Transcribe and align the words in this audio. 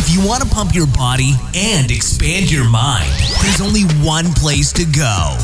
If 0.00 0.14
you 0.14 0.24
want 0.24 0.44
to 0.44 0.48
pump 0.48 0.76
your 0.76 0.86
body 0.86 1.32
and 1.56 1.90
expand 1.90 2.52
your 2.52 2.70
mind, 2.70 3.10
there's 3.42 3.60
only 3.60 3.82
one 4.06 4.26
place 4.34 4.72
to 4.74 4.84
go 4.84 5.36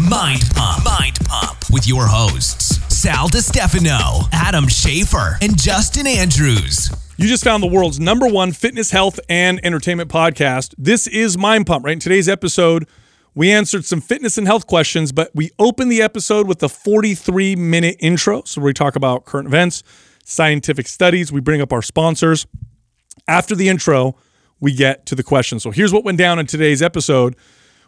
Mind 0.00 0.44
Pump. 0.54 0.82
Mind 0.82 1.18
Pump 1.26 1.58
with 1.70 1.86
your 1.86 2.06
hosts, 2.06 2.78
Sal 2.88 3.28
Stefano, 3.28 4.26
Adam 4.32 4.64
Schafer, 4.64 5.36
and 5.42 5.60
Justin 5.60 6.06
Andrews. 6.06 6.88
You 7.18 7.28
just 7.28 7.44
found 7.44 7.62
the 7.62 7.66
world's 7.66 8.00
number 8.00 8.26
one 8.26 8.52
fitness, 8.52 8.92
health, 8.92 9.20
and 9.28 9.60
entertainment 9.62 10.10
podcast. 10.10 10.74
This 10.78 11.06
is 11.06 11.36
Mind 11.36 11.66
Pump, 11.66 11.84
right? 11.84 11.92
In 11.92 12.00
today's 12.00 12.30
episode, 12.30 12.88
we 13.34 13.52
answered 13.52 13.84
some 13.84 14.00
fitness 14.00 14.38
and 14.38 14.46
health 14.46 14.66
questions, 14.66 15.12
but 15.12 15.30
we 15.34 15.50
opened 15.58 15.92
the 15.92 16.00
episode 16.00 16.48
with 16.48 16.62
a 16.62 16.70
43 16.70 17.56
minute 17.56 17.96
intro. 18.00 18.40
So 18.46 18.62
we 18.62 18.72
talk 18.72 18.96
about 18.96 19.26
current 19.26 19.48
events, 19.48 19.82
scientific 20.24 20.88
studies, 20.88 21.30
we 21.30 21.42
bring 21.42 21.60
up 21.60 21.74
our 21.74 21.82
sponsors. 21.82 22.46
After 23.28 23.54
the 23.54 23.68
intro, 23.68 24.16
we 24.58 24.74
get 24.74 25.06
to 25.06 25.14
the 25.14 25.22
questions. 25.22 25.62
So 25.62 25.70
here's 25.70 25.92
what 25.92 26.02
went 26.02 26.18
down 26.18 26.38
in 26.38 26.46
today's 26.46 26.82
episode. 26.82 27.36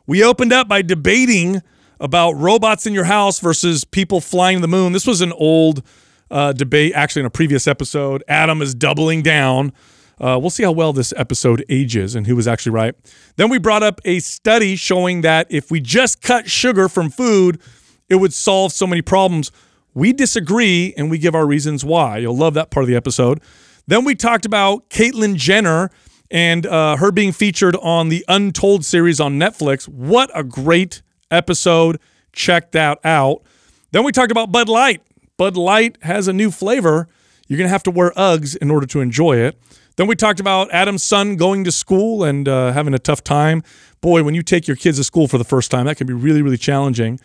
We 0.06 0.22
opened 0.22 0.52
up 0.52 0.68
by 0.68 0.82
debating 0.82 1.62
about 1.98 2.32
robots 2.32 2.86
in 2.86 2.92
your 2.92 3.04
house 3.04 3.40
versus 3.40 3.84
people 3.84 4.20
flying 4.20 4.60
the 4.60 4.68
moon. 4.68 4.92
This 4.92 5.06
was 5.06 5.20
an 5.20 5.32
old 5.32 5.82
uh, 6.30 6.52
debate, 6.52 6.92
actually, 6.94 7.20
in 7.20 7.26
a 7.26 7.30
previous 7.30 7.66
episode. 7.66 8.22
Adam 8.28 8.62
is 8.62 8.74
doubling 8.74 9.22
down. 9.22 9.72
Uh, 10.20 10.38
we'll 10.38 10.50
see 10.50 10.62
how 10.62 10.72
well 10.72 10.92
this 10.92 11.14
episode 11.16 11.64
ages 11.70 12.14
and 12.14 12.26
who 12.26 12.36
was 12.36 12.46
actually 12.46 12.72
right. 12.72 12.94
Then 13.36 13.48
we 13.48 13.58
brought 13.58 13.82
up 13.82 14.00
a 14.04 14.20
study 14.20 14.76
showing 14.76 15.22
that 15.22 15.46
if 15.48 15.70
we 15.70 15.80
just 15.80 16.20
cut 16.20 16.48
sugar 16.48 16.88
from 16.88 17.08
food, 17.08 17.60
it 18.08 18.16
would 18.16 18.34
solve 18.34 18.72
so 18.72 18.86
many 18.86 19.00
problems. 19.00 19.50
We 19.94 20.12
disagree 20.12 20.92
and 20.96 21.10
we 21.10 21.16
give 21.18 21.34
our 21.34 21.46
reasons 21.46 21.84
why. 21.84 22.18
You'll 22.18 22.36
love 22.36 22.54
that 22.54 22.70
part 22.70 22.84
of 22.84 22.88
the 22.88 22.96
episode. 22.96 23.40
Then 23.90 24.04
we 24.04 24.14
talked 24.14 24.46
about 24.46 24.88
Caitlyn 24.88 25.34
Jenner 25.34 25.90
and 26.30 26.64
uh, 26.64 26.94
her 26.98 27.10
being 27.10 27.32
featured 27.32 27.74
on 27.82 28.08
the 28.08 28.24
Untold 28.28 28.84
series 28.84 29.18
on 29.18 29.36
Netflix. 29.36 29.88
What 29.88 30.30
a 30.32 30.44
great 30.44 31.02
episode. 31.28 31.98
Check 32.32 32.70
that 32.70 33.00
out. 33.02 33.42
Then 33.90 34.04
we 34.04 34.12
talked 34.12 34.30
about 34.30 34.52
Bud 34.52 34.68
Light. 34.68 35.02
Bud 35.36 35.56
Light 35.56 35.98
has 36.02 36.28
a 36.28 36.32
new 36.32 36.52
flavor. 36.52 37.08
You're 37.48 37.56
going 37.56 37.66
to 37.66 37.72
have 37.72 37.82
to 37.82 37.90
wear 37.90 38.12
Uggs 38.12 38.56
in 38.58 38.70
order 38.70 38.86
to 38.86 39.00
enjoy 39.00 39.38
it. 39.38 39.60
Then 39.96 40.06
we 40.06 40.14
talked 40.14 40.38
about 40.38 40.70
Adam's 40.70 41.02
son 41.02 41.34
going 41.34 41.64
to 41.64 41.72
school 41.72 42.22
and 42.22 42.46
uh, 42.46 42.70
having 42.70 42.94
a 42.94 42.98
tough 43.00 43.24
time. 43.24 43.64
Boy, 44.00 44.22
when 44.22 44.36
you 44.36 44.44
take 44.44 44.68
your 44.68 44.76
kids 44.76 44.98
to 44.98 45.04
school 45.04 45.26
for 45.26 45.36
the 45.36 45.42
first 45.42 45.68
time, 45.68 45.86
that 45.86 45.96
can 45.96 46.06
be 46.06 46.14
really, 46.14 46.42
really 46.42 46.58
challenging. 46.58 47.18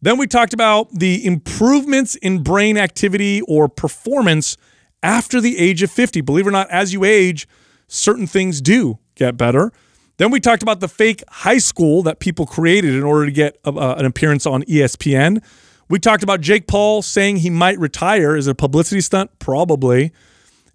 Then 0.00 0.18
we 0.18 0.28
talked 0.28 0.54
about 0.54 0.88
the 0.92 1.26
improvements 1.26 2.14
in 2.14 2.44
brain 2.44 2.78
activity 2.78 3.40
or 3.40 3.68
performance 3.68 4.56
after 5.02 5.40
the 5.40 5.58
age 5.58 5.82
of 5.82 5.90
50. 5.90 6.20
Believe 6.20 6.46
it 6.46 6.48
or 6.48 6.52
not, 6.52 6.70
as 6.70 6.92
you 6.92 7.04
age, 7.04 7.48
certain 7.88 8.26
things 8.26 8.60
do 8.60 8.98
get 9.14 9.36
better. 9.36 9.72
Then 10.18 10.30
we 10.30 10.40
talked 10.40 10.62
about 10.62 10.80
the 10.80 10.88
fake 10.88 11.22
high 11.28 11.58
school 11.58 12.02
that 12.02 12.20
people 12.20 12.46
created 12.46 12.94
in 12.94 13.02
order 13.02 13.26
to 13.26 13.32
get 13.32 13.58
uh, 13.64 13.94
an 13.96 14.04
appearance 14.04 14.46
on 14.46 14.62
ESPN. 14.64 15.42
We 15.88 15.98
talked 15.98 16.22
about 16.22 16.40
Jake 16.40 16.66
Paul 16.66 17.02
saying 17.02 17.38
he 17.38 17.50
might 17.50 17.78
retire. 17.78 18.36
Is 18.36 18.46
it 18.46 18.52
a 18.52 18.54
publicity 18.54 19.00
stunt? 19.00 19.38
Probably. 19.38 20.12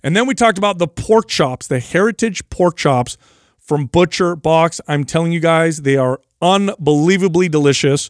And 0.03 0.16
then 0.16 0.28
we 0.28 0.36
talked 0.36 0.58
about 0.58 0.78
the 0.78 0.88
pork 0.88 1.28
chops, 1.28 1.67
the 1.67 1.80
heritage 1.80 2.47
pork 2.50 2.78
chops 2.78 3.17
from 3.58 3.86
Butcher 3.86 4.36
Box. 4.36 4.80
I'm 4.88 5.03
telling 5.03 5.31
you 5.31 5.39
guys, 5.39 5.81
they 5.81 5.97
are 5.97 6.22
unbelievably 6.41 7.50
delicious. 7.50 8.09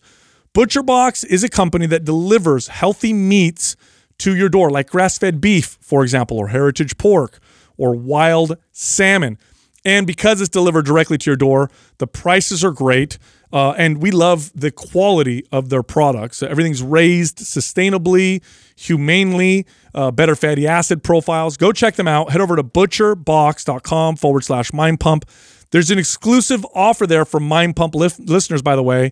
Butcher 0.54 0.84
Box 0.84 1.24
is 1.24 1.44
a 1.44 1.50
company 1.50 1.86
that 1.88 2.04
delivers 2.04 2.68
healthy 2.68 3.14
meats 3.14 3.76
to 4.20 4.36
your 4.36 4.50
door, 4.50 4.70
like 4.70 4.90
grass 4.90 5.18
fed 5.18 5.40
beef, 5.42 5.78
for 5.82 6.04
example, 6.04 6.38
or 6.38 6.50
heritage 6.50 6.98
pork, 6.98 7.40
or 7.78 7.96
wild 7.96 8.58
salmon. 8.72 9.38
And 9.86 10.06
because 10.06 10.42
it's 10.42 10.50
delivered 10.50 10.86
directly 10.86 11.18
to 11.20 11.30
your 11.30 11.38
door, 11.38 11.70
the 11.98 12.08
prices 12.08 12.64
are 12.64 12.72
great. 12.72 13.18
Uh, 13.54 13.72
and 13.72 14.02
we 14.02 14.12
love 14.12 14.52
the 14.54 14.72
quality 14.72 15.46
of 15.52 15.70
their 15.70 15.84
products. 15.84 16.44
Everything's 16.44 16.84
raised 16.84 17.38
sustainably, 17.38 18.44
humanely, 18.76 19.66
uh, 19.96 20.12
better 20.12 20.36
fatty 20.36 20.68
acid 20.68 21.04
profiles. 21.04 21.56
Go 21.56 21.72
check 21.72 21.96
them 21.96 22.08
out. 22.08 22.32
Head 22.32 22.42
over 22.42 22.58
to 22.58 22.64
butcherbox.com 22.64 24.18
forward 24.18 24.44
slash 24.44 24.74
mind 24.74 25.00
pump. 25.00 25.24
There's 25.72 25.92
an 25.92 25.98
exclusive 25.98 26.66
offer 26.74 27.08
there 27.08 27.26
for 27.26 27.40
Mind 27.40 27.76
Pump 27.76 27.96
listeners, 27.96 28.62
by 28.62 28.76
the 28.76 28.84
way. 28.84 29.12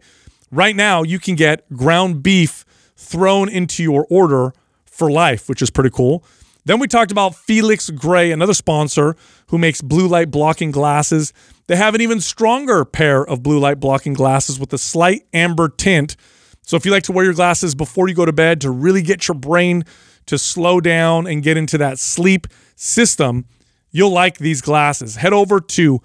Right 0.52 0.76
now, 0.76 1.04
you 1.04 1.20
can 1.20 1.36
get 1.36 1.70
ground 1.74 2.24
beef 2.24 2.66
thrown 2.96 3.50
into 3.50 3.84
your 3.84 4.08
order 4.10 4.54
for 4.96 5.12
life, 5.12 5.50
which 5.50 5.62
is 5.62 5.70
pretty 5.70 5.90
cool. 5.90 6.24
Then 6.66 6.80
we 6.80 6.88
talked 6.88 7.12
about 7.12 7.36
Felix 7.36 7.90
Gray, 7.92 8.32
another 8.32 8.54
sponsor 8.54 9.16
who 9.48 9.58
makes 9.58 9.82
blue 9.82 10.08
light 10.08 10.32
blocking 10.32 10.72
glasses. 10.72 11.32
They 11.68 11.76
have 11.76 11.94
an 11.94 12.02
even 12.02 12.22
stronger 12.22 12.84
pair 12.86 13.24
of 13.24 13.44
blue 13.44 13.60
light 13.60 13.80
blocking 13.80 14.14
glasses 14.14 14.60
with 14.60 14.74
a 14.74 14.80
slight 14.80 15.28
amber 15.34 15.70
tint. 15.70 16.16
So 16.64 16.76
if 16.76 16.86
you 16.86 16.92
like 16.92 17.04
to 17.04 17.12
wear 17.12 17.26
your 17.26 17.36
glasses 17.36 17.76
before 17.76 18.08
you 18.08 18.16
go 18.16 18.26
to 18.26 18.34
bed 18.34 18.62
to 18.62 18.72
really 18.72 19.04
get 19.04 19.28
your 19.28 19.36
brain 19.36 19.84
to 20.26 20.40
slow 20.40 20.82
down 20.82 21.28
and 21.28 21.44
get 21.44 21.58
into 21.58 21.78
that 21.78 22.00
sleep 22.00 22.48
system, 22.76 23.46
you'll 23.92 24.10
like 24.10 24.40
these 24.40 24.62
glasses. 24.62 25.18
Head 25.18 25.34
over 25.34 25.60
to 25.60 26.02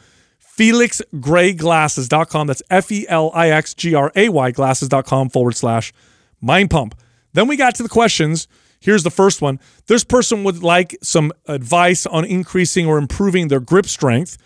felixgrayglasses.com. 0.58 2.46
That's 2.46 2.62
F 2.68 2.92
E 2.92 3.06
L 3.08 3.30
I 3.32 3.48
X 3.48 3.72
G 3.72 3.94
R 3.94 4.12
A 4.14 4.28
Y 4.28 4.50
glasses.com 4.50 5.30
forward 5.30 5.56
slash 5.56 5.94
mind 6.42 6.68
pump. 6.68 6.94
Then 7.32 7.48
we 7.48 7.56
got 7.56 7.74
to 7.76 7.82
the 7.82 7.88
questions 7.88 8.46
Here's 8.80 9.02
the 9.02 9.10
first 9.10 9.42
one. 9.42 9.60
This 9.86 10.04
person 10.04 10.42
would 10.44 10.62
like 10.62 10.96
some 11.02 11.32
advice 11.46 12.06
on 12.06 12.24
increasing 12.24 12.86
or 12.86 12.96
improving 12.98 13.48
their 13.48 13.60
grip 13.60 13.86
strength. 13.86 14.38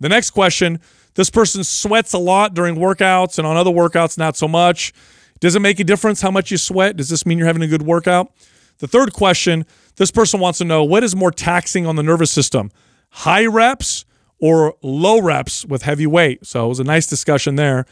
The 0.00 0.08
next 0.08 0.30
question 0.30 0.80
this 1.14 1.30
person 1.30 1.62
sweats 1.62 2.12
a 2.12 2.18
lot 2.18 2.54
during 2.54 2.74
workouts 2.74 3.38
and 3.38 3.46
on 3.46 3.56
other 3.56 3.70
workouts, 3.70 4.18
not 4.18 4.36
so 4.36 4.48
much. 4.48 4.92
Does 5.38 5.54
it 5.54 5.60
make 5.60 5.78
a 5.78 5.84
difference 5.84 6.20
how 6.20 6.30
much 6.30 6.50
you 6.50 6.58
sweat? 6.58 6.96
Does 6.96 7.08
this 7.08 7.24
mean 7.24 7.38
you're 7.38 7.46
having 7.46 7.62
a 7.62 7.68
good 7.68 7.82
workout? 7.82 8.32
The 8.78 8.88
third 8.88 9.12
question 9.12 9.64
this 9.96 10.10
person 10.10 10.40
wants 10.40 10.58
to 10.58 10.64
know 10.64 10.82
what 10.82 11.04
is 11.04 11.14
more 11.14 11.30
taxing 11.30 11.86
on 11.86 11.94
the 11.94 12.02
nervous 12.02 12.32
system, 12.32 12.72
high 13.10 13.46
reps 13.46 14.04
or 14.40 14.74
low 14.82 15.20
reps 15.20 15.64
with 15.64 15.82
heavy 15.82 16.06
weight? 16.06 16.44
So 16.44 16.66
it 16.66 16.68
was 16.68 16.80
a 16.80 16.84
nice 16.84 17.06
discussion 17.06 17.54
there. 17.54 17.86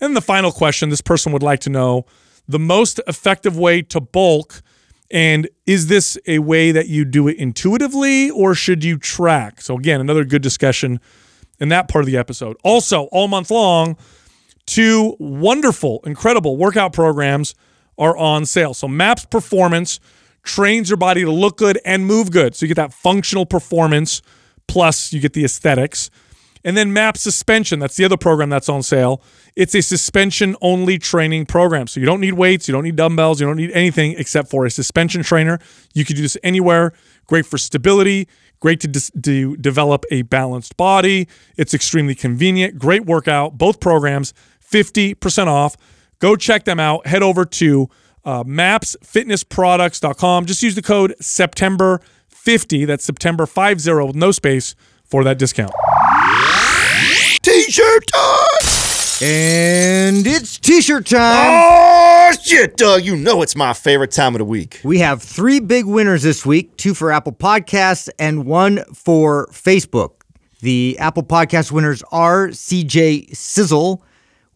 And 0.00 0.16
the 0.16 0.20
final 0.20 0.50
question 0.50 0.88
this 0.88 1.00
person 1.00 1.32
would 1.32 1.42
like 1.42 1.60
to 1.60 1.70
know 1.70 2.06
the 2.48 2.58
most 2.58 3.00
effective 3.06 3.56
way 3.56 3.82
to 3.82 4.00
bulk 4.00 4.62
and 5.14 5.48
is 5.64 5.86
this 5.86 6.18
a 6.26 6.40
way 6.40 6.72
that 6.72 6.88
you 6.88 7.04
do 7.04 7.28
it 7.28 7.36
intuitively 7.36 8.30
or 8.30 8.52
should 8.52 8.82
you 8.82 8.98
track? 8.98 9.60
So, 9.60 9.78
again, 9.78 10.00
another 10.00 10.24
good 10.24 10.42
discussion 10.42 10.98
in 11.60 11.68
that 11.68 11.86
part 11.86 12.02
of 12.02 12.10
the 12.10 12.16
episode. 12.16 12.56
Also, 12.64 13.04
all 13.12 13.28
month 13.28 13.48
long, 13.52 13.96
two 14.66 15.14
wonderful, 15.20 16.00
incredible 16.04 16.56
workout 16.56 16.92
programs 16.92 17.54
are 17.96 18.16
on 18.16 18.44
sale. 18.44 18.74
So, 18.74 18.88
MAPS 18.88 19.26
Performance 19.26 20.00
trains 20.42 20.90
your 20.90 20.96
body 20.96 21.22
to 21.22 21.30
look 21.30 21.58
good 21.58 21.78
and 21.84 22.04
move 22.04 22.32
good. 22.32 22.56
So, 22.56 22.64
you 22.64 22.74
get 22.74 22.82
that 22.82 22.92
functional 22.92 23.46
performance, 23.46 24.20
plus, 24.66 25.12
you 25.12 25.20
get 25.20 25.32
the 25.32 25.44
aesthetics. 25.44 26.10
And 26.64 26.76
then 26.76 26.94
MAPS 26.94 27.20
Suspension, 27.20 27.78
that's 27.78 27.96
the 27.96 28.06
other 28.06 28.16
program 28.16 28.48
that's 28.48 28.70
on 28.70 28.82
sale. 28.82 29.22
It's 29.54 29.74
a 29.74 29.82
suspension 29.82 30.56
only 30.62 30.98
training 30.98 31.44
program. 31.46 31.86
So 31.86 32.00
you 32.00 32.06
don't 32.06 32.20
need 32.20 32.32
weights, 32.32 32.66
you 32.66 32.72
don't 32.72 32.84
need 32.84 32.96
dumbbells, 32.96 33.40
you 33.40 33.46
don't 33.46 33.58
need 33.58 33.70
anything 33.72 34.14
except 34.18 34.48
for 34.48 34.64
a 34.64 34.70
suspension 34.70 35.22
trainer. 35.22 35.58
You 35.92 36.06
can 36.06 36.16
do 36.16 36.22
this 36.22 36.38
anywhere. 36.42 36.94
Great 37.26 37.44
for 37.44 37.58
stability, 37.58 38.28
great 38.60 38.80
to, 38.80 39.20
to 39.20 39.56
develop 39.58 40.06
a 40.10 40.22
balanced 40.22 40.78
body. 40.78 41.28
It's 41.56 41.74
extremely 41.74 42.14
convenient, 42.14 42.78
great 42.78 43.04
workout. 43.04 43.58
Both 43.58 43.78
programs, 43.78 44.32
50% 44.66 45.46
off. 45.46 45.76
Go 46.18 46.34
check 46.34 46.64
them 46.64 46.80
out. 46.80 47.06
Head 47.06 47.22
over 47.22 47.44
to 47.44 47.90
uh, 48.24 48.42
mapsfitnessproducts.com. 48.44 50.46
Just 50.46 50.62
use 50.62 50.74
the 50.74 50.82
code 50.82 51.14
September50, 51.20 52.86
that's 52.86 53.04
September 53.04 53.44
50 53.44 54.06
with 54.06 54.16
no 54.16 54.32
space 54.32 54.74
for 55.04 55.22
that 55.24 55.38
discount. 55.38 55.72
T-shirt 57.74 58.06
time! 58.06 59.26
And 59.28 60.24
it's 60.28 60.58
t-shirt 60.58 61.06
time. 61.06 61.48
Oh 61.50 62.30
shit, 62.40 62.76
Doug! 62.76 63.02
You 63.02 63.16
know 63.16 63.42
it's 63.42 63.56
my 63.56 63.72
favorite 63.72 64.12
time 64.12 64.36
of 64.36 64.38
the 64.38 64.44
week. 64.44 64.80
We 64.84 65.00
have 65.00 65.20
three 65.20 65.58
big 65.58 65.84
winners 65.84 66.22
this 66.22 66.46
week: 66.46 66.76
two 66.76 66.94
for 66.94 67.10
Apple 67.10 67.32
Podcasts 67.32 68.08
and 68.16 68.46
one 68.46 68.84
for 68.94 69.48
Facebook. 69.48 70.20
The 70.60 70.96
Apple 71.00 71.24
Podcast 71.24 71.72
winners 71.72 72.04
are 72.12 72.50
CJ 72.50 73.34
Sizzle, 73.34 74.04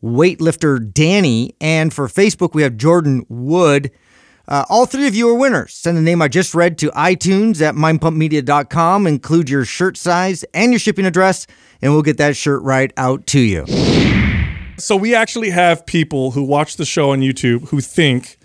weightlifter 0.01 0.79
Danny, 0.93 1.57
and 1.61 1.93
for 1.93 2.07
Facebook 2.07 2.55
we 2.55 2.63
have 2.63 2.77
Jordan 2.77 3.27
Wood. 3.29 3.91
Uh, 4.49 4.65
all 4.71 4.87
three 4.87 5.07
of 5.07 5.15
you 5.15 5.29
are 5.29 5.35
winners. 5.35 5.75
Send 5.75 5.97
the 5.99 6.01
name 6.03 6.23
I 6.23 6.29
just 6.29 6.55
read 6.55 6.79
to 6.79 6.91
iTunes 6.93 7.61
at 7.61 7.75
mindpumpmedia.com. 7.75 9.07
Include 9.07 9.51
your 9.51 9.67
shirt 9.67 9.99
size 9.99 10.43
and 10.55 10.73
your 10.73 10.79
shipping 10.79 11.05
address, 11.05 11.47
and 11.83 11.93
we'll 11.93 12.01
get 12.03 12.17
that 12.17 12.35
shirt 12.35 12.63
right 12.63 12.91
out 12.97 13.27
to 13.29 13.41
you. 13.41 13.67
So 14.79 14.97
we 14.97 15.15
actually 15.15 15.51
have 15.51 15.85
people 15.85 16.31
who 16.31 16.43
watch 16.43 16.77
the 16.77 16.87
show 16.87 17.11
on 17.11 17.21
YouTube 17.21 17.69
who 17.69 17.81
think 17.83 18.39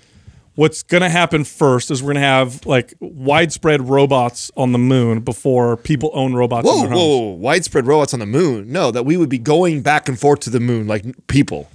what's 0.55 0.83
going 0.83 1.01
to 1.01 1.09
happen 1.09 1.44
first 1.45 1.89
is 1.89 2.03
we're 2.03 2.07
going 2.07 2.15
to 2.15 2.21
have 2.21 2.65
like 2.65 2.94
widespread 2.99 3.88
robots 3.88 4.51
on 4.57 4.71
the 4.71 4.79
moon 4.79 5.21
before 5.21 5.77
people 5.77 6.11
own 6.13 6.33
robots 6.33 6.67
in 6.67 6.73
Whoa, 6.73 6.81
their 6.81 6.89
whoa, 6.89 6.97
homes. 6.97 7.38
whoa, 7.38 7.41
widespread 7.44 7.88
robots 7.88 8.13
on 8.13 8.19
the 8.19 8.25
moon. 8.25 8.71
No, 8.71 8.91
that 8.91 9.03
we 9.06 9.15
would 9.15 9.29
be 9.29 9.39
going 9.39 9.81
back 9.81 10.09
and 10.09 10.19
forth 10.19 10.41
to 10.41 10.49
the 10.49 10.59
moon 10.59 10.85
like 10.85 11.06
people. 11.27 11.69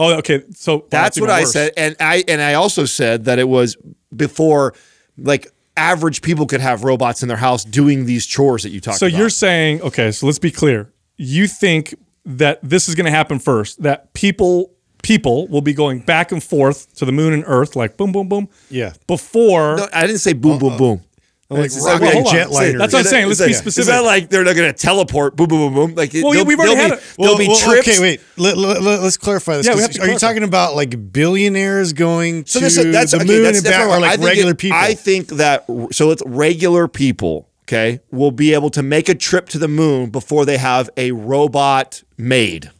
Oh, 0.00 0.16
okay. 0.18 0.42
So 0.54 0.76
well, 0.76 0.86
That's 0.88 1.20
what 1.20 1.26
even 1.26 1.36
I 1.36 1.40
worse. 1.40 1.52
said, 1.52 1.72
and 1.76 1.94
I 2.00 2.24
and 2.26 2.40
I 2.40 2.54
also 2.54 2.86
said 2.86 3.26
that 3.26 3.38
it 3.38 3.48
was 3.48 3.76
before, 4.16 4.72
like 5.18 5.46
average 5.76 6.22
people 6.22 6.46
could 6.46 6.62
have 6.62 6.84
robots 6.84 7.22
in 7.22 7.28
their 7.28 7.36
house 7.36 7.64
doing 7.64 8.06
these 8.06 8.24
chores 8.24 8.62
that 8.62 8.70
you 8.70 8.80
talked 8.80 8.96
about. 8.96 8.98
So 9.00 9.06
about. 9.06 9.18
you're 9.18 9.28
saying, 9.28 9.82
okay, 9.82 10.10
so 10.10 10.24
let's 10.24 10.38
be 10.38 10.50
clear. 10.50 10.90
You 11.18 11.46
think 11.46 11.94
that 12.24 12.60
this 12.62 12.88
is 12.88 12.94
going 12.94 13.04
to 13.04 13.10
happen 13.10 13.38
first, 13.38 13.82
that 13.82 14.14
people 14.14 14.72
people 15.02 15.48
will 15.48 15.60
be 15.60 15.74
going 15.74 16.00
back 16.00 16.32
and 16.32 16.42
forth 16.42 16.94
to 16.94 17.04
the 17.04 17.12
moon 17.12 17.32
and 17.32 17.44
earth 17.46 17.76
like 17.76 17.98
boom 17.98 18.10
boom 18.10 18.28
boom. 18.28 18.48
Yeah. 18.70 18.94
Before 19.06 19.76
No, 19.76 19.88
I 19.92 20.06
didn't 20.06 20.20
say 20.20 20.32
boom, 20.32 20.58
boom, 20.58 20.78
boom. 20.78 21.02
Like 21.52 21.64
It's 21.66 21.84
rocket 21.84 22.04
not- 22.04 22.12
hold 22.14 22.26
on. 22.28 22.34
jetliner. 22.34 22.78
That's 22.78 22.92
what 22.92 23.00
I'm 23.00 23.04
saying. 23.06 23.26
Let's 23.26 23.40
be 23.40 23.46
It's 23.50 23.58
specific. 23.58 23.92
not 23.92 24.04
like 24.04 24.30
they're 24.30 24.44
not 24.44 24.54
going 24.54 24.72
to 24.72 24.78
teleport. 24.78 25.34
Boom, 25.34 25.48
boom, 25.48 25.58
boom, 25.58 25.74
boom. 25.74 25.94
Like 25.96 26.12
Well, 26.14 26.22
yeah, 26.26 26.30
there'll- 26.30 26.46
we've 26.46 26.58
already 26.60 26.74
there'll 26.76 26.90
had 26.90 26.98
be, 27.00 27.04
it. 27.04 27.16
There'll 27.18 27.38
be 27.38 27.46
trips. 27.60 27.88
Okay, 27.88 28.00
wait. 28.00 28.20
Let, 28.36 28.56
us 28.56 29.16
clarify 29.16 29.56
this. 29.56 29.66
Yeah, 29.66 29.72
we 29.72 29.78
'cause 29.80 29.86
have 29.88 29.94
to 29.96 30.02
are 30.02 30.08
you 30.12 30.18
talking 30.18 30.44
about 30.44 30.76
like 30.76 31.12
billionaires 31.12 31.92
going 31.92 32.46
So 32.46 32.60
to 32.60 32.64
this, 32.66 32.76
that's 32.76 33.10
the 33.10 33.16
okay, 33.16 33.26
moon 33.26 33.42
that's, 33.42 33.58
and 33.58 33.64
back, 33.66 33.88
or 33.88 33.90
I 33.94 33.98
like 33.98 34.10
think 34.12 34.24
regular 34.28 34.52
it- 34.52 34.58
people? 34.58 34.78
I 34.78 34.94
think 34.94 35.26
that 35.28 35.64
so 35.90 36.12
it's 36.12 36.22
regular 36.24 36.86
people. 36.86 37.48
Okay, 37.64 38.00
will 38.12 38.32
be 38.32 38.54
able 38.54 38.70
to 38.70 38.82
make 38.82 39.08
a 39.08 39.14
trip 39.14 39.48
to 39.50 39.58
the 39.58 39.68
moon 39.68 40.10
before 40.10 40.44
they 40.44 40.56
have 40.56 40.88
a 40.96 41.12
robot 41.12 42.02
made 42.16 42.70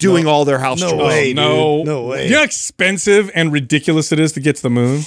doing 0.00 0.26
all 0.26 0.44
their 0.44 0.58
house 0.58 0.80
no 0.80 0.90
chores. 0.90 1.06
way. 1.06 1.32
No, 1.32 1.78
dude. 1.78 1.86
No 1.86 2.02
way. 2.04 2.24
You 2.26 2.32
know 2.32 2.38
how 2.38 2.44
expensive 2.44 3.30
and 3.36 3.52
ridiculous 3.52 4.10
it 4.12 4.18
is 4.18 4.32
to 4.32 4.40
get 4.40 4.56
to 4.56 4.62
the 4.62 4.70
moon? 4.70 5.02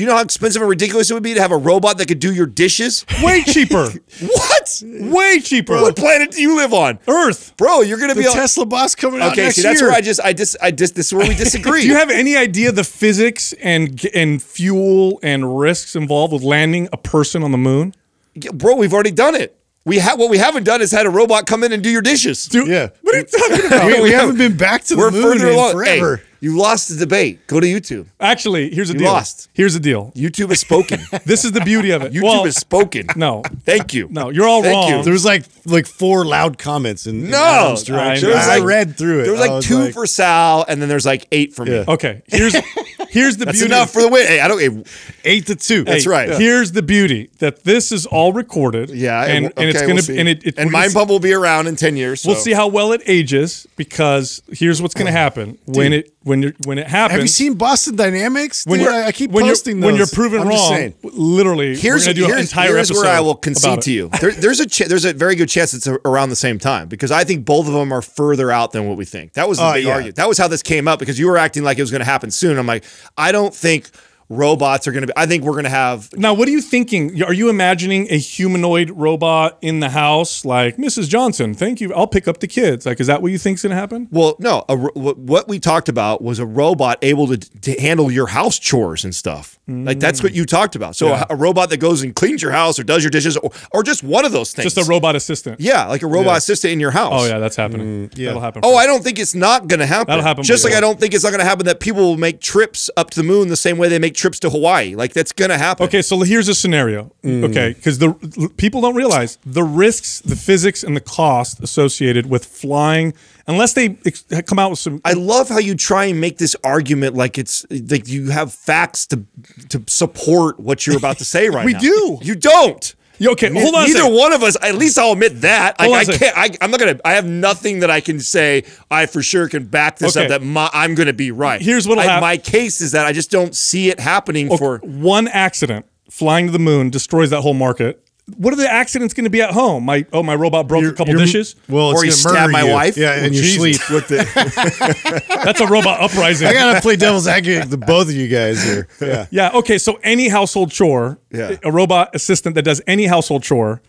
Do 0.00 0.04
you 0.04 0.08
know 0.08 0.16
how 0.16 0.22
expensive 0.22 0.62
and 0.62 0.68
ridiculous 0.70 1.10
it 1.10 1.12
would 1.14 1.22
be 1.22 1.34
to 1.34 1.42
have 1.42 1.52
a 1.52 1.58
robot 1.58 1.98
that 1.98 2.08
could 2.08 2.20
do 2.20 2.32
your 2.32 2.46
dishes? 2.46 3.04
Way 3.22 3.42
cheaper. 3.42 3.90
what? 4.22 4.82
Way 4.82 5.40
cheaper. 5.40 5.74
What 5.74 5.94
planet 5.94 6.30
do 6.30 6.40
you 6.40 6.56
live 6.56 6.72
on? 6.72 6.98
Earth. 7.06 7.54
Bro, 7.58 7.82
you're 7.82 7.98
gonna 7.98 8.14
the 8.14 8.22
be 8.22 8.26
on- 8.26 8.32
Tesla 8.34 8.64
bots 8.64 8.94
coming 8.94 9.20
out 9.20 9.32
Okay, 9.32 9.42
next 9.42 9.56
see, 9.56 9.62
that's 9.62 9.78
year. 9.82 9.90
where 9.90 9.98
I 9.98 10.00
just, 10.00 10.18
I 10.20 10.32
just, 10.32 10.56
I 10.62 10.70
just, 10.70 10.94
this 10.94 11.08
is 11.08 11.12
where 11.12 11.28
we 11.28 11.34
disagree. 11.44 11.82
Do 11.82 11.88
you 11.88 11.96
have 11.96 12.08
any 12.08 12.34
idea 12.34 12.72
the 12.72 12.82
physics 12.82 13.52
and 13.60 14.02
and 14.14 14.42
fuel 14.42 15.20
and 15.22 15.58
risks 15.60 15.94
involved 15.94 16.32
with 16.32 16.42
landing 16.44 16.88
a 16.94 16.96
person 16.96 17.42
on 17.42 17.52
the 17.52 17.58
moon? 17.58 17.92
Yeah, 18.34 18.52
bro, 18.54 18.76
we've 18.76 18.94
already 18.94 19.10
done 19.10 19.34
it. 19.34 19.54
We 19.84 19.98
have 19.98 20.18
what 20.18 20.30
we 20.30 20.38
haven't 20.38 20.64
done 20.64 20.80
is 20.80 20.92
had 20.92 21.04
a 21.04 21.10
robot 21.10 21.46
come 21.46 21.62
in 21.62 21.72
and 21.72 21.82
do 21.82 21.90
your 21.90 22.00
dishes. 22.00 22.46
Dude, 22.46 22.68
Yeah. 22.68 22.88
What 23.02 23.14
are 23.14 23.18
you 23.18 23.24
talking 23.26 23.66
about? 23.66 23.86
we, 23.86 24.00
we 24.00 24.10
haven't 24.12 24.38
been 24.38 24.56
back 24.56 24.84
to 24.84 24.94
the 24.94 24.98
We're 25.02 25.10
moon 25.10 25.22
further 25.24 25.48
in 25.48 25.54
along. 25.54 25.72
forever. 25.72 26.16
Hey, 26.16 26.22
you 26.40 26.56
lost 26.56 26.88
the 26.88 26.96
debate. 26.96 27.46
Go 27.46 27.60
to 27.60 27.66
YouTube. 27.66 28.06
Actually, 28.18 28.74
here's 28.74 28.88
the 28.88 28.94
You 28.94 29.00
deal. 29.00 29.12
lost. 29.12 29.48
Here's 29.52 29.74
the 29.74 29.80
deal. 29.80 30.10
YouTube 30.16 30.48
has 30.48 30.60
spoken. 30.60 31.00
This 31.26 31.44
is 31.44 31.52
the 31.52 31.60
beauty 31.60 31.90
of 31.90 32.02
it. 32.02 32.12
YouTube 32.12 32.22
well, 32.22 32.44
has 32.44 32.56
spoken. 32.56 33.06
no, 33.16 33.42
Thank 33.64 33.92
you. 33.94 34.08
no, 34.10 34.30
you're 34.30 34.48
all 34.48 34.62
Thank 34.62 34.74
wrong. 34.74 34.98
you. 34.98 35.02
There 35.04 35.12
was 35.12 35.24
like 35.24 35.44
like 35.66 35.86
four 35.86 36.24
loud 36.24 36.58
comments 36.58 37.06
in, 37.06 37.24
in 37.24 37.30
No, 37.30 37.36
Adam's 37.38 37.84
direction. 37.84 38.28
There 38.28 38.36
was 38.36 38.48
I 38.48 38.60
read 38.60 38.96
through 38.96 39.20
it. 39.20 39.22
There 39.24 39.32
was 39.32 39.40
I 39.42 39.46
like 39.48 39.64
two 39.64 39.78
like, 39.84 39.92
for 39.94 40.06
Sal, 40.06 40.64
and 40.66 40.80
then 40.80 40.88
there's 40.88 41.06
like 41.06 41.26
eight 41.30 41.52
for 41.54 41.64
me. 41.64 41.72
Yeah. 41.76 41.84
Okay, 41.86 42.22
here's 42.26 42.54
here's 43.10 43.36
the 43.36 43.44
That's 43.44 43.58
beauty. 43.58 43.72
enough 43.74 43.92
for 43.92 44.02
the 44.02 44.08
win. 44.08 44.26
Hey, 44.26 44.40
I 44.40 44.48
don't. 44.48 44.60
Hey, 44.60 44.82
eight 45.24 45.46
to 45.46 45.56
two. 45.56 45.84
That's 45.84 46.06
right. 46.06 46.28
Yeah. 46.30 46.38
Here's 46.38 46.72
the 46.72 46.82
beauty 46.82 47.30
that 47.38 47.64
this 47.64 47.92
is 47.92 48.06
all 48.06 48.32
recorded. 48.32 48.90
yeah, 48.90 49.24
and, 49.24 49.46
okay, 49.46 49.54
and 49.56 49.68
it's 49.70 49.80
we'll 49.80 49.88
gonna 49.88 50.02
see. 50.02 50.18
and 50.18 50.28
it, 50.28 50.44
it 50.46 50.58
and 50.58 50.68
we're 50.68 50.72
Mind 50.72 50.90
see- 50.92 50.98
Pump 50.98 51.10
will 51.10 51.20
be 51.20 51.32
around 51.34 51.66
in 51.66 51.76
ten 51.76 51.96
years. 51.96 52.24
We'll 52.24 52.36
see 52.36 52.52
how 52.52 52.68
well 52.68 52.92
it 52.92 53.02
ages 53.06 53.66
because 53.76 54.42
here's 54.50 54.80
what's 54.80 54.94
gonna 54.94 55.12
happen 55.12 55.58
when 55.66 55.92
it 55.92 56.12
when 56.22 56.42
you 56.42 56.52
when 56.66 56.78
it 56.78 56.86
happens. 56.86 57.12
Have 57.12 57.20
you 57.22 57.28
seen 57.28 57.54
Boston 57.54 57.96
Dynamics? 57.96 58.64
when 58.66 58.78
Dude, 58.80 58.86
you're, 58.88 59.04
I, 59.04 59.12
keep 59.12 59.30
when 59.30 59.44
posting 59.46 59.76
you're, 59.76 59.80
those. 59.80 59.86
when 59.86 59.96
you're 59.96 60.06
proven 60.06 60.40
I'm 60.42 60.48
wrong, 60.48 60.68
saying. 60.68 60.94
literally, 61.02 61.76
Here's, 61.76 62.06
an 62.06 62.16
here's, 62.16 62.50
entire 62.50 62.74
here's 62.76 62.92
where 62.92 63.06
I 63.06 63.20
will 63.20 63.34
concede 63.34 63.80
to 63.82 63.90
you. 63.92 64.08
There, 64.20 64.30
there's 64.32 64.60
a 64.60 64.66
ch- 64.66 64.86
there's 64.86 65.04
a 65.04 65.14
very 65.14 65.34
good 65.34 65.48
chance 65.48 65.72
it's 65.72 65.86
a- 65.86 65.98
around 66.04 66.28
the 66.28 66.36
same 66.36 66.58
time 66.58 66.88
because 66.88 67.10
I 67.10 67.24
think 67.24 67.44
both 67.46 67.66
of 67.66 67.72
them 67.72 67.90
are 67.92 68.02
further 68.02 68.50
out 68.50 68.72
than 68.72 68.86
what 68.86 68.96
we 68.98 69.04
think. 69.04 69.32
That 69.32 69.48
was 69.48 69.58
the 69.58 69.64
Oh, 69.64 69.72
big 69.72 69.84
yeah. 69.86 69.92
argument. 69.92 70.16
That 70.16 70.28
was 70.28 70.36
how 70.38 70.46
this 70.48 70.62
came 70.62 70.86
up 70.88 70.98
because 70.98 71.18
you 71.18 71.26
were 71.26 71.38
acting 71.38 71.62
like 71.62 71.78
it 71.78 71.82
was 71.82 71.90
going 71.90 72.00
to 72.00 72.04
happen 72.06 72.30
soon. 72.30 72.58
I'm 72.58 72.66
like, 72.66 72.84
I 73.16 73.32
don't 73.32 73.54
think 73.54 73.88
robots 74.30 74.86
are 74.86 74.92
going 74.92 75.02
to 75.02 75.08
be. 75.08 75.12
I 75.16 75.26
think 75.26 75.44
we're 75.44 75.52
going 75.52 75.64
to 75.64 75.70
have. 75.70 76.10
Now, 76.16 76.32
what 76.32 76.48
are 76.48 76.50
you 76.50 76.62
thinking? 76.62 77.22
Are 77.22 77.34
you 77.34 77.50
imagining 77.50 78.06
a 78.10 78.16
humanoid 78.16 78.90
robot 78.90 79.58
in 79.60 79.80
the 79.80 79.90
house, 79.90 80.44
like 80.44 80.76
Mrs. 80.76 81.08
Johnson? 81.08 81.52
Thank 81.52 81.80
you. 81.80 81.92
I'll 81.92 82.06
pick 82.06 82.26
up 82.26 82.40
the 82.40 82.46
kids. 82.46 82.86
Like, 82.86 83.00
is 83.00 83.08
that 83.08 83.20
what 83.20 83.32
you 83.32 83.38
think's 83.38 83.62
gonna 83.62 83.74
happen? 83.74 84.08
Well, 84.10 84.36
no. 84.38 84.64
A, 84.68 84.76
what 84.76 85.18
what 85.18 85.48
we 85.48 85.58
talked 85.58 85.88
about 85.88 86.22
was 86.22 86.38
a 86.38 86.46
robot 86.46 86.98
able 87.02 87.26
to, 87.28 87.36
to 87.36 87.80
handle 87.80 88.10
your 88.10 88.28
house 88.28 88.58
chores 88.58 89.04
and 89.04 89.14
stuff. 89.14 89.58
Like 89.70 90.00
that's 90.00 90.20
what 90.20 90.32
mm. 90.32 90.36
you 90.36 90.46
talked 90.46 90.74
about. 90.74 90.96
So 90.96 91.08
Yeah. 91.08 91.26
a, 91.30 91.34
a 91.34 91.36
robot 91.36 91.70
that 91.70 91.76
goes 91.76 92.02
and 92.02 92.12
cleans 92.14 92.42
your 92.42 92.50
house 92.50 92.80
or 92.80 92.82
does 92.82 93.04
your 93.04 93.10
dishes 93.10 93.36
or, 93.36 93.52
or 93.70 93.84
just 93.84 94.02
one 94.02 94.24
of 94.24 94.32
those 94.32 94.52
things. 94.52 94.74
Just 94.74 94.84
a 94.84 94.90
robot 94.90 95.14
assistant. 95.14 95.60
Yeah, 95.60 95.86
like 95.86 96.02
a 96.02 96.08
robot 96.08 96.38
assistant 96.38 96.72
in 96.72 96.80
your 96.80 96.90
house. 96.90 97.12
Oh 97.14 97.26
yeah, 97.26 97.38
that's 97.38 97.54
happening. 97.56 98.08
Mm, 98.08 98.18
yeah. 98.18 98.26
That'll 98.26 98.40
happen. 98.40 98.62
Oh. 98.64 98.80
I 98.80 98.86
don't 98.86 99.04
think 99.04 99.18
it's 99.18 99.34
not 99.34 99.68
going 99.68 99.80
to 99.80 99.86
happen. 99.86 100.06
That'll 100.08 100.24
happen 100.24 100.42
Just 100.42 100.64
like 100.64 100.72
before. 100.72 100.78
I 100.78 100.80
don't 100.80 100.98
think 100.98 101.12
it's 101.12 101.22
not 101.22 101.30
going 101.30 101.40
to 101.40 101.44
happen 101.44 101.66
that 101.66 101.80
people 101.80 102.02
will 102.02 102.16
make 102.16 102.40
trips 102.40 102.88
up 102.96 103.10
to 103.10 103.20
the 103.20 103.22
moon 103.22 103.48
the 103.48 103.56
same 103.56 103.76
way 103.76 103.88
they 103.88 103.98
make 103.98 104.14
trips 104.20 104.38
to 104.40 104.50
Hawaii. 104.50 104.94
Like 104.94 105.12
that's 105.12 105.32
going 105.32 105.50
to 105.50 105.58
happen. 105.58 105.86
Okay, 105.86 106.02
so 106.02 106.20
here's 106.20 106.48
a 106.48 106.54
scenario. 106.54 107.10
Mm. 107.24 107.48
Okay, 107.50 107.72
because 107.72 107.98
the 107.98 108.12
people 108.56 108.80
don't 108.80 108.94
realize 108.94 109.38
the 109.44 109.62
risks, 109.64 110.20
the 110.20 110.36
physics, 110.36 110.82
and 110.84 110.94
the 110.96 111.00
cost 111.00 111.60
associated 111.60 112.26
with 112.26 112.44
flying, 112.44 113.14
unless 113.46 113.72
they 113.74 113.96
ex- 114.06 114.24
come 114.46 114.58
out 114.58 114.70
with 114.70 114.78
some. 114.78 115.00
I 115.04 115.14
love 115.14 115.48
how 115.48 115.58
you 115.58 115.74
try 115.74 116.04
and 116.06 116.20
make 116.20 116.38
this 116.38 116.54
argument 116.62 117.14
like 117.16 117.38
it's 117.38 117.66
like 117.70 118.06
you 118.08 118.30
have 118.30 118.52
facts 118.52 119.06
to 119.06 119.24
to 119.70 119.82
support 119.86 120.60
what 120.60 120.86
you're 120.86 120.96
about 120.98 121.18
to 121.18 121.24
say 121.24 121.48
right 121.56 121.64
We 121.64 121.72
now. 121.72 121.78
do. 121.80 122.18
You 122.22 122.34
don't. 122.36 122.94
Okay, 123.22 123.50
hold 123.52 123.74
on. 123.74 123.86
Neither 123.86 124.08
one 124.10 124.32
of 124.32 124.42
us. 124.42 124.56
At 124.62 124.76
least 124.76 124.98
I'll 124.98 125.12
admit 125.12 125.42
that. 125.42 125.78
Hold 125.80 125.94
on 125.94 126.00
I 126.00 126.04
can't. 126.04 126.36
I, 126.38 126.50
I'm 126.60 126.70
not 126.70 126.80
gonna. 126.80 126.98
I 127.04 127.12
have 127.12 127.26
nothing 127.26 127.80
that 127.80 127.90
I 127.90 128.00
can 128.00 128.18
say. 128.20 128.64
I 128.90 129.06
for 129.06 129.22
sure 129.22 129.48
can 129.48 129.66
back 129.66 129.98
this 129.98 130.16
Okay. 130.16 130.24
up. 130.24 130.30
That 130.30 130.42
my, 130.42 130.70
I'm 130.72 130.94
gonna 130.94 131.12
be 131.12 131.30
right. 131.30 131.60
Here's 131.60 131.86
what'll 131.86 132.02
I- 132.02 132.20
My 132.20 132.36
case 132.38 132.80
is 132.80 132.92
that 132.92 133.04
I 133.06 133.12
just 133.12 133.30
don't 133.30 133.54
see 133.54 133.90
it 133.90 134.00
happening 134.00 134.48
for. 134.56 134.78
one 134.78 135.28
accident 135.28 135.86
flying 136.10 136.46
to 136.46 136.52
the 136.52 136.58
moon 136.58 136.90
destroys 136.90 137.30
that 137.30 137.42
whole 137.42 137.54
market. 137.54 138.02
What 138.36 138.52
are 138.52 138.56
the 138.56 138.70
accidents 138.70 139.14
going 139.14 139.24
to 139.24 139.30
be 139.30 139.40
at 139.42 139.50
home? 139.50 139.84
My 139.84 140.04
oh, 140.12 140.22
my 140.22 140.34
robot 140.34 140.68
broke 140.68 140.84
a 140.84 140.92
couple 140.92 141.14
dishes. 141.14 141.56
Well, 141.68 141.90
it's 141.92 142.00
Or 142.00 142.04
you 142.04 142.10
gonna 142.10 142.34
stab 142.34 142.50
my 142.50 142.62
you. 142.62 142.72
wife? 142.72 142.96
Yeah, 142.96 143.16
in 143.18 143.24
oh, 143.24 143.26
your 143.28 143.42
Jesus. 143.42 143.76
sleep 143.80 143.90
with 143.90 144.08
the. 144.08 145.24
That's 145.44 145.60
a 145.60 145.66
robot 145.66 146.00
uprising. 146.00 146.48
I 146.48 146.52
gotta 146.52 146.80
play 146.80 146.96
devil's 146.96 147.26
advocate 147.26 147.68
with 147.70 147.86
both 147.86 148.08
of 148.08 148.14
you 148.14 148.28
guys 148.28 148.62
here. 148.62 148.88
Yeah. 149.00 149.26
Yeah. 149.30 149.50
Okay. 149.54 149.78
So 149.78 149.98
any 150.02 150.28
household 150.28 150.70
chore, 150.70 151.18
Yeah. 151.30 151.56
a 151.64 151.72
robot 151.72 152.10
assistant 152.14 152.54
that 152.54 152.62
does 152.62 152.80
any 152.86 153.06
household 153.06 153.42
chore, 153.42 153.82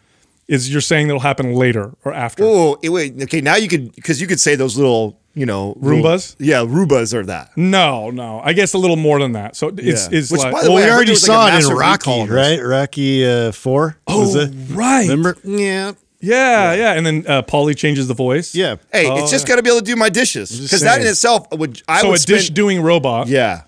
is 0.48 0.72
you're 0.72 0.82
saying 0.82 1.08
that'll 1.08 1.22
happen 1.22 1.54
later 1.54 1.94
or 2.04 2.14
after? 2.14 2.44
Oh, 2.44 2.78
wait. 2.84 3.22
Okay, 3.24 3.40
now 3.42 3.56
you 3.56 3.68
could 3.70 3.94
because 3.96 4.20
you 4.20 4.28
could 4.28 4.40
say 4.40 4.56
those 4.56 4.76
little, 4.78 5.18
you 5.34 5.46
know, 5.46 5.76
little- 5.80 6.00
Roombas? 6.04 6.36
yeah, 6.40 6.58
Roombas 6.66 7.14
are 7.14 7.26
that. 7.26 7.52
No, 7.58 8.10
no. 8.10 8.42
I 8.44 8.54
guess 8.54 8.74
a 8.74 8.78
little 8.78 8.96
more 8.98 9.20
than 9.20 9.32
that. 9.34 9.56
So 9.56 9.70
it's, 9.70 9.82
Yeah. 10.12 10.18
it's 10.20 10.32
Which, 10.32 10.42
like 10.42 10.52
by 10.54 10.62
the 10.64 10.70
Well, 10.70 10.78
way, 10.78 10.86
we 10.86 10.92
already 10.92 11.06
there 11.08 11.14
was, 11.14 11.28
like, 11.28 11.36
saw 11.36 11.46
it 11.46 11.50
in 11.50 11.56
massive 11.56 11.78
Rocky, 11.78 11.92
recall 12.00 12.22
on 12.22 12.28
this. 12.28 12.36
right? 12.36 12.60
Rocky 12.66 13.26
uh, 13.26 13.52
Four. 13.52 13.98
was 14.08 14.36
Oh, 14.36 14.40
it? 14.42 14.52
right. 14.72 15.04
Remember? 15.04 15.38
Yeah. 15.44 15.94
yeah, 16.20 16.74
yeah. 16.74 16.94
And 16.94 17.06
then 17.06 17.26
uh, 17.28 17.42
Paulie 17.44 17.76
changes 17.78 18.08
the 18.08 18.14
voice. 18.14 18.54
Yeah. 18.54 18.76
Hey, 18.92 19.08
it's 19.10 19.32
just 19.32 19.48
got 19.48 19.56
to 19.56 19.64
be 19.64 19.70
able 19.70 19.80
to 19.80 19.86
do 19.86 19.96
my 19.96 20.10
dishes 20.10 20.52
because 20.60 20.82
that 20.82 21.02
in 21.02 21.08
itself 21.08 21.48
would 21.52 21.82
I 21.88 22.02
So 22.02 22.10
would 22.10 22.22
a 22.22 22.26
dish 22.26 22.50
doing 22.52 22.82
robot, 22.82 23.28
yeah, 23.28 23.64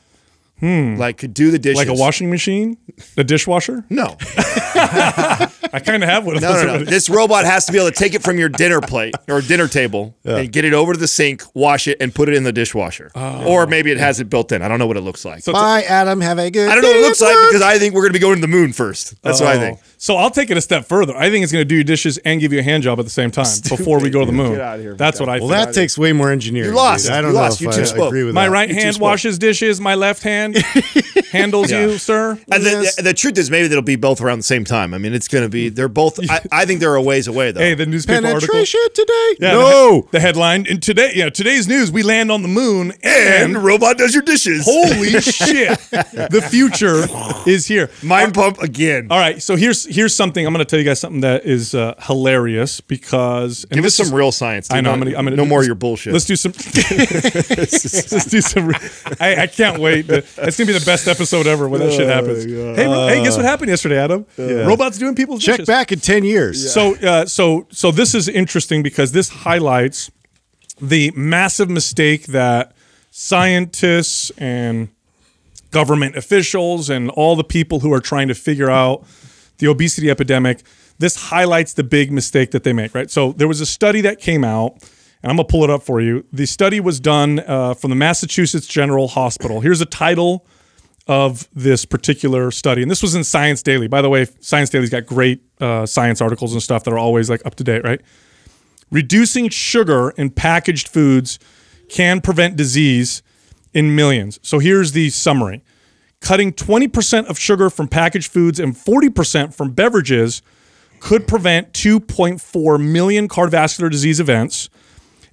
hmm, 0.60 0.96
like 0.98 1.17
could 1.17 1.34
do 1.34 1.50
the 1.50 1.58
dishes 1.60 1.77
like 1.77 1.88
a 1.88 1.93
washing 1.93 2.29
machine, 2.29 2.77
a 3.17 3.24
dishwasher. 3.24 3.84
No, 3.89 4.17
I 5.72 5.79
kind 5.79 6.03
of 6.03 6.10
have 6.10 6.25
one 6.25 6.36
of 6.36 6.41
no, 6.41 6.53
those. 6.53 6.62
no, 6.62 6.67
no. 6.67 6.74
already. 6.74 6.89
This 6.89 7.10
robot 7.10 7.46
has 7.46 7.65
to 7.65 7.72
be 7.72 7.77
able 7.77 7.89
to 7.89 7.96
take 7.96 8.13
it 8.13 8.24
from 8.24 8.38
your 8.38 8.50
dinner 8.50 8.82
plate 8.82 9.15
or 9.29 9.41
dinner 9.41 9.67
table 9.67 10.15
and 10.24 10.51
get 10.51 10.65
it 10.65 10.74
over 10.74 10.93
to 10.93 11.00
the 11.00 11.08
sink, 11.08 11.43
wash 11.53 11.88
it, 11.88 11.98
and 12.01 12.13
put 12.13 12.29
it 12.29 12.36
in 12.36 12.43
the 12.43 12.51
dishwasher. 12.51 13.12
Oh. 13.15 13.46
Or 13.46 13.67
maybe 13.67 13.91
it 13.91 13.98
has 13.98 14.20
it 14.20 14.29
built 14.29 14.51
in. 14.51 14.62
I 14.62 14.67
don't 14.67 14.79
know 14.79 14.88
what 14.88 14.98
it 14.98 15.01
looks 15.01 15.24
like. 15.25 15.43
So 15.43 15.51
it's 15.51 15.60
a- 15.60 15.62
Bye, 15.62 15.84
Adam. 15.84 16.22
Have 16.22 16.39
a 16.39 16.50
good. 16.51 16.70
I 16.70 16.75
don't 16.75 16.84
know 16.84 16.89
what 16.89 16.98
it 16.98 17.03
looks 17.03 17.22
like 17.22 17.38
because 17.50 17.62
I 17.62 17.79
think 17.79 17.93
we're 17.93 18.01
going 18.01 18.13
to 18.13 18.20
be 18.20 18.20
going 18.20 18.36
to 18.36 18.41
the 18.41 18.48
moon 18.48 18.74
first. 18.74 19.22
That's 19.22 19.39
what 19.39 19.50
I 19.50 19.55
oh. 19.55 19.60
think. 19.60 19.79
So 20.03 20.17
I'll 20.17 20.31
take 20.31 20.51
it 20.51 20.57
a 20.57 20.62
step 20.62 20.86
further. 20.86 21.15
I 21.15 21.29
think 21.29 21.43
it's 21.43 21.53
going 21.53 21.62
to 21.62 21.65
do 21.65 21.75
your 21.75 21.83
dishes 21.86 22.17
and 22.25 22.41
give 22.41 22.51
you 22.51 22.60
a 22.60 22.62
hand 22.62 22.83
job 22.83 23.00
at 23.00 23.05
the 23.05 23.10
same 23.10 23.31
time 23.31 23.45
before 23.69 24.01
we 24.01 24.10
go 24.10 24.19
to 24.19 24.25
the 24.25 24.33
moon. 24.33 24.51
Get 24.51 24.60
outta 24.60 24.81
here, 24.81 24.95
That's 24.95 25.17
what 25.17 25.29
I 25.29 25.39
Well, 25.39 25.48
think. 25.48 25.65
that 25.67 25.74
takes 25.74 25.98
way 25.98 26.12
more 26.12 26.29
engineering. 26.29 26.72
You 26.72 26.75
lost. 26.75 27.05
dude. 27.05 27.13
I 27.13 27.22
don't 27.22 27.29
You 27.31 27.36
know 27.38 27.41
lost. 27.43 27.55
if 27.55 27.62
You 27.62 27.69
I 27.69 27.72
two 27.72 27.86
spoke. 27.86 28.07
agree 28.10 28.25
with 28.25 28.36
My 28.36 28.48
that. 28.48 28.51
right 28.51 28.67
You 28.67 28.75
hand 28.75 28.98
washes 29.00 29.39
dishes. 29.39 29.79
My 29.79 29.95
left 29.95 30.22
hand 30.24 30.57
handles 31.31 31.72
you, 31.72 31.98
sir. 32.00 32.38
And 32.51 32.63
the, 32.65 32.69
Yes. 32.69 32.95
the, 32.98 33.03
the 33.03 33.13
truth 33.13 33.38
is, 33.38 33.50
maybe 33.50 33.69
they'll 33.69 33.81
be 33.81 33.95
both 33.95 34.19
around 34.19 34.39
the 34.39 34.43
same 34.43 34.65
time. 34.65 34.93
I 34.93 34.98
mean, 34.98 35.13
it's 35.13 35.29
going 35.29 35.45
to 35.45 35.50
be. 35.50 35.72
Mm. 35.72 35.75
They're 35.75 35.88
both. 35.88 36.19
I, 36.29 36.41
I 36.51 36.65
think 36.65 36.81
they're 36.81 36.95
a 36.95 37.01
ways 37.01 37.27
away, 37.29 37.53
though. 37.53 37.62
Hey, 37.62 37.74
the 37.74 37.86
newspaper 37.86 38.27
article. 38.27 38.39
Penetration 38.41 38.81
today? 38.93 39.36
Yeah, 39.39 39.51
no. 39.53 40.01
The, 40.01 40.07
the 40.12 40.19
headline 40.19 40.65
in 40.65 40.81
today, 40.81 41.13
yeah, 41.15 41.29
today's 41.29 41.65
news: 41.69 41.93
we 41.93 42.03
land 42.03 42.29
on 42.29 42.41
the 42.41 42.50
moon, 42.50 42.91
and 43.03 43.55
and 43.55 43.63
robot 43.63 43.98
does 43.98 44.13
your 44.13 44.24
dishes. 44.24 44.65
holy 44.65 45.12
shit, 45.22 45.79
the 45.91 46.45
future 46.50 47.05
is 47.50 47.67
here. 47.67 47.89
Mind 48.03 48.33
pump 48.33 48.60
again. 48.62 49.07
All 49.10 49.17
right, 49.17 49.41
so 49.41 49.55
here's 49.55 49.86
here's 49.94 50.16
something. 50.16 50.46
I'm 50.46 50.54
going 50.54 50.66
to 50.66 50.70
tell 50.70 50.80
you 50.80 50.86
guys 50.86 51.00
something 51.00 51.22
that 51.22 51.46
is 51.46 51.74
uh, 51.76 51.94
hilarious 52.00 52.82
because 52.82 53.64
and 53.66 53.74
Give 53.74 53.86
us 53.86 53.98
this 53.98 54.00
is- 54.02 54.08
some 54.10 54.18
real 54.18 54.32
science. 54.32 54.68
Dude. 54.68 54.78
I 54.78 54.82
know. 54.82 54.92
I'm 54.94 55.00
gonna, 55.02 55.32
no 55.36 55.46
more 55.46 55.60
of 55.62 55.66
your 55.66 55.76
bullshit. 55.76 56.14
Let's 56.14 56.26
do 56.26 56.36
some. 56.36 56.52
let's 57.58 58.26
do 58.26 58.42
some. 58.42 58.72
I, 59.20 59.44
I 59.44 59.48
can't 59.48 59.80
wait. 59.80 60.08
to- 60.08 60.18
It's 60.38 60.58
gonna 60.58 60.68
be 60.68 60.74
the 60.78 60.86
best 60.86 61.08
episode 61.08 61.48
ever 61.48 61.68
when 61.70 61.80
that 61.82 61.92
shit 61.94 62.02
Oh, 62.02 62.14
happens. 62.14 62.44
Hey, 62.46 63.18
hey, 63.18 63.24
guess 63.24 63.36
what 63.38 63.46
happened 63.46 63.70
yesterday, 63.70 63.98
Adam? 64.00 64.26
Robots 64.38 64.98
doing 64.98 65.16
people's 65.16 65.42
Check 65.44 65.58
dishes. 65.58 65.68
back 65.68 65.92
in 65.92 66.00
10 66.00 66.24
years. 66.24 66.72
So, 66.74 66.96
uh, 66.98 67.26
so, 67.26 67.68
so 67.72 67.92
this 67.92 68.14
is 68.16 68.28
interesting 68.28 68.84
because 68.84 69.12
this 69.12 69.30
highlights 69.30 70.12
the 70.82 71.12
massive 71.16 71.70
mistake 71.70 72.26
that 72.28 72.74
scientists 73.12 74.32
and 74.38 74.90
government 75.72 76.16
officials 76.16 76.90
and 76.90 77.10
all 77.12 77.36
the 77.36 77.44
people 77.44 77.80
who 77.80 77.92
are 77.94 78.00
trying 78.00 78.28
to 78.28 78.36
figure 78.36 78.70
out 78.70 79.06
the 79.57 79.67
obesity 79.67 80.10
epidemic. 80.10 80.63
This 81.00 81.15
highlights 81.15 81.74
the 81.74 81.83
big 81.83 82.12
mistake 82.12 82.51
that 82.51 82.63
they 82.63 82.74
make, 82.74 82.93
right? 82.93 83.10
So 83.10 83.31
there 83.33 83.48
was 83.48 83.62
a 83.62 83.65
study 83.65 84.01
that 84.01 84.19
came 84.19 84.43
out, 84.43 84.74
and 85.22 85.31
I'm 85.31 85.38
gonna 85.38 85.45
pull 85.48 85.63
it 85.63 85.69
up 85.69 85.83
for 85.83 86.01
you. 86.01 86.25
The 86.31 86.45
study 86.45 86.79
was 86.79 87.00
done 87.00 87.39
uh, 87.39 87.74
from 87.74 87.89
the 87.89 87.95
Massachusetts 87.95 88.67
General 88.67 89.07
Hospital. 89.07 89.62
Here's 89.62 89.81
a 89.81 89.86
title 89.86 90.45
of 91.07 91.48
this 91.53 91.86
particular 91.86 92.50
study. 92.51 92.81
And 92.81 92.89
this 92.89 93.01
was 93.01 93.15
in 93.15 93.24
Science 93.24 93.62
Daily. 93.62 93.88
By 93.88 94.01
the 94.01 94.10
way, 94.10 94.25
Science 94.39 94.69
Daily's 94.69 94.89
got 94.89 95.05
great 95.05 95.41
uh, 95.60 95.86
science 95.86 96.22
articles 96.22 96.53
and 96.53 96.63
stuff 96.63 96.83
that 96.86 96.93
are 96.93 96.98
always 96.98 97.29
like 97.29 97.45
up 97.45 97.55
to 97.55 97.63
date, 97.63 97.83
right? 97.83 98.01
Reducing 98.89 99.50
sugar 99.50 100.12
in 100.12 100.29
packaged 100.29 100.88
foods 100.88 101.39
can 101.89 102.22
prevent 102.22 102.55
disease 102.55 103.22
in 103.74 103.95
millions. 103.95 104.39
So 104.43 104.60
here's 104.60 104.93
the 104.93 105.10
summary. 105.10 105.63
Cutting 106.24 106.53
20% 106.53 107.25
of 107.25 107.38
sugar 107.38 107.70
from 107.70 107.89
packaged 107.89 108.32
foods 108.32 108.58
and 108.58 108.74
40% 108.74 109.53
from 109.53 109.72
beverages 109.72 110.42
could 111.01 111.27
prevent 111.27 111.74
2.4 111.74 112.82
million 112.82 113.27
cardiovascular 113.27 113.92
disease 113.92 114.22
events 114.22 114.70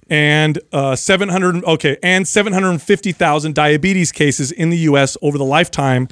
and 0.09 0.59
uh, 0.73 0.93
700 0.93 1.63
okay 1.63 1.97
and 2.03 2.27
750,000 2.27 3.55
diabetes 3.55 4.11
cases 4.11 4.51
in 4.51 4.69
the 4.69 4.79
US 4.79 5.15
over 5.21 5.37
the 5.37 5.45
lifetime 5.45 6.09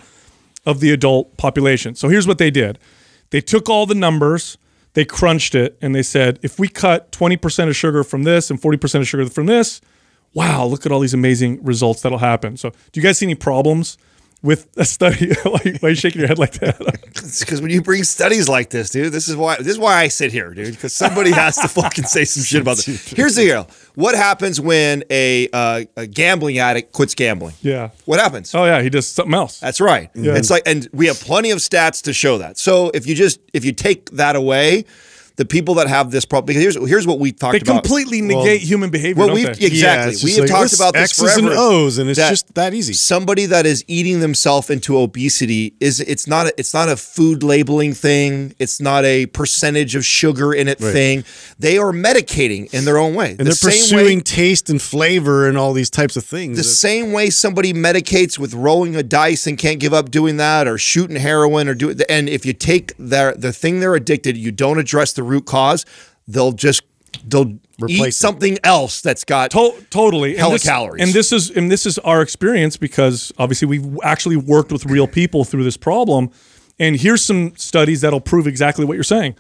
of 0.66 0.80
the 0.80 0.92
adult 0.92 1.36
population. 1.36 1.94
So 1.94 2.08
here's 2.08 2.26
what 2.26 2.38
they 2.38 2.50
did. 2.50 2.80
They 3.32 3.42
took 3.42 3.68
all 3.68 3.86
the 3.86 3.96
numbers, 3.96 4.58
they 4.94 5.04
crunched 5.04 5.56
it 5.56 5.78
and 5.82 5.94
they 5.94 6.04
said 6.04 6.40
if 6.42 6.58
we 6.58 6.70
cut 6.70 7.12
20% 7.12 7.68
of 7.68 7.76
sugar 7.76 8.06
from 8.06 8.24
this 8.24 8.50
and 8.50 8.62
40% 8.62 9.02
of 9.02 9.08
sugar 9.10 9.26
from 9.28 9.46
this, 9.46 9.82
wow, 10.34 10.64
look 10.64 10.86
at 10.86 10.94
all 10.94 11.02
these 11.02 11.14
amazing 11.14 11.62
results 11.66 12.02
that'll 12.02 12.20
happen. 12.20 12.56
So, 12.56 12.70
do 12.70 13.02
you 13.02 13.02
guys 13.02 13.18
see 13.18 13.26
any 13.26 13.36
problems 13.36 13.98
with 14.42 14.68
a 14.78 14.86
study? 14.86 15.34
why, 15.44 15.60
why 15.80 15.80
are 15.84 15.90
you 15.90 15.96
shaking 15.96 16.20
your 16.20 16.28
head 16.28 16.40
like 16.40 16.54
that? 16.54 16.78
because 17.04 17.62
when 17.62 17.72
you 17.72 17.82
bring 17.82 18.04
studies 18.04 18.48
like 18.48 18.70
this, 18.70 18.90
dude, 18.90 19.12
this 19.12 19.28
is 19.28 19.36
why 19.36 19.58
this 19.58 19.68
is 19.68 19.80
why 19.80 19.96
I 19.98 20.08
sit 20.08 20.32
here, 20.32 20.54
dude. 20.54 20.76
Because 20.76 20.94
somebody 20.94 21.32
has 21.32 21.58
to 21.58 21.68
fucking 21.68 22.06
say 22.06 22.26
some 22.26 22.44
shit 22.44 22.62
about 22.62 22.78
this. 22.78 23.10
Here's 23.10 23.36
the 23.36 23.46
deal: 23.46 23.68
what 23.96 24.16
happens 24.16 24.62
when 24.62 25.04
a, 25.10 25.50
uh, 25.52 25.84
a 25.98 26.08
gambling 26.08 26.58
addict 26.60 26.94
quits 26.94 27.16
gambling? 27.16 27.56
yeah. 27.62 27.90
What 28.06 28.20
happens? 28.20 28.54
Oh 28.56 28.66
yeah, 28.66 28.82
he 28.82 28.90
does 28.90 29.08
something 29.08 29.34
else. 29.34 29.60
That's 29.60 29.82
right. 29.82 30.10
Yeah. 30.16 30.36
It's 30.36 30.50
like, 30.50 30.64
and 30.66 30.88
we 30.94 31.08
have 31.08 31.20
plenty 31.20 31.52
of 31.52 31.60
stats 31.60 32.04
to 32.04 32.14
show 32.14 32.38
that. 32.40 32.58
So 32.58 32.92
if 32.94 33.08
you 33.08 33.16
just 33.16 33.40
if 33.54 33.66
you 33.66 33.74
take 33.74 34.10
that 34.12 34.36
away, 34.36 34.86
the 35.40 35.46
people 35.46 35.76
that 35.76 35.88
have 35.88 36.12
this 36.12 36.26
problem, 36.26 36.48
because 36.48 36.62
here's 36.62 36.90
here's 36.90 37.08
what 37.08 37.18
we 37.18 37.32
talked 37.32 37.56
about. 37.56 37.66
They 37.66 37.72
about. 37.72 37.84
completely 37.84 38.20
negate 38.20 38.60
human 38.62 38.90
behavior. 38.90 39.20
Well, 39.20 39.28
don't 39.28 39.36
we've 39.36 39.58
they? 39.58 39.68
exactly. 39.68 39.80
Yeah, 39.80 40.10
it's 40.10 40.22
we 40.22 40.32
have 40.32 40.42
like, 40.42 40.50
talked 40.50 40.74
about 40.74 40.94
this 40.94 41.18
X's 41.18 41.38
and. 41.38 41.48
O's, 41.48 41.98
and 41.98 42.10
it's 42.10 42.20
just 42.20 42.54
that 42.56 42.74
easy. 42.74 42.92
Somebody 42.92 43.46
that 43.46 43.66
is 43.66 43.86
eating 43.88 44.20
themselves 44.20 44.70
into 44.70 44.98
obesity 44.98 45.76
is 45.80 46.02
it's 46.02 46.28
not 46.28 46.48
a, 46.48 46.54
it's 46.58 46.74
not 46.74 46.90
a 46.90 46.98
food 46.98 47.42
labeling 47.42 47.94
thing. 47.94 48.54
It's 48.60 48.82
not 48.82 49.06
a 49.06 49.28
percentage 49.28 49.96
of 49.96 50.04
sugar 50.06 50.54
in 50.54 50.68
it 50.68 50.78
thing. 50.78 51.24
They 51.58 51.78
are 51.78 51.94
medicating 51.94 52.74
in 52.74 52.84
their 52.84 52.98
own 52.98 53.16
way. 53.16 53.38
and 53.40 53.48
they're 53.48 53.56
pursuing 53.56 54.20
taste 54.20 54.70
and 54.70 54.82
flavor 54.82 55.48
and 55.48 55.58
all 55.58 55.72
these 55.72 55.90
types 55.90 56.18
of 56.18 56.26
things. 56.26 56.58
the 56.58 56.62
It's- 56.64 56.78
same 56.78 57.14
way 57.14 57.30
somebody 57.30 57.72
medicates 57.72 58.38
with 58.38 58.54
rolling 58.54 58.98
a 58.98 59.04
dice 59.04 59.48
and 59.48 59.58
can't 59.58 59.80
give 59.80 59.94
up 59.94 60.12
doing 60.12 60.36
that 60.36 60.68
or 60.68 60.78
shooting 60.78 61.16
heroin 61.16 61.70
or 61.70 61.76
do 61.76 61.96
and 62.10 62.28
if 62.28 62.46
you 62.46 62.52
take 62.52 62.94
their 63.00 63.34
the 63.34 63.54
thing 63.54 63.80
they're 63.80 63.96
addicted 63.96 64.36
you 64.36 64.52
don't 64.52 64.80
address 64.80 65.14
the 65.14 65.24
root 65.30 65.46
cause 65.46 65.86
they'll 66.28 66.52
just 66.52 66.82
they'll 67.28 67.58
Replace 67.82 68.00
eat 68.00 68.08
it. 68.08 68.14
something 68.16 68.58
else 68.64 69.00
that's 69.02 69.24
got 69.24 69.52
To- 69.52 69.74
totally 69.90 70.36
Hella 70.36 70.50
and 70.52 70.56
this, 70.56 70.64
calories. 70.66 71.02
And 71.04 71.14
this 71.14 71.32
is 71.32 71.50
and 71.52 71.72
this 71.72 71.86
is 71.86 71.98
our 72.00 72.22
experience 72.22 72.76
because 72.78 73.32
obviously 73.38 73.68
we've 73.68 73.98
actually 74.04 74.36
worked 74.36 74.72
with 74.72 74.86
real 74.86 75.08
people 75.08 75.46
through 75.46 75.64
this 75.64 75.78
problem. 75.78 76.30
And 76.78 76.96
here's 76.98 77.24
some 77.24 77.56
studies 77.58 78.02
that'll 78.02 78.22
prove 78.22 78.48
exactly 78.48 78.86
what 78.86 78.96
you're 78.96 79.04
saying. 79.04 79.36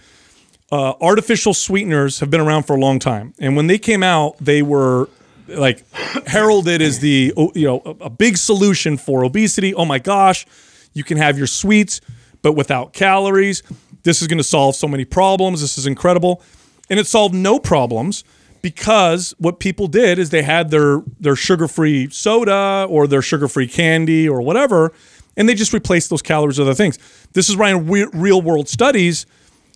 Uh, 0.72 0.93
artificial 1.01 1.53
sweeteners 1.53 2.19
have 2.19 2.29
been 2.29 2.41
around 2.41 2.63
for 2.63 2.75
a 2.75 2.79
long 2.79 3.00
time, 3.00 3.34
and 3.39 3.55
when 3.55 3.67
they 3.67 3.77
came 3.79 4.03
out, 4.03 4.38
they 4.39 4.62
were 4.62 5.10
like 5.48 5.84
heralded 6.27 6.79
as 6.81 7.00
the 7.00 7.34
you 7.55 7.65
know 7.65 7.81
a 8.00 8.10
big 8.10 8.38
solution 8.38 8.96
for 8.98 9.24
obesity. 9.25 9.74
Oh 9.74 9.86
my 9.86 9.98
gosh, 10.00 10.46
you 10.93 11.03
can 11.03 11.17
have 11.17 11.38
your 11.39 11.48
sweets, 11.48 12.01
but 12.41 12.53
without 12.53 12.93
calories. 12.93 13.63
This 14.03 14.22
is 14.22 14.27
going 14.27 14.38
to 14.38 14.43
solve 14.43 14.75
so 14.75 14.88
many 14.88 15.05
problems. 15.05 15.62
This 15.62 15.77
is 15.77 15.86
incredible, 15.86 16.41
and 16.89 17.00
it 17.00 17.08
solved 17.08 17.36
no 17.36 17.60
problems 17.60 18.24
because 18.62 19.34
what 19.38 19.60
people 19.60 19.88
did 19.88 20.19
is 20.19 20.29
they 20.29 20.43
had 20.43 20.72
their 20.72 21.01
their 21.19 21.36
sugar-free 21.36 22.10
soda 22.10 22.88
or 22.89 23.08
their 23.08 23.22
sugar-free 23.22 23.67
candy 23.67 24.27
or 24.27 24.41
whatever, 24.41 24.93
and 25.38 25.48
they 25.48 25.55
just 25.55 25.74
replaced 25.74 26.10
those 26.10 26.22
calories 26.22 26.58
with 26.60 26.67
other 26.67 26.75
things. 26.75 26.98
This 27.34 27.50
is 27.50 27.58
why 27.58 27.72
in 27.72 27.88
real 27.88 28.41
world 28.41 28.67
studies, 28.67 29.25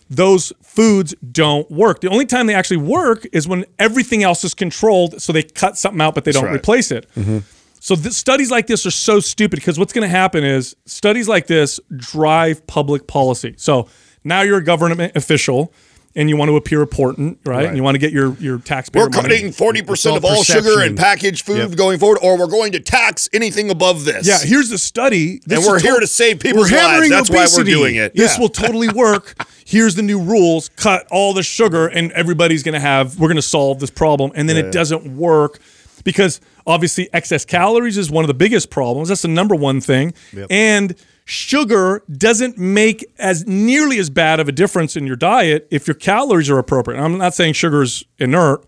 those 0.09 0.51
foods 0.61 1.13
don't 1.31 1.69
work. 1.71 2.01
The 2.01 2.09
only 2.09 2.25
time 2.25 2.47
they 2.47 2.55
actually 2.55 2.77
work 2.77 3.25
is 3.31 3.47
when 3.47 3.65
everything 3.79 4.23
else 4.23 4.43
is 4.43 4.53
controlled, 4.53 5.21
so 5.21 5.31
they 5.33 5.43
cut 5.43 5.77
something 5.77 6.01
out, 6.01 6.15
but 6.15 6.23
they 6.23 6.31
don't 6.31 6.45
right. 6.45 6.55
replace 6.55 6.91
it. 6.91 7.07
Mm-hmm. 7.15 7.39
So 7.85 7.97
th- 7.97 8.13
studies 8.13 8.49
like 8.49 8.67
this 8.67 8.85
are 8.85 8.91
so 8.91 9.19
stupid 9.19 9.57
because 9.57 9.77
what's 9.77 9.91
going 9.91 10.03
to 10.03 10.07
happen 10.07 10.45
is 10.45 10.73
studies 10.85 11.27
like 11.27 11.47
this 11.47 11.81
drive 11.93 12.65
public 12.65 13.07
policy. 13.07 13.55
So 13.57 13.89
now 14.23 14.39
you're 14.39 14.59
a 14.59 14.63
government 14.63 15.11
official 15.17 15.73
and 16.15 16.29
you 16.29 16.37
want 16.37 16.47
to 16.47 16.55
appear 16.55 16.79
important, 16.81 17.39
right? 17.45 17.65
And 17.65 17.75
you 17.75 17.83
want 17.83 17.95
to 17.95 17.99
get 17.99 18.13
your 18.13 18.37
your 18.39 18.59
taxpayer 18.59 19.03
we're 19.03 19.09
cutting 19.09 19.47
40% 19.47 19.89
It's 19.89 20.05
all 20.05 20.15
of 20.15 20.23
all 20.23 20.43
sugar 20.43 20.79
and 20.79 20.97
packaged 20.97 21.45
food 21.45 21.57
Yep. 21.57 21.71
going 21.75 21.99
forward 21.99 22.19
or 22.21 22.37
we're 22.39 22.47
going 22.47 22.71
to 22.71 22.79
tax 22.79 23.27
anything 23.33 23.69
above 23.69 24.05
this 24.05 24.25
Yeah, 24.25 24.39
here's 24.39 24.69
the 24.69 24.77
study. 24.77 25.41
This 25.45 25.59
and 25.59 25.67
we're 25.67 25.79
here 25.81 25.95
to- 25.95 25.99
to 26.01 26.07
save 26.07 26.39
people's 26.39 26.71
lives 26.71 27.09
that's 27.09 27.29
why 27.29 27.45
we're 27.57 27.65
doing 27.65 27.95
it 27.97 28.15
This 28.15 28.35
Yeah. 28.35 28.41
will 28.43 28.49
totally 28.49 28.87
work. 28.95 29.35
Here's 29.65 29.95
the 29.95 30.03
new 30.03 30.21
rules. 30.21 30.69
Cut 30.77 31.05
all 31.11 31.33
the 31.33 31.43
sugar, 31.43 31.87
and 31.87 32.13
everybody's 32.13 32.63
going 32.63 32.75
to 32.75 32.79
have. 32.79 33.19
We're 33.19 33.27
going 33.27 33.35
to 33.35 33.41
solve 33.41 33.79
this 33.81 33.89
problem, 33.91 34.31
and 34.35 34.47
then 34.47 34.55
it 34.55 34.71
doesn't 34.71 35.17
work 35.17 35.59
because 36.05 36.39
obviously 36.65 37.09
excess 37.13 37.45
calories 37.45 37.97
is 37.97 38.09
one 38.11 38.23
of 38.23 38.27
the 38.27 38.33
biggest 38.33 38.69
problems. 38.69 39.09
That's 39.09 39.21
the 39.21 39.27
number 39.27 39.55
one 39.55 39.81
thing, 39.81 40.13
and 40.49 40.95
sugar 41.25 42.03
doesn't 42.11 42.57
make 42.57 43.05
as 43.17 43.47
nearly 43.47 43.97
as 43.97 44.09
bad 44.09 44.39
of 44.39 44.47
a 44.49 44.51
difference 44.51 44.95
in 44.97 45.07
your 45.07 45.15
diet 45.15 45.67
if 45.71 45.87
your 45.87 45.95
calories 45.95 46.49
are 46.49 46.59
appropriate. 46.59 46.99
I'm 46.99 47.17
not 47.17 47.33
saying 47.33 47.53
sugar 47.53 47.81
is 47.81 48.03
inert, 48.19 48.65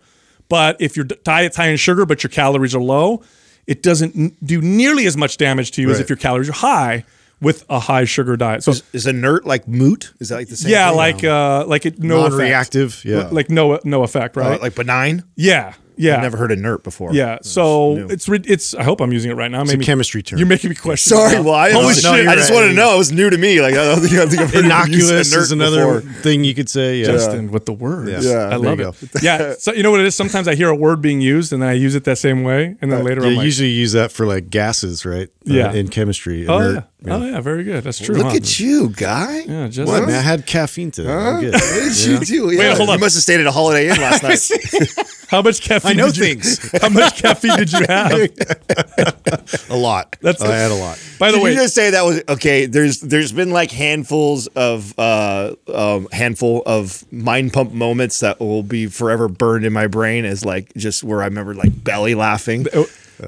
but 0.48 0.76
if 0.80 0.96
your 0.96 1.04
diet's 1.04 1.56
high 1.56 1.68
in 1.68 1.76
sugar 1.76 2.06
but 2.06 2.22
your 2.22 2.30
calories 2.30 2.74
are 2.74 2.80
low, 2.80 3.22
it 3.66 3.82
doesn't 3.82 4.44
do 4.46 4.60
nearly 4.62 5.06
as 5.06 5.16
much 5.16 5.36
damage 5.36 5.70
to 5.72 5.82
you 5.82 5.90
as 5.90 6.00
if 6.00 6.08
your 6.08 6.16
calories 6.16 6.48
are 6.48 6.52
high 6.52 7.04
with 7.42 7.66
a 7.68 7.78
high 7.78 8.04
sugar 8.04 8.34
diet. 8.36 8.62
So 8.62 8.72
is 8.94 9.06
inert 9.06 9.44
like 9.44 9.68
moot 9.68 10.14
is 10.20 10.30
that 10.30 10.36
like 10.36 10.48
the 10.48 10.56
same 10.56 10.72
yeah, 10.72 10.88
thing? 10.88 10.96
like 10.96 11.24
uh, 11.24 11.66
like 11.66 11.84
it 11.84 11.98
no 11.98 12.20
effect. 12.20 12.30
Non-reactive, 12.32 13.04
yeah. 13.04 13.28
like 13.30 13.50
no 13.50 13.78
no 13.84 14.02
effect, 14.04 14.36
Uh, 14.38 14.40
right? 14.40 14.62
like 14.62 14.74
benign 14.74 15.24
yeah, 15.34 15.74
yeah, 15.96 16.16
I've 16.16 16.22
never 16.22 16.36
heard 16.36 16.52
inert 16.52 16.82
before 16.82 17.12
yeah. 17.14 17.38
So 17.42 18.06
it's 18.10 18.28
re- 18.28 18.42
it's. 18.44 18.74
I 18.74 18.82
hope 18.82 19.00
I'm 19.00 19.12
using 19.12 19.30
it 19.30 19.34
right 19.34 19.50
now. 19.50 19.62
a 19.62 19.64
Maybe 19.64 19.84
chemistry 19.84 20.22
term. 20.22 20.38
You're 20.38 20.48
making 20.48 20.70
me 20.70 20.76
question. 20.76 21.16
Sorry, 21.16 21.34
now. 21.36 21.42
well, 21.42 21.54
I, 21.54 21.72
Holy 21.72 21.86
no, 21.86 21.92
shit! 21.92 22.28
I 22.28 22.34
just 22.34 22.50
right. 22.50 22.56
wanted 22.56 22.68
to 22.68 22.74
know. 22.74 22.94
It 22.94 22.98
was 22.98 23.12
new 23.12 23.30
to 23.30 23.38
me. 23.38 23.60
Like 23.60 23.74
I 23.74 23.84
don't 23.84 24.00
think, 24.00 24.12
I 24.12 24.16
don't 24.16 24.28
think 24.28 24.42
I've 24.42 24.52
heard 24.52 24.64
of 24.64 24.90
use 24.90 25.08
Innocuous 25.10 25.32
inert 25.32 25.42
is 25.42 25.52
another 25.52 26.00
before. 26.00 26.12
thing 26.22 26.44
you 26.44 26.54
could 26.54 26.68
say. 26.68 26.98
Yeah. 26.98 27.06
Justin 27.06 27.50
with 27.50 27.66
the 27.66 27.72
words. 27.72 28.24
Yeah. 28.24 28.32
Yeah, 28.32 28.48
I 28.52 28.56
love 28.56 28.80
it. 28.80 29.22
yeah. 29.22 29.54
So 29.58 29.72
you 29.72 29.82
know 29.82 29.90
what 29.90 30.00
it 30.00 30.06
is? 30.06 30.14
Sometimes 30.14 30.48
I 30.48 30.54
hear 30.54 30.68
a 30.68 30.74
word 30.76 31.00
being 31.00 31.20
used 31.20 31.52
and 31.52 31.62
then 31.62 31.68
I 31.70 31.72
use 31.74 31.94
it 31.94 32.04
that 32.04 32.18
same 32.18 32.42
way, 32.44 32.76
and 32.80 32.92
then 32.92 33.04
later 33.04 33.22
Yeah, 33.22 33.28
I'm 33.28 33.36
like, 33.36 33.44
usually 33.44 33.70
use 33.70 33.92
that 33.92 34.12
for 34.12 34.26
like 34.26 34.50
gases, 34.50 35.04
right? 35.06 35.28
Uh, 35.48 35.54
Yeah. 35.54 35.72
in 35.72 35.88
chemistry. 35.88 36.46
oh 36.48 36.58
inert. 36.58 36.84
yeah, 37.04 37.14
oh 37.14 37.24
yeah, 37.24 37.40
very 37.40 37.64
good. 37.64 37.84
That's 37.84 37.98
true. 37.98 38.16
Look 38.16 38.26
huh? 38.26 38.36
at 38.36 38.60
you, 38.60 38.90
guy. 38.90 39.40
Yeah, 39.46 39.68
just 39.68 39.90
What? 39.90 40.02
Man, 40.06 40.14
I 40.14 40.20
had 40.20 40.46
caffeine 40.46 40.90
today. 40.90 41.10
I'm 41.12 41.40
good. 41.40 41.54
What 41.54 41.62
did 41.62 42.04
you 42.04 42.18
do? 42.20 42.50
Yeah. 42.54 42.74
hold 42.74 42.90
on. 42.90 42.96
You 42.96 43.00
must 43.00 43.14
have 43.16 43.22
stayed 43.22 43.40
at 43.40 43.46
a 43.46 43.52
Holiday 43.52 43.88
Inn 43.88 43.96
last 43.96 44.22
night. 44.92 45.06
how 45.28 45.42
much 45.42 45.60
caffeine? 45.62 45.85
I 45.86 45.92
know 45.94 46.06
did 46.06 46.16
you, 46.16 46.24
things. 46.24 46.70
How 46.82 46.88
much 46.88 47.22
caffeine 47.22 47.56
did 47.56 47.72
you 47.72 47.84
have? 47.88 48.12
a 49.70 49.76
lot. 49.76 50.16
That's- 50.20 50.42
I 50.42 50.54
had 50.56 50.70
a 50.70 50.74
lot. 50.74 50.98
By 51.18 51.30
the 51.30 51.38
Did 51.38 51.44
way, 51.44 51.50
you 51.52 51.56
just 51.56 51.74
say 51.74 51.90
that 51.90 52.02
was 52.04 52.22
okay? 52.28 52.66
There's 52.66 53.00
there's 53.00 53.32
been 53.32 53.50
like 53.50 53.70
handfuls 53.70 54.46
of 54.48 54.96
uh 54.98 55.54
um 55.72 56.08
handful 56.12 56.62
of 56.66 57.10
mind 57.12 57.52
pump 57.52 57.72
moments 57.72 58.20
that 58.20 58.38
will 58.38 58.62
be 58.62 58.86
forever 58.86 59.28
burned 59.28 59.64
in 59.64 59.72
my 59.72 59.86
brain 59.86 60.24
as 60.24 60.44
like 60.44 60.72
just 60.74 61.02
where 61.04 61.22
I 61.22 61.26
remember 61.26 61.54
like 61.54 61.82
belly 61.82 62.14
laughing. 62.14 62.66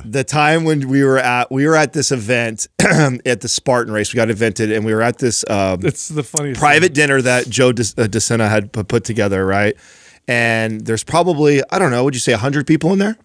the 0.04 0.22
time 0.22 0.64
when 0.64 0.86
we 0.88 1.02
were 1.02 1.18
at 1.18 1.50
we 1.50 1.66
were 1.66 1.76
at 1.76 1.94
this 1.94 2.12
event 2.12 2.66
at 2.78 3.40
the 3.40 3.48
Spartan 3.48 3.92
race. 3.92 4.12
We 4.12 4.18
got 4.18 4.28
invented, 4.28 4.70
and 4.70 4.84
we 4.84 4.92
were 4.94 5.00
at 5.02 5.16
this 5.18 5.44
um, 5.48 5.84
It's 5.84 6.08
the 6.08 6.22
funniest 6.22 6.60
private 6.60 6.92
dinner 6.92 7.22
that 7.22 7.48
Joe 7.48 7.72
De- 7.72 7.82
uh, 7.96 8.06
DeSena 8.06 8.50
had 8.50 8.70
put 8.72 9.04
together, 9.04 9.46
right? 9.46 9.74
And 10.28 10.82
there's 10.82 11.02
probably 11.02 11.62
I 11.70 11.78
don't 11.78 11.90
know, 11.90 12.04
would 12.04 12.14
you 12.14 12.20
say 12.20 12.35
hundred 12.35 12.66
people 12.66 12.92
in 12.92 12.99
there? 13.00 13.16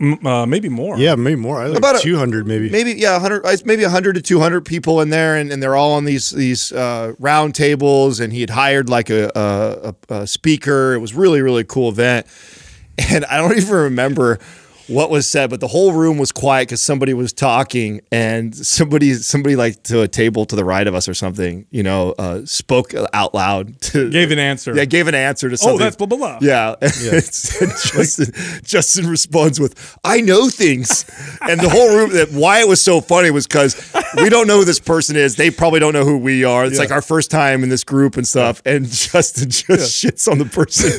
Uh, 0.00 0.46
maybe 0.46 0.70
more. 0.70 0.98
Yeah, 0.98 1.14
maybe 1.16 1.36
more. 1.36 1.60
I 1.60 1.66
like 1.66 1.76
About 1.78 2.00
200 2.00 2.46
maybe. 2.46 2.70
Maybe 2.70 2.92
yeah, 2.92 3.20
hundred, 3.20 3.44
maybe 3.66 3.84
hundred 3.84 4.14
to 4.14 4.22
two 4.22 4.40
hundred 4.40 4.64
people 4.64 5.02
in 5.02 5.10
there, 5.10 5.36
and, 5.36 5.52
and 5.52 5.62
they're 5.62 5.76
all 5.76 5.92
on 5.92 6.06
these 6.06 6.30
these 6.30 6.72
uh, 6.72 7.12
round 7.18 7.54
tables. 7.54 8.18
And 8.18 8.32
he 8.32 8.40
had 8.40 8.50
hired 8.50 8.88
like 8.88 9.10
a, 9.10 9.30
a, 9.34 9.94
a, 10.08 10.20
a 10.22 10.26
speaker. 10.26 10.94
It 10.94 10.98
was 10.98 11.12
really 11.14 11.42
really 11.42 11.62
cool 11.62 11.90
event, 11.90 12.26
and 12.98 13.26
I 13.26 13.36
don't 13.36 13.56
even 13.56 13.74
remember 13.74 14.38
what 14.88 15.10
was 15.10 15.28
said, 15.28 15.50
but 15.50 15.60
the 15.60 15.68
whole 15.68 15.92
room 15.92 16.18
was 16.18 16.32
quiet 16.32 16.68
because 16.68 16.80
somebody 16.82 17.14
was 17.14 17.32
talking, 17.32 18.00
and 18.12 18.54
somebody 18.54 19.14
somebody 19.14 19.56
like 19.56 19.82
to 19.84 20.02
a 20.02 20.08
table 20.08 20.44
to 20.46 20.56
the 20.56 20.64
right 20.64 20.86
of 20.86 20.94
us 20.94 21.08
or 21.08 21.14
something, 21.14 21.66
you 21.70 21.82
know, 21.82 22.12
uh, 22.18 22.44
spoke 22.44 22.92
out 23.12 23.34
loud. 23.34 23.80
To, 23.82 24.10
Gave 24.10 24.30
an 24.30 24.38
answer. 24.38 24.74
Yeah, 24.74 24.84
gave 24.84 25.08
an 25.08 25.14
answer 25.14 25.48
to 25.50 25.56
something. 25.56 25.74
Oh, 25.76 25.78
that's 25.78 25.96
blah 25.96 26.06
blah 26.06 26.18
blah. 26.18 26.38
Yeah. 26.40 26.74
and 26.80 26.92
Justin, 26.92 28.32
Justin 28.64 29.08
responds 29.08 29.60
with, 29.60 29.98
I 30.04 30.20
know 30.20 30.48
things. 30.48 31.04
And 31.48 31.60
the 31.60 31.68
whole 31.68 31.94
room, 31.96 32.10
that 32.14 32.32
why 32.32 32.60
it 32.60 32.66
was 32.66 32.80
so 32.80 33.00
funny 33.00 33.30
was 33.30 33.46
because 33.46 33.76
we 34.16 34.28
don't 34.28 34.48
know 34.48 34.58
who 34.58 34.64
this 34.64 34.80
person 34.80 35.14
is. 35.16 35.36
They 35.36 35.50
probably 35.50 35.78
don't 35.78 35.92
know 35.92 36.04
who 36.04 36.18
we 36.18 36.42
are. 36.44 36.64
It's 36.64 36.78
like 36.78 36.90
our 36.90 37.02
first 37.02 37.30
time 37.30 37.62
in 37.62 37.68
this 37.68 37.84
group 37.84 38.16
and 38.16 38.26
stuff. 38.26 38.62
And 38.64 38.86
Justin 38.86 39.50
just 39.50 40.02
shits 40.04 40.30
on 40.30 40.38
the 40.38 40.44
person 40.44 40.90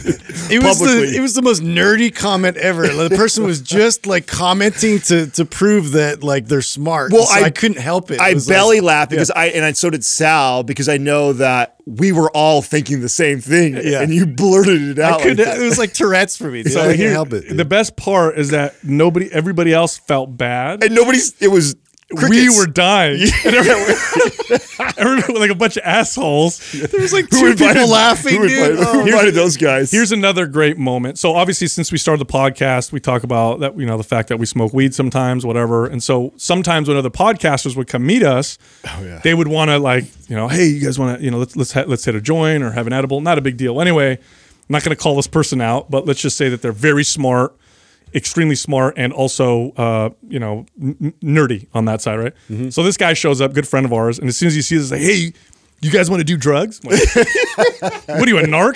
It 0.50 0.64
was 0.64 0.78
publicly. 0.78 1.12
the 1.12 1.18
it 1.18 1.22
was 1.22 1.34
the 1.34 1.42
most 1.42 1.62
nerdy 1.62 2.14
comment 2.16 2.56
ever. 2.58 2.88
The 2.88 3.16
person 3.16 3.44
was 3.44 3.62
just 3.78 4.06
like 4.06 4.28
commenting 4.28 5.00
to 5.00 5.28
to 5.28 5.46
prove 5.46 5.92
that 5.94 6.24
like 6.24 6.48
they're 6.48 6.62
smart. 6.62 7.12
Well, 7.14 7.26
So 7.26 7.40
I- 7.40 7.46
I, 7.46 7.50
couldn't 7.50 7.78
help 7.80 8.12
it. 8.12 8.20
I 8.20 8.32
It 8.32 8.48
belly 8.48 8.80
like- 8.82 8.88
laughed 8.88 9.12
because 9.12 9.32
I 9.32 9.46
and 9.48 9.64
I 9.64 9.72
so 9.72 9.90
did 9.90 10.04
Sal 10.04 10.64
because 10.64 10.90
I 10.90 10.98
know 10.98 11.34
that 11.34 11.76
we 11.86 12.12
were 12.12 12.30
all 12.32 12.62
thinking 12.62 13.00
the 13.02 13.08
same 13.10 13.40
thing. 13.40 13.76
Yeah. 13.76 14.02
And 14.02 14.14
you 14.14 14.26
blurted 14.26 14.82
it 14.82 15.00
out. 15.00 15.22
I 15.22 15.24
couldn't. 15.24 15.46
like 15.48 15.58
it 15.58 15.64
was 15.64 15.78
like 15.78 15.94
Tourette's 15.94 16.36
for 16.36 16.52
me. 16.52 16.64
Dude. 16.68 16.74
So 16.74 16.82
I 16.82 16.98
can't 16.98 17.14
help 17.14 17.32
it. 17.34 17.56
The 17.56 17.64
best 17.66 17.96
part 17.96 18.38
is 18.38 18.50
that 18.50 18.76
nobody, 18.84 19.32
everybody 19.32 19.74
else 19.74 19.98
felt 19.98 20.36
bad. 20.38 20.84
and 20.84 20.94
nobody's 20.94 21.34
it 21.42 21.48
was 21.50 21.76
we 22.30 22.50
were 22.58 22.68
dying. 22.68 23.22
And 23.46 23.56
everybody, 23.56 24.64
everybody 24.98 25.34
like 25.40 25.50
a 25.52 25.56
bunch 25.56 25.78
of 25.78 25.84
assholes. 25.84 26.72
there 26.72 27.02
was 27.02 27.12
like 27.14 27.30
Who 27.32 27.40
two 27.42 27.46
invited- 27.48 27.74
people 27.76 27.90
laughing, 27.90 28.36
who 28.36 28.42
oh. 28.42 28.44
invited, 28.46 28.78
Oh. 28.80 28.94
who 28.94 29.06
invited 29.08 29.34
those 29.34 29.58
guys? 29.58 29.92
Here's 29.92 30.12
another 30.12 30.46
great 30.48 30.78
moment. 30.78 31.20
So 31.20 31.34
obviously, 31.36 31.68
since 31.68 31.92
we 31.92 31.98
started 31.98 32.26
the 32.26 32.32
podcast, 32.32 32.92
we 32.92 33.00
talk 33.00 33.24
about 33.24 33.60
that 33.60 33.78
you 33.78 33.86
know 33.86 33.98
the 33.98 34.04
fact 34.04 34.30
that 34.30 34.38
we 34.38 34.46
smoke 34.46 34.74
weed 34.74 34.94
sometimes, 34.94 35.46
whatever. 35.46 35.86
And 35.86 36.02
so 36.02 36.34
sometimes 36.38 36.88
when 36.88 36.98
other 36.98 37.10
podcasters 37.10 37.76
would 37.76 37.88
come 37.88 38.06
meet 38.06 38.24
us, 38.24 38.58
Oh, 38.86 39.20
they 39.24 39.34
would 39.34 39.48
want 39.48 39.70
to 39.72 39.80
like 39.80 40.06
you 40.30 40.36
know, 40.36 40.48
hey, 40.48 40.66
you 40.68 40.82
guys 40.86 40.98
want 40.98 41.18
to 41.20 41.24
you 41.24 41.32
know 41.32 41.38
let's 41.40 41.56
let's 41.56 41.72
ha- 41.74 41.86
let's 41.88 42.06
hit 42.06 42.16
a 42.16 42.22
joint 42.22 42.64
or 42.64 42.72
have 42.72 42.88
an 42.88 42.94
edible. 42.94 43.22
Not 43.22 43.38
a 43.38 43.42
big 43.42 43.58
deal. 43.58 43.82
Anyway, 43.82 44.12
I'm 44.14 44.20
not 44.70 44.84
going 44.84 44.96
to 44.96 45.02
call 45.02 45.16
this 45.16 45.28
person 45.28 45.62
out, 45.62 45.92
but 45.92 46.06
let's 46.06 46.22
just 46.22 46.38
say 46.38 46.50
that 46.50 46.62
they're 46.62 46.72
very 46.72 47.04
smart, 47.04 47.56
extremely 48.14 48.56
smart, 48.56 48.94
and 48.98 49.12
also 49.14 49.72
uh, 49.72 50.10
you 50.28 50.40
know 50.40 50.66
n- 50.82 51.14
nerdy 51.22 51.68
on 51.74 51.86
that 51.86 52.02
side, 52.02 52.18
right? 52.20 52.34
Mm-hmm. 52.50 52.70
So 52.70 52.84
this 52.84 52.98
guy 52.98 53.14
shows 53.14 53.42
up, 53.42 53.54
good 53.54 53.68
friend 53.68 53.86
of 53.86 53.94
ours, 53.94 54.20
and 54.20 54.28
as 54.28 54.38
soon 54.38 54.48
as 54.48 54.56
he 54.56 54.62
sees 54.62 54.84
us, 54.84 54.92
like, 54.92 55.02
hey. 55.02 55.34
You 55.80 55.92
guys 55.92 56.10
want 56.10 56.22
to 56.22 56.24
do 56.24 56.38
drugs? 56.38 56.84
Like, 56.84 57.00
what 58.08 58.22
are 58.22 58.28
you, 58.28 58.40
a 58.40 58.44
narc? 58.44 58.76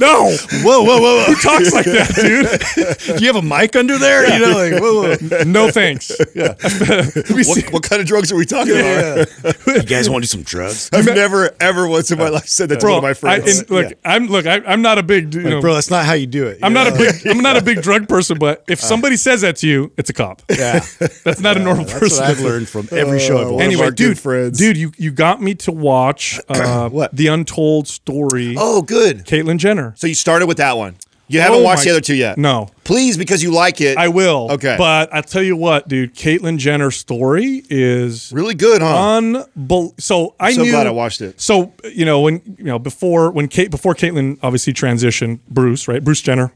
no. 0.00 0.30
Whoa, 0.62 0.82
whoa, 0.84 1.00
whoa, 1.00 1.24
Who 1.24 1.34
talks 1.34 1.72
like 1.72 1.84
that, 1.86 2.14
dude? 2.14 3.16
Do 3.18 3.24
you 3.24 3.32
have 3.32 3.42
a 3.42 3.46
mic 3.46 3.74
under 3.74 3.98
there? 3.98 4.32
You 4.32 4.38
know, 4.38 4.52
like 4.56 4.80
whoa, 4.80 5.16
whoa. 5.16 5.42
No 5.44 5.68
thanks. 5.70 6.10
what, 6.34 7.72
what 7.72 7.82
kind 7.82 8.00
of 8.00 8.06
drugs 8.06 8.30
are 8.30 8.36
we 8.36 8.44
talking 8.46 8.72
about? 8.74 9.28
You 9.66 9.82
guys 9.82 10.08
want 10.08 10.22
to 10.24 10.28
do 10.30 10.30
some 10.30 10.42
drugs, 10.44 10.88
I've 10.92 11.06
never 11.06 11.50
ever 11.60 11.88
once 11.88 12.12
in 12.12 12.18
my 12.18 12.28
life 12.28 12.46
said 12.46 12.68
that 12.68 12.76
to 12.76 12.80
Bro, 12.82 12.90
one 12.94 12.98
of 12.98 13.02
my 13.02 13.10
I, 13.10 13.14
friends. 13.14 13.60
and 13.60 13.70
look, 13.70 13.92
I'm 14.04 14.26
look, 14.28 14.46
I, 14.46 14.58
I'm 14.64 14.82
not 14.82 14.98
a 14.98 15.02
big, 15.02 15.34
you 15.34 15.42
know, 15.42 15.60
bro? 15.60 15.74
That's 15.74 15.90
not 15.90 16.04
how 16.06 16.12
you 16.12 16.26
do 16.28 16.46
it. 16.46 16.60
you 16.60 16.66
I'm 16.66 16.72
not 16.72 16.86
know? 16.88 16.94
a 16.94 16.98
big, 16.98 17.26
I'm 17.26 17.38
not 17.42 17.56
a 17.56 17.62
big 17.62 17.82
drug 17.82 18.08
person, 18.08 18.38
but 18.38 18.64
if 18.68 18.78
uh. 18.80 18.86
somebody 18.86 19.16
says 19.16 19.40
that 19.40 19.56
to 19.56 19.66
you, 19.68 19.92
it's 19.96 20.08
a 20.10 20.12
cop. 20.12 20.42
Yeah, 20.48 20.84
That's 21.24 21.40
not 21.40 21.56
a 21.56 21.60
normal 21.60 21.84
that's 21.84 21.98
person. 21.98 22.22
what 22.22 22.30
I've 22.30 22.40
learned 22.40 22.68
from 22.68 22.88
every 22.92 23.18
show 23.18 23.38
I've 23.38 23.46
Oh, 23.48 23.52
watched. 23.54 23.64
Anyway, 23.64 23.90
dude, 23.90 24.18
friends. 24.18 24.58
dude, 24.58 24.76
you 24.76 24.92
you 24.98 25.10
got 25.10 25.31
me 25.40 25.54
to 25.56 25.72
watch 25.72 26.38
uh, 26.48 26.88
What? 26.88 27.14
the 27.14 27.28
untold 27.28 27.88
story. 27.88 28.54
oh, 28.58 28.82
good. 28.82 29.24
Caitlyn 29.26 29.58
Jenner. 29.58 29.94
So 29.96 30.06
you 30.06 30.14
started 30.14 30.46
with 30.46 30.58
that 30.58 30.76
one. 30.76 30.96
You 31.28 31.40
haven't 31.40 31.60
Oh 31.60 31.62
watched 31.62 31.84
the 31.84 31.90
other 31.90 32.00
two 32.02 32.14
yet. 32.16 32.36
No, 32.36 32.68
Please, 32.84 33.16
because 33.16 33.42
you 33.42 33.52
like 33.52 33.80
it. 33.80 33.96
I 33.96 34.08
will. 34.08 34.48
Okay. 34.50 34.74
but 34.76 35.14
I 35.14 35.22
tell 35.22 35.42
you 35.42 35.56
what, 35.56 35.88
dude, 35.88 36.14
Caitlyn 36.14 36.58
Jenner's 36.58 36.96
story 36.96 37.62
is 37.70 38.30
really 38.34 38.54
good, 38.54 38.82
huh? 38.82 39.16
unbelievable. 39.16 39.94
So 39.98 40.34
I 40.38 40.52
so 40.52 40.62
knew. 40.62 40.72
glad 40.72 40.86
I 40.86 40.90
watched 40.90 41.22
it. 41.22 41.40
So 41.40 41.72
you 41.90 42.04
know 42.04 42.20
when 42.20 42.42
you 42.58 42.64
know 42.64 42.78
before 42.78 43.30
when 43.30 43.48
Kate 43.48 43.70
before 43.70 43.94
Caitlyn 43.94 44.38
obviously 44.42 44.74
transitioned 44.74 45.38
Bruce 45.48 45.88
right 45.88 46.04
Bruce 46.04 46.20
Jenner, 46.20 46.52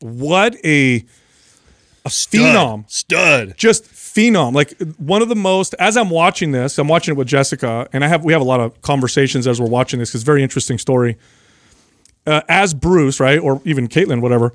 what 0.00 0.54
a 0.64 1.04
a 2.04 2.08
phenom, 2.08 2.88
Stud. 2.88 3.54
just 3.56 3.86
phenom. 4.14 4.52
Like 4.54 4.74
one 4.98 5.22
of 5.22 5.28
the 5.28 5.36
most. 5.36 5.74
As 5.78 5.96
I'm 5.96 6.10
watching 6.10 6.52
this, 6.52 6.78
I'm 6.78 6.88
watching 6.88 7.14
it 7.14 7.18
with 7.18 7.28
Jessica, 7.28 7.88
and 7.92 8.04
I 8.04 8.08
have 8.08 8.24
we 8.24 8.32
have 8.32 8.42
a 8.42 8.44
lot 8.44 8.60
of 8.60 8.80
conversations 8.82 9.46
as 9.46 9.60
we're 9.60 9.68
watching 9.68 9.98
this 9.98 10.10
because 10.10 10.22
very 10.22 10.42
interesting 10.42 10.78
story. 10.78 11.16
Uh, 12.26 12.42
as 12.48 12.74
Bruce, 12.74 13.18
right, 13.18 13.38
or 13.38 13.62
even 13.64 13.88
Caitlyn, 13.88 14.20
whatever, 14.20 14.52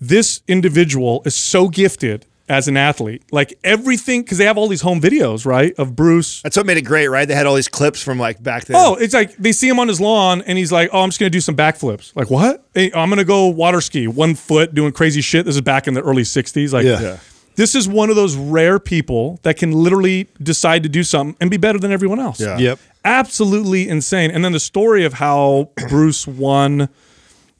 this 0.00 0.42
individual 0.46 1.22
is 1.24 1.34
so 1.34 1.68
gifted 1.68 2.24
as 2.48 2.68
an 2.68 2.76
athlete. 2.76 3.22
Like 3.32 3.58
everything, 3.64 4.22
because 4.22 4.38
they 4.38 4.44
have 4.44 4.56
all 4.58 4.68
these 4.68 4.80
home 4.80 5.00
videos, 5.00 5.44
right, 5.46 5.72
of 5.78 5.96
Bruce 5.96 6.42
That's 6.42 6.56
what 6.56 6.66
made 6.66 6.76
it 6.76 6.82
great, 6.82 7.08
right? 7.08 7.26
They 7.26 7.34
had 7.34 7.46
all 7.46 7.54
these 7.54 7.68
clips 7.68 8.02
from 8.02 8.18
like 8.18 8.42
back 8.42 8.64
then. 8.66 8.76
Oh, 8.78 8.94
it's 8.96 9.14
like 9.14 9.36
they 9.36 9.52
see 9.52 9.68
him 9.68 9.78
on 9.78 9.88
his 9.88 10.00
lawn 10.00 10.42
and 10.42 10.58
he's 10.58 10.72
like, 10.72 10.90
"Oh, 10.92 11.00
I'm 11.00 11.08
just 11.08 11.18
gonna 11.20 11.30
do 11.30 11.40
some 11.40 11.56
backflips." 11.56 12.14
Like 12.14 12.30
what? 12.30 12.64
Hey, 12.74 12.90
I'm 12.92 13.08
gonna 13.08 13.24
go 13.24 13.46
water 13.48 13.80
ski, 13.80 14.06
one 14.06 14.34
foot, 14.34 14.74
doing 14.74 14.92
crazy 14.92 15.20
shit. 15.20 15.46
This 15.46 15.54
is 15.54 15.60
back 15.62 15.88
in 15.88 15.94
the 15.94 16.02
early 16.02 16.22
'60s. 16.22 16.72
Like, 16.72 16.84
Yeah. 16.84 17.00
Yeah. 17.00 17.16
This 17.60 17.74
is 17.74 17.86
one 17.86 18.08
of 18.08 18.16
those 18.16 18.36
rare 18.36 18.78
people 18.78 19.38
that 19.42 19.58
can 19.58 19.70
literally 19.70 20.26
decide 20.42 20.82
to 20.82 20.88
do 20.88 21.02
something 21.02 21.36
and 21.42 21.50
be 21.50 21.58
better 21.58 21.78
than 21.78 21.92
everyone 21.92 22.18
else. 22.18 22.40
Yeah. 22.40 22.56
Yep. 22.56 22.78
absolutely 23.04 23.86
insane. 23.86 24.30
And 24.30 24.42
then 24.42 24.52
the 24.52 24.60
story 24.60 25.04
of 25.04 25.12
how 25.12 25.68
Bruce 25.90 26.26
won 26.26 26.88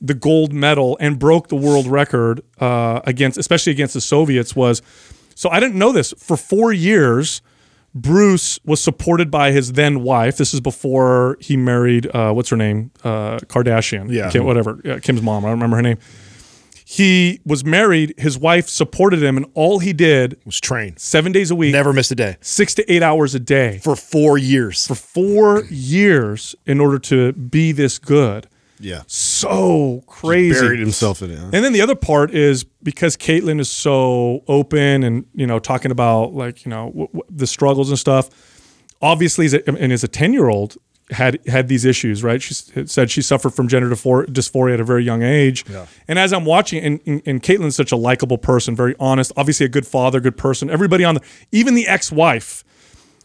the 0.01 0.15
gold 0.15 0.55
medal 0.55 0.97
and 1.01 1.19
broke 1.19 1.49
the 1.49 1.57
world 1.57 1.87
record 1.87 2.41
uh, 2.61 3.03
against, 3.05 3.37
especially 3.37 3.73
against 3.73 3.93
the 3.93 4.01
Soviets, 4.01 4.57
was. 4.57 4.81
So 5.35 5.51
I 5.51 5.61
didn't 5.61 5.77
know 5.77 5.93
this 5.93 6.15
for 6.17 6.39
four 6.39 6.73
years. 6.73 7.43
Bruce 7.95 8.59
was 8.65 8.83
supported 8.83 9.31
by 9.31 9.53
his 9.53 9.73
then 9.73 10.03
wife. 10.03 10.39
This 10.39 10.55
is 10.55 10.63
before 10.63 11.37
he 11.41 11.59
married, 11.59 12.07
uh, 12.07 12.33
what's 12.33 12.49
her 12.49 12.57
name? 12.57 12.91
Uh, 13.05 13.37
Kardashian. 13.41 14.11
Yeah. 14.11 14.31
Kim, 14.31 14.47
whatever. 14.47 14.81
Yeah, 14.83 14.99
Kim's 14.99 15.21
mom. 15.21 15.45
I 15.45 15.49
don't 15.49 15.59
remember 15.59 15.77
her 15.77 15.83
name. 15.83 15.99
He 16.93 17.41
was 17.47 17.65
married. 17.65 18.15
His 18.19 18.37
wife 18.37 18.69
supported 18.69 19.23
him, 19.23 19.37
and 19.37 19.47
all 19.55 19.79
he 19.79 19.93
did 19.93 20.37
was 20.45 20.59
train. 20.61 20.97
seven 20.97 21.31
days 21.31 21.53
a 21.53 21.55
week, 21.55 21.73
Never 21.73 21.93
missed 21.93 22.11
a 22.11 22.17
day 22.17 22.37
six 22.41 22.75
to 22.75 22.93
eight 22.93 23.01
hours 23.01 23.33
a 23.33 23.39
day 23.39 23.79
for 23.85 23.95
four 23.95 24.37
years. 24.39 24.89
for 24.89 24.97
four 24.97 25.65
years 25.71 26.57
in 26.67 26.81
order 26.81 26.99
to 26.99 27.33
be 27.33 27.71
this 27.71 28.01
good. 28.01 28.49
Yeah, 28.81 29.03
So 29.07 30.03
crazy. 30.09 30.59
buried 30.59 30.81
himself 30.81 31.23
in 31.23 31.31
it. 31.31 31.39
huh? 31.39 31.51
And 31.53 31.65
then 31.65 31.73
the 31.73 31.81
other 31.81 31.95
part 31.95 32.33
is 32.35 32.65
because 32.83 33.17
Caitlyn 33.17 33.61
is 33.61 33.71
so 33.71 34.43
open 34.49 35.05
and 35.05 35.27
you 35.35 35.47
know 35.47 35.61
talking 35.61 35.93
about 35.93 36.33
like 36.35 36.65
you 36.65 36.71
know 36.71 36.87
w- 36.87 37.07
w- 37.09 37.23
the 37.31 37.47
struggles 37.47 37.91
and 37.91 37.99
stuff. 38.01 38.31
Obviously, 39.01 39.47
and 39.67 39.93
as 39.93 40.03
a 40.03 40.09
ten 40.09 40.33
year 40.33 40.49
old 40.49 40.77
had 41.11 41.47
had 41.47 41.69
these 41.69 41.85
issues, 41.85 42.23
right? 42.23 42.41
She 42.41 42.55
said 42.55 43.11
she 43.11 43.23
suffered 43.23 43.51
from 43.51 43.69
gender 43.69 43.89
dysphoria, 43.91 44.75
at 44.75 44.81
a 44.81 44.85
very 44.85 45.05
young 45.05 45.23
age. 45.23 45.65
And 46.09 46.19
as 46.19 46.33
I'm 46.33 46.45
watching, 46.45 46.83
and, 46.83 47.01
and, 47.07 47.23
and 47.27 47.43
Caitlyn's 47.43 47.77
such 47.77 47.93
a 47.93 47.97
likable 47.97 48.39
person, 48.39 48.77
very 48.77 48.95
honest, 49.01 49.33
obviously 49.37 49.67
a 49.67 49.69
good 49.69 49.87
father, 49.87 50.21
good 50.21 50.37
person. 50.37 50.71
Everybody 50.71 51.05
on 51.05 51.17
the, 51.17 51.23
even 51.53 51.75
the 51.75 51.87
ex 51.87 52.13
wife, 52.13 52.65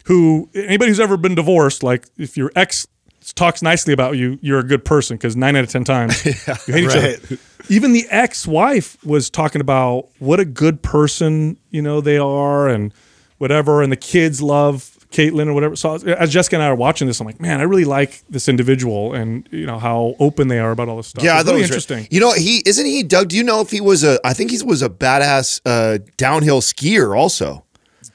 who 0.04 0.48
anybody 0.54 0.90
who's 0.90 1.00
ever 1.00 1.16
been 1.16 1.34
divorced, 1.34 1.82
like 1.82 2.06
if 2.16 2.36
your 2.36 2.50
ex 2.56 2.86
talks 3.34 3.62
nicely 3.62 3.92
about 3.92 4.16
you, 4.16 4.38
you're 4.40 4.60
a 4.60 4.66
good 4.66 4.84
person 4.84 5.16
because 5.16 5.36
nine 5.36 5.56
out 5.56 5.64
of 5.64 5.70
ten 5.70 5.84
times 5.84 6.24
you 6.66 6.74
hate 6.74 6.84
each 6.84 6.96
other. 6.96 7.38
Even 7.68 7.92
the 7.92 8.06
ex-wife 8.10 9.04
was 9.04 9.28
talking 9.28 9.60
about 9.60 10.08
what 10.20 10.38
a 10.38 10.44
good 10.44 10.82
person 10.82 11.58
you 11.70 11.82
know 11.82 12.00
they 12.00 12.18
are 12.18 12.68
and 12.68 12.94
whatever, 13.38 13.82
and 13.82 13.90
the 13.90 13.96
kids 13.96 14.40
love 14.40 14.95
Caitlyn 15.10 15.46
or 15.46 15.54
whatever. 15.54 15.76
So 15.76 15.94
as 15.94 16.32
Jessica 16.32 16.56
and 16.56 16.62
I 16.62 16.68
are 16.68 16.74
watching 16.74 17.06
this, 17.06 17.20
I'm 17.20 17.26
like, 17.26 17.40
man, 17.40 17.60
I 17.60 17.62
really 17.64 17.84
like 17.84 18.22
this 18.28 18.48
individual 18.48 19.14
and 19.14 19.48
you 19.50 19.66
know 19.66 19.78
how 19.78 20.14
open 20.18 20.48
they 20.48 20.58
are 20.58 20.70
about 20.70 20.88
all 20.88 20.96
this 20.96 21.08
stuff. 21.08 21.24
Yeah, 21.24 21.34
I 21.34 21.40
it's 21.40 21.44
thought 21.44 21.52
really 21.52 21.60
it 21.60 21.62
was 21.62 21.70
interesting. 21.86 22.08
You 22.10 22.20
know, 22.20 22.32
he 22.32 22.62
isn't 22.66 22.86
he 22.86 23.02
Doug. 23.02 23.28
Do 23.28 23.36
you 23.36 23.44
know 23.44 23.60
if 23.60 23.70
he 23.70 23.80
was 23.80 24.04
a? 24.04 24.18
I 24.24 24.32
think 24.32 24.50
he 24.50 24.62
was 24.62 24.82
a 24.82 24.88
badass 24.88 25.60
uh, 25.64 25.98
downhill 26.16 26.60
skier 26.60 27.16
also. 27.16 27.64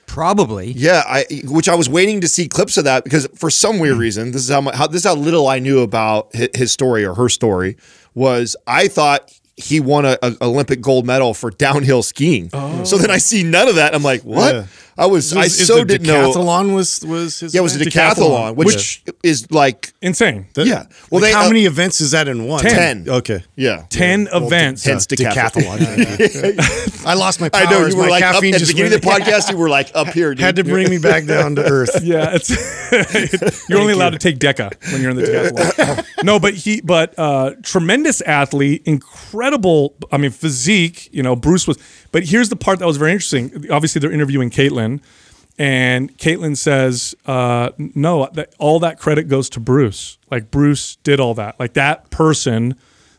Probably. 0.06 0.74
Yeah, 0.74 1.04
I 1.08 1.26
which 1.46 1.70
I 1.70 1.76
was 1.76 1.88
waiting 1.88 2.20
to 2.20 2.28
see 2.28 2.50
clips 2.50 2.76
of 2.76 2.84
that 2.84 3.06
because 3.06 3.28
for 3.36 3.50
some 3.50 3.80
weird 3.80 3.98
reason, 3.98 4.34
this 4.34 4.44
is 4.44 4.50
how, 4.50 4.60
mu- 4.60 4.72
how 4.72 4.86
this 4.86 5.02
is 5.02 5.06
how 5.06 5.16
little 5.16 5.48
I 5.48 5.60
knew 5.60 5.80
about 5.80 6.36
his 6.36 6.74
story 6.74 7.06
or 7.06 7.14
her 7.14 7.30
story 7.30 7.78
was. 8.14 8.58
I 8.68 8.90
thought 8.90 9.32
he 9.56 9.80
won 9.80 10.06
a, 10.06 10.18
a 10.22 10.36
Olympic 10.42 10.82
gold 10.82 11.06
medal 11.06 11.34
for 11.34 11.50
downhill 11.50 12.04
skiing. 12.04 12.50
Oh. 12.52 12.84
So 12.84 12.98
then 12.98 13.10
I 13.10 13.20
see 13.20 13.44
none 13.44 13.70
of 13.70 13.76
that. 13.76 13.96
I'm 13.96 14.04
like, 14.04 14.24
what? 14.24 14.54
Yeah. 14.54 14.66
I 14.98 15.06
was, 15.06 15.36
I 15.36 15.46
Is- 15.46 15.62
is 15.62 15.68
so 15.68 15.80
the 15.80 15.86
didn't 15.86 16.08
know. 16.08 16.32
decathlon 16.32 16.76
was 16.76 17.04
was 17.06 17.40
his. 17.40 17.54
Yeah, 17.54 17.62
it 17.62 17.64
was 17.64 17.76
a 17.76 17.82
event? 17.82 17.96
decathlon, 17.96 18.56
which 18.56 19.04
is 19.24 19.50
like, 19.52 19.94
Insane. 20.02 20.48
That- 20.54 20.68
yeah. 20.68 20.86
Well, 21.10 21.22
like, 21.22 21.32
they 21.32 21.32
how 21.32 21.46
uh, 21.46 21.48
many 21.48 21.66
events 21.66 22.02
is 22.02 22.12
that 22.12 22.28
in 22.28 22.46
one? 22.48 22.62
10. 22.62 23.08
Okay. 23.08 23.44
yeah, 23.56 23.86
10 23.90 24.28
events. 24.34 24.84
hence 24.84 25.08
decathlon. 25.08 25.80
I 27.06 27.14
lost 27.14 27.40
my 27.40 27.50
powers. 27.50 27.68
I 27.68 27.72
know 27.72 27.86
you 27.86 27.96
were 27.96 28.04
my 28.04 28.10
like 28.10 28.24
up, 28.24 28.36
at 28.36 28.42
the 28.42 28.52
just 28.52 28.72
beginning 28.72 28.94
of 28.94 29.02
the 29.02 29.08
podcast. 29.08 29.50
You 29.52 29.58
were 29.58 29.70
like 29.70 29.92
up 29.96 30.08
here. 30.10 30.32
Dude. 30.36 30.40
had 30.44 30.56
to 30.58 30.64
bring 30.64 30.90
me 30.90 30.98
back 30.98 31.26
down 31.26 31.56
to 31.56 31.64
earth. 31.64 32.00
Yeah, 32.12 32.32
it's 32.34 32.50
you're 33.70 33.80
only 33.80 33.94
allowed 33.94 34.10
to 34.12 34.18
take 34.18 34.40
Deca 34.40 34.72
when 34.92 35.02
you're 35.02 35.12
in 35.12 35.18
the 35.18 35.24
decathlon. 35.24 36.24
no, 36.24 36.40
but 36.40 36.54
he, 36.56 36.82
but 36.82 37.18
uh, 37.18 37.52
tremendous 37.64 38.22
athlete, 38.22 38.82
incredible. 38.86 39.96
I 40.12 40.18
mean, 40.18 40.32
physique. 40.32 41.10
You 41.14 41.24
know, 41.24 41.36
Bruce 41.36 41.68
was. 41.68 41.78
But 42.12 42.26
here's 42.26 42.50
the 42.50 42.56
part 42.56 42.80
that 42.80 42.86
was 42.86 42.98
very 42.98 43.12
interesting. 43.12 43.70
Obviously, 43.72 44.00
they're 44.00 44.12
interviewing 44.12 44.50
Caitlyn, 44.50 45.02
and 45.58 46.18
Caitlyn 46.18 46.58
says, 46.58 47.16
uh, 47.26 47.72
"No, 47.78 48.30
that 48.34 48.54
all 48.60 48.80
that 48.80 49.00
credit 49.00 49.28
goes 49.28 49.50
to 49.52 49.60
Bruce. 49.60 50.18
Like 50.30 50.52
Bruce 50.52 50.98
did 50.98 51.20
all 51.20 51.34
that. 51.36 51.60
Like 51.60 51.74
that 51.74 52.10
person." 52.10 52.76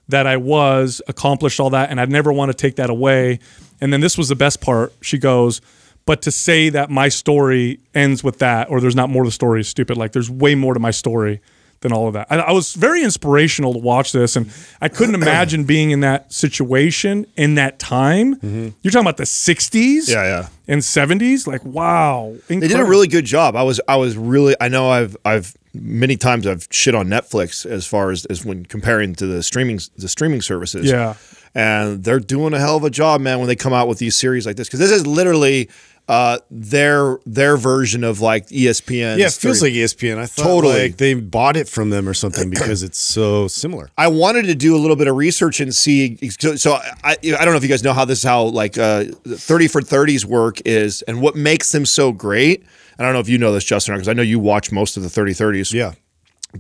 that 0.09 0.26
I 0.26 0.37
was 0.37 1.00
accomplished 1.09 1.59
all 1.59 1.70
that 1.70 1.90
and 1.90 2.00
I'd 2.00 2.11
never 2.11 2.33
want 2.33 2.50
to 2.50 2.57
take 2.57 2.76
that 2.76 2.90
away. 2.90 3.38
And 3.81 3.92
then 3.92 4.00
this 4.00 4.18
was 4.18 4.28
the 4.28 4.37
best 4.37 4.61
part. 4.61 4.92
She 5.00 5.18
goes, 5.18 5.61
but 6.05 6.22
to 6.22 6.31
say 6.31 6.68
that 6.68 6.90
my 6.90 7.09
story 7.09 7.81
ends 7.94 8.22
with 8.22 8.38
that 8.38 8.68
or 8.68 8.81
there's 8.81 8.96
not 8.96 9.11
more 9.11 9.24
to 9.24 9.28
the 9.28 9.33
story 9.33 9.61
is 9.61 9.68
stupid. 9.68 9.96
Like 9.96 10.12
there's 10.12 10.31
way 10.31 10.55
more 10.55 10.74
to 10.74 10.81
my 10.81 10.90
story 10.90 11.40
than 11.83 11.92
all 11.92 12.07
of 12.09 12.14
that. 12.14 12.27
I, 12.31 12.37
I 12.38 12.53
was 12.53 12.75
very 12.75 13.03
inspirational 13.05 13.73
to 13.75 13.79
watch 13.79 14.12
this 14.12 14.35
and 14.37 14.51
I 14.81 14.88
couldn't 14.88 15.14
imagine 15.23 15.64
being 15.64 15.90
in 15.90 16.01
that 16.01 16.33
situation 16.33 17.27
in 17.37 17.57
that 17.57 17.79
time. 17.79 18.37
Mm-hmm. 18.37 18.68
You're 18.83 18.90
talking 18.90 19.05
about 19.07 19.18
the 19.18 19.25
60s 19.25 20.09
Yeah, 20.09 20.23
yeah. 20.25 20.49
and 20.66 20.81
70s. 20.81 21.47
Like, 21.47 21.64
wow. 21.64 22.35
They 22.49 22.61
did 22.61 22.73
a 22.81 22.85
really 22.85 23.09
good 23.09 23.25
job. 23.27 23.55
I 23.57 23.62
was 23.62 23.81
I 23.87 23.97
was 23.97 24.16
really 24.16 24.57
I 24.61 24.68
know 24.68 24.90
I've 24.90 25.16
I've 25.25 25.55
many 25.75 26.16
times 26.16 26.47
I've 26.47 26.66
shit 26.71 26.95
on 26.95 27.09
Netflix 27.09 27.64
as 27.64 27.87
far 27.87 28.11
as, 28.11 28.25
as 28.27 28.45
when 28.45 28.64
comparing 28.66 29.14
to 29.16 29.27
the 29.27 29.42
streaming 29.42 29.81
the 29.97 30.09
streaming 30.09 30.40
services. 30.42 30.90
Yeah. 30.90 31.14
And 31.55 32.03
they're 32.03 32.18
doing 32.21 32.55
a 32.55 32.59
hell 32.59 32.77
of 32.79 32.85
a 32.85 32.88
job, 32.88 33.21
man, 33.21 33.38
when 33.38 33.47
they 33.47 33.57
come 33.57 33.75
out 33.75 33.87
with 33.87 33.99
these 33.99 34.16
series 34.16 34.47
like 34.47 34.57
this. 34.57 34.68
Because 34.68 34.81
this 34.81 34.90
is 34.90 35.07
literally 35.07 35.68
uh, 36.12 36.38
their 36.51 37.18
their 37.25 37.57
version 37.57 38.05
of 38.05 38.20
like 38.20 38.46
ESPN. 38.48 39.16
Yeah, 39.16 39.29
it 39.29 39.33
feels 39.33 39.62
like 39.62 39.72
E 39.72 39.77
ESPN. 39.83 40.18
I 40.18 40.27
thought 40.27 40.42
Totally. 40.42 40.83
like 40.83 40.98
they 40.98 41.14
bought 41.14 41.57
it 41.57 41.70
from 41.70 41.88
them 41.88 42.07
or 42.07 42.12
something 42.12 42.51
because 42.51 42.83
it's 42.83 42.98
so 42.98 43.48
similar. 43.48 43.88
I 43.96 44.09
wanted 44.09 44.42
to 44.42 44.55
do 44.55 44.77
a 44.77 44.79
little 44.79 44.96
bit 44.96 45.09
of 45.09 45.16
research 45.16 45.59
and 45.61 45.75
see. 45.75 46.18
So, 46.38 46.57
so 46.57 46.72
I, 46.75 47.12
I 47.12 47.14
don't 47.16 47.46
know 47.46 47.57
if 47.57 47.62
you 47.62 47.68
guys 47.70 47.83
know 47.83 47.94
how 47.94 48.05
this 48.05 48.22
how 48.22 48.42
like 48.42 48.77
uh, 48.77 49.05
thirty 49.27 49.68
for 49.68 49.81
thirties 49.81 50.27
work 50.27 50.59
is, 50.66 51.01
and 51.03 51.22
what 51.22 51.35
makes 51.35 51.72
them 51.72 51.87
so 51.87 52.12
great. 52.12 52.62
I 52.98 53.05
don't 53.05 53.14
know 53.14 53.20
if 53.20 53.29
you 53.31 53.38
know 53.38 53.53
this, 53.55 53.64
Justin, 53.64 53.94
because 53.94 54.09
I 54.09 54.12
know 54.12 54.22
you 54.22 54.38
watch 54.38 54.70
most 54.70 54.98
of 54.98 55.03
the 55.03 55.09
thirty 55.09 55.33
thirties. 55.33 55.72
Yeah. 55.72 55.92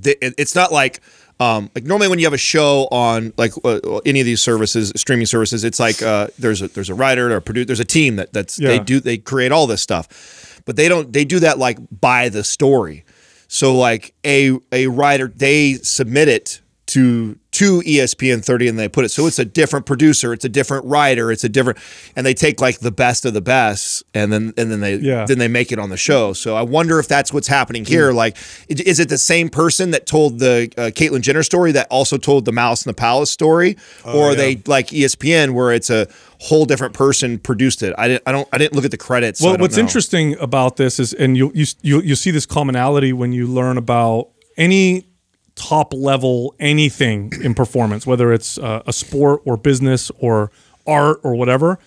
It- 0.02 0.34
it's 0.38 0.54
not 0.54 0.72
like 0.72 1.00
um, 1.40 1.70
like 1.74 1.84
normally 1.84 2.08
when 2.08 2.18
you 2.18 2.26
have 2.26 2.32
a 2.32 2.38
show 2.38 2.88
on 2.90 3.32
like 3.36 3.52
uh, 3.64 3.98
any 4.06 4.20
of 4.20 4.26
these 4.26 4.40
services, 4.40 4.92
streaming 4.96 5.26
services, 5.26 5.64
it's 5.64 5.80
like 5.80 6.00
uh, 6.02 6.28
there's 6.38 6.62
a 6.62 6.68
there's 6.68 6.88
a 6.88 6.94
writer 6.94 7.30
or 7.30 7.36
a 7.36 7.42
producer, 7.42 7.66
there's 7.66 7.80
a 7.80 7.84
team 7.84 8.16
that 8.16 8.32
that's 8.32 8.56
they 8.56 8.78
do 8.78 9.00
they 9.00 9.18
create 9.18 9.52
all 9.52 9.66
this 9.66 9.82
stuff, 9.82 10.62
but 10.64 10.76
they 10.76 10.88
don't 10.88 11.12
they 11.12 11.24
do 11.24 11.40
that 11.40 11.58
like 11.58 11.78
by 11.90 12.28
the 12.28 12.44
story. 12.44 13.04
So 13.48 13.76
like 13.76 14.14
a 14.24 14.58
a 14.72 14.86
writer 14.86 15.28
they 15.28 15.74
submit 15.74 16.28
it 16.28 16.61
to 16.92 17.38
to 17.52 17.80
ESPN 17.82 18.42
30 18.42 18.68
and 18.68 18.78
they 18.78 18.88
put 18.88 19.04
it 19.04 19.10
so 19.10 19.26
it's 19.26 19.38
a 19.38 19.44
different 19.44 19.84
producer, 19.84 20.32
it's 20.32 20.44
a 20.44 20.48
different 20.48 20.86
writer, 20.86 21.30
it's 21.30 21.44
a 21.44 21.48
different 21.50 21.78
and 22.16 22.24
they 22.24 22.32
take 22.32 22.60
like 22.62 22.78
the 22.80 22.90
best 22.90 23.26
of 23.26 23.34
the 23.34 23.42
best 23.42 24.02
and 24.14 24.32
then 24.32 24.54
and 24.56 24.70
then 24.70 24.80
they 24.80 24.94
Yeah. 24.96 25.26
then 25.26 25.38
they 25.38 25.48
make 25.48 25.70
it 25.70 25.78
on 25.78 25.90
the 25.90 25.96
show. 25.98 26.32
So 26.32 26.56
I 26.56 26.62
wonder 26.62 26.98
if 26.98 27.08
that's 27.08 27.30
what's 27.32 27.48
happening 27.48 27.84
here. 27.84 28.10
Like, 28.12 28.36
is 28.68 28.98
it 29.00 29.08
the 29.10 29.18
same 29.18 29.48
person 29.50 29.90
that 29.90 30.06
told 30.06 30.38
the 30.38 30.72
uh, 30.78 30.80
Caitlyn 30.98 31.20
Jenner 31.20 31.42
story 31.42 31.72
that 31.72 31.86
also 31.90 32.16
told 32.16 32.46
the 32.46 32.52
Malice 32.52 32.84
in 32.86 32.90
the 32.90 32.94
Palace 32.94 33.30
story, 33.30 33.76
or 34.04 34.30
are 34.30 34.34
they 34.34 34.62
like 34.66 34.88
ESPN 34.88 35.50
where 35.52 35.72
it's 35.72 35.90
a 35.90 36.06
whole 36.40 36.64
different 36.64 36.94
person 36.94 37.38
produced 37.38 37.82
it? 37.82 37.94
I 37.98 38.08
didn't. 38.08 38.22
I 38.26 38.32
don't. 38.32 38.48
I 38.52 38.58
didn't 38.58 38.74
look 38.74 38.84
at 38.86 38.90
the 38.90 38.96
credits. 38.96 39.40
so 39.40 39.44
I 39.44 39.48
Well, 39.48 39.56
don't 39.56 39.62
what's 39.62 39.76
know. 39.76 39.82
interesting 39.82 40.36
about 40.40 40.76
this 40.76 40.98
is, 40.98 41.12
and 41.12 41.36
you 41.36 41.52
you 41.54 41.66
you 41.82 42.00
you 42.00 42.14
see 42.16 42.30
this 42.30 42.46
commonality 42.46 43.12
when 43.12 43.32
you 43.32 43.46
learn 43.46 43.76
about 43.76 44.28
any 44.56 45.06
top 45.54 45.92
level 45.94 46.54
anything 46.58 47.32
in 47.42 47.54
performance, 47.54 48.06
whether 48.06 48.32
it's 48.32 48.58
uh, 48.58 48.82
a 48.86 48.92
sport 48.92 49.42
or 49.44 49.56
business 49.56 50.10
or 50.18 50.50
art 50.86 51.20
or 51.22 51.34
whatever. 51.34 51.78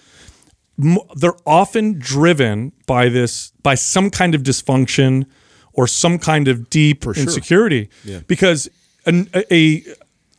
m- 0.81 0.97
They're 1.15 1.35
often 1.45 1.97
driven 1.99 2.71
by 2.85 3.09
this 3.09 3.51
by 3.63 3.75
some 3.75 4.09
kind 4.09 4.35
of 4.35 4.43
dysfunction 4.43 5.25
or 5.73 5.87
some 5.87 6.17
kind 6.19 6.47
of 6.47 6.69
deep 6.69 7.05
insecurity, 7.27 7.89
because 8.27 8.69
an, 9.05 9.29
a 9.51 9.83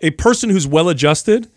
a 0.01 0.11
person 0.12 0.51
who's 0.51 0.67
well 0.67 0.89
adjusted 0.89 1.49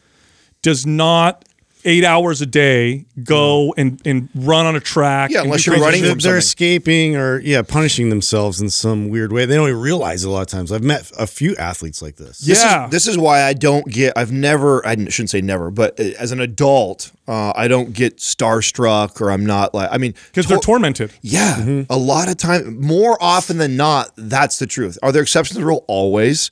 does 0.61 0.85
not 0.85 1.45
eight 1.85 2.03
hours 2.03 2.41
a 2.41 2.45
day 2.45 3.05
go 3.23 3.73
and, 3.77 4.01
and 4.05 4.29
run 4.35 4.65
on 4.65 4.75
a 4.75 4.79
track. 4.79 5.31
Yeah, 5.31 5.43
unless 5.43 5.65
you're 5.65 5.75
crazy 5.75 5.85
running. 5.85 6.01
They're, 6.01 6.11
from 6.11 6.19
they're 6.19 6.37
escaping 6.37 7.15
or 7.15 7.39
yeah, 7.39 7.61
punishing 7.61 8.09
themselves 8.09 8.59
in 8.61 8.69
some 8.69 9.09
weird 9.09 9.31
way. 9.31 9.45
They 9.45 9.55
don't 9.55 9.69
even 9.69 9.79
realize 9.81 10.23
it 10.23 10.27
a 10.27 10.31
lot 10.31 10.41
of 10.41 10.47
times. 10.47 10.71
I've 10.71 10.83
met 10.83 11.11
a 11.17 11.25
few 11.27 11.55
athletes 11.55 12.01
like 12.01 12.17
this. 12.17 12.39
This 12.39 12.61
Yeah. 12.63 12.85
Is, 12.85 12.91
this 12.91 13.07
is 13.07 13.17
why 13.17 13.43
I 13.43 13.53
don't 13.53 13.85
get. 13.87 14.13
I've 14.17 14.31
never. 14.31 14.85
I 14.85 14.95
shouldn't 14.95 15.29
say 15.29 15.41
never, 15.41 15.71
but 15.71 15.99
uh, 15.99 16.03
as 16.19 16.31
an 16.31 16.39
adult, 16.39 17.11
uh, 17.27 17.53
I 17.55 17.67
don't 17.67 17.93
get 17.93 18.17
starstruck, 18.17 19.21
or 19.21 19.31
I'm 19.31 19.45
not 19.45 19.73
like. 19.73 19.89
I 19.91 19.97
mean, 19.97 20.13
because 20.27 20.47
they're 20.47 20.57
tormented. 20.59 21.13
Yeah, 21.21 21.83
a 21.89 21.97
lot 21.97 22.29
of 22.29 22.37
time, 22.37 22.79
more 22.81 23.17
often 23.21 23.57
than 23.57 23.77
not, 23.77 24.11
that's 24.17 24.59
the 24.59 24.67
truth. 24.67 24.97
Are 25.03 25.11
there 25.11 25.21
exceptions 25.21 25.55
to 25.55 25.61
the 25.61 25.65
rule? 25.65 25.85
Always, 25.87 26.51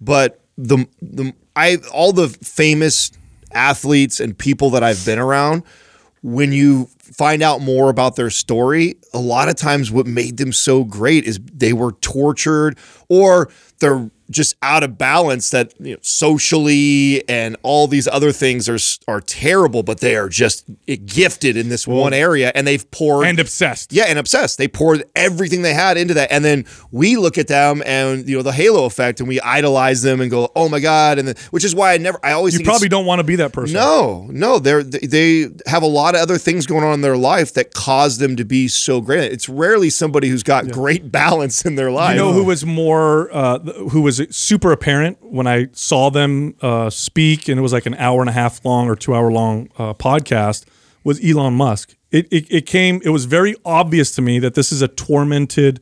but 0.00 0.40
the 0.56 0.86
the 1.00 1.32
I 1.56 1.78
all 1.92 2.12
the 2.12 2.28
famous 2.28 3.10
athletes 3.52 4.20
and 4.20 4.36
people 4.36 4.70
that 4.70 4.82
I've 4.82 5.04
been 5.04 5.18
around, 5.18 5.62
when 6.22 6.52
you 6.52 6.88
find 6.98 7.42
out 7.42 7.60
more 7.60 7.90
about 7.90 8.16
their 8.16 8.30
story, 8.30 8.96
a 9.12 9.18
lot 9.18 9.48
of 9.48 9.56
times 9.56 9.90
what 9.90 10.06
made 10.06 10.36
them 10.36 10.52
so 10.52 10.84
great 10.84 11.24
is 11.24 11.38
they 11.52 11.72
were 11.72 11.92
tortured 11.92 12.78
or 13.08 13.48
they're 13.80 14.10
just 14.30 14.56
out 14.62 14.82
of 14.82 14.98
balance 14.98 15.50
that 15.50 15.72
you 15.80 15.92
know, 15.94 15.98
socially 16.02 17.26
and 17.28 17.56
all 17.62 17.86
these 17.86 18.06
other 18.08 18.32
things 18.32 18.68
are 18.68 18.78
are 19.10 19.20
terrible, 19.20 19.82
but 19.82 20.00
they 20.00 20.16
are 20.16 20.28
just 20.28 20.64
gifted 21.06 21.56
in 21.56 21.68
this 21.68 21.86
one 21.86 22.12
area 22.12 22.52
and 22.54 22.66
they've 22.66 22.88
poured 22.90 23.26
And 23.26 23.38
obsessed. 23.40 23.92
yeah, 23.92 24.04
and 24.04 24.18
obsessed. 24.18 24.58
They 24.58 24.68
poured 24.68 25.04
everything 25.14 25.62
they 25.62 25.74
had 25.74 25.96
into 25.96 26.14
that, 26.14 26.30
and 26.32 26.44
then 26.44 26.64
we 26.90 27.16
look 27.16 27.38
at 27.38 27.48
them 27.48 27.82
and 27.86 28.28
you 28.28 28.36
know 28.36 28.42
the 28.42 28.52
halo 28.52 28.84
effect, 28.84 29.20
and 29.20 29.28
we 29.28 29.40
idolize 29.40 30.02
them 30.02 30.20
and 30.20 30.30
go, 30.30 30.50
"Oh 30.54 30.68
my 30.68 30.80
god!" 30.80 31.18
And 31.18 31.28
then, 31.28 31.36
which 31.50 31.64
is 31.64 31.74
why 31.74 31.94
I 31.94 31.98
never, 31.98 32.18
I 32.22 32.32
always 32.32 32.58
You 32.58 32.64
probably 32.64 32.88
don't 32.88 33.06
want 33.06 33.20
to 33.20 33.24
be 33.24 33.36
that 33.36 33.52
person. 33.52 33.74
no, 33.74 34.26
no, 34.30 34.58
they're 34.58 34.82
they 34.82 35.48
have 35.66 35.82
a 35.82 35.86
lot 35.86 36.14
of 36.14 36.20
other 36.20 36.38
things 36.38 36.66
going 36.66 36.84
on 36.84 36.94
in 36.94 37.00
their 37.00 37.16
life 37.16 37.54
that 37.54 37.72
cause 37.74 38.18
them 38.18 38.36
to 38.36 38.44
be 38.44 38.68
so 38.68 39.00
great. 39.00 39.32
It's 39.32 39.48
rarely 39.48 39.90
somebody 39.90 40.28
who's 40.28 40.42
got 40.42 40.70
great 40.70 41.10
balance 41.22 41.64
in 41.64 41.76
their 41.76 41.90
life. 41.90 42.14
You 42.16 42.20
know 42.22 42.32
who 42.32 42.44
was 42.44 42.64
more, 42.66 43.30
uh, 43.34 43.58
who 43.90 44.02
was 44.02 44.17
super 44.30 44.72
apparent 44.72 45.18
when 45.22 45.46
I 45.46 45.68
saw 45.72 46.10
them 46.10 46.54
uh, 46.62 46.90
speak, 46.90 47.48
and 47.48 47.58
it 47.58 47.62
was 47.62 47.72
like 47.72 47.86
an 47.86 47.94
hour 47.94 48.20
and 48.20 48.28
a 48.28 48.32
half 48.32 48.64
long 48.64 48.88
or 48.88 48.96
two 48.96 49.14
hour 49.14 49.30
long 49.30 49.68
uh, 49.78 49.94
podcast, 49.94 50.64
was 51.04 51.24
Elon 51.24 51.54
Musk. 51.54 51.94
It, 52.10 52.26
it, 52.30 52.46
it 52.50 52.66
came, 52.66 53.00
it 53.04 53.10
was 53.10 53.26
very 53.26 53.54
obvious 53.64 54.10
to 54.12 54.22
me 54.22 54.38
that 54.38 54.54
this 54.54 54.72
is 54.72 54.80
a 54.82 54.88
tormented 54.88 55.80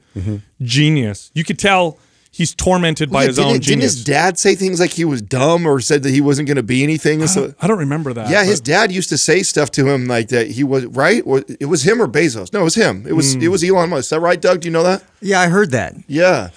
genius. 0.61 1.31
You 1.35 1.44
could 1.44 1.59
tell 1.59 1.99
he's 2.33 2.55
tormented 2.55 3.11
by 3.11 3.22
Yeah, 3.22 3.27
his 3.29 3.37
didn't, 3.37 3.46
own 3.46 3.53
didn't 3.55 3.64
genius. 3.64 3.94
his 3.94 4.05
dad 4.05 4.38
say 4.38 4.55
things 4.55 4.79
like 4.81 4.90
he 4.92 5.05
was 5.05 5.22
dumb 5.22 5.66
or 5.66 5.81
said 5.81 6.03
that 6.03 6.11
he 6.11 6.20
wasn't 6.20 6.49
going 6.49 6.57
to 6.57 6.62
be 6.62 6.83
anything? 6.83 7.20
And 7.20 7.31
so, 7.31 7.55
I 7.61 7.66
don't 7.66 7.79
remember 7.79 8.12
that. 8.12 8.29
yeah, 8.31 8.44
his 8.44 8.61
dad 8.61 8.92
used 8.92 9.09
to 9.11 9.18
say 9.18 9.42
stuff 9.42 9.70
to 9.72 9.88
him 9.88 10.07
like 10.07 10.29
that. 10.29 10.51
He 10.51 10.64
was 10.64 10.85
right. 10.87 11.22
It 11.61 11.66
was 11.66 11.83
him 11.87 12.03
or 12.03 12.09
Bezos. 12.09 12.53
No, 12.53 12.61
it 12.61 12.64
was 12.64 12.75
him. 12.75 13.07
It 13.07 13.12
was 13.12 13.35
Hmm. 13.35 13.42
it 13.42 13.49
was 13.49 13.62
Elon 13.64 13.90
Musk. 13.90 14.01
Is 14.07 14.09
that 14.11 14.20
right, 14.20 14.40
Doug? 14.40 14.61
Do 14.61 14.68
you 14.68 14.72
know 14.72 14.83
that? 14.83 15.03
Yeah, 15.20 15.40
I 15.40 15.46
heard 15.49 15.70
that. 15.70 15.94
Yeah. 16.09 16.51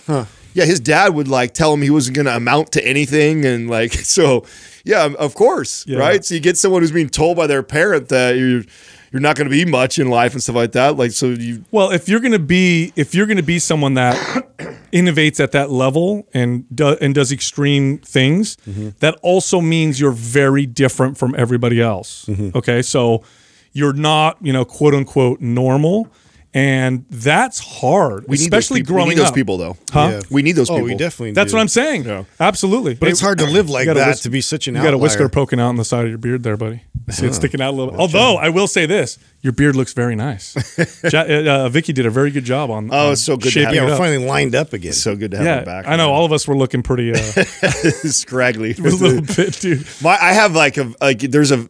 Yeah, 0.54 0.66
his 0.66 0.80
dad 0.80 1.14
would 1.14 1.28
like 1.28 1.54
tell 1.54 1.74
him 1.74 1.82
he 1.82 1.90
wasn't 1.90 2.16
going 2.16 2.26
to 2.26 2.36
amount 2.36 2.72
to 2.74 2.86
anything 2.86 3.46
and 3.46 3.70
like 3.70 3.94
so 4.18 4.46
yeah, 4.84 5.08
of 5.18 5.36
course, 5.36 5.86
Yeah. 5.88 6.00
right? 6.00 6.24
So 6.26 6.34
you 6.36 6.40
get 6.42 6.58
someone 6.58 6.82
who's 6.82 6.92
being 6.92 7.10
told 7.10 7.38
by 7.38 7.48
their 7.48 7.64
parent 7.64 8.10
that 8.10 8.36
you're 8.38 8.64
you're 9.12 9.22
not 9.22 9.36
going 9.36 9.50
to 9.50 9.52
be 9.52 9.66
much 9.66 9.98
in 9.98 10.08
life 10.10 10.34
and 10.34 10.44
stuff 10.44 10.56
like 10.56 10.74
that. 10.74 10.96
Like 10.98 11.12
so 11.12 11.30
you 11.30 11.66
Well, 11.72 11.92
if 11.92 12.08
you're 12.08 12.20
gonna 12.20 12.38
be 12.40 12.94
if 12.96 13.16
you're 13.16 13.26
gonna 13.26 13.42
be 13.44 13.60
someone 13.60 13.96
that 13.96 14.16
innovates 14.92 15.40
at 15.40 15.52
that 15.52 15.70
level 15.72 16.28
and 16.34 16.66
do, 16.76 16.96
and 17.02 17.14
does 17.16 17.32
extreme 17.32 17.98
things, 18.00 18.56
mm-hmm. 18.68 18.90
that 19.00 19.18
also 19.22 19.62
means 19.62 20.00
you're 20.00 20.12
very 20.12 20.66
different 20.66 21.18
from 21.18 21.34
everybody 21.38 21.82
else. 21.82 22.26
Mm-hmm. 22.26 22.58
Okay, 22.58 22.82
so 22.82 23.24
you're 23.74 23.94
not 23.94 24.38
you 24.42 24.54
know 24.54 24.66
quote 24.66 24.94
unquote 24.94 25.42
normal, 25.42 26.08
and 26.54 27.06
that's 27.12 27.60
hard, 27.60 28.26
We 28.28 28.38
especially 28.38 28.82
those 28.82 28.86
people. 28.88 28.96
growing 28.96 29.08
we 29.10 29.16
need 29.16 29.22
those 29.22 29.28
up. 29.30 29.36
people 29.36 29.58
though. 29.58 29.78
Huh? 29.92 30.10
Yeah. 30.14 30.22
We 30.32 30.42
need 30.42 30.54
those 30.54 30.70
Oh, 30.70 30.74
people. 30.76 30.88
we 30.88 30.96
definitely. 30.96 31.32
That's 31.34 31.52
do. 31.52 31.58
what 31.58 31.62
I'm 31.62 31.68
saying. 31.68 32.26
Absolutely, 32.40 32.96
But 32.96 33.10
it's 33.10 33.22
hard 33.22 33.38
to 33.40 33.46
live 33.46 33.70
like 33.70 33.86
that 33.88 33.96
whis- 34.08 34.22
to 34.22 34.30
be 34.30 34.42
such 34.42 34.68
an 34.68 34.76
You 34.76 34.82
got 34.82 34.94
a 34.94 34.98
whisker 34.98 35.30
poking 35.30 35.60
out 35.60 35.68
on 35.70 35.76
the 35.76 35.86
side 35.86 36.06
of 36.06 36.10
your 36.10 36.18
beard 36.18 36.44
there, 36.44 36.58
buddy. 36.58 36.82
See 37.10 37.26
it 37.26 37.34
sticking 37.34 37.60
out 37.62 37.74
a 37.74 37.78
little. 37.78 37.96
Although 38.00 38.38
I 38.38 38.50
will 38.50 38.68
say 38.68 38.86
this, 38.86 39.18
your 39.42 39.54
beard 39.54 39.76
looks 39.76 39.94
very 39.94 40.16
nice. 40.16 40.56
ja- 41.12 41.22
uh, 41.22 41.70
Vicky 41.70 41.92
did 41.94 42.06
a 42.06 42.10
very 42.12 42.30
good 42.30 42.44
job 42.44 42.70
on. 42.70 42.90
Oh, 42.92 43.08
on 43.08 43.12
it's 43.14 43.22
so 43.24 43.36
good 43.38 43.52
to 43.54 43.66
have 43.66 43.74
Yeah, 43.74 43.82
it 43.84 43.86
we're 43.86 43.92
up. 43.94 43.98
finally 43.98 44.26
lined 44.26 44.54
up 44.56 44.74
again. 44.74 44.94
So 44.94 45.16
good 45.16 45.32
to 45.32 45.38
have 45.38 45.46
Yeah, 45.46 45.64
back. 45.64 45.88
I 45.88 45.92
know. 45.96 46.06
man. 46.08 46.16
All 46.16 46.26
of 46.26 46.32
us 46.34 46.48
were 46.48 46.58
looking 46.58 46.84
pretty 46.84 47.12
uh, 47.14 47.16
scraggly. 48.04 48.72
a 48.78 48.82
little 48.82 49.22
bit, 49.22 49.54
dude. 49.60 49.86
My, 50.02 50.18
I 50.22 50.34
have 50.34 50.54
like 50.56 50.78
a 50.78 50.94
like 51.02 51.20
there's 51.20 51.52
a 51.52 51.68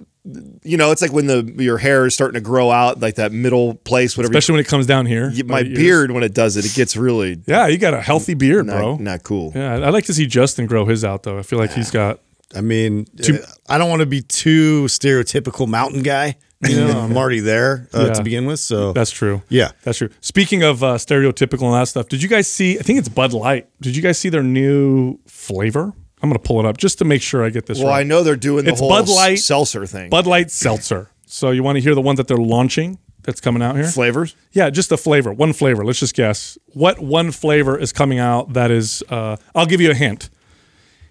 you 0.63 0.77
know 0.77 0.91
it's 0.91 1.01
like 1.01 1.11
when 1.13 1.27
the 1.27 1.53
your 1.57 1.77
hair 1.77 2.05
is 2.05 2.13
starting 2.13 2.33
to 2.35 2.41
grow 2.41 2.69
out 2.71 2.99
like 2.99 3.15
that 3.15 3.31
middle 3.31 3.75
place 3.75 4.15
whatever. 4.17 4.31
Especially 4.31 4.53
when 4.53 4.61
it 4.61 4.67
comes 4.67 4.85
down 4.85 5.05
here. 5.05 5.29
you, 5.31 5.43
my 5.43 5.63
beard 5.63 6.11
when 6.11 6.23
it 6.23 6.33
does 6.33 6.57
it, 6.57 6.65
it 6.65 6.73
gets 6.73 6.95
really 6.97 7.41
Yeah, 7.47 7.67
you 7.67 7.77
got 7.77 7.93
a 7.93 8.01
healthy 8.01 8.33
beard, 8.33 8.65
not, 8.67 8.77
bro. 8.77 8.95
not 8.97 9.23
cool. 9.23 9.51
Yeah, 9.55 9.75
I'd 9.87 9.93
like 9.93 10.05
to 10.05 10.13
see 10.13 10.25
Justin 10.27 10.65
grow 10.67 10.85
his 10.85 11.03
out 11.05 11.23
though. 11.23 11.37
I 11.39 11.43
feel 11.43 11.59
like 11.59 11.73
he's 11.73 11.91
got. 11.91 12.19
I 12.55 12.61
mean, 12.61 13.05
uh, 13.27 13.33
I 13.67 13.77
don't 13.77 13.89
want 13.89 13.99
to 13.99 14.07
be 14.07 14.21
too 14.21 14.85
stereotypical 14.85 15.67
mountain 15.67 16.03
guy. 16.03 16.37
You 16.67 16.75
know, 16.75 16.99
I'm 16.99 17.15
already 17.15 17.39
there 17.39 17.87
uh, 17.93 18.07
Yeah. 18.07 18.13
to 18.15 18.21
begin 18.23 18.45
with. 18.45 18.59
So 18.59 18.91
That's 18.91 19.11
true. 19.11 19.41
Yeah. 19.47 19.71
that's 19.83 19.97
true. 19.99 20.09
Speaking 20.19 20.61
of 20.61 20.83
uh, 20.83 20.95
stereotypical 20.95 21.63
and 21.67 21.75
that 21.75 21.87
stuff, 21.87 22.09
did 22.09 22.21
you 22.21 22.27
guys 22.27 22.51
see? 22.51 22.77
I 22.77 22.81
think 22.81 22.99
it's 22.99 23.07
Bud 23.07 23.31
Light. 23.31 23.69
Did 23.79 23.95
you 23.95 24.01
guys 24.01 24.19
see 24.19 24.27
their 24.27 24.43
new 24.43 25.19
flavor? 25.25 25.93
I'm 26.21 26.29
gonna 26.29 26.39
pull 26.39 26.59
it 26.59 26.65
up 26.65 26.77
just 26.77 26.97
to 26.99 27.05
make 27.05 27.21
sure 27.21 27.43
I 27.43 27.49
get 27.49 27.65
this 27.65 27.77
Well, 27.79 27.87
right. 27.87 27.91
Well, 27.93 27.99
I 27.99 28.03
know 28.03 28.23
they're 28.23 28.35
doing 28.35 28.65
the 28.65 28.71
It's 28.71 28.79
whole 28.79 28.89
Bud 28.89 29.07
Light- 29.07 29.39
seltzer 29.39 29.85
thing. 29.85 30.09
Bud 30.09 30.27
Light 30.27 30.51
Seltzer. 30.51 31.09
So 31.25 31.51
you 31.51 31.63
want 31.63 31.77
to 31.77 31.81
hear 31.81 31.95
the 31.95 32.01
one 32.01 32.15
that 32.15 32.27
they're 32.27 32.37
launching 32.37 32.97
that's 33.23 33.39
coming 33.39 33.61
out 33.61 33.75
here? 33.75 33.85
flavors. 33.85 34.35
Yeah, 34.51 34.69
just 34.69 34.91
a 34.91 34.97
flavor, 34.97 35.31
one 35.31 35.53
flavor. 35.53 35.85
Let's 35.85 35.99
just 35.99 36.15
guess 36.15 36.57
what 36.73 36.99
one 36.99 37.31
flavor 37.31 37.77
is 37.77 37.93
coming 37.93 38.19
out. 38.19 38.53
That 38.53 38.71
is, 38.71 39.03
uh, 39.09 39.37
I'll 39.55 39.65
give 39.67 39.79
you 39.79 39.91
a 39.91 39.95
hint. 39.95 40.29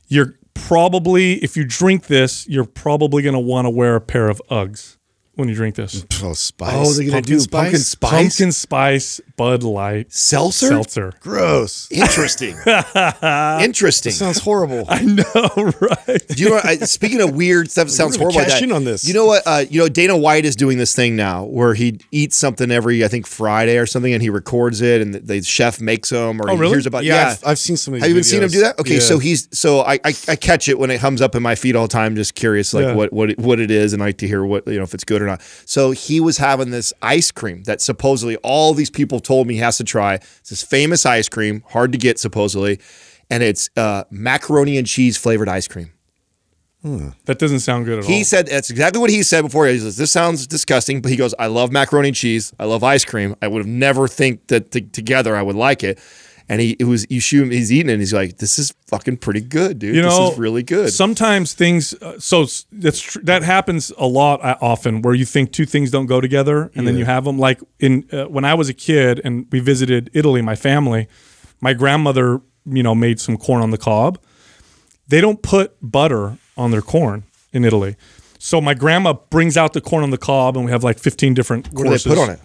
You're 0.08 0.34
probably, 0.54 1.34
if 1.44 1.56
you 1.56 1.64
drink 1.64 2.06
this, 2.08 2.46
you're 2.48 2.64
probably 2.64 3.22
going 3.22 3.34
to 3.34 3.38
want 3.40 3.64
to 3.66 3.70
wear 3.70 3.94
a 3.96 4.00
pair 4.00 4.28
of 4.28 4.42
Uggs 4.50 4.96
when 5.38 5.48
you 5.48 5.54
drink 5.54 5.76
this. 5.76 6.04
oh, 6.22 6.32
spice. 6.32 6.74
Oh, 6.74 6.92
they're 6.92 7.04
gonna 7.04 7.12
Pumpkin 7.22 7.38
do 7.38 7.46
pumpkin 7.46 7.78
spice? 7.78 8.10
Pumpkin 8.10 8.52
spice 8.52 9.20
Bud 9.36 9.62
Light 9.62 10.12
Seltzer. 10.12 10.66
Seltzer. 10.68 11.12
Gross. 11.20 11.88
Interesting. 11.92 12.56
Interesting. 13.62 14.12
Sounds 14.12 14.40
horrible. 14.40 14.84
I 14.88 15.02
know, 15.02 15.24
right? 15.80 16.38
You 16.38 16.50
know? 16.50 16.60
I, 16.62 16.76
speaking 16.78 17.20
of 17.20 17.34
weird 17.34 17.70
stuff, 17.70 17.86
that 17.86 17.92
sounds 17.92 18.18
really 18.18 18.32
horrible. 18.32 18.40
like 18.40 18.48
cash 18.48 18.62
in 18.62 18.72
on 18.72 18.84
this. 18.84 19.06
You 19.06 19.14
know 19.14 19.26
what? 19.26 19.42
Uh, 19.46 19.64
you 19.70 19.80
know 19.80 19.88
Dana 19.88 20.16
White 20.16 20.44
is 20.44 20.56
doing 20.56 20.76
this 20.78 20.94
thing 20.94 21.16
now 21.16 21.44
where 21.44 21.74
he 21.74 22.00
eats 22.10 22.36
something 22.36 22.70
every 22.70 23.04
I 23.04 23.08
think 23.08 23.26
Friday 23.26 23.78
or 23.78 23.86
something, 23.86 24.12
and 24.12 24.22
he 24.22 24.30
records 24.30 24.80
it, 24.80 25.00
and 25.00 25.14
the, 25.14 25.20
the 25.20 25.42
chef 25.42 25.80
makes 25.80 26.10
them, 26.10 26.40
or 26.40 26.50
Oh, 26.50 26.54
he 26.54 26.60
really? 26.60 26.72
hears 26.72 26.86
about. 26.86 27.04
yeah, 27.04 27.14
Yeah, 27.14 27.28
I've, 27.30 27.46
I've 27.46 27.58
seen 27.58 27.76
some 27.76 27.94
of 27.94 28.00
these. 28.00 28.02
Have 28.02 28.08
you 28.10 28.14
been 28.16 28.24
seen 28.24 28.42
him 28.42 28.48
do 28.50 28.60
that? 28.60 28.78
Okay, 28.80 28.94
Yeah. 28.94 29.00
so 29.00 29.18
he's 29.18 29.48
so 29.52 29.80
I, 29.82 29.94
I 30.04 30.14
I 30.28 30.36
catch 30.36 30.68
it 30.68 30.78
when 30.78 30.90
it 30.90 30.98
comes 30.98 31.22
up 31.22 31.34
in 31.34 31.42
my 31.42 31.54
feed 31.54 31.76
all 31.76 31.84
the 31.86 31.92
time, 31.92 32.16
just 32.16 32.34
curious 32.34 32.74
like 32.74 32.84
Yeah. 32.86 32.94
what 32.94 33.12
what 33.12 33.30
it, 33.30 33.38
what 33.38 33.60
it 33.60 33.70
is, 33.70 33.92
and 33.92 34.02
I 34.02 34.06
like 34.06 34.18
to 34.18 34.26
hear 34.26 34.44
what 34.44 34.66
you 34.66 34.78
know 34.78 34.82
if 34.82 34.94
it's 34.94 35.04
good 35.04 35.22
or 35.22 35.27
not. 35.28 35.42
So 35.64 35.92
he 35.92 36.20
was 36.20 36.38
having 36.38 36.70
this 36.70 36.92
ice 37.02 37.30
cream 37.30 37.62
that 37.64 37.80
supposedly 37.80 38.36
all 38.38 38.74
these 38.74 38.90
people 38.90 39.20
told 39.20 39.46
me 39.46 39.54
he 39.54 39.60
has 39.60 39.76
to 39.78 39.84
try. 39.84 40.14
It's 40.14 40.50
this 40.50 40.62
famous 40.62 41.06
ice 41.06 41.28
cream, 41.28 41.62
hard 41.68 41.92
to 41.92 41.98
get 41.98 42.18
supposedly, 42.18 42.80
and 43.30 43.42
it's 43.42 43.70
uh, 43.76 44.04
macaroni 44.10 44.78
and 44.78 44.86
cheese 44.86 45.16
flavored 45.16 45.48
ice 45.48 45.68
cream. 45.68 45.92
That 47.24 47.38
doesn't 47.38 47.60
sound 47.60 47.86
good 47.86 47.98
at 47.98 48.04
all. 48.04 48.10
He 48.10 48.24
said 48.24 48.46
that's 48.46 48.70
exactly 48.70 49.00
what 49.00 49.10
he 49.10 49.22
said 49.22 49.42
before. 49.42 49.66
He 49.66 49.78
says 49.78 49.96
this 49.96 50.12
sounds 50.12 50.46
disgusting, 50.46 51.02
but 51.02 51.10
he 51.10 51.16
goes, 51.16 51.34
"I 51.38 51.48
love 51.48 51.72
macaroni 51.72 52.08
and 52.08 52.16
cheese. 52.16 52.52
I 52.58 52.64
love 52.64 52.84
ice 52.84 53.04
cream. 53.04 53.34
I 53.42 53.48
would 53.48 53.58
have 53.58 53.66
never 53.66 54.06
think 54.06 54.46
that 54.46 54.70
t- 54.70 54.82
together 54.82 55.36
I 55.36 55.42
would 55.42 55.56
like 55.56 55.82
it." 55.82 55.98
And 56.50 56.62
he 56.62 56.76
it 56.78 56.84
was 56.84 57.06
you 57.10 57.20
shoot 57.20 57.42
him, 57.42 57.50
he's 57.50 57.70
eating 57.70 57.90
it, 57.90 57.94
and 57.94 58.00
he's 58.00 58.14
like, 58.14 58.38
"This 58.38 58.58
is 58.58 58.72
fucking 58.86 59.18
pretty 59.18 59.42
good, 59.42 59.78
dude. 59.78 59.94
you 59.94 60.00
know, 60.00 60.24
this 60.24 60.32
is 60.32 60.38
really 60.38 60.62
good." 60.62 60.90
Sometimes 60.92 61.52
things, 61.52 61.92
uh, 62.00 62.18
so 62.18 62.46
that's 62.72 63.00
tr- 63.00 63.20
that 63.24 63.42
happens 63.42 63.92
a 63.98 64.06
lot 64.06 64.42
uh, 64.42 64.56
often, 64.62 65.02
where 65.02 65.14
you 65.14 65.26
think 65.26 65.52
two 65.52 65.66
things 65.66 65.90
don't 65.90 66.06
go 66.06 66.20
together, 66.22 66.70
and 66.74 66.86
then 66.86 66.96
you 66.96 67.04
have 67.04 67.24
them. 67.24 67.38
Like 67.38 67.60
in 67.80 68.08
uh, 68.12 68.24
when 68.24 68.46
I 68.46 68.54
was 68.54 68.70
a 68.70 68.74
kid 68.74 69.20
and 69.22 69.46
we 69.52 69.60
visited 69.60 70.10
Italy, 70.14 70.40
my 70.40 70.56
family, 70.56 71.06
my 71.60 71.74
grandmother, 71.74 72.40
you 72.64 72.82
know, 72.82 72.94
made 72.94 73.20
some 73.20 73.36
corn 73.36 73.60
on 73.62 73.70
the 73.70 73.78
cob. 73.78 74.18
They 75.06 75.20
don't 75.20 75.42
put 75.42 75.76
butter 75.82 76.38
on 76.56 76.70
their 76.70 76.82
corn 76.82 77.24
in 77.52 77.64
Italy. 77.64 77.96
So 78.38 78.60
my 78.60 78.72
grandma 78.74 79.14
brings 79.14 79.56
out 79.56 79.72
the 79.72 79.80
corn 79.80 80.02
on 80.02 80.10
the 80.10 80.18
cob, 80.18 80.56
and 80.56 80.64
we 80.64 80.70
have 80.70 80.84
like 80.84 80.98
15 80.98 81.34
different 81.34 81.66
what 81.72 81.82
do 81.82 81.84
courses. 81.84 82.04
they 82.04 82.10
put 82.10 82.18
on 82.18 82.30
it? 82.30 82.40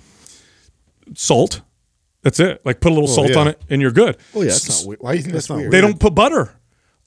Salt. 1.13 1.62
That's 2.24 2.40
it. 2.40 2.62
Like 2.66 2.80
put 2.80 2.92
a 2.92 2.96
little 2.96 3.08
salt 3.08 3.30
yeah. 3.30 3.38
on 3.38 3.48
it, 3.50 3.62
and 3.70 3.82
you're 3.82 3.92
good. 3.92 4.18
Oh 4.34 4.42
yeah, 4.42 4.50
that's 4.52 4.82
not 4.84 4.88
weird. 4.88 5.00
Why 5.02 5.12
do 5.12 5.18
you 5.18 5.24
think 5.24 5.34
that's, 5.34 5.50
not 5.50 5.58
weird? 5.60 5.72
They 5.72 5.82
don't 5.82 6.00
put 6.00 6.16
butter. 6.16 6.56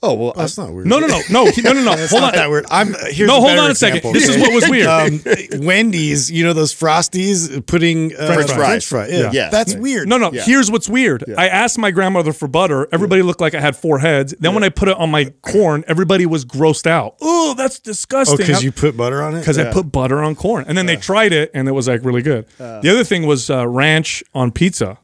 Oh 0.03 0.13
well, 0.13 0.35
That's 0.37 0.59
not 0.59 0.73
weird. 0.75 0.87
No, 0.87 0.99
no, 0.99 1.07
no, 1.07 1.21
no, 1.31 1.45
no, 1.45 1.73
no, 1.73 1.83
no. 1.83 1.97
That's 1.97 2.11
Hold 2.11 2.21
not 2.23 2.35
on. 2.35 2.39
that 2.39 2.51
weird. 2.51 2.67
I'm 2.71 2.89
here's 3.11 3.27
No, 3.27 3.39
a 3.39 3.41
hold 3.41 3.59
on 3.59 3.71
a 3.71 3.75
second. 3.75 4.13
This 4.13 4.29
is 4.29 4.37
what 4.37 4.53
was 4.53 4.69
weird. 4.69 4.87
Um, 4.87 5.65
Wendy's, 5.65 6.31
you 6.31 6.45
know 6.45 6.53
those 6.53 6.75
frosties 6.75 7.65
putting 7.67 8.15
uh, 8.15 8.35
French 8.35 8.51
fries. 8.51 8.57
French 8.67 8.87
fry. 8.87 9.07
Yeah, 9.09 9.31
Yeah. 9.33 9.49
that's 9.49 9.75
weird. 9.75 10.07
No, 10.07 10.19
no. 10.19 10.31
Yeah. 10.33 10.43
Here's 10.45 10.71
what's 10.71 10.87
weird. 10.89 11.25
I 11.39 11.49
asked 11.49 11.79
my 11.79 11.91
grandmother 11.91 12.35
for 12.35 12.47
butter. 12.47 12.87
Everybody 12.93 13.23
looked 13.23 13.41
like 13.41 13.55
I 13.55 13.61
had 13.61 13.75
four 13.75 13.99
heads. 13.99 14.35
Then 14.39 14.53
when 14.55 14.63
I 14.65 14.69
put 14.69 14.89
it 14.89 14.97
on 14.99 15.11
my 15.11 15.33
corn, 15.41 15.83
everybody 15.89 16.27
was 16.27 16.45
grossed 16.45 16.87
out. 16.87 17.17
Oh, 17.23 17.55
that's 17.57 17.79
Oh, 17.79 17.81
disgusting. 17.85 18.37
because 18.37 18.63
you 18.63 18.73
put 18.73 18.99
butter 18.99 19.23
on 19.23 19.35
it. 19.35 19.41
because 19.41 19.59
I 19.59 19.73
put 19.73 19.91
butter 19.91 20.23
on 20.23 20.35
corn, 20.35 20.67
and 20.69 20.77
then 20.77 20.85
they 20.85 20.97
tried 20.97 21.33
it, 21.33 21.51
and 21.55 21.69
it 21.69 21.73
was 21.73 21.89
like 21.89 22.05
really 22.05 22.23
good. 22.23 22.47
the 22.59 22.91
other 22.91 23.03
thing 23.05 23.27
was 23.27 23.49
uh, 23.49 23.67
ranch 23.67 24.23
on 24.35 24.51
pizza. 24.53 24.99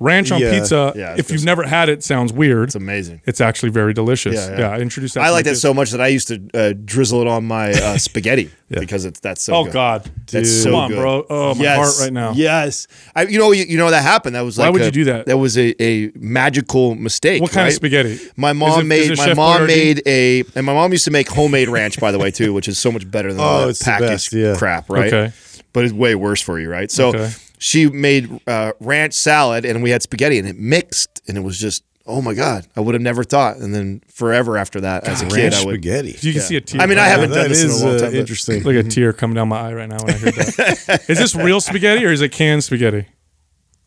Ranch 0.00 0.32
on 0.32 0.40
Yeah. 0.40 0.50
pizza. 0.58 0.92
Yeah, 0.96 1.14
if 1.16 1.30
you've 1.30 1.44
never 1.44 1.62
had 1.62 1.88
it, 1.88 2.02
sounds 2.02 2.32
weird. 2.32 2.64
It's 2.70 2.74
amazing. 2.74 3.20
It's 3.26 3.40
actually 3.40 3.70
very 3.70 3.94
delicious. 3.94 4.34
Yeah, 4.34 4.50
Yeah, 4.50 4.58
yeah. 4.58 4.70
I 4.70 4.78
introduced 4.80 5.14
that. 5.14 5.20
I 5.22 5.26
to 5.28 5.32
like 5.32 5.44
that 5.44 5.50
kids. 5.52 5.60
so 5.62 5.72
much 5.72 5.92
that 5.92 6.00
I 6.00 6.08
used 6.08 6.28
to 6.28 6.42
uh, 6.52 6.74
drizzle 6.84 7.20
it 7.22 7.28
on 7.28 7.44
my 7.44 7.70
uh, 7.70 7.96
spaghetti 7.98 8.50
because 8.68 9.04
it's 9.04 9.20
that's 9.20 9.42
so. 9.44 9.54
Oh 9.54 9.64
good. 9.64 9.72
God, 9.72 10.10
That's 10.32 10.50
so 10.50 10.70
Come 10.72 10.74
on, 10.80 10.90
good. 10.90 10.98
bro. 10.98 11.26
Oh, 11.30 11.54
my 11.54 11.62
yes. 11.62 11.76
heart 11.76 12.06
right 12.06 12.12
now. 12.12 12.32
Yes, 12.32 12.88
I, 13.14 13.22
you 13.26 13.38
know, 13.38 13.52
you, 13.52 13.64
you 13.68 13.76
know 13.78 13.88
that 13.90 14.02
happened. 14.02 14.34
That 14.34 14.40
was 14.42 14.58
Why 14.58 14.64
like 14.64 14.72
would 14.72 14.82
a- 14.82 14.86
you 14.86 14.90
do 14.90 15.04
that? 15.04 15.26
That 15.26 15.38
was 15.38 15.56
a, 15.56 15.80
a 15.80 16.10
magical 16.16 16.96
mistake. 16.96 17.40
What 17.40 17.52
kind 17.52 17.68
of 17.68 17.72
right? 17.72 17.76
spaghetti? 17.76 18.18
My 18.36 18.50
Is 18.50 18.56
mom 18.56 18.80
it- 18.80 18.84
made. 18.84 19.10
it 19.12 19.16
my 19.18 19.24
Chef 19.26 19.36
mom 19.36 19.60
Boyardee? 19.60 19.66
made 19.68 20.02
a, 20.06 20.44
and 20.56 20.66
my 20.66 20.74
mom 20.74 20.90
used 20.90 21.04
to 21.04 21.12
make 21.12 21.28
homemade 21.28 21.68
ranch, 21.68 22.00
by 22.00 22.10
the 22.10 22.18
way, 22.18 22.32
too, 22.32 22.52
which 22.52 22.66
is 22.66 22.78
so 22.78 22.90
much 22.90 23.08
better 23.08 23.32
than 23.32 23.40
Oh, 23.44 23.60
that 23.62 23.68
it's 23.70 23.78
the 23.78 23.84
packaged 23.84 24.08
best, 24.10 24.32
yeah. 24.32 24.56
crap, 24.56 24.90
right? 24.90 25.12
Okay. 25.12 25.32
But 25.72 25.84
it's 25.84 25.94
way 25.94 26.14
worse 26.16 26.40
for 26.40 26.58
you, 26.58 26.68
right? 26.68 26.90
So 26.90 27.08
Okay. 27.10 27.30
She 27.64 27.88
made 27.88 28.28
uh, 28.46 28.72
ranch 28.78 29.14
salad, 29.14 29.64
and 29.64 29.82
we 29.82 29.88
had 29.88 30.02
spaghetti, 30.02 30.38
and 30.38 30.46
it 30.46 30.58
mixed, 30.58 31.22
and 31.26 31.38
it 31.38 31.40
was 31.40 31.58
just. 31.58 31.82
Oh 32.06 32.20
my 32.20 32.34
God! 32.34 32.66
I 32.76 32.80
would 32.80 32.94
have 32.94 33.00
never 33.00 33.24
thought, 33.24 33.56
and 33.56 33.74
then 33.74 34.02
forever 34.08 34.58
after 34.58 34.82
that, 34.82 35.04
as 35.08 35.22
a 35.22 35.26
kid, 35.26 35.54
I 35.54 35.64
would. 35.64 35.72
spaghetti. 35.76 36.14
You 36.20 36.34
can 36.34 36.42
see 36.42 36.56
a 36.56 36.60
tear. 36.60 36.82
I 36.82 36.86
mean, 36.86 36.98
I 36.98 37.06
haven't 37.06 37.30
now. 37.30 37.36
done 37.36 37.44
that 37.44 37.48
this 37.48 37.64
in 37.64 37.70
a 37.70 37.72
is 37.72 37.82
long 37.82 37.94
uh, 37.94 37.98
time, 38.00 38.10
but- 38.10 38.14
interesting. 38.18 38.62
Like 38.62 38.76
a 38.76 38.82
tear 38.82 39.14
coming 39.14 39.34
down 39.36 39.48
my 39.48 39.58
eye 39.68 39.72
right 39.72 39.88
now 39.88 39.96
when 40.04 40.10
I 40.14 40.18
heard 40.18 40.34
that. 40.34 41.04
is 41.08 41.16
this 41.16 41.34
real 41.34 41.62
spaghetti 41.62 42.04
or 42.04 42.12
is 42.12 42.20
it 42.20 42.30
canned 42.30 42.62
spaghetti? 42.62 43.06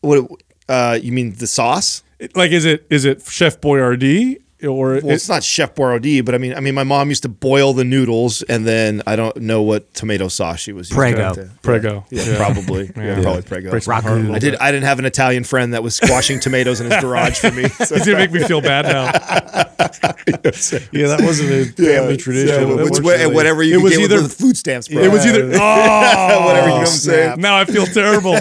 What? 0.00 0.28
Uh, 0.68 0.98
you 1.00 1.12
mean 1.12 1.34
the 1.34 1.46
sauce? 1.46 2.02
It- 2.18 2.36
Like, 2.36 2.50
is 2.50 2.64
it 2.64 2.84
is 2.90 3.04
it 3.04 3.22
Chef 3.24 3.60
Boyardee 3.60 4.38
or 4.66 5.00
Well, 5.02 5.10
it's 5.10 5.28
not 5.28 5.42
Chef 5.44 5.74
Boyardee, 5.74 6.24
but 6.24 6.34
I 6.34 6.38
mean, 6.38 6.54
I 6.54 6.60
mean, 6.60 6.74
my 6.74 6.84
mom 6.84 7.08
used 7.10 7.22
to 7.22 7.28
boil 7.28 7.72
the 7.72 7.84
noodles, 7.84 8.42
and 8.42 8.66
then 8.66 9.02
I 9.06 9.14
don't 9.16 9.36
know 9.36 9.62
what 9.62 9.92
tomato 9.94 10.28
sauce 10.28 10.60
she 10.60 10.72
was 10.72 10.88
using. 10.90 10.96
Prego. 10.98 11.34
to- 11.34 11.50
Prego? 11.62 12.04
Yeah, 12.10 12.36
probably. 12.36 12.90
Yeah, 12.96 13.02
Yeah. 13.16 13.22
probably 13.22 13.42
Prego. 13.42 13.70
Breaks 13.70 13.86
my 13.88 14.00
heart 14.00 14.18
a 14.18 14.20
little 14.20 14.34
I 14.34 14.38
did. 14.38 14.56
I 14.56 14.70
didn't 14.72 14.86
have 14.86 14.98
an 14.98 15.04
Italian 15.04 15.44
friend 15.44 15.74
that 15.74 15.82
was 15.82 15.94
squashing 15.94 16.40
tomatoes 16.40 16.80
in 16.80 16.90
his 16.90 17.00
garage 17.02 17.38
for 17.38 17.50
me. 17.52 17.68
So. 17.68 17.94
He's 17.96 18.06
gonna 18.06 18.18
make 18.18 18.32
me 18.32 18.42
feel 18.44 18.60
bad 18.60 18.86
now. 18.86 19.04
yeah, 20.92 21.06
that 21.08 21.20
wasn't 21.22 21.50
a 21.50 21.64
family 21.82 22.16
tradition. 22.16 22.48
So, 22.68 22.84
which 22.84 23.00
way- 23.00 23.26
whatever 23.26 23.62
you 23.62 23.74
It 23.74 23.76
could 23.78 23.82
was 23.84 23.92
get 23.96 24.02
with 24.02 24.12
either- 24.12 24.22
the 24.22 24.28
food 24.28 24.56
stamps, 24.56 24.88
bro. 24.88 25.02
It 25.02 25.10
was 25.12 25.24
either 25.26 25.44
oh, 25.54 26.44
whatever 26.46 26.66
you 26.66 26.72
know 26.72 26.72
what 26.74 26.80
I'm 26.80 26.86
saying. 26.86 27.40
Now 27.40 27.56
I 27.58 27.64
feel 27.64 27.86
terrible. 27.86 28.36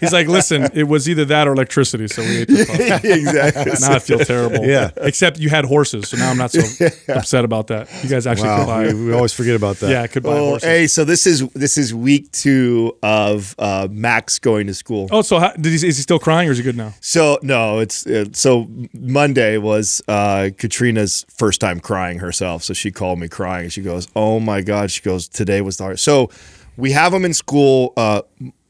He's 0.00 0.12
like, 0.12 0.28
listen, 0.28 0.68
it 0.74 0.84
was 0.84 1.08
either 1.08 1.24
that 1.26 1.48
or 1.48 1.52
electricity. 1.52 2.08
So 2.08 2.22
we 2.22 2.38
ate 2.42 2.48
the 2.48 2.64
fuck. 2.66 3.04
exactly. 3.04 3.72
Now 3.80 3.92
I 3.94 3.98
feel 3.98 4.18
terrible. 4.18 4.64
Yeah. 4.66 4.90
Except 4.98 5.38
you 5.38 5.48
had 5.50 5.61
horses, 5.64 6.08
so 6.08 6.16
now 6.16 6.30
I'm 6.30 6.36
not 6.36 6.50
so 6.50 6.86
upset 7.08 7.44
about 7.44 7.66
that. 7.68 7.88
You 8.02 8.08
guys 8.08 8.26
actually 8.26 8.48
could 8.56 8.66
buy. 8.66 8.86
we, 8.92 9.06
we 9.06 9.12
always 9.12 9.32
forget 9.32 9.56
about 9.56 9.76
that. 9.76 9.90
Yeah, 9.90 10.06
could 10.06 10.22
buy 10.22 10.30
Oh, 10.38 10.44
horses. 10.50 10.68
hey, 10.68 10.86
so 10.86 11.04
this 11.04 11.26
is 11.26 11.48
this 11.50 11.76
is 11.78 11.94
week 11.94 12.30
two 12.32 12.96
of 13.02 13.54
uh, 13.58 13.88
Max 13.90 14.38
going 14.38 14.66
to 14.66 14.74
school. 14.74 15.08
Oh, 15.10 15.22
so 15.22 15.38
how, 15.38 15.52
did 15.52 15.66
he? 15.66 15.74
Is 15.74 15.82
he 15.82 15.92
still 16.02 16.18
crying, 16.18 16.48
or 16.48 16.52
is 16.52 16.58
he 16.58 16.64
good 16.64 16.76
now? 16.76 16.94
So 17.00 17.38
no, 17.42 17.78
it's 17.78 18.06
it, 18.06 18.36
so 18.36 18.68
Monday 18.94 19.58
was 19.58 20.02
uh, 20.08 20.50
Katrina's 20.58 21.24
first 21.28 21.60
time 21.60 21.80
crying 21.80 22.18
herself. 22.18 22.62
So 22.62 22.74
she 22.74 22.90
called 22.90 23.18
me 23.18 23.28
crying. 23.28 23.68
She 23.68 23.82
goes, 23.82 24.08
"Oh 24.16 24.40
my 24.40 24.60
god!" 24.62 24.90
She 24.90 25.02
goes, 25.02 25.28
"Today 25.28 25.60
was 25.60 25.76
the 25.76 25.84
hardest." 25.84 26.04
So 26.04 26.30
we 26.76 26.92
have 26.92 27.12
him 27.12 27.24
in 27.24 27.34
school 27.34 27.92
uh, 27.96 28.22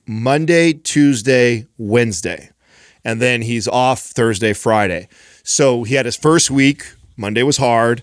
Monday, 0.07 0.73
Tuesday, 0.73 1.67
Wednesday, 1.79 2.51
and 3.05 3.21
then 3.23 3.43
he's 3.43 3.69
off 3.69 4.01
Thursday, 4.01 4.53
Friday. 4.53 5.09
So 5.43 5.83
he 5.85 5.95
had 5.95 6.07
his 6.07 6.17
first 6.17 6.51
week. 6.51 6.95
Monday 7.17 7.43
was 7.43 7.57
hard. 7.57 8.03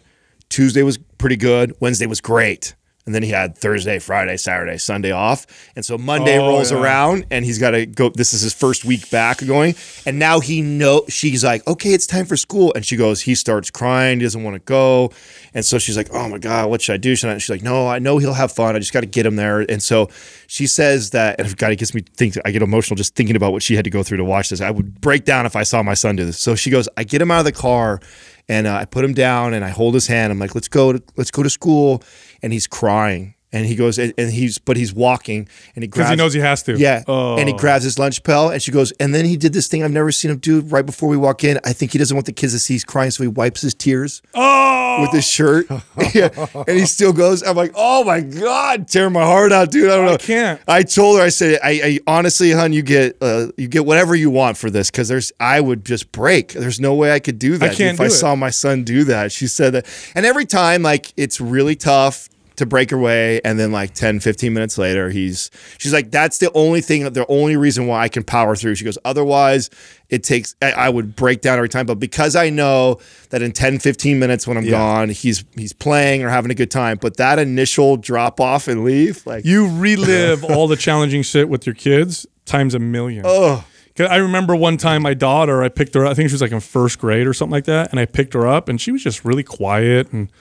Tuesday 0.50 0.84
was 0.84 0.98
pretty 1.18 1.36
good. 1.38 1.76
Wednesday 1.80 2.06
was 2.06 2.22
great. 2.22 2.76
And 3.06 3.16
then 3.16 3.24
he 3.24 3.30
had 3.30 3.58
Thursday, 3.58 3.98
Friday, 3.98 4.38
Saturday, 4.38 4.78
Sunday 4.78 5.10
off. 5.12 5.48
And 5.76 5.84
so 5.84 5.98
Monday 5.98 6.38
Oh, 6.38 6.50
rolls 6.50 6.72
yeah. 6.72 6.80
around 6.80 7.26
and 7.32 7.44
he's 7.44 7.58
got 7.58 7.72
to 7.72 7.88
go. 7.88 8.10
This 8.10 8.34
is 8.36 8.42
his 8.42 8.54
first 8.54 8.86
week 8.86 9.10
back 9.10 9.44
going. 9.44 9.74
And 10.06 10.20
now 10.20 10.40
he 10.42 10.62
know 10.62 11.06
she's 11.08 11.44
like, 11.44 11.66
okay, 11.66 11.94
it's 11.94 12.06
time 12.06 12.26
for 12.26 12.38
school. 12.38 12.72
And 12.76 12.86
she 12.86 12.98
goes, 12.98 13.22
he 13.22 13.34
starts 13.34 13.72
crying. 13.72 14.20
He 14.20 14.26
doesn't 14.26 14.44
want 14.44 14.56
to 14.56 14.60
go. 14.60 15.12
And 15.56 15.66
so 15.66 15.80
she's 15.80 15.98
like, 15.98 16.10
oh 16.14 16.30
my 16.30 16.38
God, 16.38 16.70
what 16.70 16.84
should 16.84 16.94
I 16.94 16.98
do? 16.98 17.16
Should 17.16 17.32
I? 17.32 17.38
She's 17.40 17.50
like, 17.50 17.64
no, 17.64 17.88
I 17.88 17.98
know 17.98 18.20
he'll 18.20 18.34
have 18.34 18.52
fun. 18.52 18.76
I 18.76 18.80
just 18.80 18.94
got 18.94 19.00
to 19.02 19.08
get 19.08 19.26
him 19.26 19.38
there. 19.38 19.62
And 19.62 19.82
so 19.82 20.10
she 20.46 20.68
says 20.68 21.10
that, 21.12 21.40
and 21.40 21.58
God, 21.58 21.72
it 21.72 21.78
gets 21.78 21.96
me 21.96 22.02
think. 22.02 22.36
I 22.46 22.52
get 22.52 22.62
emotional 22.62 22.96
just 22.96 23.16
thinking 23.16 23.36
about 23.36 23.54
what 23.54 23.64
she 23.64 23.76
had 23.76 23.86
to 23.86 23.90
go 23.90 24.04
through 24.04 24.18
to 24.18 24.24
watch 24.26 24.50
this. 24.50 24.62
I 24.62 24.70
would 24.70 25.02
break 25.02 25.26
down 25.26 25.48
if 25.48 25.56
I 25.56 25.64
saw 25.64 25.82
my 25.82 25.96
son 25.96 26.16
do 26.18 26.26
this. 26.26 26.38
So 26.38 26.54
she 26.54 26.70
goes, 26.70 26.88
I 26.96 27.06
get 27.06 27.22
him 27.24 27.32
out 27.32 27.40
of 27.40 27.46
the 27.46 27.52
car 27.54 28.02
and 28.48 28.68
uh, 28.68 28.76
I 28.76 28.86
put 28.86 29.04
him 29.06 29.14
down 29.14 29.54
and 29.54 29.64
I 29.66 29.70
hold 29.70 29.94
his 29.96 30.08
hand. 30.08 30.32
I'm 30.32 30.40
like, 30.40 30.54
let's 30.54 30.68
go 30.68 30.94
to 30.94 31.02
let's 31.16 31.32
go 31.32 31.42
to 31.44 31.50
school. 31.50 32.04
And 32.42 32.54
he's 32.54 32.68
crying. 32.68 33.36
And 33.52 33.66
he 33.66 33.76
goes, 33.76 33.98
and 33.98 34.14
and 34.16 34.32
he's, 34.32 34.60
but 34.60 34.78
he's 34.78 34.94
walking, 34.94 35.48
and 35.76 35.84
he 35.84 35.88
Because 35.88 36.02
grabs. 36.02 36.10
he 36.12 36.16
knows 36.18 36.34
he 36.34 36.40
has 36.40 36.62
to. 36.64 36.78
Yeah. 36.78 37.04
Oh. 37.08 37.36
And 37.38 37.50
he 37.50 37.56
grabs 37.56 37.84
his 37.84 37.98
lunch 37.98 38.22
pail 38.22 38.50
and 38.50 38.62
she 38.62 38.72
goes, 38.72 38.92
and 39.00 39.14
then 39.16 39.26
he 39.26 39.38
did 39.38 39.54
this 39.54 39.68
thing 39.68 39.84
I've 39.84 39.90
never 39.92 40.12
seen 40.12 40.30
him 40.30 40.38
do 40.38 40.62
right 40.62 40.86
before 40.86 41.10
we 41.10 41.18
walk 41.18 41.44
in. 41.44 41.60
I 41.66 41.74
think 41.74 41.92
he 41.92 41.98
doesn't 41.98 42.16
want 42.16 42.28
the 42.28 42.32
kids 42.32 42.54
to 42.54 42.60
see 42.60 42.76
he's 42.76 42.84
crying, 42.84 43.10
so 43.10 43.24
he 43.24 43.28
wipes 43.28 43.62
his 43.62 43.74
tears 43.74 44.22
Oh. 44.36 45.02
with 45.02 45.12
his 45.14 45.28
shirt. 45.28 45.66
yeah. 46.14 46.30
And 46.68 46.78
he 46.78 46.86
still 46.86 47.12
goes, 47.12 47.42
I'm 47.42 47.56
like, 47.56 47.72
oh 47.76 48.04
my 48.04 48.22
God, 48.22 48.88
tearing 48.88 49.14
my 49.14 49.24
heart 49.24 49.52
out, 49.52 49.72
dude. 49.72 49.90
I 49.90 49.96
don't 49.96 50.06
know. 50.06 50.14
I 50.14 50.18
can't. 50.18 50.62
I 50.68 50.84
told 50.84 51.18
her, 51.18 51.24
I 51.24 51.30
said, 51.30 51.60
I, 51.64 51.70
I 51.84 52.00
honestly, 52.06 52.52
hun, 52.52 52.72
you 52.72 52.84
get 52.84 53.18
uh, 53.20 53.48
you 53.58 53.68
get 53.68 53.84
whatever 53.84 54.14
you 54.16 54.30
want 54.30 54.58
for 54.58 54.70
this 54.70 54.92
because 54.92 55.08
there's 55.08 55.32
I 55.40 55.60
would 55.60 55.86
just 55.86 56.12
break. 56.12 56.54
There's 56.54 56.80
no 56.80 56.94
way 56.94 57.12
I 57.14 57.20
could 57.20 57.40
do 57.40 57.58
that 57.58 57.76
can't 57.76 57.94
if 57.94 57.98
do 57.98 58.04
I 58.04 58.08
it. 58.08 58.12
saw 58.12 58.36
my 58.36 58.52
son 58.52 58.84
do 58.84 59.06
that. 59.06 59.32
She 59.32 59.48
said 59.48 59.74
that. 59.74 59.88
And 60.14 60.24
every 60.26 60.46
time, 60.46 60.84
like, 60.84 61.12
it's 61.18 61.42
really 61.42 61.76
tough 61.76 62.30
to 62.60 62.66
break 62.66 62.92
away 62.92 63.42
and 63.44 63.60
then 63.60 63.72
like 63.72 63.94
10 63.94 64.20
15 64.20 64.54
minutes 64.54 64.78
later 64.78 65.10
he's 65.10 65.50
she's 65.78 65.92
like 65.92 66.12
that's 66.12 66.38
the 66.38 66.52
only 66.54 66.82
thing 66.82 67.04
the 67.12 67.26
only 67.28 67.56
reason 67.58 67.88
why 67.88 68.02
i 68.02 68.08
can 68.08 68.24
power 68.24 68.56
through 68.56 68.76
she 68.76 68.86
goes 68.86 68.98
otherwise 69.04 69.70
it 70.10 70.24
takes 70.24 70.56
i, 70.62 70.72
I 70.72 70.90
would 70.90 71.16
break 71.16 71.42
down 71.42 71.58
every 71.58 71.70
time 71.70 71.86
but 71.86 72.00
because 72.00 72.36
i 72.36 72.50
know 72.50 73.00
that 73.32 73.42
in 73.42 73.52
10 73.52 73.80
15 73.80 74.20
minutes 74.20 74.48
when 74.48 74.58
i'm 74.58 74.70
gone 74.70 75.10
he's 75.10 75.44
he's 75.56 75.74
playing 75.74 76.24
or 76.24 76.30
having 76.30 76.52
a 76.52 76.56
good 76.56 76.72
time 76.72 76.98
but 77.02 77.18
that 77.18 77.40
initial 77.40 77.98
drop 77.98 78.40
off 78.40 78.68
and 78.68 78.84
leave 78.84 79.26
like 79.26 79.46
You 79.46 79.68
relive 79.80 80.44
all 80.44 80.68
the 80.68 80.76
challenging 80.78 81.24
shit 81.24 81.50
with 81.50 81.66
your 81.66 81.76
kids 81.76 82.26
times 82.46 82.76
a 82.76 82.80
million. 82.80 83.24
oh 83.26 83.66
I 84.00 84.18
remember 84.18 84.56
one 84.56 84.78
time 84.78 85.02
my 85.02 85.14
daughter, 85.14 85.62
I 85.62 85.68
picked 85.68 85.94
her 85.96 86.06
up, 86.06 86.12
I 86.12 86.14
think 86.14 86.30
she 86.30 86.34
was 86.34 86.42
like 86.42 86.54
in 86.54 86.62
first 86.62 87.00
grade 87.00 87.28
or 87.28 87.34
something 87.34 87.52
like 87.52 87.66
that. 87.66 87.92
And 87.92 88.00
I 88.00 88.06
picked 88.06 88.34
her 88.34 88.48
up 88.48 88.70
and 88.70 88.80
she 88.80 88.94
was 88.94 89.04
just 89.04 89.26
really 89.26 89.44
quiet 89.44 90.12
and 90.14 90.32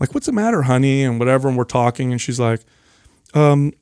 like, 0.00 0.14
what's 0.14 0.26
the 0.26 0.32
matter, 0.32 0.62
honey? 0.62 1.02
And 1.04 1.18
whatever. 1.18 1.48
And 1.48 1.56
we're 1.56 1.64
talking. 1.64 2.12
And 2.12 2.20
she's 2.20 2.38
like, 2.40 2.60
um, 3.34 3.72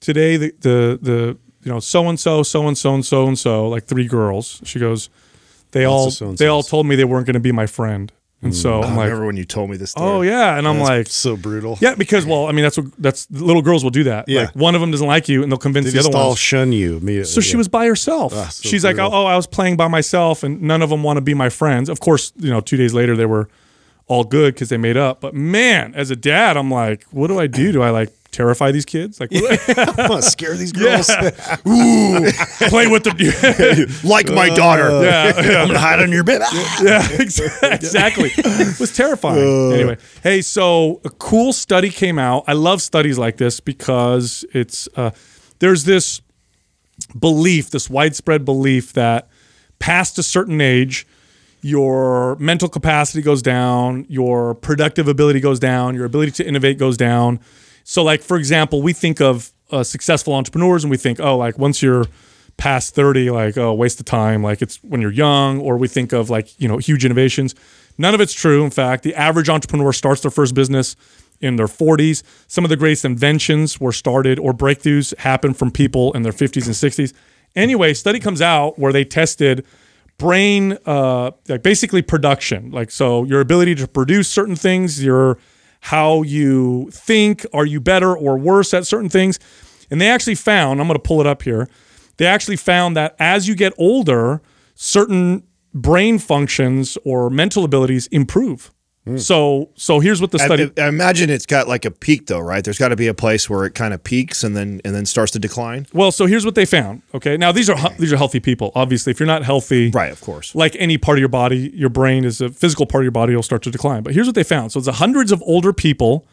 today 0.00 0.36
the, 0.36 0.54
the, 0.60 0.98
the, 1.00 1.38
you 1.62 1.70
know, 1.72 1.80
so 1.80 2.08
and 2.08 2.18
so, 2.18 2.42
so 2.42 2.66
and 2.66 2.76
so 2.76 2.94
and 2.94 3.04
so 3.04 3.26
and 3.28 3.38
so, 3.38 3.68
like 3.68 3.84
three 3.84 4.06
girls. 4.06 4.60
She 4.64 4.78
goes, 4.78 5.10
they 5.72 5.84
all, 5.84 6.10
so-and-sos. 6.10 6.38
they 6.38 6.46
all 6.46 6.62
told 6.62 6.86
me 6.86 6.96
they 6.96 7.04
weren't 7.04 7.26
going 7.26 7.34
to 7.34 7.40
be 7.40 7.52
my 7.52 7.66
friend. 7.66 8.12
And 8.42 8.56
so 8.56 8.80
I'm 8.82 8.94
I 8.94 8.96
like, 8.96 9.04
remember 9.08 9.26
when 9.26 9.36
you 9.36 9.44
told 9.44 9.68
me 9.68 9.76
this 9.76 9.90
story. 9.90 10.08
oh 10.08 10.22
yeah. 10.22 10.56
And 10.56 10.66
I'm 10.66 10.78
That's 10.78 10.88
like, 10.88 11.06
so 11.08 11.36
brutal. 11.36 11.76
yeah, 11.82 11.94
because 11.94 12.24
well, 12.24 12.46
I 12.46 12.52
mean, 12.52 12.62
that's 12.62 12.78
what 12.78 12.86
that's 12.96 13.30
little 13.30 13.60
girls 13.60 13.84
will 13.84 13.90
do 13.90 14.04
that. 14.04 14.30
Yeah. 14.30 14.44
Like 14.46 14.56
one 14.56 14.74
of 14.74 14.80
them 14.80 14.90
doesn't 14.90 15.06
like 15.06 15.28
you, 15.28 15.42
and 15.42 15.52
they'll 15.52 15.58
convince 15.58 15.84
They 15.84 15.92
the 15.92 16.08
other 16.08 16.16
all 16.16 16.28
ones. 16.28 16.38
shun 16.38 16.72
you 16.72 16.96
immediately. 16.96 17.30
So 17.30 17.42
she 17.42 17.58
was 17.58 17.68
by 17.68 17.84
herself. 17.84 18.32
Ah, 18.34 18.48
so 18.48 18.66
She's 18.66 18.82
like, 18.82 18.96
oh, 18.96 19.10
oh, 19.12 19.26
I 19.26 19.36
was 19.36 19.46
playing 19.46 19.76
by 19.76 19.88
myself, 19.88 20.42
and 20.42 20.62
none 20.62 20.80
of 20.80 20.88
them 20.88 21.02
want 21.02 21.18
to 21.18 21.20
be 21.20 21.34
my 21.34 21.50
friends. 21.50 21.90
Of 21.90 22.00
course, 22.00 22.32
you 22.38 22.48
know, 22.48 22.62
two 22.62 22.78
days 22.78 22.94
later 22.94 23.14
they 23.14 23.26
were 23.26 23.50
all 24.10 24.24
good 24.24 24.52
because 24.54 24.68
they 24.70 24.76
made 24.76 24.96
up. 24.96 25.20
But 25.20 25.34
man, 25.34 25.94
as 25.94 26.10
a 26.10 26.16
dad, 26.16 26.56
I'm 26.56 26.68
like, 26.70 27.04
what 27.12 27.28
do 27.28 27.38
I 27.38 27.46
do? 27.46 27.70
Do 27.70 27.80
I 27.80 27.90
like 27.90 28.10
terrify 28.32 28.72
these 28.72 28.84
kids? 28.84 29.20
Like, 29.20 29.30
what 29.30 29.40
do 29.66 29.74
I- 29.80 29.84
I'm 29.84 30.08
gonna 30.08 30.22
scare 30.36 30.54
these 30.56 30.72
girls. 30.72 31.08
Ooh. 31.68 32.30
Play 32.68 32.88
with 32.88 33.04
the 33.04 34.00
like 34.02 34.28
my 34.28 34.48
daughter 34.48 34.90
yeah, 35.04 35.26
yeah. 35.40 35.62
I'm 35.62 35.68
gonna 35.68 35.78
hide 35.78 36.00
on 36.00 36.10
your 36.10 36.24
bed. 36.24 36.42
Yeah, 36.82 37.06
exactly. 37.12 38.32
It 38.36 38.80
was 38.80 38.92
terrifying. 38.96 39.72
anyway, 39.74 39.96
hey, 40.24 40.42
so 40.42 41.00
a 41.04 41.10
cool 41.10 41.52
study 41.52 41.90
came 41.90 42.18
out. 42.18 42.42
I 42.48 42.54
love 42.54 42.82
studies 42.82 43.16
like 43.16 43.36
this 43.36 43.60
because 43.60 44.44
it's 44.52 44.88
uh, 44.96 45.12
there's 45.60 45.84
this 45.84 46.20
belief, 47.18 47.70
this 47.70 47.88
widespread 47.88 48.44
belief 48.44 48.92
that 48.94 49.28
past 49.78 50.18
a 50.18 50.22
certain 50.24 50.60
age, 50.60 51.06
your 51.62 52.36
mental 52.36 52.68
capacity 52.68 53.22
goes 53.22 53.42
down, 53.42 54.06
your 54.08 54.54
productive 54.54 55.08
ability 55.08 55.40
goes 55.40 55.58
down, 55.58 55.94
your 55.94 56.04
ability 56.04 56.32
to 56.32 56.46
innovate 56.46 56.78
goes 56.78 56.96
down. 56.96 57.40
So, 57.84 58.02
like 58.02 58.22
for 58.22 58.36
example, 58.36 58.82
we 58.82 58.92
think 58.92 59.20
of 59.20 59.52
uh, 59.70 59.82
successful 59.82 60.34
entrepreneurs 60.34 60.84
and 60.84 60.90
we 60.90 60.96
think, 60.96 61.20
oh, 61.20 61.36
like 61.36 61.58
once 61.58 61.82
you're 61.82 62.06
past 62.56 62.94
30, 62.94 63.30
like 63.30 63.56
oh, 63.56 63.72
waste 63.72 64.00
of 64.00 64.06
time, 64.06 64.42
like 64.42 64.62
it's 64.62 64.76
when 64.82 65.00
you're 65.00 65.12
young, 65.12 65.60
or 65.60 65.76
we 65.76 65.88
think 65.88 66.12
of 66.12 66.30
like 66.30 66.58
you 66.60 66.68
know 66.68 66.78
huge 66.78 67.04
innovations. 67.04 67.54
None 67.98 68.14
of 68.14 68.20
it's 68.20 68.32
true. 68.32 68.64
In 68.64 68.70
fact, 68.70 69.02
the 69.02 69.14
average 69.14 69.48
entrepreneur 69.48 69.92
starts 69.92 70.22
their 70.22 70.30
first 70.30 70.54
business 70.54 70.96
in 71.40 71.56
their 71.56 71.66
40s. 71.66 72.22
Some 72.46 72.64
of 72.64 72.68
the 72.68 72.76
greatest 72.76 73.04
inventions 73.04 73.80
were 73.80 73.92
started 73.92 74.38
or 74.38 74.52
breakthroughs 74.52 75.16
happened 75.18 75.56
from 75.56 75.70
people 75.70 76.12
in 76.12 76.22
their 76.22 76.32
50s 76.32 76.66
and 76.66 76.74
60s. 76.74 77.12
Anyway, 77.56 77.94
study 77.94 78.20
comes 78.20 78.40
out 78.40 78.78
where 78.78 78.92
they 78.92 79.04
tested 79.04 79.66
brain 80.20 80.78
uh 80.86 81.32
like 81.48 81.62
basically 81.64 82.02
production. 82.02 82.70
Like 82.70 82.92
so 82.92 83.24
your 83.24 83.40
ability 83.40 83.74
to 83.76 83.88
produce 83.88 84.28
certain 84.28 84.56
things 84.56 85.02
your 85.02 85.38
how 85.80 86.22
you 86.22 86.90
think 86.92 87.44
are 87.52 87.66
you 87.66 87.80
better 87.80 88.14
or 88.14 88.38
worse 88.38 88.72
at 88.74 88.86
certain 88.86 89.08
things? 89.08 89.40
And 89.90 90.00
they 90.00 90.08
actually 90.08 90.36
found 90.36 90.80
i'm 90.80 90.86
going 90.86 90.94
to 90.94 91.02
pull 91.02 91.20
it 91.20 91.26
up 91.26 91.42
here 91.42 91.68
they 92.18 92.26
actually 92.26 92.56
found 92.56 92.96
that 92.96 93.16
as 93.18 93.48
you 93.48 93.56
get 93.56 93.72
older 93.76 94.40
certain 94.74 95.42
brain 95.74 96.18
functions 96.18 96.96
or 97.04 97.28
mental 97.30 97.64
abilities 97.64 98.06
improve 98.08 98.70
Mm. 99.14 99.20
so 99.20 99.68
so 99.74 100.00
here's 100.00 100.20
what 100.20 100.30
the 100.30 100.38
study 100.38 100.70
I 100.78 100.88
imagine 100.88 101.30
it's 101.30 101.46
got 101.46 101.68
like 101.68 101.84
a 101.84 101.90
peak 101.90 102.26
though, 102.26 102.40
right? 102.40 102.62
There's 102.64 102.78
got 102.78 102.88
to 102.88 102.96
be 102.96 103.06
a 103.06 103.14
place 103.14 103.48
where 103.50 103.64
it 103.64 103.74
kind 103.74 103.92
of 103.94 104.02
peaks 104.04 104.44
and 104.44 104.56
then 104.56 104.80
and 104.84 104.94
then 104.94 105.06
starts 105.06 105.32
to 105.32 105.38
decline. 105.38 105.86
well 105.92 106.12
so 106.12 106.26
here's 106.26 106.44
what 106.44 106.54
they 106.54 106.64
found 106.66 107.02
okay 107.14 107.36
now 107.36 107.52
these 107.52 107.68
are 107.70 107.76
he- 107.76 107.94
these 107.98 108.12
are 108.12 108.16
healthy 108.16 108.40
people 108.40 108.72
obviously 108.74 109.10
if 109.10 109.20
you're 109.20 109.26
not 109.26 109.44
healthy 109.44 109.90
Right, 109.90 110.12
of 110.12 110.20
course. 110.20 110.54
like 110.54 110.76
any 110.78 110.98
part 110.98 111.18
of 111.18 111.20
your 111.20 111.28
body, 111.28 111.70
your 111.74 111.88
brain 111.90 112.24
is 112.24 112.40
a 112.40 112.48
physical 112.50 112.86
part 112.86 113.02
of 113.02 113.04
your 113.06 113.12
body 113.12 113.34
will 113.34 113.42
start 113.42 113.62
to 113.62 113.70
decline. 113.70 114.02
But 114.02 114.14
here's 114.14 114.26
what 114.26 114.34
they 114.34 114.44
found. 114.44 114.72
So 114.72 114.78
it's 114.80 114.88
hundreds 114.88 115.32
of 115.32 115.42
older 115.46 115.72
people 115.72 116.26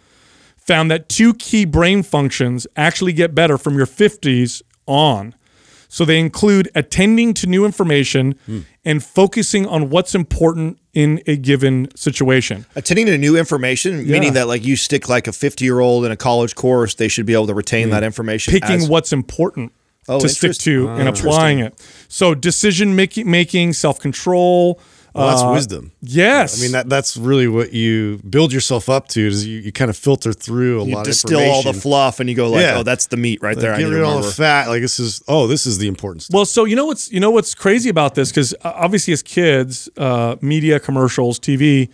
found 0.57 0.91
that 0.91 1.07
two 1.09 1.33
key 1.35 1.63
brain 1.65 2.03
functions 2.03 2.67
actually 2.75 3.13
get 3.13 3.33
better 3.33 3.57
from 3.57 3.75
your 3.77 3.85
50s 3.87 4.61
on. 4.85 5.33
So 5.97 6.05
they 6.05 6.19
include 6.19 6.69
attending 6.75 7.33
to 7.33 7.47
new 7.47 7.65
information 7.65 8.35
and 8.85 9.03
focusing 9.03 9.65
on 9.65 9.89
what's 9.89 10.13
important 10.13 10.77
in 10.93 11.23
a 11.25 11.37
given 11.37 11.87
situation. 11.95 12.67
Attending 12.75 13.07
to 13.07 13.17
new 13.17 13.35
information, 13.35 14.07
meaning 14.07 14.33
that 14.33 14.47
like 14.47 14.63
you 14.63 14.75
stick 14.75 15.09
like 15.09 15.25
a 15.25 15.33
50 15.33 15.65
year 15.65 15.79
old 15.79 16.05
in 16.05 16.11
a 16.11 16.15
college 16.15 16.53
course, 16.53 16.93
they 16.93 17.07
should 17.07 17.25
be 17.25 17.33
able 17.33 17.47
to 17.47 17.55
retain 17.55 17.89
that 17.89 18.03
information. 18.03 18.51
Mm. 18.53 18.59
Picking 18.59 18.75
as- 18.75 18.87
what's 18.87 19.11
important 19.11 19.71
Oh, 20.07 20.19
to 20.19 20.29
stick 20.29 20.53
to 20.53 20.87
and 20.87 21.09
applying 21.09 21.57
it. 21.59 21.73
So 22.09 22.35
decision 22.35 22.95
making, 22.95 23.29
making 23.29 23.73
self 23.73 23.99
control. 23.99 24.79
Well, 25.13 25.27
that's 25.29 25.43
wisdom. 25.55 25.91
Yes. 26.01 26.59
I 26.59 26.61
mean 26.61 26.71
that 26.73 26.89
that's 26.89 27.17
really 27.17 27.47
what 27.47 27.73
you 27.73 28.19
build 28.29 28.53
yourself 28.53 28.87
up 28.87 29.07
to. 29.09 29.25
Is 29.27 29.47
you, 29.47 29.59
you 29.59 29.71
kind 29.71 29.89
of 29.89 29.97
filter 29.97 30.31
through 30.31 30.81
a 30.81 30.85
you 30.85 30.93
lot 30.93 31.01
of 31.01 31.05
distill 31.07 31.39
all 31.39 31.63
the 31.63 31.73
fluff 31.73 32.19
and 32.19 32.29
you 32.29 32.35
go 32.35 32.49
like, 32.51 32.61
Yeah. 32.61 32.77
oh, 32.77 32.83
that's 32.83 33.07
the 33.07 33.17
meat 33.17 33.41
right 33.41 33.55
Like, 33.55 33.61
there. 33.61 33.73
I 33.73 33.77
get 33.79 33.85
need 33.85 33.93
rid 33.93 34.01
of 34.03 34.09
all 34.09 34.21
the 34.21 34.31
fat. 34.31 34.67
Like 34.67 34.81
this 34.81 34.99
is 34.99 35.23
oh, 35.27 35.47
this 35.47 35.65
is 35.65 35.79
the 35.79 35.87
important 35.87 36.23
stuff. 36.23 36.35
Well, 36.35 36.45
so 36.45 36.65
you 36.65 36.75
know 36.75 36.85
what's 36.85 37.11
you 37.11 37.19
know 37.19 37.31
what's 37.31 37.55
crazy 37.55 37.89
about 37.89 38.13
this 38.15 38.29
because 38.29 38.53
obviously 38.63 39.13
as 39.13 39.23
kids, 39.23 39.89
uh, 39.97 40.35
media, 40.41 40.79
commercials, 40.79 41.39
TV, 41.39 41.89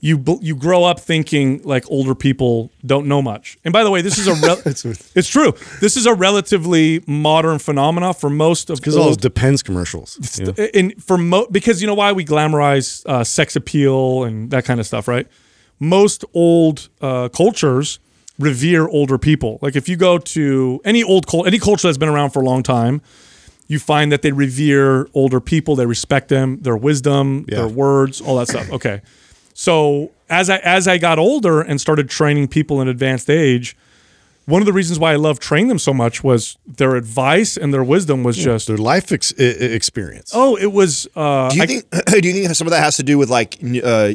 you 0.00 0.24
you 0.40 0.56
grow 0.56 0.84
up 0.84 0.98
thinking 0.98 1.60
like 1.62 1.84
older 1.90 2.14
people 2.14 2.70
don't 2.86 3.06
know 3.06 3.20
much. 3.20 3.58
And 3.64 3.72
by 3.72 3.84
the 3.84 3.90
way, 3.90 4.00
this 4.02 4.16
is 4.18 4.26
a 4.26 4.34
rel- 4.46 4.62
it's 4.66 5.28
true. 5.28 5.52
This 5.80 5.96
is 5.96 6.06
a 6.06 6.14
relatively 6.14 7.02
modern 7.06 7.58
phenomenon 7.58 8.14
for 8.14 8.30
most 8.30 8.70
of 8.70 8.78
Because 8.78 8.96
all 8.96 9.04
those 9.06 9.16
depends 9.18 9.62
commercials. 9.62 10.18
know? 10.40 10.54
and 10.74 11.02
for 11.02 11.18
mo- 11.18 11.46
because 11.50 11.80
you 11.82 11.86
know 11.86 11.94
why 11.94 12.12
we 12.12 12.24
glamorize 12.24 13.04
uh, 13.06 13.22
sex 13.24 13.56
appeal 13.56 14.24
and 14.24 14.50
that 14.50 14.64
kind 14.64 14.80
of 14.80 14.86
stuff, 14.86 15.06
right? 15.06 15.26
Most 15.78 16.24
old 16.34 16.88
uh, 17.00 17.28
cultures 17.28 17.98
revere 18.38 18.88
older 18.88 19.18
people. 19.18 19.58
Like 19.60 19.76
if 19.76 19.86
you 19.88 19.96
go 19.96 20.16
to 20.18 20.80
any 20.84 21.02
old 21.02 21.26
cult, 21.26 21.46
any 21.46 21.58
culture 21.58 21.88
that's 21.88 21.98
been 21.98 22.08
around 22.08 22.30
for 22.30 22.40
a 22.40 22.44
long 22.44 22.62
time, 22.62 23.02
you 23.68 23.78
find 23.78 24.10
that 24.12 24.22
they 24.22 24.32
revere 24.32 25.08
older 25.14 25.40
people. 25.40 25.76
They 25.76 25.86
respect 25.86 26.28
them, 26.28 26.58
their 26.62 26.76
wisdom, 26.76 27.44
their 27.44 27.68
words, 27.68 28.20
all 28.22 28.36
that 28.38 28.48
stuff. 28.48 28.70
Okay, 28.72 29.00
so 29.64 30.10
as 30.30 30.48
I 30.48 30.56
as 30.58 30.86
I 30.88 30.96
got 30.98 31.18
older 31.18 31.60
and 31.60 31.78
started 31.80 32.08
training 32.08 32.48
people 32.48 32.80
in 32.80 32.88
advanced 32.88 33.28
age. 33.28 33.76
One 34.46 34.62
of 34.62 34.66
the 34.66 34.72
reasons 34.72 34.98
why 34.98 35.12
I 35.12 35.16
love 35.16 35.38
training 35.38 35.68
them 35.68 35.78
so 35.78 35.94
much 35.94 36.24
was 36.24 36.56
their 36.66 36.96
advice 36.96 37.56
and 37.56 37.72
their 37.72 37.84
wisdom 37.84 38.24
was 38.24 38.36
just 38.36 38.66
Their 38.66 38.78
life 38.78 39.12
ex- 39.12 39.32
i- 39.38 39.42
i- 39.44 39.74
experience. 39.78 40.32
oh 40.34 40.56
it 40.56 40.72
was 40.72 41.06
uh 41.14 41.50
Do 41.50 41.56
you 41.56 41.62
I- 41.62 41.66
think? 41.66 41.84
Do 42.22 42.26
you 42.28 42.34
think 42.34 42.54
some 42.56 42.66
of 42.66 42.72
that 42.72 42.82
has 42.82 42.96
to 42.96 43.04
do 43.04 43.16
with 43.18 43.30
like 43.30 43.58
uh, 43.84 44.12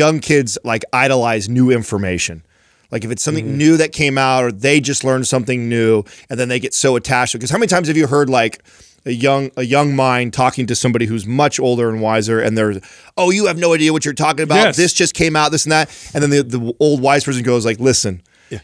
young 0.00 0.20
kids 0.20 0.56
like 0.64 0.84
idolize 0.92 1.48
new 1.50 1.70
information? 1.70 2.42
Like 2.90 3.04
if 3.04 3.10
it's 3.10 3.22
something 3.22 3.44
Mm-hmm. 3.46 3.58
new 3.64 3.76
that 3.76 3.92
came 3.92 4.16
out 4.16 4.44
or 4.44 4.52
they 4.52 4.80
just 4.80 5.04
learned 5.04 5.26
something 5.26 5.68
new 5.68 6.04
and 6.30 6.38
then 6.40 6.48
they 6.48 6.60
get 6.60 6.72
so 6.72 6.96
attached 6.96 7.34
because 7.34 7.50
how 7.50 7.58
many 7.58 7.68
times 7.68 7.88
have 7.88 7.96
you 7.96 8.06
heard 8.06 8.30
like 8.30 8.62
a 9.04 9.12
young 9.12 9.50
a 9.56 9.62
young 9.62 9.94
mind 9.94 10.32
talking 10.32 10.66
to 10.66 10.74
somebody 10.74 11.06
who's 11.06 11.26
much 11.26 11.58
older 11.58 11.88
and 11.88 12.00
wiser 12.00 12.40
and 12.40 12.56
they're 12.58 12.80
oh 13.16 13.30
you 13.30 13.46
have 13.46 13.58
no 13.58 13.74
idea 13.74 13.92
what 13.92 14.04
you're 14.04 14.14
talking 14.14 14.42
about. 14.42 14.56
Yes. 14.56 14.76
this 14.76 14.92
just 14.92 15.14
came 15.14 15.36
out 15.36 15.50
this 15.52 15.64
and 15.64 15.72
that. 15.72 16.10
And 16.14 16.22
then 16.22 16.30
the, 16.30 16.42
the 16.42 16.74
old 16.80 17.00
wise 17.00 17.24
person 17.24 17.42
goes 17.42 17.64
like 17.64 17.78
listen 17.78 18.22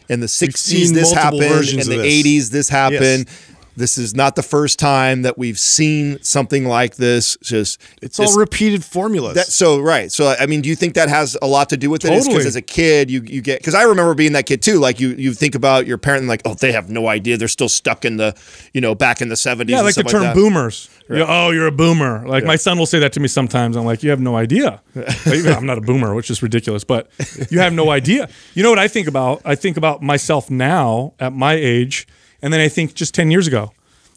in 0.09 0.19
the 0.19 0.25
60s 0.27 0.93
this 0.93 1.11
happened. 1.11 1.69
in 1.69 1.89
the 1.89 1.97
this. 1.97 2.23
80s 2.25 2.49
this 2.49 2.69
happened 2.69 3.27
this 3.75 3.97
is 3.97 4.15
not 4.15 4.35
the 4.35 4.43
first 4.43 4.79
time 4.79 5.23
that 5.23 5.37
we've 5.37 5.59
seen 5.59 6.21
something 6.23 6.65
like 6.65 6.95
this 6.95 7.37
just 7.43 7.81
It's 8.01 8.19
all 8.19 8.35
repeated 8.37 8.83
formulas. 8.83 9.35
that 9.35 9.47
so 9.47 9.79
right. 9.79 10.11
So 10.11 10.33
I 10.39 10.45
mean, 10.45 10.61
do 10.61 10.69
you 10.69 10.75
think 10.75 10.93
that 10.95 11.09
has 11.09 11.37
a 11.41 11.47
lot 11.47 11.69
to 11.69 11.77
do 11.77 11.89
with 11.89 12.05
it? 12.05 12.09
Totally. 12.09 12.29
Because 12.29 12.45
as 12.45 12.55
a 12.55 12.61
kid, 12.61 13.11
you 13.11 13.21
you 13.23 13.41
get 13.41 13.59
because 13.59 13.75
I 13.75 13.83
remember 13.83 14.13
being 14.13 14.33
that 14.33 14.45
kid 14.45 14.61
too. 14.61 14.79
Like 14.79 14.99
you 14.99 15.09
you 15.09 15.33
think 15.33 15.55
about 15.55 15.87
your 15.87 15.97
parent 15.97 16.21
and 16.21 16.29
like, 16.29 16.41
oh, 16.45 16.53
they 16.53 16.71
have 16.71 16.89
no 16.89 17.07
idea. 17.07 17.37
They're 17.37 17.47
still 17.47 17.69
stuck 17.69 18.05
in 18.05 18.17
the 18.17 18.35
you 18.73 18.81
know 18.81 18.95
back 18.95 19.21
in 19.21 19.29
the 19.29 19.35
seventies. 19.35 19.73
Yeah, 19.73 19.81
like 19.81 19.95
the 19.95 20.03
term 20.03 20.33
boomers. 20.33 20.89
You- 21.09 21.25
oh, 21.27 21.51
you're 21.51 21.67
a 21.67 21.71
boomer. 21.71 22.27
Like 22.27 22.45
my 22.45 22.55
son 22.55 22.79
will 22.79 22.87
say 22.87 22.99
that 22.99 23.13
to 23.13 23.19
me 23.19 23.27
sometimes. 23.27 23.75
I'm 23.75 23.85
like, 23.85 24.01
you 24.01 24.09
have 24.09 24.19
no 24.19 24.35
idea. 24.35 24.81
I'm 25.25 25.65
not 25.65 25.77
a 25.77 25.81
boomer, 25.81 26.15
which 26.15 26.31
is 26.31 26.41
ridiculous, 26.41 26.83
but 26.83 27.11
you 27.51 27.59
have 27.59 27.73
no 27.73 27.91
idea. 27.91 28.27
You 28.55 28.63
know 28.63 28.69
what 28.71 28.79
I 28.79 28.87
think 28.87 29.07
about? 29.07 29.41
I 29.45 29.53
think 29.55 29.77
about 29.77 30.01
myself 30.01 30.49
now 30.49 31.13
at 31.19 31.33
my 31.33 31.53
age, 31.53 32.07
and 32.45 32.53
then 32.53 32.61
I 32.61 32.67
think 32.67 32.93
just 32.93 33.15
10 33.15 33.31
years 33.31 33.47
ago. 33.47 33.71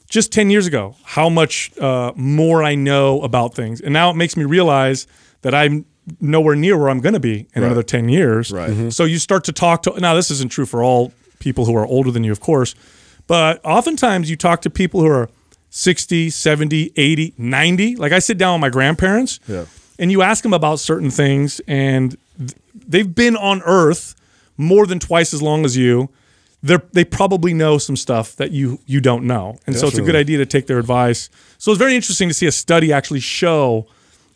Just 0.06 0.32
10 0.32 0.50
years 0.50 0.66
ago, 0.66 0.96
how 1.02 1.30
much 1.30 1.76
uh, 1.78 2.12
more 2.14 2.62
I 2.62 2.74
know 2.74 3.22
about 3.22 3.54
things. 3.54 3.80
And 3.80 3.90
now 3.94 4.10
it 4.10 4.16
makes 4.16 4.36
me 4.36 4.44
realize 4.44 5.06
that 5.40 5.54
I'm 5.54 5.86
nowhere 6.20 6.54
near 6.54 6.76
where 6.76 6.90
I'm 6.90 7.00
going 7.00 7.14
to 7.14 7.20
be 7.20 7.48
in 7.54 7.62
another 7.62 7.82
10 7.82 8.10
years. 8.10 8.52
Right. 8.52 8.92
So 8.92 9.04
you 9.04 9.18
start 9.18 9.44
to 9.44 9.52
talk 9.52 9.82
to, 9.84 9.98
now 9.98 10.12
this 10.14 10.30
isn't 10.30 10.52
true 10.52 10.66
for 10.66 10.82
all 10.82 11.14
people 11.38 11.64
who 11.64 11.74
are 11.74 11.86
older 11.86 12.10
than 12.10 12.22
you, 12.22 12.30
of 12.30 12.40
course, 12.40 12.74
but 13.26 13.64
oftentimes 13.64 14.28
you 14.28 14.36
talk 14.36 14.60
to 14.62 14.70
people 14.70 15.00
who 15.00 15.08
are 15.08 15.30
60, 15.70 16.28
70, 16.28 16.92
80, 16.96 17.34
90. 17.38 17.96
Like 17.96 18.12
I 18.12 18.18
sit 18.18 18.36
down 18.36 18.54
with 18.54 18.60
my 18.60 18.70
grandparents 18.70 19.40
yeah. 19.48 19.64
and 19.98 20.12
you 20.12 20.20
ask 20.20 20.42
them 20.42 20.52
about 20.52 20.80
certain 20.80 21.10
things 21.10 21.62
and 21.66 22.14
th- 22.38 22.52
they've 22.74 23.14
been 23.14 23.38
on 23.38 23.62
earth 23.62 24.14
more 24.58 24.86
than 24.86 24.98
twice 24.98 25.32
as 25.32 25.40
long 25.40 25.64
as 25.64 25.78
you. 25.78 26.10
They're, 26.62 26.82
they 26.92 27.04
probably 27.04 27.54
know 27.54 27.78
some 27.78 27.96
stuff 27.96 28.34
that 28.36 28.50
you 28.50 28.80
you 28.84 29.00
don't 29.00 29.24
know. 29.24 29.58
And 29.66 29.76
so 29.76 29.86
it's 29.86 29.98
a 29.98 30.02
good 30.02 30.16
idea 30.16 30.38
to 30.38 30.46
take 30.46 30.66
their 30.66 30.78
advice. 30.78 31.30
So 31.58 31.70
it's 31.70 31.78
very 31.78 31.94
interesting 31.94 32.28
to 32.28 32.34
see 32.34 32.46
a 32.46 32.52
study 32.52 32.92
actually 32.92 33.20
show 33.20 33.86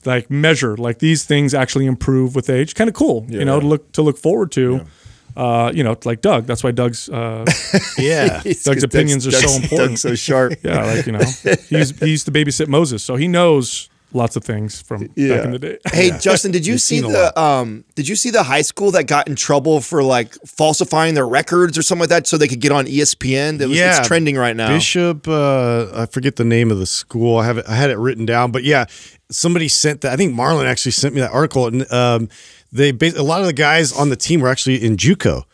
like 0.05 0.31
measure 0.31 0.77
like 0.77 0.99
these 0.99 1.25
things 1.25 1.55
actually 1.55 1.87
improve 1.87 2.35
with 2.35 2.49
age. 2.49 2.75
Kind 2.75 2.89
of 2.89 2.95
cool, 2.95 3.27
you 3.29 3.45
know, 3.45 3.61
to 3.61 3.67
look 3.67 3.93
to 3.93 4.03
look 4.03 4.19
forward 4.19 4.53
to. 4.53 4.87
Uh, 5.35 5.73
you 5.75 5.83
know, 5.83 5.97
like 6.05 6.21
Doug. 6.21 6.45
That's 6.45 6.63
why 6.63 6.73
Doug's 6.73 7.09
uh, 7.09 7.47
yeah. 7.99 8.43
Doug's 8.65 8.83
opinions 8.83 9.27
are 9.27 9.31
so 9.31 9.55
important. 9.55 9.91
Doug's 9.91 10.01
so 10.03 10.15
sharp. 10.15 10.53
yeah, 10.63 10.85
like 10.85 11.07
you 11.07 11.13
know, 11.13 11.25
he's 11.69 11.99
he 11.99 12.11
used 12.11 12.27
to 12.27 12.33
babysit 12.33 12.69
Moses, 12.69 13.03
so 13.03 13.17
he 13.17 13.29
knows 13.29 13.89
lots 14.15 14.37
of 14.37 14.45
things 14.45 14.81
from 14.83 15.07
back 15.07 15.17
in 15.17 15.51
the 15.53 15.59
day. 15.59 15.79
Hey 15.93 16.11
Justin, 16.21 16.53
did 16.53 16.67
you 16.67 16.79
see 16.79 17.01
the 17.01 17.41
um 17.41 17.85
did 17.95 18.09
you 18.09 18.17
see 18.17 18.31
the 18.31 18.43
high 18.43 18.63
school 18.63 18.91
that 18.93 19.05
got 19.05 19.29
in 19.29 19.37
trouble 19.37 19.81
for 19.81 20.03
like 20.03 20.35
falsifying 20.47 21.15
their 21.15 21.27
records 21.27 21.77
or 21.79 21.83
something 21.83 22.01
like 22.03 22.09
that 22.11 22.27
so 22.27 22.37
they 22.37 22.49
could 22.49 22.61
get 22.61 22.73
on 22.73 22.87
ESPN? 22.87 23.59
That 23.59 23.69
was 23.69 23.79
Yeah. 23.79 23.99
it's 23.99 24.07
trending 24.07 24.37
right 24.37 24.57
now. 24.57 24.69
Bishop, 24.69 25.27
uh, 25.29 25.89
I 25.95 26.07
forget 26.07 26.37
the 26.37 26.45
name 26.45 26.71
of 26.71 26.79
the 26.79 26.87
school. 26.87 27.39
I 27.39 27.45
have 27.47 27.59
it, 27.59 27.65
I 27.69 27.75
had 27.75 27.91
it 27.91 27.99
written 27.99 28.27
down, 28.27 28.51
but 28.53 28.65
yeah, 28.65 28.87
somebody 29.31 29.69
sent 29.69 30.03
that. 30.03 30.13
I 30.13 30.17
think 30.17 30.35
Marlon 30.35 30.67
actually 30.67 30.93
sent 30.93 31.15
me 31.15 31.21
that 31.21 31.33
article, 31.33 31.67
and 31.67 31.91
um, 31.93 32.29
they 32.73 32.91
a 32.91 33.23
lot 33.23 33.41
of 33.41 33.47
the 33.47 33.53
guys 33.53 33.93
on 33.93 34.09
the 34.09 34.17
team 34.17 34.41
were 34.41 34.49
actually 34.49 34.83
in 34.85 34.97
JUCO. 34.97 35.45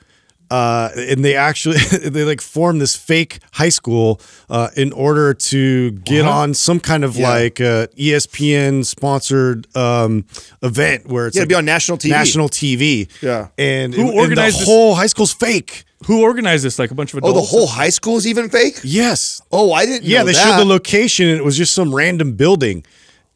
Uh, 0.51 0.89
and 0.97 1.23
they 1.25 1.35
actually 1.35 1.77
they 2.03 2.25
like 2.25 2.41
formed 2.41 2.81
this 2.81 2.97
fake 2.97 3.39
high 3.53 3.69
school 3.69 4.21
uh, 4.49 4.69
in 4.77 4.93
order 4.93 5.35
to 5.35 5.91
get 5.91 6.25
on 6.25 6.55
some 6.55 6.81
kind 6.81 7.05
of 7.05 7.17
Yeah. 7.17 7.29
like 7.29 7.61
uh, 7.61 7.87
ESPN 7.99 8.85
sponsored 8.85 9.67
um, 9.77 10.25
event 10.63 11.07
where 11.07 11.27
it's 11.27 11.37
Yeah, 11.37 11.41
to 11.41 11.45
like 11.45 11.49
be 11.51 11.55
on 11.55 11.65
national 11.65 11.99
TV. 11.99 12.11
National 12.11 12.49
TV. 12.49 13.09
Yeah. 13.23 13.49
and 13.59 13.93
Who 13.95 14.09
and 14.09 14.19
organized 14.19 14.57
the 14.57 14.61
this? 14.61 14.69
whole 14.69 14.95
high 14.95 15.07
school's 15.07 15.33
fake. 15.35 15.85
Who 16.07 16.23
organized 16.23 16.65
this? 16.65 16.79
Like 16.79 16.91
a 16.93 16.95
bunch 16.95 17.13
of 17.13 17.19
adults. 17.19 17.37
Oh, 17.37 17.41
the 17.41 17.47
whole 17.47 17.67
high 17.67 17.91
school 17.91 18.17
is 18.17 18.27
even 18.27 18.49
fake? 18.49 18.79
Yes, 18.85 19.43
Oh, 19.51 19.73
I 19.73 19.85
didn't 19.85 20.05
yeah, 20.05 20.21
know 20.21 20.27
they 20.27 20.33
that. 20.33 20.45
showed 20.57 20.61
the 20.61 20.65
location 20.65 21.27
and 21.29 21.37
it 21.39 21.45
was 21.45 21.57
just 21.57 21.75
some 21.75 21.95
random 21.95 22.33
building. 22.33 22.85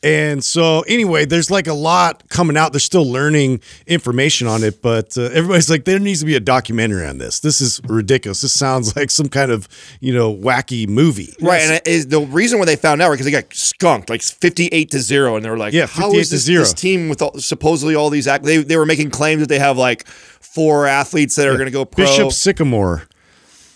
And 0.05 0.43
so, 0.43 0.81
anyway, 0.89 1.27
there's 1.27 1.49
like 1.51 1.69
a 1.69 1.73
lot 1.75 2.29
coming 2.29 2.57
out. 2.57 2.73
They're 2.73 2.81
still 2.81 3.09
learning 3.09 3.61
information 3.87 4.49
on 4.49 4.65
it, 4.65 4.83
but 4.83 5.17
uh, 5.17 5.23
everybody's 5.33 5.71
like, 5.71 5.85
there 5.85 6.01
needs 6.01 6.21
to 6.21 6.27
be 6.27 6.35
a 6.35 6.41
documentary 6.41 7.07
on 7.07 7.19
this. 7.19 7.39
This 7.39 7.61
is 7.61 7.81
ridiculous. 7.85 8.41
This 8.41 8.53
sounds 8.53 8.97
like 8.97 9.11
some 9.11 9.29
kind 9.29 9.53
of, 9.53 9.69
you 10.01 10.13
know, 10.13 10.35
wacky 10.35 10.89
movie. 10.89 11.35
Right, 11.41 11.63
and 11.63 11.73
it 11.75 11.87
is 11.87 12.09
the 12.09 12.21
reason 12.21 12.59
why 12.59 12.65
they 12.65 12.75
found 12.75 13.01
out 13.01 13.13
because 13.13 13.27
they 13.27 13.31
got 13.31 13.55
skunked 13.55 14.11
like 14.11 14.23
fifty-eight 14.23 14.91
to 14.91 14.99
zero, 14.99 15.37
and 15.37 15.45
they 15.45 15.51
were 15.51 15.59
like, 15.59 15.73
Yeah, 15.73 15.87
how 15.87 16.11
58 16.11 16.21
is 16.21 16.29
to 16.31 16.35
this, 16.35 16.43
zero. 16.45 16.61
this 16.61 16.73
team 16.73 17.09
with 17.09 17.23
all, 17.23 17.39
supposedly 17.39 17.95
all 17.95 18.11
these 18.11 18.27
act? 18.27 18.45
They 18.45 18.57
they 18.59 18.77
were 18.77 18.87
making 18.87 19.11
claims 19.11 19.41
that 19.41 19.49
they 19.49 19.61
have 19.61 19.79
like 19.79 20.07
four 20.07 20.87
athletes 20.87 21.37
that 21.37 21.47
are 21.47 21.55
going 21.55 21.67
to 21.67 21.71
go 21.71 21.85
pro, 21.85 22.05
Bishop 22.05 22.33
Sycamore. 22.33 23.07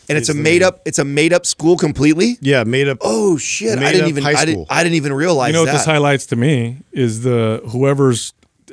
And 0.09 0.19
it's 0.19 0.29
a 0.29 0.35
made 0.35 0.63
up 0.63 0.81
it's 0.85 0.99
a 0.99 1.05
made 1.05 1.33
up 1.33 1.47
school 1.47 1.77
completely. 1.77 2.37
Yeah, 2.41 2.65
made 2.65 2.89
up. 2.89 2.99
Oh 3.01 3.37
shit! 3.37 3.79
I 3.79 3.93
didn't 3.93 4.05
up 4.05 4.09
even 4.11 4.23
high 4.25 4.33
I 4.41 4.45
didn't. 4.45 4.67
I 4.71 4.83
didn't 4.83 4.97
even 4.97 5.13
realize 5.13 5.49
You 5.49 5.53
know 5.55 5.61
what 5.61 5.67
that. 5.67 5.73
this 5.73 5.85
highlights 5.85 6.27
to 6.27 6.37
me 6.37 6.79
is 6.93 7.23
the 7.23 7.63
whoever's 7.69 8.33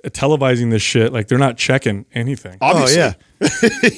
televising 0.09 0.69
this 0.71 0.81
shit. 0.81 1.13
Like 1.13 1.27
they're 1.27 1.37
not 1.37 1.57
checking 1.57 2.05
anything. 2.13 2.57
Obviously. 2.61 3.01
Oh, 3.01 3.05
yeah. 3.05 3.13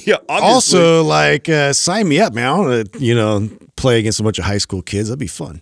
yeah. 0.05 0.15
Obviously. 0.29 0.29
Also, 0.29 1.03
like, 1.03 1.49
uh, 1.49 1.73
sign 1.73 2.07
me 2.07 2.19
up, 2.19 2.33
man. 2.33 2.47
I 2.47 2.57
want 2.57 2.93
to, 2.93 2.99
you 2.99 3.15
know, 3.15 3.49
play 3.75 3.99
against 3.99 4.19
a 4.19 4.23
bunch 4.23 4.39
of 4.39 4.45
high 4.45 4.57
school 4.57 4.81
kids. 4.81 5.09
That'd 5.09 5.19
be 5.19 5.27
fun. 5.27 5.59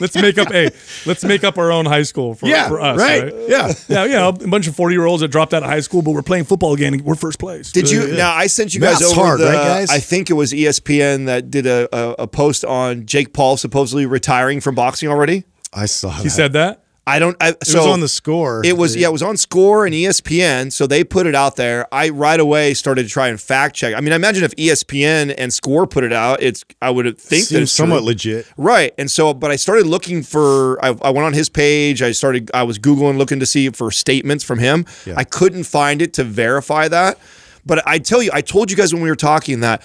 let's 0.00 0.14
make 0.14 0.38
up 0.38 0.52
a 0.52 0.70
let's 1.06 1.24
make 1.24 1.44
up 1.44 1.58
our 1.58 1.70
own 1.70 1.86
high 1.86 2.02
school 2.02 2.34
for, 2.34 2.46
for 2.68 2.80
us. 2.80 2.98
Right? 2.98 3.32
Yeah. 3.48 3.72
Yeah, 3.88 4.04
you 4.04 4.12
know, 4.12 4.28
a 4.28 4.32
bunch 4.32 4.66
of 4.68 4.74
forty 4.76 4.94
year 4.94 5.06
olds 5.06 5.20
that 5.22 5.28
dropped 5.28 5.54
out 5.54 5.62
of 5.62 5.68
high 5.68 5.80
school, 5.80 6.02
but 6.02 6.12
we're 6.12 6.22
playing 6.22 6.44
football 6.44 6.74
again. 6.74 6.94
and 6.94 7.04
We're 7.04 7.14
first 7.14 7.38
place. 7.38 7.72
Did 7.72 7.90
you? 7.90 8.16
Now 8.16 8.34
I 8.34 8.46
sent 8.46 8.74
you 8.74 8.80
guys 8.80 9.00
Math's 9.00 9.12
over 9.12 9.20
hard, 9.20 9.40
the. 9.40 9.46
right, 9.46 9.52
guys? 9.54 9.90
I 9.90 9.98
think 9.98 10.30
it 10.30 10.34
was 10.34 10.52
ESPN 10.52 11.26
that 11.26 11.50
did 11.50 11.66
a, 11.66 11.88
a, 11.94 12.14
a 12.20 12.26
post 12.26 12.64
on 12.64 13.06
Jake 13.06 13.32
Paul 13.32 13.56
supposedly 13.56 14.06
retiring 14.06 14.60
from 14.60 14.74
boxing 14.74 15.08
already. 15.08 15.44
I 15.72 15.86
saw 15.86 16.10
that. 16.10 16.22
He 16.22 16.28
said 16.28 16.52
that. 16.54 16.84
I 17.08 17.18
don't. 17.18 17.36
I, 17.40 17.48
it 17.48 17.66
so 17.66 17.78
was 17.78 17.86
on 17.86 18.00
the 18.00 18.08
score. 18.08 18.62
It 18.64 18.76
was 18.76 18.94
yeah, 18.94 19.08
it 19.08 19.12
was 19.12 19.22
on 19.22 19.38
Score 19.38 19.86
and 19.86 19.94
ESPN, 19.94 20.70
so 20.70 20.86
they 20.86 21.04
put 21.04 21.26
it 21.26 21.34
out 21.34 21.56
there. 21.56 21.86
I 21.90 22.10
right 22.10 22.38
away 22.38 22.74
started 22.74 23.04
to 23.04 23.08
try 23.08 23.28
and 23.28 23.40
fact 23.40 23.76
check. 23.76 23.94
I 23.94 24.00
mean, 24.00 24.12
I 24.12 24.16
imagine 24.16 24.44
if 24.44 24.54
ESPN 24.56 25.34
and 25.38 25.52
Score 25.52 25.86
put 25.86 26.04
it 26.04 26.12
out, 26.12 26.42
it's 26.42 26.66
I 26.82 26.90
would 26.90 27.18
think 27.18 27.48
that 27.48 27.62
it's 27.62 27.72
somewhat 27.72 27.98
true. 28.00 28.08
legit. 28.08 28.52
Right. 28.58 28.92
And 28.98 29.10
so, 29.10 29.32
but 29.32 29.50
I 29.50 29.56
started 29.56 29.86
looking 29.86 30.22
for, 30.22 30.84
I, 30.84 30.88
I 31.00 31.10
went 31.10 31.24
on 31.24 31.32
his 31.32 31.48
page. 31.48 32.02
I 32.02 32.12
started, 32.12 32.50
I 32.52 32.64
was 32.64 32.78
Googling 32.78 33.16
looking 33.16 33.40
to 33.40 33.46
see 33.46 33.70
for 33.70 33.90
statements 33.90 34.44
from 34.44 34.58
him. 34.58 34.84
I 35.16 35.24
couldn't 35.24 35.64
find 35.64 36.02
it 36.02 36.12
to 36.14 36.24
verify 36.24 36.88
that. 36.88 37.18
But 37.64 37.86
I 37.86 37.98
tell 37.98 38.22
you, 38.22 38.30
I 38.32 38.40
told 38.42 38.70
you 38.70 38.76
guys 38.76 38.92
when 38.92 39.02
we 39.02 39.08
were 39.08 39.16
talking 39.16 39.60
that 39.60 39.82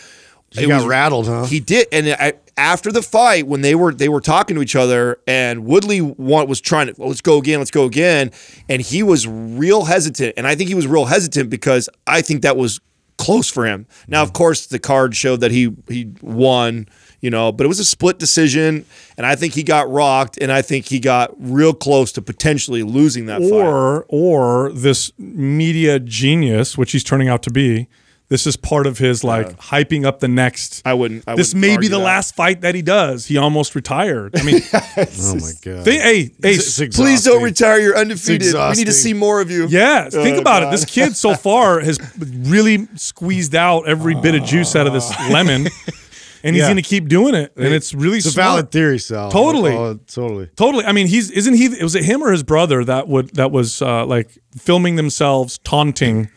He 0.62 0.68
got 0.68 0.78
was- 0.78 0.86
rattled, 0.86 1.28
huh? 1.28 1.46
He 1.46 1.60
did. 1.60 1.88
And 1.92 2.10
I, 2.10 2.34
after 2.58 2.92
the 2.92 3.02
fight, 3.02 3.48
when 3.48 3.62
they 3.62 3.76
were, 3.76 3.94
they 3.94 4.10
were 4.10 4.22
talking 4.22 4.56
to 4.56 4.62
each 4.62 4.76
other 4.76 5.20
and 5.28 5.66
Woodley 5.66 6.02
want, 6.02 6.50
was 6.50 6.62
trying 6.62 6.88
to, 6.88 6.96
let's 6.98 7.22
go 7.22 7.38
again, 7.38 7.60
let's 7.60 7.72
go 7.72 7.86
again. 7.86 8.32
And 8.70 8.82
he 8.82 9.04
was 9.04 9.28
real 9.28 9.86
hesitant. 9.86 10.36
And 10.38 10.46
I 10.46 10.56
think 10.56 10.70
he 10.70 10.76
was 10.76 10.88
real 10.88 11.06
hesitant 11.06 11.50
because 11.50 11.90
I 12.06 12.22
think 12.22 12.44
that 12.44 12.56
was 12.56 12.80
close 13.18 13.50
for 13.50 13.66
him. 13.66 13.88
Now, 14.08 14.22
of 14.22 14.30
mm-hmm. 14.30 14.38
course, 14.38 14.68
the 14.68 14.80
card 14.80 15.16
showed 15.16 15.40
that 15.42 15.52
he 15.52 15.74
he 15.88 16.12
won, 16.22 16.88
you 17.22 17.30
know, 17.30 17.52
but 17.52 17.66
it 17.66 17.68
was 17.68 17.80
a 17.80 17.86
split 17.86 18.20
decision, 18.20 18.86
and 19.18 19.26
I 19.26 19.36
think 19.36 19.54
he 19.54 19.64
got 19.64 19.90
rocked, 19.90 20.38
and 20.42 20.52
I 20.52 20.62
think 20.62 20.88
he 20.88 21.00
got 21.00 21.32
real 21.38 21.74
close 21.74 22.12
to 22.14 22.22
potentially 22.22 22.84
losing 22.84 23.26
that 23.28 23.42
fight. 23.42 23.52
or 23.52 24.06
or 24.10 24.72
this 24.74 25.12
media 25.18 26.00
genius, 26.00 26.78
which 26.78 26.92
he's 26.92 27.04
turning 27.04 27.30
out 27.30 27.44
to 27.44 27.52
be. 27.52 27.88
This 28.30 28.48
is 28.48 28.56
part 28.58 28.88
of 28.88 28.98
his 28.98 29.24
like 29.24 29.58
hyping 29.60 30.06
up 30.06 30.20
the 30.20 30.28
next. 30.28 30.82
I 30.86 30.94
wouldn't. 30.96 31.24
I 31.28 31.36
this 31.36 31.54
wouldn't 31.54 31.62
may 31.72 31.78
be 31.78 31.88
the 31.88 31.98
that. 31.98 32.04
last 32.04 32.36
fight 32.36 32.62
that 32.62 32.74
he 32.74 32.82
does. 32.82 33.28
He 33.28 33.38
almost 33.38 33.76
retired. 33.76 34.36
I 34.40 34.44
mean, 34.44 34.62
oh 34.74 35.36
my 35.36 35.52
god. 35.62 35.86
they, 35.86 35.98
hey, 36.00 36.24
hey, 36.42 36.54
It's 36.56 36.80
Please 36.96 37.24
don't 37.24 37.44
retire. 37.44 37.78
You're 37.80 37.98
undefeated. 37.98 38.54
We 38.56 38.76
need 38.76 38.86
to 38.86 38.92
see 38.94 39.14
more 39.14 39.40
of 39.42 39.52
you. 39.52 39.68
yeah. 39.68 40.10
Think 40.10 40.38
Oh, 40.38 40.42
about 40.42 40.64
it. 40.64 40.72
This 40.72 40.86
kid 40.86 41.16
so 41.16 41.36
far 41.48 41.80
has 41.82 42.00
really 42.18 42.88
squeezed 42.96 43.54
out 43.54 43.88
every 43.88 44.16
bit 44.16 44.34
of 44.34 44.44
juice 44.46 44.76
out 44.76 44.88
of 44.88 44.94
this 44.94 45.12
lemon, 45.30 45.68
and 46.44 46.56
he's 46.56 46.62
Yeah. 46.62 46.68
going 46.68 46.78
to 46.78 46.82
keep 46.82 47.08
doing 47.10 47.36
it. 47.36 47.54
And 47.56 47.72
it's 47.74 47.94
really 47.94 48.18
It's 48.18 48.28
a 48.28 48.32
valid 48.32 48.72
theory, 48.72 48.98
Sal. 49.00 49.30
Totally. 49.30 49.74
Oh, 49.74 50.00
totally. 50.08 50.48
Totally. 50.56 50.86
I 50.86 50.92
mean, 50.92 51.08
he's 51.08 51.30
isn't 51.30 51.54
he? 51.54 51.70
Was 51.84 51.94
it 51.94 52.04
him 52.06 52.24
or 52.24 52.32
his 52.32 52.42
brother 52.42 52.84
that 52.86 53.08
would 53.08 53.30
that 53.36 53.52
was 53.52 53.82
uh, 53.82 54.06
like 54.08 54.30
filming 54.58 54.96
themselves 54.96 55.60
taunting 55.60 56.30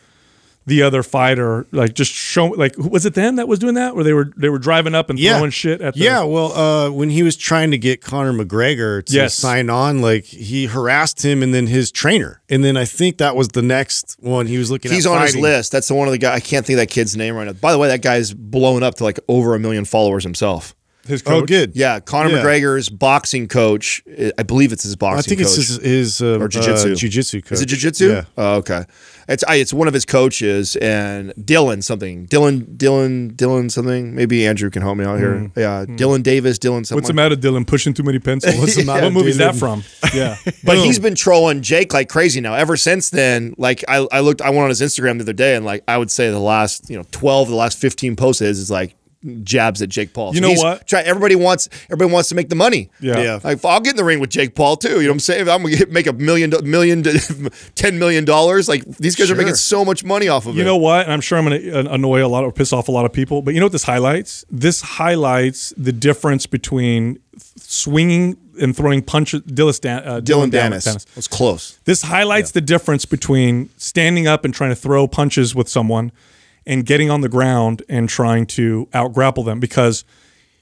the 0.67 0.83
other 0.83 1.01
fighter, 1.01 1.65
like 1.71 1.93
just 1.93 2.11
show 2.11 2.47
like 2.47 2.77
was 2.77 3.05
it 3.05 3.13
them 3.13 3.37
that 3.37 3.47
was 3.47 3.57
doing 3.57 3.75
that, 3.75 3.95
where 3.95 4.03
they 4.03 4.13
were 4.13 4.31
they 4.35 4.49
were 4.49 4.59
driving 4.59 4.93
up 4.93 5.09
and 5.09 5.17
throwing 5.17 5.49
shit 5.49 5.79
at 5.81 5.93
the 5.93 6.01
yeah, 6.01 6.23
well, 6.23 6.51
uh, 6.51 6.91
when 6.91 7.09
he 7.09 7.23
was 7.23 7.37
trying 7.37 7.71
to 7.71 7.77
get 7.77 8.01
Conor 8.01 8.33
McGregor 8.33 9.03
to 9.05 9.13
Yes. 9.13 9.33
sign 9.33 9.69
on, 9.69 10.01
like 10.01 10.25
he 10.25 10.65
harassed 10.65 11.23
him 11.23 11.41
and 11.41 11.53
then 11.53 11.67
his 11.67 11.89
trainer. 11.89 12.41
And 12.49 12.63
then 12.65 12.75
I 12.75 12.83
think 12.85 13.17
that 13.17 13.35
was 13.35 13.47
the 13.49 13.61
next 13.61 14.17
one 14.19 14.45
he 14.45 14.57
was 14.57 14.69
looking 14.69 14.91
at. 14.91 14.95
He's 14.95 15.05
at. 15.07 15.13
on 15.13 15.21
his 15.21 15.35
list. 15.37 15.71
That's 15.71 15.87
the 15.87 15.95
one 15.95 16.07
of 16.07 16.11
the 16.11 16.17
guy. 16.17 16.35
I 16.35 16.41
can't 16.41 16.65
think 16.65 16.75
of 16.77 16.81
that 16.81 16.89
kid's 16.93 17.15
name 17.15 17.35
right 17.35 17.45
now. 17.45 17.53
By 17.53 17.71
the 17.71 17.77
way, 17.77 17.87
that 17.87 18.01
guy's 18.01 18.33
blown 18.33 18.83
up 18.83 18.95
to 18.95 19.05
like 19.05 19.19
over 19.29 19.55
a 19.55 19.59
million 19.59 19.85
followers 19.85 20.23
himself. 20.23 20.75
His 21.07 21.21
coach. 21.21 21.43
Oh, 21.43 21.45
good. 21.45 21.71
Yeah, 21.75 21.99
Conor 21.99 22.29
Yeah. 22.29 22.43
McGregor's 22.43 22.89
boxing 22.89 23.47
coach. 23.47 24.03
I 24.37 24.43
believe 24.43 24.71
it's 24.71 24.83
his 24.83 24.95
boxing. 24.95 25.19
I 25.19 25.21
think 25.21 25.41
it's 25.41 25.55
his, 25.55 25.77
his 25.77 26.21
uh, 26.21 26.39
or 26.39 26.47
jiu-jitsu. 26.47 26.91
uh, 26.91 26.95
jiu-jitsu 26.95 27.41
coach. 27.41 27.51
Is 27.53 27.61
it 27.61 27.65
jiu-jitsu? 27.67 28.09
Yeah. 28.09 28.25
Oh, 28.37 28.55
okay. 28.57 28.85
It's 29.29 29.43
I, 29.45 29.55
it's 29.55 29.73
one 29.73 29.89
of 29.89 29.93
his 29.93 30.05
coaches 30.05 30.77
and 30.77 31.33
Dylan 31.33 31.83
something. 31.83 32.27
Dylan 32.27 32.77
Dylan 32.77 33.35
Dylan 33.35 33.69
something. 33.69 34.15
Maybe 34.15 34.47
Andrew 34.47 34.69
can 34.69 34.81
help 34.81 34.97
me 34.97 35.03
out 35.03 35.19
here. 35.19 35.51
Yeah, 35.57 35.83
Dylan 35.85 36.23
Davis. 36.23 36.57
Dylan 36.57 36.85
something. 36.85 36.95
What's 36.95 37.07
the 37.09 37.13
matter, 37.13 37.35
Dylan? 37.35 37.67
Pushing 37.67 37.93
too 37.93 38.03
many 38.03 38.19
pencils. 38.19 38.55
What's 38.59 38.75
the 38.77 38.85
matter? 38.85 38.99
Yeah, 38.99 39.05
what 39.07 39.13
movie's 39.13 39.37
that 39.37 39.55
from? 39.55 39.83
Yeah, 40.13 40.37
But 40.63 40.77
he's 40.77 40.99
been 40.99 41.15
trolling 41.15 41.61
Jake 41.61 41.93
like 41.93 42.07
crazy 42.07 42.39
now. 42.39 42.53
Ever 42.53 42.77
since 42.77 43.09
then, 43.09 43.53
like 43.57 43.83
I, 43.89 44.07
I 44.11 44.21
looked, 44.21 44.41
I 44.41 44.49
went 44.49 44.61
on 44.63 44.69
his 44.69 44.79
Instagram 44.81 45.17
the 45.17 45.23
other 45.25 45.33
day, 45.33 45.55
and 45.55 45.65
like 45.65 45.83
I 45.89 45.97
would 45.97 46.09
say 46.09 46.29
the 46.29 46.39
last, 46.39 46.89
you 46.89 46.95
know, 46.97 47.03
twelve, 47.11 47.47
of 47.47 47.51
the 47.51 47.57
last 47.57 47.77
fifteen 47.77 48.15
posts 48.15 48.41
is, 48.41 48.57
is 48.59 48.71
like 48.71 48.95
jabs 49.43 49.81
at 49.81 49.89
Jake 49.89 50.13
Paul. 50.13 50.33
You 50.35 50.41
know 50.41 50.53
what? 50.53 50.87
Try, 50.87 51.01
everybody 51.01 51.35
wants, 51.35 51.69
everybody 51.85 52.11
wants 52.11 52.29
to 52.29 52.35
make 52.35 52.49
the 52.49 52.55
money. 52.55 52.89
Yeah. 52.99 53.19
Yeah. 53.19 53.39
Like 53.43 53.63
I'll 53.65 53.79
get 53.79 53.91
in 53.91 53.95
the 53.97 54.03
ring 54.03 54.19
with 54.19 54.29
Jake 54.29 54.55
Paul 54.55 54.77
too. 54.77 54.89
You 54.89 55.03
know 55.03 55.09
what 55.09 55.13
I'm 55.13 55.19
saying? 55.19 55.49
I'm 55.49 55.63
gonna 55.63 55.85
make 55.87 56.07
a 56.07 56.13
million, 56.13 56.51
million, 56.63 57.03
to 57.03 57.51
ten 57.75 57.99
million 57.99 58.25
dollars. 58.25 58.67
Like 58.67 58.83
these 58.85 59.15
guys 59.15 59.31
are 59.31 59.35
making 59.35 59.55
so 59.55 59.83
much 59.85 60.03
money 60.03 60.27
off 60.27 60.45
of 60.45 60.55
it. 60.55 60.59
You 60.59 60.63
know 60.63 60.77
what? 60.77 61.03
And 61.03 61.13
I'm 61.13 61.21
sure 61.21 61.37
I'm 61.37 61.45
going 61.45 61.61
to 61.61 61.93
annoy 61.93 62.25
a 62.25 62.27
lot 62.27 62.43
or 62.43 62.51
piss 62.51 62.73
off 62.73 62.87
a 62.87 62.91
lot 62.91 63.05
of 63.05 63.13
people. 63.13 63.41
But 63.41 63.53
you 63.53 63.59
know 63.59 63.65
what 63.65 63.71
this 63.71 63.83
highlights? 63.83 64.45
This 64.49 64.81
highlights 64.81 65.73
the 65.77 65.91
difference 65.91 66.45
between 66.45 67.19
swinging 67.57 68.37
and 68.59 68.75
throwing 68.75 69.01
punches. 69.01 69.41
Dylan, 69.41 69.79
Dan, 69.81 70.03
uh, 70.03 70.19
Dylan 70.21 70.49
Dan- 70.51 70.71
Dennis. 70.71 70.85
That's 70.85 71.27
close. 71.27 71.79
This 71.85 72.01
highlights 72.03 72.51
the 72.51 72.61
difference 72.61 73.05
between 73.05 73.69
standing 73.77 74.27
up 74.27 74.45
and 74.45 74.53
trying 74.53 74.71
to 74.71 74.75
throw 74.75 75.07
punches 75.07 75.53
with 75.53 75.69
someone 75.69 76.11
and 76.67 76.85
getting 76.85 77.09
on 77.09 77.21
the 77.21 77.29
ground 77.29 77.81
and 77.89 78.07
trying 78.09 78.45
to 78.45 78.87
out 78.93 79.13
grapple 79.13 79.43
them 79.43 79.59
because 79.59 80.03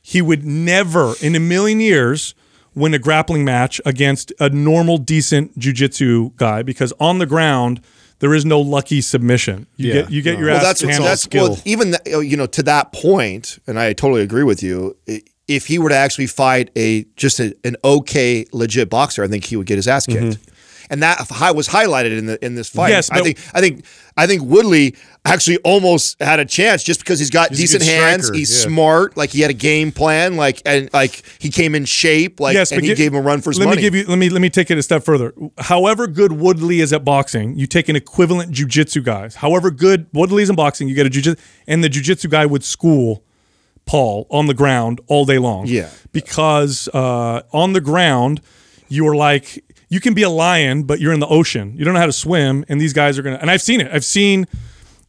he 0.02 0.22
would 0.22 0.46
never 0.46 1.16
in 1.22 1.36
a 1.36 1.40
million 1.40 1.80
years 1.82 2.34
win 2.76 2.94
a 2.94 3.00
grappling 3.00 3.44
match 3.44 3.82
against 3.86 4.32
a 4.40 4.50
normal 4.50 4.98
decent 4.98 5.58
jiu-jitsu 5.58 6.32
guy 6.38 6.62
because 6.62 6.94
on 7.00 7.18
the 7.20 7.26
ground 7.26 7.82
there 8.20 8.34
is 8.34 8.46
no 8.46 8.60
lucky 8.62 9.02
submission. 9.02 9.68
You 9.76 9.88
Yeah. 9.88 9.94
get 10.02 10.12
you 10.12 10.22
get 10.22 10.38
your 10.40 10.48
Well, 10.48 10.58
ass 10.58 10.64
that's 10.64 10.82
handled. 10.82 11.08
that's 11.08 11.28
well, 11.34 11.60
even 11.66 11.88
th- 11.92 12.16
oh, 12.16 12.20
you 12.22 12.38
know 12.38 12.46
to 12.46 12.64
that 12.64 12.94
point, 12.94 13.60
and 13.68 13.78
I 13.78 13.92
totally 13.94 14.22
agree 14.22 14.44
with 14.44 14.64
you. 14.64 14.96
i- 15.10 15.22
If 15.48 15.68
he 15.68 15.78
were 15.78 15.90
to 15.90 15.96
actually 15.96 16.26
fight 16.28 16.70
a 16.76 17.06
just 17.18 17.40
a, 17.40 17.54
an 17.64 17.76
okay 17.84 18.46
legit 18.52 18.90
boxer, 18.90 19.24
I 19.24 19.28
think 19.28 19.44
he 19.46 19.56
would 19.58 19.68
get 19.68 19.76
his 19.76 19.88
ass 19.88 20.06
kicked. 20.08 20.22
Mm-hmm. 20.24 20.55
And 20.90 21.02
that 21.04 21.20
hi- 21.30 21.52
was 21.52 21.68
highlighted 21.68 22.18
in 22.18 22.26
the 22.28 22.44
in 22.46 22.56
this 22.56 22.70
fight. 22.70 22.90
Yes, 22.90 23.10
I 23.10 23.22
think 23.22 23.40
I 23.54 23.60
think 23.62 23.86
I 24.18 24.28
think 24.28 24.44
Woodley 24.44 24.96
actually 25.26 25.58
almost 25.58 26.22
had 26.22 26.40
a 26.40 26.46
chance 26.46 26.84
just 26.84 27.00
because 27.00 27.18
he's 27.20 27.30
got 27.32 27.50
He's 27.50 27.60
decent 27.60 27.84
hands. 27.84 28.30
He's 28.30 28.52
yeah. 28.56 28.70
smart. 28.70 29.18
Like 29.18 29.32
he 29.32 29.42
had 29.42 29.50
a 29.52 29.56
game 29.56 29.92
plan. 29.92 30.36
Like 30.38 30.62
and 30.66 30.90
like 30.94 31.24
he 31.40 31.50
came 31.50 31.74
in 31.76 31.86
shape. 31.86 32.40
Like 32.40 32.54
yes, 32.54 32.72
and 32.72 32.82
he 32.82 32.90
gi- 32.90 32.96
gave 32.96 33.14
him 33.14 33.20
a 33.20 33.22
run 33.22 33.42
for 33.42 33.50
his 33.50 33.60
let 33.60 33.66
money. 33.66 33.78
me 33.78 33.82
give 33.82 33.96
you 33.96 34.06
let 34.06 34.18
me 34.18 34.30
let 34.30 34.42
me 34.42 34.50
take 34.50 34.70
it 34.72 34.78
a 34.78 34.84
step 34.84 35.04
further. 35.04 35.34
However 35.58 36.08
good 36.08 36.32
Woodley 36.34 36.82
is 36.82 36.94
at 36.94 37.04
boxing, 37.04 37.58
you 37.58 37.66
take 37.68 37.90
an 37.90 37.96
equivalent 37.96 38.52
jujitsu 38.54 39.04
guy. 39.04 39.30
However 39.36 39.72
good 39.72 40.08
Woodley 40.14 40.44
is 40.44 40.50
in 40.50 40.56
boxing, 40.56 40.88
you 40.88 40.96
get 40.96 41.08
a 41.08 41.10
jujitsu, 41.10 41.40
and 41.68 41.84
the 41.84 41.90
jujitsu 41.90 42.30
guy 42.30 42.46
would 42.46 42.64
school 42.64 43.24
Paul 43.86 44.28
on 44.30 44.48
the 44.48 44.54
ground 44.54 45.02
all 45.08 45.26
day 45.26 45.38
long. 45.40 45.68
Yeah. 45.68 45.90
because 46.12 46.88
uh, 46.94 47.42
on 47.52 47.74
the 47.74 47.82
ground 47.82 48.42
you 48.88 49.08
are 49.08 49.16
like 49.16 49.64
you 49.90 50.00
can 50.00 50.14
be 50.14 50.24
a 50.24 50.30
lion, 50.30 50.84
but 50.84 51.00
you're 51.00 51.14
in 51.14 51.20
the 51.20 51.28
ocean. 51.28 51.74
You 51.78 51.86
don't 51.86 51.94
know 51.94 52.00
how 52.00 52.06
to 52.06 52.12
swim, 52.12 52.66
and 52.70 52.80
these 52.82 52.94
guys 52.94 53.18
are 53.18 53.22
gonna. 53.22 53.38
And 53.42 53.50
I've 53.52 53.62
seen 53.62 53.82
it. 53.82 53.90
I've 53.92 54.06
seen. 54.06 54.48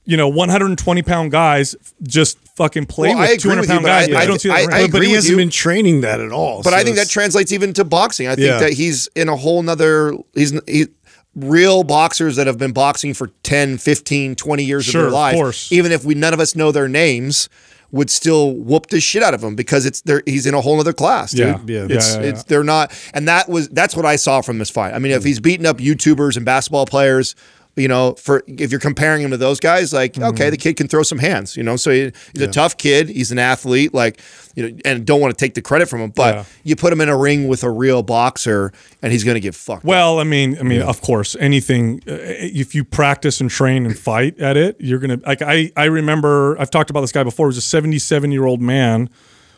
You 0.08 0.16
know, 0.16 0.28
120 0.28 1.02
pound 1.02 1.32
guys 1.32 1.74
just 2.04 2.38
fucking 2.56 2.86
play 2.86 3.08
Well, 3.08 3.18
I 3.18 3.22
with 3.22 3.30
agree 3.30 3.38
200 3.56 3.60
with 3.62 3.68
you, 3.68 3.72
pound 3.74 3.82
but 3.82 3.88
guys. 3.88 4.04
I- 4.06 4.10
but 4.12 4.16
I- 4.18 4.22
I 4.22 4.26
don't 4.26 4.40
see 4.40 4.48
that. 4.50 4.54
I- 4.54 4.60
in 4.62 4.72
I 4.72 4.86
but 4.86 5.02
he 5.02 5.12
hasn't 5.14 5.30
you. 5.32 5.36
been 5.36 5.50
training 5.50 6.02
that 6.02 6.20
at 6.20 6.30
all. 6.30 6.62
But 6.62 6.70
so 6.70 6.76
I 6.76 6.84
think 6.84 6.94
that 6.94 7.08
translates 7.08 7.50
even 7.50 7.72
to 7.72 7.82
boxing. 7.82 8.28
I 8.28 8.36
think 8.36 8.46
Yeah. 8.46 8.58
that 8.60 8.74
he's 8.74 9.08
in 9.16 9.28
a 9.28 9.34
whole 9.34 9.64
nother 9.64 10.14
he's 10.32 10.52
he, 10.68 10.86
real 11.34 11.82
boxers 11.82 12.36
that 12.36 12.46
have 12.46 12.56
been 12.56 12.70
boxing 12.70 13.14
for 13.14 13.32
10, 13.42 13.78
15, 13.78 14.36
20 14.36 14.62
years 14.62 14.84
Sure, 14.84 15.00
of 15.00 15.06
of 15.08 15.10
their 15.12 15.18
life. 15.20 15.34
course. 15.34 15.72
Even 15.72 15.90
if 15.90 16.04
we 16.04 16.14
none 16.14 16.32
of 16.32 16.38
us 16.38 16.54
know 16.54 16.70
their 16.70 16.86
names 16.88 17.48
would 17.90 18.10
still 18.10 18.52
whoop 18.52 18.86
the 18.88 19.00
shit 19.00 19.22
out 19.22 19.34
of 19.34 19.42
him 19.42 19.54
because 19.54 19.86
it's 19.86 20.00
there 20.02 20.22
he's 20.26 20.46
in 20.46 20.54
a 20.54 20.60
whole 20.60 20.78
other 20.80 20.92
class, 20.92 21.32
dude. 21.32 21.46
Yeah, 21.46 21.60
yeah. 21.66 21.86
It's 21.96 22.14
Yeah, 22.14 22.20
yeah, 22.22 22.28
it's 22.28 22.44
they're 22.44 22.64
not 22.64 22.92
and 23.14 23.28
that 23.28 23.48
was 23.48 23.68
that's 23.68 23.94
what 23.96 24.04
I 24.04 24.16
saw 24.16 24.40
from 24.40 24.58
this 24.58 24.70
fight. 24.70 24.92
I 24.94 24.98
mean, 24.98 25.12
if 25.12 25.24
he's 25.24 25.40
beating 25.40 25.66
up 25.66 25.78
YouTubers 25.78 26.36
and 26.36 26.44
basketball 26.44 26.86
players, 26.86 27.34
you 27.76 27.88
know, 27.88 28.14
for 28.14 28.42
if 28.46 28.70
you're 28.70 28.80
comparing 28.80 29.22
him 29.22 29.30
to 29.30 29.36
those 29.36 29.60
guys, 29.60 29.92
like 29.92 30.14
Mm-hmm. 30.14 30.24
okay, 30.30 30.48
the 30.50 30.56
kid 30.56 30.76
can 30.76 30.88
throw 30.88 31.02
some 31.02 31.18
hands, 31.18 31.56
you 31.56 31.62
know. 31.62 31.76
So 31.76 31.90
he, 31.90 32.10
he's 32.32 32.42
a 32.42 32.48
tough 32.50 32.76
kid. 32.78 33.08
He's 33.10 33.30
an 33.32 33.38
athlete, 33.38 33.92
like 33.92 34.20
you 34.54 34.62
know, 34.70 34.78
and 34.86 35.04
don't 35.06 35.20
want 35.20 35.36
to 35.36 35.44
take 35.44 35.52
the 35.54 35.60
credit 35.62 35.86
from 35.88 36.00
him. 36.00 36.10
But 36.10 36.34
Yeah. 36.34 36.44
you 36.64 36.76
put 36.76 36.90
him 36.92 37.00
in 37.02 37.08
a 37.10 37.16
ring 37.16 37.48
with 37.48 37.62
a 37.64 37.70
real 37.70 38.02
boxer, 38.02 38.72
and 39.02 39.12
he's 39.12 39.22
going 39.24 39.34
to 39.34 39.40
get 39.40 39.54
fucked. 39.54 39.80
up. 39.80 39.84
Well, 39.84 40.18
I 40.20 40.24
mean, 40.24 40.56
I 40.58 40.62
mean, 40.62 40.80
of 40.80 41.02
course, 41.02 41.36
anything. 41.38 42.00
Uh, 42.08 42.16
if 42.18 42.74
you 42.74 42.82
practice 42.82 43.40
and 43.42 43.50
train 43.50 43.84
and 43.84 43.98
fight 43.98 44.38
at 44.40 44.56
it, 44.56 44.76
you're 44.80 44.98
gonna. 44.98 45.20
Like 45.26 45.42
I, 45.42 45.70
I 45.76 45.84
remember 45.84 46.58
I've 46.58 46.70
talked 46.70 46.88
about 46.90 47.02
this 47.02 47.12
guy 47.12 47.24
before. 47.24 47.46
He 47.46 47.48
was 47.48 47.58
a 47.58 47.62
77 47.62 48.32
year 48.32 48.46
old 48.46 48.62
man 48.62 49.10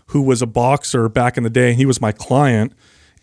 who 0.07 0.23
was 0.23 0.43
a 0.43 0.47
boxer 0.47 1.09
back 1.09 1.37
in 1.37 1.45
the 1.45 1.51
day, 1.51 1.69
and 1.69 1.77
he 1.77 1.87
was 1.87 2.01
my 2.01 2.11
client. 2.13 2.73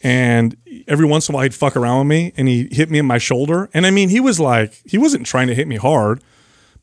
And 0.06 0.56
every 0.88 1.08
once 1.08 1.28
in 1.28 1.34
a 1.34 1.36
while, 1.36 1.44
he'd 1.44 1.56
fuck 1.56 1.76
around 1.76 1.98
with 2.00 2.08
me, 2.08 2.32
and 2.38 2.48
he 2.48 2.68
hit 2.72 2.92
me 2.92 3.00
in 3.00 3.08
my 3.08 3.18
shoulder. 3.18 3.72
And 3.74 3.88
I 3.88 3.90
mean, 3.92 4.10
he 4.10 4.20
was 4.20 4.40
like, 4.40 4.80
he 4.86 5.00
wasn't 5.00 5.26
trying 5.26 5.48
to 5.48 5.56
hit 5.56 5.68
me 5.68 5.78
hard, 5.78 6.22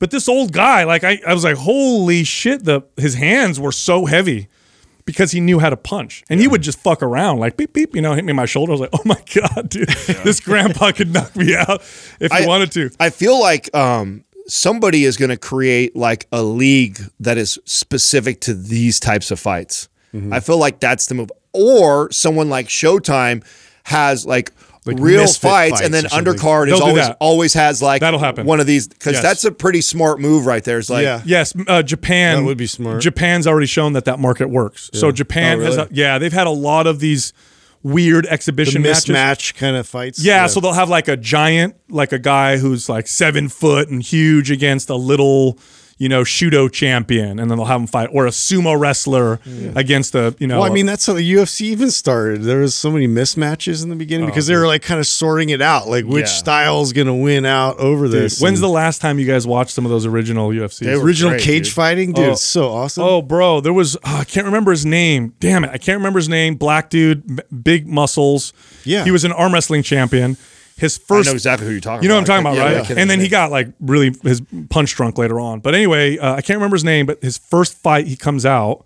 but 0.00 0.10
this 0.10 0.28
old 0.28 0.52
guy, 0.52 0.82
like, 0.82 1.04
I, 1.04 1.20
I 1.24 1.32
was 1.32 1.44
like, 1.44 1.56
holy 1.56 2.24
shit, 2.24 2.64
the 2.64 2.82
his 2.96 3.14
hands 3.14 3.60
were 3.60 3.70
so 3.70 4.06
heavy 4.06 4.48
because 5.04 5.30
he 5.30 5.40
knew 5.40 5.60
how 5.60 5.70
to 5.70 5.76
punch. 5.76 6.24
And 6.28 6.40
he 6.40 6.48
would 6.48 6.62
just 6.62 6.80
fuck 6.80 7.00
around, 7.00 7.38
like 7.38 7.56
beep 7.56 7.72
beep, 7.72 7.94
you 7.94 8.02
know, 8.02 8.12
hit 8.14 8.24
me 8.24 8.30
in 8.30 8.36
my 8.36 8.44
shoulder. 8.46 8.72
I 8.72 8.74
was 8.74 8.80
like, 8.80 8.90
oh 8.92 9.02
my 9.04 9.22
god, 9.54 9.68
dude, 9.68 9.88
this 10.24 10.40
grandpa 10.40 10.90
could 10.90 11.12
knock 11.12 11.36
me 11.36 11.54
out 11.54 11.80
if 12.18 12.32
he 12.32 12.38
I- 12.42 12.46
wanted 12.46 12.72
to. 12.72 12.90
I 12.98 13.10
feel 13.10 13.38
like 13.40 13.72
um, 13.76 14.24
somebody 14.48 15.04
is 15.04 15.16
going 15.16 15.28
to 15.30 15.36
create 15.36 15.94
like 15.94 16.26
a 16.32 16.42
league 16.42 16.98
that 17.20 17.38
is 17.38 17.56
specific 17.66 18.40
to 18.42 18.54
these 18.54 18.98
types 18.98 19.30
of 19.30 19.38
fights. 19.38 19.88
Mm-hmm. 20.12 20.32
I 20.32 20.40
feel 20.40 20.58
like 20.58 20.80
that's 20.80 21.06
the 21.06 21.14
move. 21.14 21.30
Or 21.52 22.10
someone 22.12 22.48
like 22.48 22.68
Showtime 22.68 23.44
has 23.84 24.26
like. 24.26 24.52
Like 24.84 24.98
real 24.98 25.20
misfit 25.20 25.48
fights, 25.48 25.80
and 25.80 25.94
then 25.94 26.02
fights 26.02 26.12
or 26.12 26.16
something. 26.16 26.34
undercard 26.34 26.66
is 26.72 26.80
always 26.80 27.06
that. 27.06 27.16
always 27.20 27.54
has 27.54 27.80
like 27.80 28.00
That'll 28.00 28.18
happen. 28.18 28.46
one 28.46 28.58
of 28.58 28.66
these 28.66 28.88
because 28.88 29.12
Yes. 29.12 29.22
that's 29.22 29.44
a 29.44 29.52
pretty 29.52 29.80
smart 29.80 30.18
move 30.20 30.44
right 30.44 30.64
there. 30.64 30.80
It's 30.80 30.90
like 30.90 31.04
Yeah. 31.04 31.22
Yes, 31.24 31.52
uh, 31.68 31.84
Japan. 31.84 32.38
That 32.40 32.44
would 32.46 32.58
be 32.58 32.66
smart. 32.66 33.00
Japan's 33.00 33.46
already 33.46 33.68
shown 33.68 33.92
that 33.92 34.06
that 34.06 34.18
market 34.18 34.48
works. 34.50 34.90
So 34.92 35.12
Japan 35.12 35.60
Oh, 35.60 35.64
has, 35.66 35.76
a, 35.76 35.88
yeah, 35.92 36.18
they've 36.18 36.32
had 36.32 36.48
a 36.48 36.50
lot 36.50 36.88
of 36.88 36.98
these 36.98 37.32
weird 37.84 38.24
the 38.24 38.32
exhibition 38.32 38.82
matches. 38.82 39.04
mismatch 39.04 39.54
kind 39.54 39.76
of 39.76 39.86
fights. 39.86 40.18
Yeah, 40.20 40.48
so 40.48 40.58
they'll 40.58 40.72
have 40.72 40.88
like 40.88 41.06
a 41.06 41.16
giant, 41.16 41.76
like 41.88 42.10
a 42.10 42.18
guy 42.18 42.56
who's 42.56 42.88
like 42.88 43.06
seven 43.06 43.48
foot 43.48 43.88
and 43.88 44.02
huge 44.02 44.50
against 44.50 44.90
a 44.90 44.96
little, 44.96 45.60
you 45.98 46.08
know, 46.08 46.24
judo 46.24 46.68
champion, 46.68 47.38
and 47.38 47.50
then 47.50 47.58
they'll 47.58 47.66
have 47.66 47.80
him 47.80 47.86
fight, 47.86 48.08
or 48.12 48.26
a 48.26 48.30
sumo 48.30 48.78
wrestler 48.78 49.38
against 49.76 50.14
a, 50.14 50.34
you 50.38 50.46
know. 50.46 50.60
Well, 50.60 50.70
I 50.70 50.74
mean, 50.74 50.86
that's 50.86 51.06
how 51.06 51.12
the 51.12 51.32
UFC 51.34 51.62
even 51.66 51.90
started. 51.90 52.42
There 52.42 52.58
was 52.60 52.74
so 52.74 52.90
many 52.90 53.06
mismatches 53.06 53.82
in 53.82 53.88
the 53.88 53.96
beginning 53.96 54.24
oh, 54.26 54.30
because 54.30 54.46
they 54.46 54.56
were 54.56 54.66
like 54.66 54.82
kind 54.82 54.98
of 54.98 55.06
sorting 55.06 55.50
it 55.50 55.62
out, 55.62 55.88
like 55.88 56.04
which 56.04 56.22
Yeah. 56.26 56.32
style's 56.32 56.92
going 56.92 57.06
to 57.06 57.14
win 57.14 57.44
out 57.46 57.78
over 57.78 58.08
this. 58.08 58.40
when's 58.40 58.58
And 58.58 58.64
the 58.64 58.68
last 58.68 59.00
time 59.00 59.18
you 59.18 59.26
guys 59.26 59.46
watched 59.46 59.70
some 59.72 59.84
of 59.84 59.90
those 59.90 60.06
original 60.06 60.48
UFCs? 60.50 60.78
They 60.80 60.96
were 60.96 61.04
original 61.04 61.32
great, 61.32 61.42
cage 61.42 61.64
dude. 61.66 61.72
fighting? 61.74 62.10
Oh. 62.10 62.14
Dude, 62.14 62.28
Oh. 62.28 62.32
it's 62.32 62.42
so 62.42 62.68
awesome. 62.70 63.04
Oh, 63.04 63.22
bro, 63.22 63.60
there 63.60 63.72
was 63.72 63.96
oh, 64.04 64.16
I 64.18 64.24
can't 64.24 64.46
remember 64.46 64.70
his 64.72 64.84
name. 64.84 65.34
Damn 65.40 65.64
it, 65.64 65.70
I 65.70 65.78
can't 65.78 65.98
remember 65.98 66.18
his 66.18 66.28
name. 66.28 66.56
Black 66.56 66.90
dude, 66.90 67.42
big 67.62 67.86
muscles. 67.86 68.52
Yeah. 68.84 69.04
he 69.04 69.10
was 69.10 69.24
an 69.24 69.32
arm 69.32 69.52
wrestling 69.52 69.82
champion. 69.84 70.36
His 70.76 70.98
first. 70.98 71.28
I 71.28 71.32
know 71.32 71.34
exactly 71.34 71.66
who 71.66 71.72
you're 71.72 71.80
talking 71.80 72.02
you 72.02 72.08
know 72.08 72.18
about. 72.18 72.28
what 72.28 72.36
I'm 72.38 72.42
talking 72.44 72.58
about, 72.58 72.70
Yeah, 72.72 72.78
right? 72.80 72.90
yeah, 72.90 72.96
and 72.98 73.08
then 73.10 73.20
he 73.20 73.28
got 73.28 73.50
like 73.50 73.68
really 73.80 74.12
his 74.22 74.42
punch 74.70 74.94
drunk 74.96 75.18
later 75.18 75.38
on. 75.38 75.60
But 75.60 75.74
anyway, 75.74 76.18
uh, 76.18 76.34
I 76.34 76.40
can't 76.42 76.56
remember 76.58 76.74
his 76.76 76.84
name. 76.84 77.06
But 77.06 77.22
his 77.22 77.38
first 77.38 77.76
fight, 77.78 78.06
he 78.06 78.16
comes 78.16 78.44
out. 78.46 78.84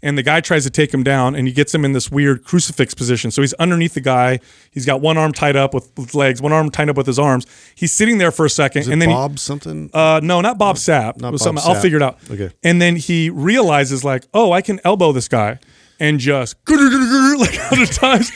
And 0.00 0.16
the 0.16 0.22
guy 0.22 0.40
tries 0.40 0.62
to 0.62 0.70
take 0.70 0.94
him 0.94 1.02
down, 1.02 1.34
and 1.34 1.48
he 1.48 1.52
gets 1.52 1.74
him 1.74 1.84
in 1.84 1.92
this 1.92 2.08
weird 2.08 2.44
crucifix 2.44 2.94
position. 2.94 3.32
So 3.32 3.42
he's 3.42 3.52
underneath 3.54 3.94
the 3.94 4.00
guy. 4.00 4.38
He's 4.70 4.86
got 4.86 5.00
one 5.00 5.18
arm 5.18 5.32
tied 5.32 5.56
up 5.56 5.74
with, 5.74 5.90
with 5.98 6.14
legs, 6.14 6.40
one 6.40 6.52
arm 6.52 6.70
tied 6.70 6.88
up 6.88 6.96
with 6.96 7.08
his 7.08 7.18
arms. 7.18 7.46
He's 7.74 7.90
sitting 7.92 8.18
there 8.18 8.30
for 8.30 8.46
a 8.46 8.48
second, 8.50 8.86
and 8.86 9.02
then 9.02 9.08
Bob 9.08 9.32
he- 9.32 9.36
something? 9.38 9.90
uh, 9.92 10.20
no, 10.22 10.40
not 10.40 10.56
Bob 10.56 10.76
Sapp. 10.76 11.20
not 11.20 11.32
Bob 11.32 11.40
something. 11.40 11.64
I'll 11.66 11.80
figure 11.80 11.96
it 11.96 12.02
out. 12.04 12.16
Okay. 12.30 12.50
And 12.62 12.80
then 12.80 12.94
he 12.94 13.28
realizes, 13.28 14.04
like, 14.04 14.22
oh, 14.32 14.52
I 14.52 14.62
can 14.62 14.78
elbow 14.84 15.10
this 15.10 15.26
guy, 15.26 15.58
and 15.98 16.20
just 16.20 16.54
like 16.68 17.58
out 17.58 17.80
of 17.82 17.90
times. 17.90 18.30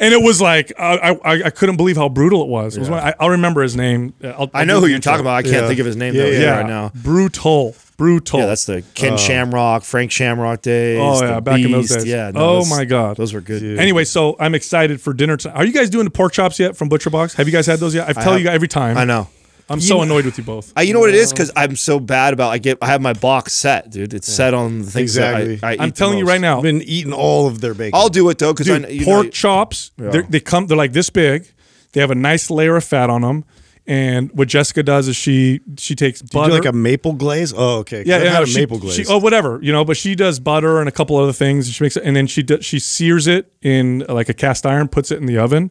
And 0.00 0.14
it 0.14 0.22
was 0.22 0.40
like 0.40 0.72
I, 0.78 1.16
I 1.24 1.42
I 1.44 1.50
couldn't 1.50 1.76
believe 1.76 1.96
how 1.96 2.08
brutal 2.08 2.42
it 2.42 2.48
was. 2.48 2.76
It 2.76 2.80
was 2.80 2.90
one, 2.90 3.00
I, 3.00 3.14
I'll 3.20 3.30
remember 3.30 3.62
his 3.62 3.76
name. 3.76 4.14
Uh, 4.22 4.28
I'll, 4.28 4.50
I 4.54 4.60
I'll 4.60 4.66
know 4.66 4.80
who 4.80 4.86
you're 4.86 4.98
talking 5.00 5.20
about. 5.20 5.34
I 5.36 5.42
can't 5.42 5.54
Yeah. 5.54 5.66
think 5.68 5.80
of 5.80 5.86
his 5.86 5.96
name 5.96 6.14
Yeah, 6.14 6.22
though 6.22 6.28
yeah. 6.30 6.38
yeah, 6.38 6.40
Yeah, 6.44 6.56
right 6.58 6.66
now. 6.66 6.92
brutal, 6.94 7.74
brutal. 7.96 8.40
Yeah, 8.40 8.46
that's 8.46 8.66
the 8.66 8.82
Ken 8.94 9.16
Shamrock, 9.18 9.82
Frank 9.84 10.10
Shamrock 10.10 10.62
days. 10.62 10.98
Oh, 11.00 11.22
yeah, 11.24 11.40
back 11.40 11.60
in 11.60 11.72
those 11.72 11.88
days. 11.88 12.04
Yeah. 12.04 12.30
Oh, 12.34 12.56
those- 12.58 12.70
my 12.70 12.84
God. 12.84 13.16
those 13.16 13.32
were 13.32 13.40
good. 13.40 13.78
Anyway, 13.78 14.04
so 14.04 14.36
I'm 14.38 14.54
excited 14.54 15.00
for 15.00 15.12
dinner 15.12 15.36
tonight. 15.36 15.56
Are 15.56 15.64
you 15.64 15.72
guys 15.72 15.90
doing 15.90 16.04
the 16.04 16.10
pork 16.10 16.32
chops 16.32 16.58
yet 16.60 16.76
from 16.76 16.88
Butcher 16.88 17.10
Box? 17.10 17.34
Have 17.34 17.46
you 17.48 17.52
guys 17.52 17.66
had 17.66 17.78
those 17.80 17.94
yet? 17.94 18.08
I 18.08 18.12
tell 18.12 18.32
have- 18.32 18.40
you 18.40 18.46
guys 18.46 18.54
every 18.54 18.68
time. 18.68 18.96
I 18.96 19.04
know. 19.04 19.28
I'm 19.70 19.80
so 19.80 20.00
annoyed 20.02 20.24
with 20.24 20.38
you 20.38 20.44
both. 20.44 20.72
I, 20.76 20.82
you 20.82 20.94
know 20.94 21.00
what 21.00 21.10
it 21.10 21.14
is? 21.14 21.30
Because 21.32 21.50
I'm 21.54 21.76
so 21.76 22.00
bad 22.00 22.32
about. 22.32 22.50
I 22.50 22.58
get. 22.58 22.78
I 22.80 22.86
have 22.86 23.00
my 23.02 23.12
box 23.12 23.52
set, 23.52 23.90
dude. 23.90 24.14
It's 24.14 24.26
set 24.32 24.54
on 24.54 24.78
the 24.80 24.84
things 24.84 25.16
Exactly. 25.16 25.56
that 25.56 25.66
I, 25.66 25.70
I 25.70 25.74
eat 25.74 25.80
I'm 25.80 25.88
the 25.90 25.94
telling 25.94 26.18
you 26.18 26.24
most. 26.24 26.32
right 26.32 26.40
now, 26.40 26.56
I've 26.58 26.62
been 26.62 26.82
eating 26.82 27.12
all 27.12 27.46
of 27.46 27.60
their 27.60 27.74
bacon. 27.74 27.98
I'll 27.98 28.08
do 28.08 28.28
it 28.30 28.38
though, 28.38 28.52
because 28.52 28.70
I 28.70 28.78
dude, 28.78 28.90
you 28.92 29.04
pork 29.04 29.24
know, 29.26 29.30
chops. 29.30 29.90
they're- 29.96 30.22
They 30.28 30.40
come. 30.40 30.66
They're 30.66 30.76
like 30.76 30.92
this 30.92 31.10
big. 31.10 31.52
They 31.92 32.00
have 32.00 32.10
a 32.10 32.14
nice 32.14 32.50
layer 32.50 32.76
of 32.76 32.84
fat 32.84 33.10
on 33.10 33.22
them. 33.22 33.44
And 33.86 34.30
what 34.32 34.48
Jessica 34.48 34.82
does 34.82 35.08
is 35.08 35.16
she 35.16 35.60
she 35.78 35.94
takes 35.94 36.20
Do 36.20 36.26
you 36.36 36.42
butter. 36.42 36.50
do 36.50 36.56
like 36.58 36.66
a 36.68 36.72
maple 36.76 37.14
glaze? 37.14 37.54
Oh, 37.56 37.78
okay. 37.78 38.00
'Cause 38.02 38.06
yeah, 38.06 38.16
I've 38.16 38.24
yeah, 38.24 38.30
had 38.32 38.42
a 38.42 38.46
she- 38.46 38.60
maple 38.60 38.78
glaze. 38.78 38.94
She, 38.96 39.06
oh, 39.08 39.16
whatever, 39.18 39.58
you 39.62 39.72
know. 39.72 39.82
But 39.84 39.96
she 39.96 40.14
does 40.14 40.38
butter 40.40 40.78
and 40.80 40.88
a 40.88 40.92
couple 40.92 41.16
other 41.16 41.32
things. 41.32 41.66
And 41.66 41.74
she 41.74 41.82
makes 41.84 41.96
it, 41.96 42.02
and 42.04 42.14
then 42.14 42.26
she 42.26 42.42
does, 42.42 42.64
she 42.66 42.78
sears 42.80 43.26
it 43.26 43.50
in 43.62 44.04
uh, 44.06 44.12
like 44.12 44.28
a 44.28 44.34
cast 44.34 44.66
iron, 44.66 44.88
puts 44.88 45.10
it 45.10 45.18
in 45.18 45.24
the 45.26 45.38
oven, 45.38 45.70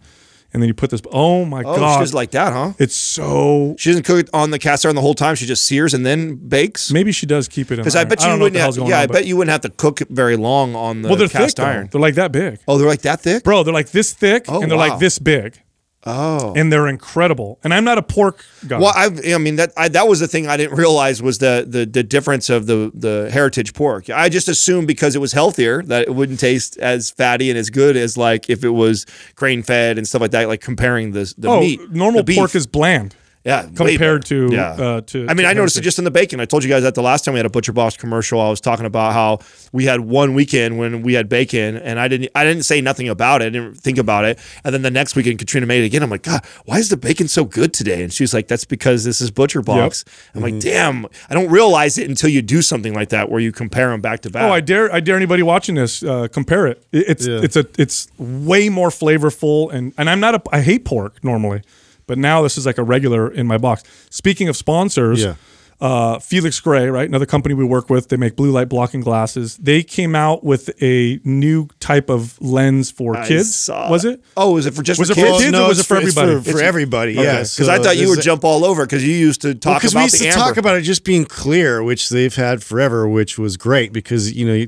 and 0.53 0.61
then 0.61 0.67
you 0.67 0.73
put 0.73 0.89
this. 0.89 1.01
Oh 1.11 1.45
my 1.45 1.63
God. 1.63 1.71
Oh, 1.71 1.75
she 1.75 1.79
god, 1.81 1.99
does 1.99 2.13
like 2.13 2.31
that, 2.31 2.53
huh? 2.53 2.73
it's 2.79 2.95
so. 2.95 3.75
She 3.77 3.89
doesn't 3.89 4.03
cook 4.03 4.19
it 4.19 4.29
on 4.33 4.51
the 4.51 4.59
cast 4.59 4.85
iron 4.85 4.95
the 4.95 5.01
whole 5.01 5.13
time. 5.13 5.35
She 5.35 5.45
just 5.45 5.65
sears 5.65 5.93
and 5.93 6.05
then 6.05 6.35
bakes. 6.35 6.91
Maybe 6.91 7.11
she 7.11 7.25
does 7.25 7.47
keep 7.47 7.67
it 7.71 7.75
in. 7.75 7.79
Because 7.81 7.95
I 7.95 8.03
bet 8.05 8.21
you 8.23 8.29
what 8.29 8.39
wouldn't. 8.39 8.61
Have, 8.61 8.77
yeah, 8.77 8.83
on, 8.83 8.91
I 8.93 9.07
bet 9.07 9.25
you 9.25 9.37
wouldn't 9.37 9.51
have 9.51 9.61
to 9.61 9.69
cook 9.69 10.01
it 10.01 10.09
very 10.09 10.35
long 10.37 10.75
on 10.75 11.01
the 11.01 11.09
Well, 11.09 11.17
they're 11.17 11.27
cast 11.27 11.57
thick 11.57 11.65
iron. 11.65 11.83
though. 11.85 11.89
They're 11.99 12.01
like 12.01 12.15
that 12.15 12.31
big, 12.31 12.59
Oh, 12.67 12.77
they're 12.77 12.87
like 12.87 13.01
that 13.01 13.21
thick. 13.21 13.43
bro. 13.43 13.63
They're 13.63 13.73
like 13.73 13.91
this 13.91 14.13
thick, 14.13 14.45
Oh, 14.47 14.61
and 14.61 14.71
they're 14.71 14.77
wow. 14.77 14.89
like 14.89 14.99
this 14.99 15.19
big, 15.19 15.61
Oh. 16.07 16.53
and 16.55 16.71
they're 16.71 16.87
incredible. 16.87 17.59
And 17.63 17.73
I'm 17.73 17.83
not 17.83 17.97
a 17.97 18.01
pork 18.01 18.45
guy. 18.67 18.79
Well, 18.79 18.93
I, 18.95 19.09
I 19.33 19.37
mean 19.37 19.57
that 19.57 19.73
I, 19.75 19.89
that 19.89 20.07
was 20.07 20.19
the 20.19 20.27
thing 20.27 20.47
I 20.47 20.55
didn't 20.55 20.77
realize 20.77 21.21
was 21.21 21.39
the, 21.39 21.65
the 21.67 21.85
the 21.85 22.03
difference 22.03 22.49
of 22.49 22.65
the 22.65 22.91
the 22.93 23.29
heritage 23.31 23.73
pork. 23.73 24.09
I 24.09 24.29
just 24.29 24.47
assumed 24.47 24.87
because 24.87 25.15
it 25.15 25.19
was 25.19 25.33
healthier 25.33 25.83
that 25.83 26.07
it 26.07 26.15
wouldn't 26.15 26.39
taste 26.39 26.77
as 26.77 27.11
fatty 27.11 27.49
and 27.49 27.59
as 27.59 27.69
good 27.69 27.97
as 27.97 28.17
like 28.17 28.49
if 28.49 28.63
it 28.63 28.69
was 28.69 29.05
grain 29.35 29.63
fed 29.63 29.97
and 29.97 30.07
stuff 30.07 30.21
like 30.21 30.31
that. 30.31 30.47
Like 30.47 30.61
comparing 30.61 31.11
the 31.11 31.33
the 31.37 31.49
oh, 31.49 31.59
meat. 31.59 31.91
normal 31.91 32.23
the 32.23 32.35
pork 32.35 32.55
is 32.55 32.65
bland. 32.65 33.15
Yeah 33.47 33.67
compared 33.75 34.25
to, 34.25 34.49
yeah. 34.51 34.71
uh, 34.71 35.01
to- 35.01 35.25
I 35.29 35.33
mean, 35.33 35.45
to 35.45 35.49
I 35.49 35.53
noticed 35.53 35.77
it 35.77 35.81
just 35.81 35.97
in 35.99 36.05
the 36.05 36.11
bacon. 36.11 36.39
I 36.41 36.45
told 36.45 36.63
you 36.63 36.69
guys 36.69 36.83
that 36.83 36.95
the 36.95 37.01
last 37.01 37.23
time 37.23 37.33
we 37.33 37.39
had 37.39 37.45
a 37.45 37.49
Butcher 37.49 37.71
Box 37.73 37.95
commercial, 37.95 38.41
I 38.41 38.49
was 38.49 38.59
talking 38.59 38.85
about 38.85 39.13
how 39.13 39.39
we 39.71 39.85
had 39.85 40.01
one 40.01 40.33
weekend 40.33 40.77
when 40.77 41.01
we 41.01 41.13
had 41.13 41.29
bacon, 41.29 41.77
and 41.77 41.97
I 41.99 42.07
didn't 42.09 42.29
I 42.35 42.43
didn't 42.43 42.63
say 42.63 42.81
nothing 42.81 43.07
about 43.09 43.41
it. 43.41 43.45
I 43.45 43.49
didn't 43.49 43.75
think 43.75 43.97
about 43.97 44.25
it. 44.25 44.37
And 44.63 44.73
then 44.73 44.81
the 44.81 44.91
next 44.91 45.15
weekend, 45.15 45.39
Katrina 45.39 45.65
made 45.65 45.81
it 45.81 45.85
again. 45.85 46.03
I'm 46.03 46.09
like, 46.09 46.23
God, 46.23 46.41
why 46.65 46.77
is 46.79 46.89
the 46.89 46.97
bacon 46.97 47.27
so 47.29 47.45
good 47.45 47.73
today? 47.73 48.03
And 48.03 48.11
she 48.11 48.23
was 48.23 48.33
like, 48.33 48.47
That's 48.49 48.65
because 48.65 49.03
this 49.05 49.21
is 49.21 49.31
Butcher 49.31 49.61
Box. 49.61 50.03
I'm 50.35 50.41
Mm-hmm. 50.41 50.53
like, 50.53 50.59
Damn, 50.61 51.05
I 51.29 51.33
don't 51.33 51.49
realize 51.49 51.97
it 51.97 52.09
until 52.09 52.29
you 52.29 52.41
do 52.41 52.61
something 52.61 52.93
like 52.93 53.09
that 53.09 53.29
where 53.31 53.39
you 53.39 53.51
compare 53.53 53.89
them 53.91 54.01
back 54.01 54.21
to 54.21 54.29
back. 54.29 54.43
Oh, 54.43 54.51
I 54.51 54.59
dare 54.61 54.93
I 54.93 54.99
dare 54.99 55.15
anybody 55.15 55.41
watching 55.43 55.75
this 55.75 56.03
uh, 56.03 56.27
compare 56.27 56.67
it. 56.67 56.83
It- 56.91 57.05
It's 57.07 57.25
Yeah. 57.27 57.39
it's 57.43 57.55
a 57.55 57.65
it's 57.79 58.07
way 58.17 58.67
more 58.69 58.89
flavorful 58.89 59.71
and 59.71 59.93
and 59.97 60.09
I'm 60.09 60.19
not 60.19 60.35
a 60.35 60.41
I 60.51 60.59
hate 60.61 60.83
pork 60.83 61.23
normally, 61.23 61.61
but 62.07 62.17
now 62.17 62.41
this 62.41 62.57
is 62.57 62.65
like 62.65 62.77
a 62.77 62.83
regular 62.83 63.29
in 63.31 63.45
my 63.45 63.57
box. 63.57 63.83
Speaking 64.09 64.47
of 64.49 64.55
sponsors, 64.57 65.21
Yeah. 65.23 65.35
uh, 65.79 66.17
Felix 66.19 66.59
Gray, 66.59 66.87
right, 66.87 67.07
another 67.07 67.25
company 67.27 67.53
we 67.53 67.63
work 67.65 67.89
with, 67.89 68.09
they 68.09 68.17
make 68.17 68.35
blue 68.35 68.49
light 68.51 68.69
blocking 68.69 69.01
glasses. 69.01 69.57
They 69.57 69.83
came 69.83 70.15
out 70.15 70.43
with 70.43 70.69
a 70.81 71.19
new 71.23 71.67
type 71.87 72.09
of 72.09 72.39
lens 72.41 72.91
for 72.91 73.15
I 73.15 73.25
kids. 73.27 73.55
saw 73.55 73.89
Was 73.89 74.03
it? 74.03 74.21
Oh, 74.35 74.53
was 74.53 74.65
it 74.65 74.73
for 74.73 74.83
just 74.83 74.99
Was 74.99 75.09
for 75.09 75.13
it 75.13 75.15
for 75.15 75.21
kids? 75.31 75.43
kids? 75.45 75.57
or 75.57 75.67
was 75.69 75.77
it 75.77 75.81
it's 75.81 75.87
for 75.87 75.97
it's 75.97 76.17
everybody? 76.17 76.51
For, 76.51 76.59
everybody, 76.61 77.13
yeah. 77.13 77.39
Because 77.43 77.69
I 77.69 77.79
thought 77.81 77.95
you 77.97 78.09
would 78.09 78.21
jump 78.21 78.43
all 78.43 78.65
over 78.65 78.85
because 78.85 79.05
you 79.07 79.13
used 79.15 79.41
to 79.43 79.55
talk 79.55 79.79
because 79.79 79.93
about 79.93 79.99
we 80.01 80.03
used 80.05 80.15
the 80.15 80.25
to 80.25 80.29
amber. 80.31 80.39
talk 80.39 80.57
about 80.57 80.75
it 80.75 80.81
just 80.81 81.03
being 81.05 81.23
clear, 81.25 81.81
which 81.81 82.09
they've 82.09 82.35
had 82.35 82.61
forever, 82.63 83.07
which 83.07 83.37
was 83.39 83.55
great 83.57 83.93
because 83.93 84.33
you 84.33 84.45
know, 84.45 84.65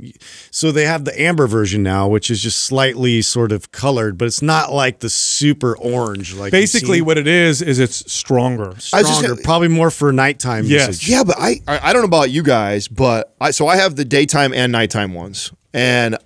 so 0.51 0.71
they 0.71 0.85
have 0.85 1.03
the 1.05 1.21
amber 1.21 1.45
version 1.47 1.83
now, 1.83 2.07
which 2.07 2.31
is 2.31 2.41
just 2.41 2.59
slightly 2.61 3.21
sort 3.21 3.51
of 3.51 3.71
colored, 3.71 4.17
but 4.17 4.25
it's 4.25 4.41
not 4.41 4.71
like 4.71 4.99
the 4.99 5.09
super 5.09 5.77
orange. 5.77 6.33
Like 6.33 6.51
Basically, 6.51 7.01
what 7.01 7.17
it 7.17 7.27
is 7.27 7.61
is 7.61 7.79
it's 7.79 8.09
stronger. 8.11 8.63
I 8.69 8.69
was 8.69 8.91
just 8.91 9.07
stronger, 9.07 9.27
gonna- 9.29 9.41
probably 9.43 9.67
more 9.67 9.91
for 9.91 10.11
nighttime 10.13 10.65
Yes. 10.65 10.87
usage. 10.87 11.09
Yeah, 11.09 11.23
but 11.23 11.35
I 11.37 11.59
I 11.67 11.89
I 11.89 11.93
don't 11.93 12.01
know 12.03 12.07
about 12.17 12.31
you 12.31 12.43
guys, 12.43 12.87
but 12.87 13.35
I 13.41 13.51
so 13.51 13.67
I 13.67 13.75
have 13.75 13.95
the 13.97 14.05
daytime 14.05 14.53
and 14.53 14.71
nighttime 14.71 15.13
ones, 15.13 15.51
and 15.73 16.17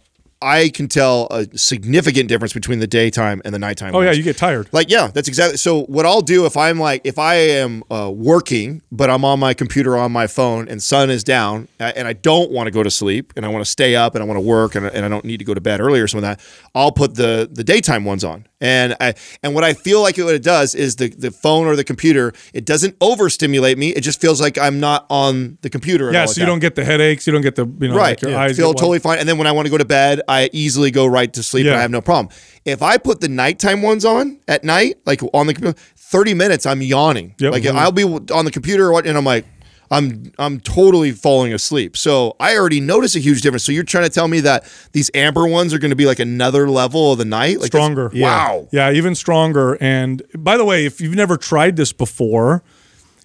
I 0.43 0.69
can 0.69 0.87
tell 0.87 1.27
a 1.31 1.47
significant 1.57 2.27
difference 2.27 2.53
between 2.53 2.79
the 2.79 2.87
daytime 2.87 3.41
and 3.45 3.53
the 3.53 3.59
nighttime. 3.59 3.95
Oh 3.95 4.01
yeah, 4.01 4.11
you 4.11 4.23
get 4.23 4.37
tired. 4.37 4.67
Like 4.71 4.89
yeah, 4.89 5.07
that's 5.07 5.27
exactly. 5.27 5.57
So 5.57 5.83
what 5.83 6.05
I'll 6.05 6.21
do 6.21 6.45
if 6.45 6.57
I'm 6.57 6.79
like 6.79 7.01
if 7.05 7.17
I 7.17 7.35
am 7.35 7.83
uh, 7.89 8.11
working, 8.13 8.81
but 8.91 9.09
I'm 9.09 9.23
on 9.23 9.39
my 9.39 9.53
computer 9.53 9.97
on 9.97 10.11
my 10.11 10.27
phone 10.27 10.67
and 10.67 10.83
sun 10.83 11.09
is 11.09 11.23
down, 11.23 11.67
uh, 11.79 11.93
and 11.95 12.07
I 12.07 12.13
don't 12.13 12.51
want 12.51 12.67
to 12.67 12.71
go 12.71 12.83
to 12.83 12.91
sleep, 12.91 13.33
and 13.35 13.45
I 13.45 13.49
want 13.49 13.63
to 13.63 13.69
stay 13.69 13.95
up, 13.95 14.15
and 14.15 14.23
I 14.23 14.27
want 14.27 14.37
to 14.37 14.45
work, 14.45 14.75
and, 14.75 14.85
and 14.85 15.05
I 15.05 15.09
don't 15.09 15.25
need 15.25 15.37
to 15.37 15.45
go 15.45 15.53
to 15.53 15.61
bed 15.61 15.79
early 15.79 16.01
or 16.01 16.07
something 16.07 16.27
like 16.27 16.37
that, 16.39 16.45
I'll 16.75 16.91
put 16.91 17.15
the 17.15 17.49
the 17.51 17.63
daytime 17.63 18.03
ones 18.03 18.23
on. 18.23 18.45
And 18.64 18.95
I 19.01 19.14
and 19.43 19.53
what 19.53 19.66
I 19.66 19.74
feel 19.74 20.01
like 20.01 20.18
it, 20.18 20.24
what 20.24 20.34
it 20.36 20.41
does 20.41 20.74
is 20.74 20.95
the 20.95 21.09
the 21.09 21.32
phone 21.32 21.68
or 21.68 21.76
the 21.76 21.84
computer 21.84 22.32
it 22.53 22.66
doesn't 22.66 22.95
overstimulate 23.01 23.78
me. 23.78 23.89
It 23.89 24.01
just 24.01 24.22
feels 24.22 24.39
like 24.39 24.57
I'm 24.57 24.80
not 24.80 25.05
on 25.09 25.57
the 25.61 25.70
computer. 25.70 26.07
at 26.07 26.14
Yeah, 26.14 26.22
all 26.22 26.28
so 26.30 26.39
you 26.41 26.47
don't 26.47 26.59
get 26.59 26.76
the 26.76 26.86
headaches. 26.86 27.28
You 27.28 27.34
don't 27.34 27.41
get 27.41 27.55
the 27.55 27.66
you 27.66 27.89
know 27.89 27.95
Right. 27.95 28.11
like 28.11 28.22
your 28.22 28.32
yeah. 28.32 28.39
eyes 28.41 28.55
Feel 28.57 28.74
totally 28.74 28.99
fine. 28.99 29.20
And 29.20 29.28
then 29.28 29.38
when 29.38 29.47
I 29.47 29.51
want 29.51 29.66
to 29.66 29.70
go 29.70 29.78
to 29.78 29.86
bed, 29.86 30.22
I 30.30 30.49
easily 30.53 30.91
go 30.91 31.05
right 31.05 31.32
to 31.34 31.43
sleep 31.43 31.66
and 31.66 31.74
Yeah. 31.74 31.80
I 31.80 31.82
have 31.82 31.91
no 31.91 32.01
problem. 32.01 32.34
If 32.66 32.82
I 32.82 32.97
put 32.97 33.20
the 33.20 33.28
nighttime 33.28 33.82
ones 33.82 34.05
on 34.05 34.39
at 34.47 34.64
night, 34.64 34.95
like 35.05 35.22
on 35.34 35.47
the 35.47 35.53
computer, 35.53 35.78
30 35.97 36.34
minutes, 36.34 36.66
I'm 36.66 36.82
yawning. 36.82 37.36
Yep. 37.39 37.51
Like 37.51 37.64
Mhm. 37.64 37.76
I'll 37.76 37.91
be 37.91 38.03
on 38.03 38.45
the 38.45 38.51
computer 38.51 38.93
and 38.93 39.18
I'm 39.18 39.26
like, 39.26 39.45
I'm 39.93 40.31
I'm 40.39 40.59
totally 40.59 41.11
falling 41.11 41.53
asleep. 41.53 41.95
So 41.95 42.35
I 42.39 42.57
already 42.57 42.79
notice 42.79 43.15
a 43.15 43.19
huge 43.19 43.41
difference. 43.41 43.63
So 43.63 43.71
you're 43.71 43.83
trying 43.83 44.05
to 44.05 44.09
tell 44.09 44.27
me 44.27 44.39
that 44.41 44.65
these 44.91 45.11
amber 45.13 45.47
ones 45.47 45.73
are 45.73 45.79
going 45.79 45.91
to 45.91 45.95
be 45.95 46.05
like 46.05 46.19
another 46.19 46.69
level 46.69 47.11
of 47.11 47.17
the 47.19 47.25
night, 47.25 47.59
like 47.59 47.71
that's- 47.71 47.83
stronger. 47.85 48.11
Wow. 48.13 48.67
Yeah, 48.71 48.91
even 48.91 49.15
stronger. 49.15 49.77
And 49.79 50.21
by 50.35 50.57
the 50.57 50.65
way, 50.65 50.85
if 50.85 50.99
you've 50.99 51.15
never 51.15 51.37
tried 51.37 51.75
this 51.75 51.93
before, 51.93 52.63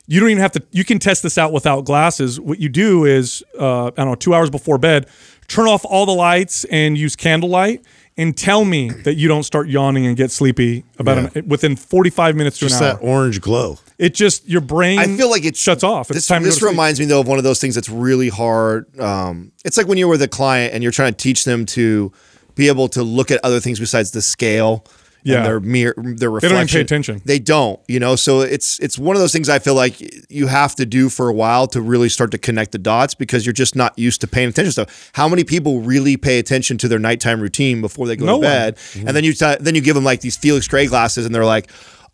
you 0.06 0.20
don't 0.20 0.30
even 0.30 0.40
have 0.42 0.52
to. 0.52 0.62
You 0.70 0.84
can 0.84 0.98
test 0.98 1.22
this 1.22 1.38
out 1.38 1.52
without 1.52 1.84
glasses. 1.84 2.40
What 2.40 2.58
you 2.60 2.68
do 2.68 3.04
is, 3.04 3.42
uh, 3.58 3.86
I 3.86 3.90
don't 3.90 4.06
know, 4.08 4.14
two 4.14 4.34
hours 4.34 4.50
before 4.50 4.78
bed, 4.78 5.06
turn 5.48 5.66
off 5.68 5.84
all 5.84 6.06
the 6.06 6.12
lights 6.14 6.64
and 6.64 6.96
use 6.96 7.16
candlelight. 7.16 7.82
And 8.16 8.36
tell 8.36 8.64
me 8.64 8.90
that 8.90 9.14
you 9.14 9.28
don't 9.28 9.44
start 9.44 9.68
yawning 9.68 10.04
and 10.04 10.16
get 10.16 10.32
sleepy 10.32 10.84
about 10.98 11.36
an, 11.36 11.46
within 11.46 11.76
45 11.76 12.34
minutes 12.34 12.58
to 12.58 12.64
Just 12.66 12.82
an 12.82 12.96
that 12.96 12.98
orange 13.00 13.40
glow. 13.40 13.78
It 13.99 14.14
just 14.14 14.49
your 14.49 14.61
brain. 14.61 14.99
I 15.01 15.07
feel 15.16 15.28
like 15.28 15.44
it 15.44 15.57
shuts 15.57 15.82
off. 15.82 16.11
It's 16.11 16.18
This, 16.18 16.26
time 16.28 16.42
this 16.44 16.55
go 16.55 16.57
to 16.57 16.61
sleep. 16.61 16.70
reminds 16.70 17.01
me 17.01 17.07
though 17.07 17.20
of 17.20 17.26
one 17.26 17.38
of 17.38 17.44
those 17.44 17.61
things 17.61 17.74
that's 17.74 17.88
really 17.88 18.28
hard. 18.28 18.99
Um, 19.01 19.51
it's 19.64 19.76
like 19.76 19.88
when 19.88 19.99
you're 19.99 20.09
with 20.09 20.22
a 20.22 20.28
client 20.28 20.72
and 20.72 20.82
you're 20.82 20.92
trying 20.92 21.12
to 21.12 21.18
teach 21.18 21.44
them 21.44 21.66
to 21.66 22.12
be 22.55 22.68
able 22.68 22.88
to 22.90 23.03
look 23.03 23.30
at 23.30 23.40
other 23.44 23.59
things 23.61 23.80
besides 23.80 24.12
the 24.12 24.22
scale. 24.22 24.84
Yeah. 25.24 25.38
And 25.38 25.46
their 25.46 25.61
mirror, 25.61 25.94
their 25.99 26.30
reflection. 26.30 26.55
They 26.57 26.61
don't 26.61 26.70
pay 26.70 26.80
attention. 26.80 27.22
They 27.24 27.38
don't, 27.40 27.80
you 27.88 27.99
know. 27.99 28.14
So 28.14 28.40
it's 28.42 28.78
it's 28.78 28.96
one 29.01 29.16
of 29.16 29.20
those 29.20 29.32
things 29.32 29.49
I 29.49 29.59
feel 29.59 29.74
like 29.74 29.96
you 30.30 30.46
have 30.46 30.76
to 30.76 30.86
do 30.86 31.09
for 31.09 31.28
a 31.28 31.32
while 31.34 31.66
to 31.68 31.80
really 31.82 32.09
start 32.09 32.30
to 32.30 32.38
connect 32.38 32.70
the 32.70 32.78
dots 32.78 33.14
because 33.16 33.44
you're 33.44 33.53
just 33.53 33.74
not 33.74 33.99
used 33.99 34.20
to 34.20 34.28
paying 34.28 34.49
attention. 34.49 34.70
So 34.72 34.86
how 35.14 35.28
many 35.28 35.42
people 35.42 35.80
really 35.80 36.16
pay 36.16 36.38
attention 36.38 36.78
to 36.78 36.88
their 36.88 37.01
nighttime 37.01 37.40
routine 37.40 37.80
before 37.80 38.07
they 38.07 38.14
go 38.14 38.26
No 38.26 38.32
to 38.34 38.38
one. 38.38 38.42
bed? 38.42 38.78
And 38.94 39.09
then 39.09 39.24
you 39.24 39.34
then 39.34 39.74
you 39.74 39.80
give 39.80 39.96
them 39.96 40.05
like 40.05 40.20
these 40.20 40.36
Felix 40.36 40.68
Gray 40.68 40.86
glasses, 40.86 41.26
and 41.26 41.34
they're 41.34 41.44
like, 41.44 41.68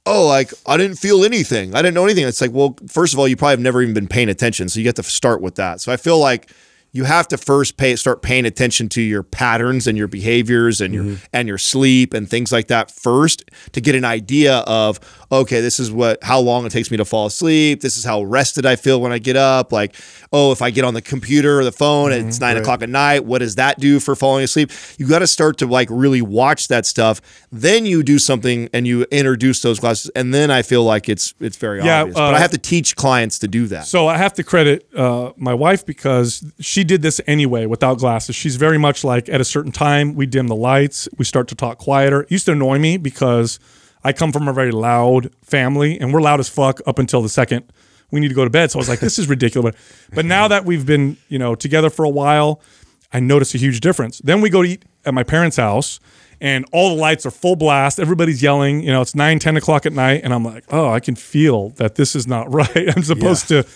oh, 0.07 0.26
like 0.26 0.52
I 0.66 0.76
didn't 0.76 0.96
feel 0.96 1.24
anything. 1.24 1.74
I 1.74 1.82
didn't 1.82 1.94
know 1.94 2.05
anything. 2.05 2.26
It's 2.26 2.40
like, 2.40 2.52
well, 2.52 2.76
first 2.88 3.12
of 3.12 3.18
all, 3.18 3.28
you 3.28 3.36
probably 3.36 3.52
have 3.52 3.61
never 3.61 3.82
even 3.82 3.94
been 3.94 4.09
paying 4.09 4.28
attention. 4.28 4.68
So 4.68 4.78
you 4.78 4.84
get 4.84 4.96
to 4.96 5.02
start 5.02 5.40
with 5.40 5.57
that. 5.57 5.80
So 5.80 5.92
I 5.92 5.96
feel 5.96 6.18
like 6.18 6.50
you 6.94 7.02
have 7.05 7.26
to 7.28 7.36
first 7.36 7.76
pay 7.76 7.96
start 7.96 8.22
paying 8.22 8.46
attention 8.46 8.88
to 8.88 9.02
your 9.02 9.24
patterns 9.24 9.86
and 9.86 9.98
your 9.98 10.07
behaviors 10.07 10.80
and 10.80 10.94
your 10.94 11.05
mm-hmm. 11.05 11.24
and 11.32 11.48
your 11.48 11.59
sleep 11.59 12.14
and 12.14 12.30
things 12.30 12.52
like 12.52 12.68
that 12.68 12.90
first 12.90 13.50
to 13.72 13.80
get 13.80 13.96
an 13.96 14.05
idea 14.05 14.59
of 14.59 15.00
okay 15.41 15.61
this 15.61 15.78
is 15.80 15.91
what 15.93 16.22
how 16.22 16.39
long 16.41 16.64
it 16.66 16.70
takes 16.70 16.91
me 16.91 16.97
to 16.97 17.05
fall 17.05 17.26
asleep. 17.26 17.80
This 17.80 17.97
is 17.97 18.05
how 18.05 18.22
rested 18.22 18.66
i 18.66 18.76
feel 18.76 19.01
when 19.01 19.12
i 19.12 19.18
get 19.18 19.37
up. 19.37 19.72
Like 19.72 19.95
oh 20.32 20.53
if 20.53 20.62
i 20.62 20.70
get 20.70 20.85
on 20.85 20.95
the 20.95 21.03
computer 21.03 21.59
or 21.61 21.64
the 21.64 21.72
phone 21.72 22.12
and 22.12 22.28
it's 22.28 22.41
9 22.41 22.57
o'clock 22.57 22.82
at 22.82 22.89
night. 22.89 23.24
What 23.24 23.39
does 23.39 23.55
that 23.57 23.78
do 23.80 24.01
for 24.01 24.14
falling 24.14 24.45
asleep? 24.45 24.70
You 24.99 25.07
got 25.09 25.20
to 25.20 25.26
start 25.26 25.59
to 25.59 25.66
like 25.66 25.89
really 25.91 26.22
watch 26.22 26.68
that 26.68 26.87
stuff. 26.87 27.20
Then 27.53 27.87
you 27.87 28.03
do 28.03 28.18
something 28.18 28.68
and 28.72 28.87
you 28.87 29.03
introduce 29.11 29.62
those 29.62 29.78
glasses 29.80 30.11
and 30.14 30.32
then 30.32 30.51
i 30.51 30.62
feel 30.62 30.85
like 30.85 31.09
it's 31.09 31.35
it's 31.41 31.57
very 31.57 31.82
Yeah, 31.82 32.01
obvious. 32.03 32.14
But 32.16 32.35
uh, 32.35 32.37
i 32.37 32.39
have 32.39 32.51
to 32.53 32.59
teach 32.59 32.97
clients 32.97 33.39
to 33.41 33.49
do 33.49 33.66
that. 33.68 33.87
So 33.87 34.07
I 34.09 34.16
have 34.16 34.32
to 34.35 34.43
credit 34.45 34.87
uh, 34.95 35.32
my 35.37 35.55
wife 35.55 35.85
because 35.87 36.45
she 36.61 36.85
did 36.85 37.03
this 37.03 37.20
anyway 37.26 37.66
without 37.66 37.99
glasses. 37.99 38.35
She's 38.37 38.57
very 38.57 38.78
much 38.78 39.05
like 39.05 39.28
at 39.28 39.41
a 39.41 39.45
certain 39.45 39.72
time 39.72 40.14
we 40.14 40.26
dim 40.26 40.47
the 40.49 40.57
lights, 40.57 41.09
we 41.18 41.24
start 41.24 41.49
to 41.49 41.55
talk 41.55 41.78
quieter. 41.78 42.22
It 42.22 42.30
used 42.30 42.47
to 42.47 42.53
annoy 42.53 42.78
me 42.78 42.97
because 42.97 43.59
I 44.05 44.12
come 44.12 44.32
from 44.32 44.48
a 44.48 44.52
very 44.52 44.70
loud 44.70 45.30
family 45.42 45.98
and 45.98 46.12
we're 46.12 46.20
loud 46.20 46.40
as 46.40 46.48
fuck 46.48 46.80
up 46.86 46.98
until 46.98 47.22
the 47.22 47.28
second 47.28 47.64
we 48.11 48.20
need 48.20 48.28
to 48.28 48.34
go 48.34 48.44
to 48.44 48.50
bed. 48.50 48.70
So 48.70 48.78
I 48.78 48.80
was 48.80 48.88
like, 48.88 49.00
this 49.00 49.18
is 49.18 49.28
ridiculous. 49.28 49.74
But 50.14 50.24
now 50.24 50.46
that 50.48 50.64
we've 50.64 50.86
been, 50.86 51.16
you 51.28 51.38
know, 51.38 51.55
together 51.55 51.90
for 51.90 52.05
a 52.05 52.09
while, 52.09 52.61
I 53.12 53.20
notice 53.20 53.55
a 53.55 53.59
huge 53.59 53.80
difference. 53.80 54.18
Then 54.18 54.40
we 54.40 54.50
go 54.50 54.62
to 54.62 54.68
eat 54.68 54.84
at 55.05 55.14
my 55.14 55.24
parents' 55.24 55.57
house 55.57 55.98
and 56.40 56.64
all 56.72 56.94
the 56.94 57.00
lights 57.00 57.26
are 57.26 57.30
full 57.30 57.57
blast. 57.57 57.98
Everybody's 57.98 58.42
yelling. 58.42 58.82
You 58.82 58.92
know, 58.92 59.00
it's 59.00 59.14
9, 59.14 59.38
10 59.38 59.57
o'clock 59.57 59.86
at 59.86 59.92
night. 59.92 60.20
And 60.22 60.32
I'm 60.32 60.44
like, 60.44 60.64
oh, 60.70 60.90
I 60.90 61.00
can 61.00 61.16
feel 61.16 61.70
that 61.70 61.96
this 61.96 62.14
is 62.14 62.26
not 62.26 62.52
right. 62.52 62.96
I'm 62.96 63.02
supposed 63.02 63.48
to 63.48 63.66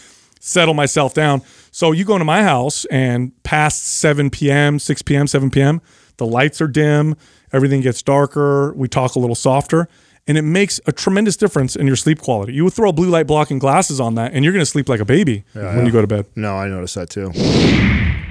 settle 0.40 0.74
myself 0.74 1.14
down. 1.14 1.42
So 1.72 1.92
you 1.92 2.04
go 2.04 2.14
into 2.14 2.24
my 2.24 2.42
house 2.42 2.84
and 2.86 3.32
past 3.42 3.86
7 3.86 4.30
p.m., 4.30 4.78
6 4.78 5.02
p.m., 5.02 5.26
7 5.26 5.50
p.m., 5.50 5.80
the 6.16 6.26
lights 6.26 6.60
are 6.60 6.66
dim, 6.66 7.16
everything 7.52 7.80
gets 7.80 8.02
darker, 8.02 8.72
we 8.74 8.88
talk 8.88 9.14
a 9.14 9.20
little 9.20 9.36
softer, 9.36 9.88
and 10.28 10.36
it 10.38 10.42
makes 10.42 10.78
a 10.86 10.92
tremendous 10.92 11.36
difference 11.36 11.74
in 11.74 11.86
your 11.86 11.96
sleep 11.96 12.20
quality. 12.20 12.52
You 12.52 12.62
would 12.64 12.74
throw 12.74 12.92
blue 12.92 13.08
light 13.08 13.26
blocking 13.26 13.58
glasses 13.58 13.98
on 13.98 14.14
that, 14.16 14.32
and 14.34 14.44
you're 14.44 14.52
going 14.52 14.62
to 14.62 14.70
sleep 14.70 14.88
like 14.88 15.00
a 15.00 15.04
baby 15.06 15.44
when 15.54 15.86
you 15.86 15.92
go 15.92 16.02
to 16.02 16.06
bed. 16.06 16.26
No, 16.36 16.56
I 16.56 16.68
noticed 16.68 16.94
that 16.94 17.10
too. 17.10 17.30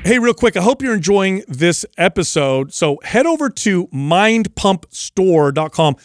Hey, 0.06 0.20
real 0.20 0.36
quick, 0.36 0.56
I 0.56 0.62
hope 0.62 0.82
you're 0.82 0.94
enjoying 0.94 1.44
this 1.48 1.86
episode. 1.98 2.74
So 2.74 3.00
head 3.04 3.26
over 3.26 3.50
to 3.50 3.88
mindpumpstore.com. 3.88 5.96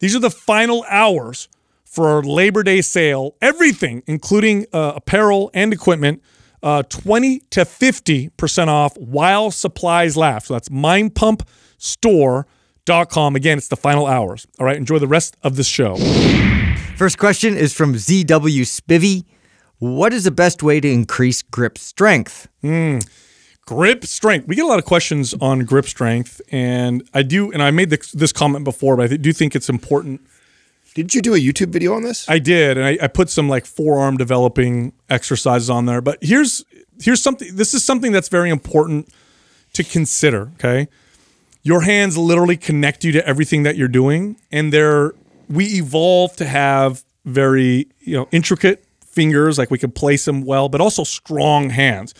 These 0.00 0.14
are 0.14 0.20
the 0.20 0.30
final 0.30 0.84
hours 0.90 1.48
for 1.84 2.08
our 2.08 2.22
Labor 2.22 2.62
Day 2.62 2.82
sale. 2.82 3.34
Everything, 3.40 4.02
including 4.06 4.66
uh, 4.74 4.92
apparel 4.96 5.50
and 5.54 5.72
equipment, 5.72 6.22
uh, 6.62 6.82
20 6.82 7.38
to 7.50 7.60
50% 7.60 8.68
off 8.68 8.96
while 8.98 9.50
supplies 9.50 10.16
last. 10.16 10.48
So 10.48 10.54
that's 10.54 10.68
mindpumpstore.com. 10.68 12.44
Again, 12.86 13.58
it's 13.58 13.68
the 13.68 13.76
final 13.76 14.06
hours. 14.06 14.46
All 14.58 14.66
right, 14.66 14.76
enjoy 14.76 14.98
the 14.98 15.06
rest 15.06 15.36
of 15.42 15.56
this 15.56 15.66
show. 15.66 15.96
First 16.96 17.18
question 17.18 17.56
is 17.56 17.74
from 17.74 17.94
ZW 17.94 18.62
Spivvy. 18.62 19.24
What 19.78 20.12
is 20.12 20.24
the 20.24 20.30
best 20.30 20.62
way 20.62 20.80
to 20.80 20.88
increase 20.90 21.42
grip 21.42 21.76
strength? 21.76 22.48
Hmm. 22.62 22.98
grip 23.66 24.04
strength. 24.06 24.46
We 24.46 24.54
get 24.54 24.64
a 24.64 24.68
lot 24.68 24.78
of 24.78 24.84
questions 24.84 25.34
on 25.40 25.64
grip 25.64 25.86
strength, 25.86 26.40
and 26.50 27.02
I 27.12 27.22
do, 27.22 27.52
and 27.52 27.62
I 27.62 27.70
made 27.72 27.90
this, 27.90 28.12
this 28.12 28.32
comment 28.32 28.64
before, 28.64 28.96
but 28.96 29.12
I 29.12 29.16
do 29.16 29.32
think 29.32 29.54
it's 29.56 29.68
important. 29.68 30.20
Didn't 30.94 31.14
you 31.14 31.20
do 31.20 31.34
a 31.34 31.38
YouTube 31.38 31.68
video 31.68 31.92
on 31.92 32.02
this? 32.02 32.26
I 32.26 32.38
did, 32.38 32.78
and 32.78 32.86
I, 32.86 32.96
I 33.02 33.08
put 33.08 33.28
some 33.28 33.48
like 33.50 33.66
forearm 33.66 34.16
developing 34.16 34.94
exercises 35.10 35.68
on 35.68 35.84
there. 35.84 36.00
But 36.00 36.18
here's 36.22 36.64
here's 37.02 37.20
something. 37.22 37.54
This 37.54 37.74
is 37.74 37.84
something 37.84 38.12
that's 38.12 38.30
very 38.30 38.48
important 38.48 39.10
to 39.74 39.84
consider. 39.84 40.52
Okay, 40.54 40.88
your 41.66 41.80
hands 41.80 42.16
literally 42.16 42.56
connect 42.56 43.02
you 43.02 43.10
to 43.10 43.26
everything 43.26 43.64
that 43.64 43.76
you're 43.76 43.88
doing, 43.88 44.36
and 44.52 44.72
they're 44.72 45.14
we 45.48 45.64
evolved 45.64 46.38
to 46.38 46.44
have 46.46 47.02
very 47.24 47.88
you 47.98 48.16
know 48.16 48.28
intricate 48.30 48.84
fingers, 49.04 49.58
like 49.58 49.68
we 49.68 49.78
can 49.78 49.90
place 49.90 50.26
them 50.26 50.42
well, 50.42 50.68
but 50.68 50.80
also 50.80 51.02
strong 51.02 51.70
hands. 51.70 52.14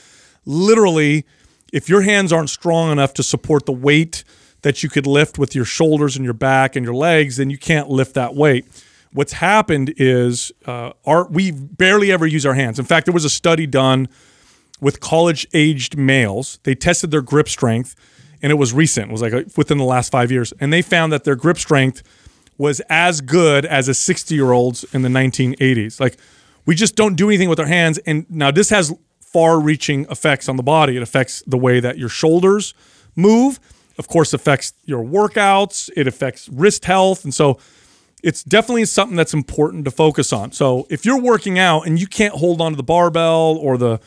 Literally, 0.46 1.24
if 1.72 1.88
your 1.88 2.02
hands 2.02 2.32
aren't 2.32 2.50
strong 2.50 2.90
enough 2.90 3.14
to 3.14 3.22
support 3.22 3.66
the 3.66 3.72
weight 3.72 4.24
that 4.62 4.82
you 4.82 4.88
could 4.88 5.06
lift 5.06 5.38
with 5.38 5.54
your 5.54 5.64
shoulders 5.64 6.16
and 6.16 6.24
your 6.24 6.34
back 6.34 6.74
and 6.74 6.84
your 6.84 6.94
legs, 6.94 7.36
then 7.36 7.48
you 7.48 7.58
can't 7.58 7.88
lift 7.88 8.14
that 8.14 8.34
weight. 8.34 8.64
What's 9.12 9.34
happened 9.34 9.94
is 9.96 10.50
uh, 10.64 10.90
our 11.04 11.28
we 11.28 11.52
barely 11.52 12.10
ever 12.10 12.26
use 12.26 12.44
our 12.44 12.54
hands. 12.54 12.80
In 12.80 12.84
fact, 12.84 13.06
there 13.06 13.14
was 13.14 13.24
a 13.24 13.30
study 13.30 13.68
done 13.68 14.08
with 14.80 14.98
college-aged 14.98 15.96
males. 15.96 16.58
They 16.64 16.74
tested 16.74 17.12
their 17.12 17.22
grip 17.22 17.48
strength, 17.48 17.94
and 18.46 18.52
it 18.52 18.54
was 18.54 18.72
recent. 18.72 19.08
It 19.08 19.12
was 19.12 19.22
like 19.22 19.32
uh, 19.32 19.42
within 19.56 19.76
the 19.76 19.84
last 19.84 20.12
five 20.12 20.30
years, 20.30 20.52
and 20.60 20.72
they 20.72 20.80
found 20.80 21.12
that 21.12 21.24
their 21.24 21.34
grip 21.34 21.58
strength 21.58 22.04
was 22.56 22.80
as 22.88 23.20
good 23.20 23.66
as 23.66 23.88
a 23.88 23.90
60-year-old's 23.90 24.84
in 24.94 25.02
the 25.02 25.08
1980s. 25.08 25.98
Like 25.98 26.16
we 26.64 26.76
just 26.76 26.94
don't 26.94 27.16
do 27.16 27.28
anything 27.28 27.48
with 27.48 27.58
our 27.58 27.66
hands, 27.66 27.98
and 28.06 28.24
now 28.30 28.52
this 28.52 28.70
has 28.70 28.94
far-reaching 29.20 30.06
effects 30.10 30.48
on 30.48 30.56
the 30.56 30.62
body. 30.62 30.96
It 30.96 31.02
affects 31.02 31.42
the 31.44 31.58
way 31.58 31.80
that 31.80 31.98
your 31.98 32.08
shoulders 32.08 32.72
move. 33.16 33.58
Of 33.98 34.06
course, 34.06 34.32
affects 34.32 34.74
your 34.84 35.02
workouts. 35.02 35.90
It 35.96 36.06
affects 36.06 36.48
wrist 36.48 36.84
health, 36.84 37.24
and 37.24 37.34
so 37.34 37.58
it's 38.22 38.44
definitely 38.44 38.84
something 38.84 39.16
that's 39.16 39.34
important 39.34 39.84
to 39.86 39.90
focus 39.90 40.32
on. 40.32 40.52
So 40.52 40.86
if 40.88 41.04
you're 41.04 41.20
working 41.20 41.58
out 41.58 41.84
and 41.84 42.00
you 42.00 42.06
can't 42.06 42.34
hold 42.34 42.60
on 42.60 42.70
to 42.70 42.76
the 42.76 42.84
barbell 42.84 43.58
or 43.60 43.76
the 43.76 43.98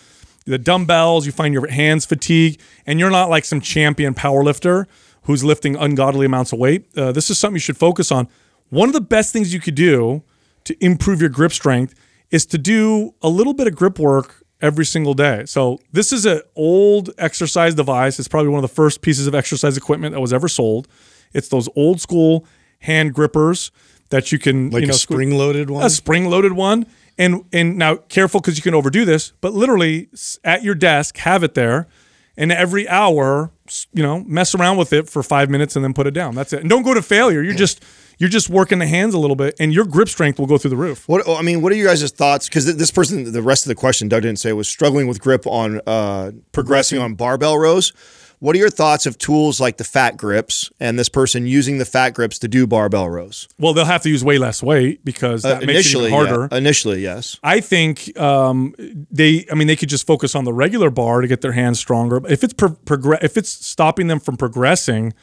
the 0.50 0.58
dumbbells, 0.58 1.26
you 1.26 1.32
find 1.32 1.54
your 1.54 1.68
hands 1.68 2.06
fatigue, 2.06 2.60
and 2.86 3.00
you're 3.00 3.10
not 3.12 3.30
like 3.30 3.46
some 3.46 3.62
champion 3.62 4.14
powerlifter 4.14 4.86
who's 5.24 5.44
lifting 5.44 5.76
ungodly 5.76 6.26
amounts 6.26 6.52
of 6.52 6.60
weight. 6.60 6.86
Uh, 6.98 7.12
this 7.12 7.30
is 7.30 7.38
something 7.38 7.56
you 7.56 7.60
should 7.62 7.78
focus 7.78 8.12
on. 8.12 8.28
One 8.70 8.90
of 8.90 8.94
the 8.94 9.02
best 9.02 9.32
things 9.32 9.54
you 9.54 9.60
could 9.60 9.76
do 9.76 10.24
to 10.64 10.76
improve 10.84 11.22
your 11.22 11.30
grip 11.30 11.52
strength 11.52 11.94
is 12.32 12.46
to 12.48 12.58
do 12.58 13.14
a 13.22 13.30
little 13.30 13.54
bit 13.54 13.68
of 13.68 13.76
grip 13.76 14.00
work 14.00 14.44
every 14.62 14.86
single 14.86 15.14
day. 15.14 15.46
So 15.46 15.80
this 15.92 16.12
is 16.12 16.26
an 16.26 16.42
old 16.56 17.12
exercise 17.18 17.76
device. 17.76 18.20
It's 18.20 18.28
probably 18.28 18.50
one 18.50 18.64
of 18.64 18.70
the 18.70 18.76
first 18.76 19.02
pieces 19.02 19.28
of 19.28 19.36
exercise 19.36 19.78
equipment 19.78 20.14
that 20.14 20.20
was 20.20 20.34
ever 20.34 20.48
sold. 20.48 20.88
It's 21.34 21.48
those 21.48 21.70
old 21.76 22.02
school 22.02 22.46
hand 22.80 23.14
grippers 23.14 23.72
that 24.10 24.32
you 24.32 24.40
can 24.40 24.70
Like 24.72 24.82
you 24.82 24.88
know 24.88 24.94
a 24.94 24.98
spring 24.98 25.38
loaded 25.38 25.70
one? 25.70 25.86
a 25.86 25.90
spring 25.90 26.30
loaded 26.30 26.54
one. 26.54 26.86
And 27.20 27.44
and 27.52 27.78
now 27.78 27.98
careful 27.98 28.40
because 28.40 28.56
you 28.58 28.64
can 28.64 28.74
overdo 28.74 29.04
this, 29.04 29.34
but 29.42 29.54
literally 29.54 30.08
at 30.46 30.64
your 30.64 30.74
desk, 30.74 31.18
have 31.18 31.44
it 31.44 31.54
there, 31.54 31.88
and 32.38 32.50
every 32.50 32.88
hour, 32.88 33.52
you 33.94 34.02
know, 34.02 34.22
mess 34.22 34.56
around 34.56 34.78
with 34.78 34.94
it 34.94 35.10
for 35.10 35.22
five 35.22 35.50
minutes 35.50 35.76
and 35.76 35.84
then 35.84 35.94
put 35.94 36.08
it 36.08 36.14
down. 36.14 36.34
That's 36.34 36.54
it. 36.54 36.62
And 36.62 36.70
don't 36.70 36.84
go 36.84 36.94
to 36.94 37.02
failure. 37.02 37.44
You're 37.44 37.54
just 37.56 37.84
you're 38.20 38.30
just 38.30 38.50
working 38.50 38.80
the 38.80 38.88
hands 38.88 39.14
a 39.14 39.20
little 39.20 39.36
bit, 39.36 39.56
and 39.60 39.74
your 39.74 39.84
grip 39.86 40.08
strength 40.08 40.40
will 40.40 40.46
go 40.48 40.58
through 40.58 40.70
the 40.70 40.78
roof. 40.78 41.08
What 41.10 41.28
I 41.28 41.42
mean, 41.42 41.62
what 41.62 41.74
are 41.74 41.76
you 41.76 41.86
guys' 41.86 42.10
thoughts? 42.10 42.48
Because 42.48 42.74
this 42.78 42.92
person, 42.92 43.30
the 43.32 43.42
rest 43.42 43.66
of 43.66 43.68
the 43.68 43.76
question, 43.76 44.08
Doug 44.08 44.22
didn't 44.22 44.40
say, 44.40 44.54
was 44.54 44.70
struggling 44.70 45.08
with 45.08 45.20
grip 45.20 45.46
on 45.46 45.82
uh, 45.86 46.32
progressing 46.54 47.00
on 47.00 47.16
barbell 47.16 47.58
rows. 47.58 47.92
What 48.40 48.56
are 48.56 48.60
your 48.60 48.70
thoughts 48.70 49.06
of 49.06 49.18
tools 49.18 49.60
like 49.60 49.76
the 49.78 49.84
fat 49.84 50.16
grips 50.16 50.72
and 50.80 50.98
this 50.98 51.10
person 51.10 51.46
using 51.46 51.78
the 51.78 51.84
fat 51.86 52.12
grips 52.12 52.40
to 52.40 52.48
do 52.48 52.66
barbell 52.66 53.10
rows? 53.10 53.50
Well, 53.60 53.74
they'll 53.74 53.84
have 53.84 54.02
to 54.04 54.10
use 54.10 54.24
way 54.24 54.38
less 54.38 54.64
weight 54.64 55.04
because 55.04 55.42
that 55.44 55.66
makes 55.66 55.94
it 55.94 56.10
harder. 56.10 56.48
yeah. 56.50 56.58
initially, 56.58 57.02
yes. 57.02 57.38
I 57.44 57.60
think 57.60 58.18
um, 58.18 58.74
they. 59.12 59.46
I 59.52 59.56
mean, 59.56 59.68
they 59.68 59.76
could 59.76 59.90
just 59.90 60.08
focus 60.08 60.36
on 60.36 60.46
the 60.46 60.54
regular 60.54 60.90
bar 60.90 61.20
to 61.20 61.28
get 61.28 61.42
their 61.42 61.52
hands 61.52 61.80
stronger. 61.80 62.22
If 62.30 62.44
it's 62.46 62.54
pro- 62.54 62.76
progress, 62.76 63.20
if 63.24 63.36
it's 63.36 63.50
stopping 63.50 64.08
them 64.08 64.22
from 64.22 64.38
progressing, 64.38 65.14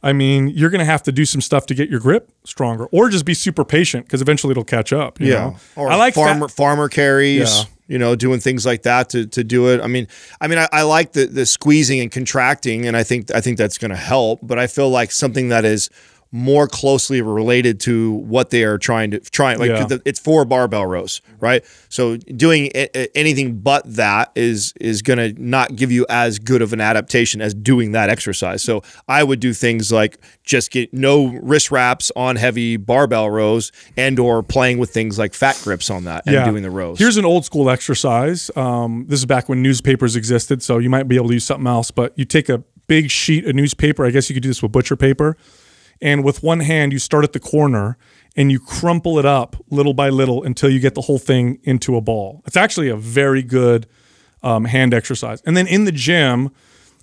I 0.00 0.12
mean, 0.12 0.48
you're 0.48 0.70
going 0.70 0.78
to 0.80 0.84
have 0.84 1.02
to 1.04 1.12
do 1.12 1.24
some 1.24 1.40
stuff 1.40 1.66
to 1.66 1.74
get 1.74 1.88
your 1.90 1.98
grip 2.00 2.30
stronger, 2.44 2.86
or 2.86 3.08
just 3.08 3.24
be 3.24 3.34
super 3.34 3.64
patient 3.64 4.06
because 4.06 4.20
eventually 4.20 4.52
it'll 4.52 4.64
catch 4.64 4.92
up. 4.92 5.20
you 5.20 5.30
know? 5.30 5.56
or 5.74 5.90
I 5.90 5.96
like 5.96 6.14
farmer 6.14 6.46
fat- 6.48 6.56
farmer 6.56 6.88
carries. 6.88 7.58
Yeah. 7.58 7.64
You 7.92 7.98
know, 7.98 8.16
doing 8.16 8.40
things 8.40 8.64
like 8.64 8.84
that 8.84 9.10
to, 9.10 9.26
to 9.26 9.44
do 9.44 9.68
it. 9.68 9.82
I 9.82 9.86
mean, 9.86 10.08
I 10.40 10.48
mean, 10.48 10.58
I, 10.58 10.66
I 10.72 10.82
like 10.82 11.12
the 11.12 11.26
the 11.26 11.44
squeezing 11.44 12.00
and 12.00 12.10
contracting, 12.10 12.86
and 12.86 12.96
I 12.96 13.02
think 13.02 13.30
I 13.34 13.42
think 13.42 13.58
that's 13.58 13.76
going 13.76 13.90
to 13.90 13.96
help. 13.96 14.40
But 14.42 14.58
I 14.58 14.66
feel 14.66 14.88
like 14.88 15.12
something 15.12 15.50
that 15.50 15.66
is 15.66 15.90
more 16.34 16.66
closely 16.66 17.20
related 17.20 17.78
to 17.78 18.12
what 18.12 18.48
they 18.48 18.64
are 18.64 18.78
trying 18.78 19.10
to 19.10 19.20
try. 19.20 19.54
Like 19.54 19.68
Yeah. 19.68 19.84
the- 19.84 20.00
it's 20.06 20.18
four 20.18 20.46
barbell 20.46 20.86
rows, 20.86 21.20
right? 21.40 21.62
So 21.90 22.16
doing 22.16 22.70
a- 22.74 23.14
anything 23.16 23.58
but 23.58 23.82
that 23.96 24.30
is 24.34 24.72
is 24.80 25.02
going 25.02 25.18
to 25.18 25.34
not 25.42 25.76
give 25.76 25.92
you 25.92 26.06
as 26.08 26.38
good 26.38 26.62
of 26.62 26.72
an 26.72 26.80
adaptation 26.80 27.42
as 27.42 27.52
doing 27.52 27.92
that 27.92 28.08
exercise. 28.08 28.62
So 28.62 28.82
I 29.06 29.22
would 29.22 29.40
do 29.40 29.52
things 29.52 29.92
like 29.92 30.18
just 30.42 30.70
get 30.70 30.94
no 30.94 31.38
wrist 31.42 31.70
wraps 31.70 32.10
on 32.16 32.36
heavy 32.36 32.78
barbell 32.78 33.28
rows 33.30 33.70
and 33.98 34.18
or 34.18 34.42
playing 34.42 34.78
with 34.78 34.88
things 34.90 35.18
like 35.18 35.34
fat 35.34 35.60
grips 35.62 35.90
on 35.90 36.04
that 36.04 36.22
and 36.26 36.44
doing 36.50 36.62
the 36.62 36.70
rows. 36.70 36.98
Here's 36.98 37.18
an 37.18 37.26
old 37.26 37.44
school 37.44 37.68
exercise. 37.68 38.50
Um, 38.56 39.04
this 39.06 39.18
is 39.20 39.26
back 39.26 39.50
when 39.50 39.60
newspapers 39.62 40.16
existed, 40.16 40.62
so 40.62 40.78
you 40.78 40.88
might 40.88 41.08
be 41.08 41.16
able 41.16 41.28
to 41.28 41.34
use 41.34 41.44
something 41.44 41.66
else. 41.66 41.90
But 41.90 42.14
you 42.16 42.24
take 42.24 42.48
a 42.48 42.62
big 42.86 43.10
sheet 43.10 43.44
of 43.46 43.54
newspaper. 43.54 44.06
I 44.06 44.10
guess 44.10 44.30
you 44.30 44.34
could 44.34 44.42
do 44.42 44.48
this 44.48 44.62
with 44.62 44.72
butcher 44.72 44.96
paper, 44.96 45.36
and 46.02 46.22
with 46.22 46.42
one 46.42 46.60
hand 46.60 46.92
you 46.92 46.98
start 46.98 47.24
at 47.24 47.32
the 47.32 47.40
corner 47.40 47.96
and 48.36 48.50
you 48.50 48.58
crumple 48.58 49.18
it 49.18 49.24
up 49.24 49.56
little 49.70 49.94
by 49.94 50.10
little 50.10 50.42
until 50.42 50.68
you 50.68 50.80
get 50.80 50.94
the 50.94 51.02
whole 51.02 51.18
thing 51.18 51.58
into 51.62 51.96
a 51.96 52.00
ball. 52.00 52.42
It's 52.46 52.56
actually 52.56 52.88
a 52.88 52.96
very 52.96 53.42
good 53.42 53.86
um, 54.42 54.64
hand 54.64 54.92
exercise. 54.92 55.40
And 55.42 55.56
then 55.56 55.66
in 55.66 55.84
the 55.84 55.92
gym, 55.92 56.50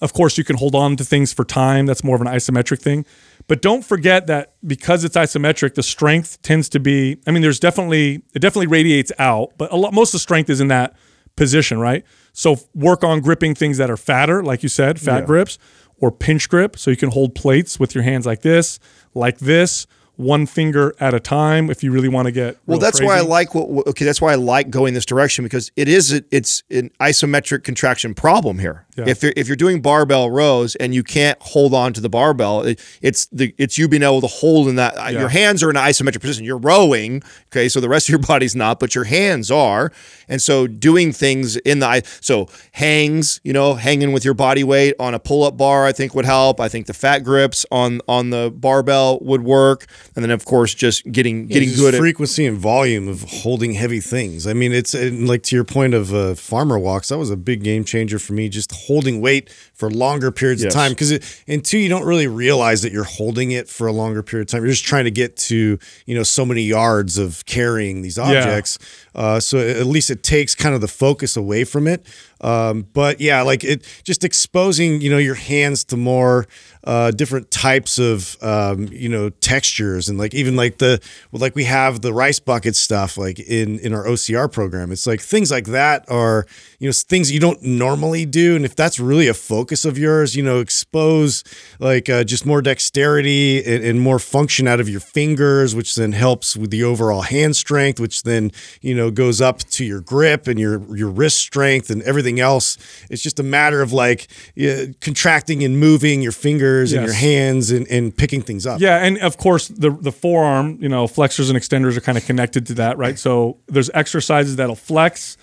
of 0.02 0.14
course, 0.14 0.38
you 0.38 0.43
can 0.43 0.58
hold 0.58 0.76
on 0.76 0.95
to 0.97 1.04
things 1.04 1.34
for 1.34 1.43
time. 1.43 1.86
That's 1.86 2.04
more 2.04 2.16
of 2.16 2.22
an 2.22 2.28
isometric 2.28 2.80
thing. 2.80 3.06
But 3.47 3.62
don't 3.62 3.84
forget 3.84 4.28
that 4.28 4.54
because 4.66 5.04
it's 5.04 5.16
isometric, 5.16 5.76
the 5.76 5.84
strength 5.84 6.41
tends 6.41 6.70
to 6.70 6.80
be. 6.80 7.18
I 7.26 7.32
mean, 7.32 7.41
there's 7.41 7.60
definitely 7.60 8.22
it 8.34 8.39
definitely 8.39 8.68
radiates 8.68 9.12
out, 9.20 9.54
but 9.58 9.72
a 9.72 9.76
lot 9.76 9.93
most 9.93 10.10
of 10.10 10.14
the 10.14 10.20
strength 10.20 10.50
is 10.50 10.62
in 10.62 10.68
that 10.70 10.95
position, 11.36 11.80
right? 11.80 12.04
So 12.34 12.58
work 12.76 13.04
on 13.04 13.22
gripping 13.22 13.56
things 13.56 13.78
that 13.78 13.89
are 13.89 13.97
fatter, 13.97 14.43
like 14.43 14.62
you 14.62 14.70
said, 14.70 15.00
fat 15.00 15.26
grips, 15.26 15.58
or 16.02 16.12
pinch 16.12 16.50
grip, 16.50 16.78
so 16.78 16.89
you 16.91 16.97
can 16.97 17.12
hold 17.12 17.36
plates 17.36 17.80
with 17.80 17.93
your 17.95 18.04
hands 18.04 18.26
like 18.26 18.41
this, 18.41 18.80
like 19.14 19.39
this, 19.39 19.86
one 20.16 20.45
finger 20.45 20.93
at 21.00 21.14
a 21.14 21.20
time. 21.20 21.70
If 21.70 21.82
you 21.84 21.91
really 21.91 22.10
want 22.10 22.26
to 22.26 22.32
get 22.34 22.58
Well, 22.66 22.78
that's 22.78 23.02
why 23.02 23.18
I 23.18 23.22
like 23.22 23.56
what. 23.56 23.70
what- 23.70 23.88
Okay, 23.88 24.04
that's 24.06 24.20
why 24.22 24.34
I 24.34 24.36
like 24.36 24.70
going 24.70 24.93
this 24.93 25.06
direction 25.06 25.43
because 25.45 25.72
it 25.78 25.88
is 25.88 26.12
a, 26.14 26.24
it's 26.30 26.62
an 26.70 26.91
isometric 27.00 27.64
contraction 27.64 28.14
problem 28.14 28.60
here. 28.60 28.86
If 29.08 29.24
you're 29.24 29.34
if 29.36 29.47
you're 29.47 29.56
doing 29.56 29.82
barbell 29.82 30.30
rows 30.30 30.76
and 30.76 30.93
you 30.93 31.04
can't 31.04 31.38
hold 31.41 31.74
on 31.74 31.93
to 31.93 32.02
the 32.02 32.10
barbell, 32.10 32.62
it, 32.64 32.82
it's 33.02 33.26
the 33.28 33.54
it's 33.58 33.78
you 33.78 33.88
being 33.88 34.04
able 34.04 34.22
to 34.22 34.28
hold 34.28 34.68
in 34.68 34.76
that. 34.76 34.97
uh, 34.97 35.10
Your 35.10 35.30
hands 35.30 35.64
are 35.64 35.70
in 35.70 35.78
an 35.78 35.84
isometric 35.84 36.22
position. 36.22 36.45
You're 36.45 36.58
rowing, 36.58 37.22
okay, 37.47 37.70
so 37.70 37.80
the 37.80 37.89
rest 37.89 38.08
of 38.08 38.12
your 38.14 38.20
body's 38.28 38.56
not, 38.56 38.80
but 38.80 38.95
your 38.95 39.06
hands 39.06 39.52
are, 39.52 39.91
and 40.28 40.41
so 40.41 40.68
doing 40.68 41.12
things 41.12 41.56
in 41.58 41.80
the 41.80 42.02
so 42.22 42.47
hangs, 42.74 43.41
you 43.43 43.54
know, 43.54 43.74
hanging 43.76 44.12
with 44.12 44.24
your 44.26 44.34
body 44.34 44.64
weight 44.64 44.95
on 45.00 45.14
a 45.14 45.20
pull 45.20 45.43
up 45.43 45.58
bar, 45.58 45.86
I 45.86 45.91
think 45.91 46.16
would 46.16 46.26
help. 46.26 46.60
I 46.60 46.70
think 46.70 46.88
the 46.88 46.93
fat 46.93 47.20
grips 47.20 47.66
on 47.72 48.02
on 48.08 48.30
the 48.30 48.52
barbell 48.56 49.20
would 49.22 49.43
work, 49.43 49.86
and 50.16 50.24
then 50.24 50.32
of 50.32 50.45
course 50.45 50.74
just 50.74 51.10
getting 51.12 51.47
getting 51.47 51.70
Just 51.70 51.82
good 51.82 51.95
at 51.95 52.00
frequency 52.00 52.45
and 52.45 52.58
volume 52.58 53.08
of 53.08 53.24
holding 53.24 53.74
heavy 53.74 54.00
things. 54.00 54.47
I 54.47 54.54
mean, 54.54 54.72
it's 54.72 54.93
like 54.93 55.43
to 55.43 55.56
your 55.56 55.66
point 55.66 55.93
of 55.93 56.14
uh, 56.14 56.36
farmer 56.36 56.78
walks. 56.80 57.10
That 57.10 57.18
was 57.18 57.30
a 57.32 57.38
big 57.38 57.64
game 57.64 57.84
changer 57.84 58.20
for 58.20 58.34
me. 58.34 58.50
Just 58.50 58.72
holding 58.89 59.21
weight 59.21 59.49
for 59.73 59.89
longer 59.89 60.31
periods 60.31 60.61
Yes. 60.63 60.73
of 60.73 60.79
time 60.81 60.91
because 60.91 61.11
and 61.47 61.63
two, 61.63 61.77
you 61.77 61.89
don't 61.89 62.05
really 62.05 62.27
realize 62.27 62.81
that 62.81 62.91
you're 62.91 63.11
holding 63.19 63.51
it 63.51 63.69
for 63.69 63.87
a 63.87 63.93
longer 63.93 64.21
period 64.23 64.47
of 64.47 64.51
time. 64.51 64.63
You're 64.63 64.71
just 64.71 64.83
trying 64.85 65.05
to 65.05 65.11
get 65.21 65.37
to 65.49 65.77
you 66.07 66.15
know 66.15 66.23
so 66.23 66.43
many 66.45 66.63
yards 66.63 67.17
of 67.17 67.45
carrying 67.45 68.01
these 68.01 68.17
objects. 68.17 68.77
Uh, 69.15 69.39
so 69.39 69.57
at 69.59 69.85
least 69.85 70.09
it 70.09 70.23
takes 70.23 70.55
kind 70.55 70.73
of 70.75 70.81
the 70.81 70.87
focus 70.87 71.35
away 71.37 71.63
from 71.65 71.87
it. 71.87 72.05
Um, 72.41 72.85
but 72.93 73.19
yeah, 73.19 73.41
like 73.41 73.63
it 73.65 73.85
just 74.03 74.23
exposing 74.23 75.01
you 75.01 75.09
know 75.09 75.17
your 75.17 75.35
hands 75.35 75.83
to 75.85 75.97
more 75.97 76.47
uh, 76.85 77.11
different 77.11 77.51
types 77.51 77.99
of 77.99 78.37
um, 78.41 78.87
you 78.91 79.09
know 79.09 79.29
textures 79.29 80.07
and 80.09 80.17
like 80.17 80.33
even 80.33 80.55
like 80.55 80.77
the 80.77 81.01
like 81.33 81.53
we 81.55 81.65
have 81.65 81.99
the 82.01 82.13
rice 82.13 82.39
bucket 82.39 82.75
stuff 82.77 83.17
like 83.17 83.39
in 83.39 83.79
in 83.79 83.93
our 83.93 84.05
OCR 84.05 84.49
program. 84.51 84.91
It's 84.91 85.05
like 85.05 85.19
things 85.21 85.51
like 85.51 85.65
that 85.67 86.09
are 86.09 86.45
you 86.79 86.87
know 86.87 86.93
things 86.93 87.29
you 87.29 87.41
don't 87.41 87.61
normally 87.61 88.25
do, 88.25 88.55
and 88.55 88.63
if 88.63 88.75
that's 88.80 88.97
really 88.97 89.27
a 89.27 89.34
focus 89.34 89.84
of 89.84 89.97
yours, 89.97 90.38
you 90.38 90.41
know, 90.41 90.59
expose 90.59 91.43
like 91.80 92.07
uh, 92.07 92.23
just 92.23 92.45
more 92.45 92.61
dexterity 92.61 93.61
and, 93.65 93.84
and 93.84 93.99
more 93.99 94.19
function 94.19 94.69
out 94.69 94.80
of 94.80 94.88
your 94.88 95.01
fingers, 95.01 95.75
which 95.75 95.95
then 95.95 96.13
helps 96.13 96.55
with 96.55 96.71
the 96.71 96.82
overall 96.82 97.23
hand 97.23 97.57
strength, 97.57 97.99
which 97.99 98.23
then 98.23 98.51
you 98.82 98.95
know 98.95 99.11
goes 99.11 99.41
up 99.41 99.59
to 99.59 99.84
your 99.84 99.99
grip 99.99 100.47
and 100.47 100.57
your 100.57 100.80
your 100.95 101.09
wrist 101.09 101.38
strength 101.38 101.89
and 101.89 102.01
everything 102.03 102.39
else. 102.39 102.77
It's 103.09 103.21
just 103.21 103.38
a 103.38 103.43
matter 103.43 103.82
of 103.82 103.91
like 103.91 104.27
yeah, 104.55 104.86
contracting 105.01 105.61
and 105.65 105.77
moving 105.77 106.21
your 106.21 106.32
fingers 106.32 106.93
and 106.93 107.03
your 107.03 107.13
hands 107.13 107.71
and, 107.71 107.86
and 107.89 108.15
picking 108.15 108.41
things 108.41 108.65
up. 108.65 108.80
Yeah, 108.80 109.03
and 109.03 109.17
of 109.17 109.36
course 109.36 109.67
the 109.67 109.91
the 109.91 110.13
forearm, 110.13 110.77
you 110.80 110.88
know, 110.88 111.05
flexors 111.05 111.49
and 111.49 111.59
extenders 111.59 111.97
are 111.97 112.01
kind 112.01 112.17
of 112.17 112.25
connected 112.25 112.65
to 112.67 112.73
that, 112.75 112.97
right? 112.97 113.19
So 113.19 113.57
there's 113.67 113.89
exercises 113.93 114.55
that'll 114.55 114.75
flex, 114.75 115.36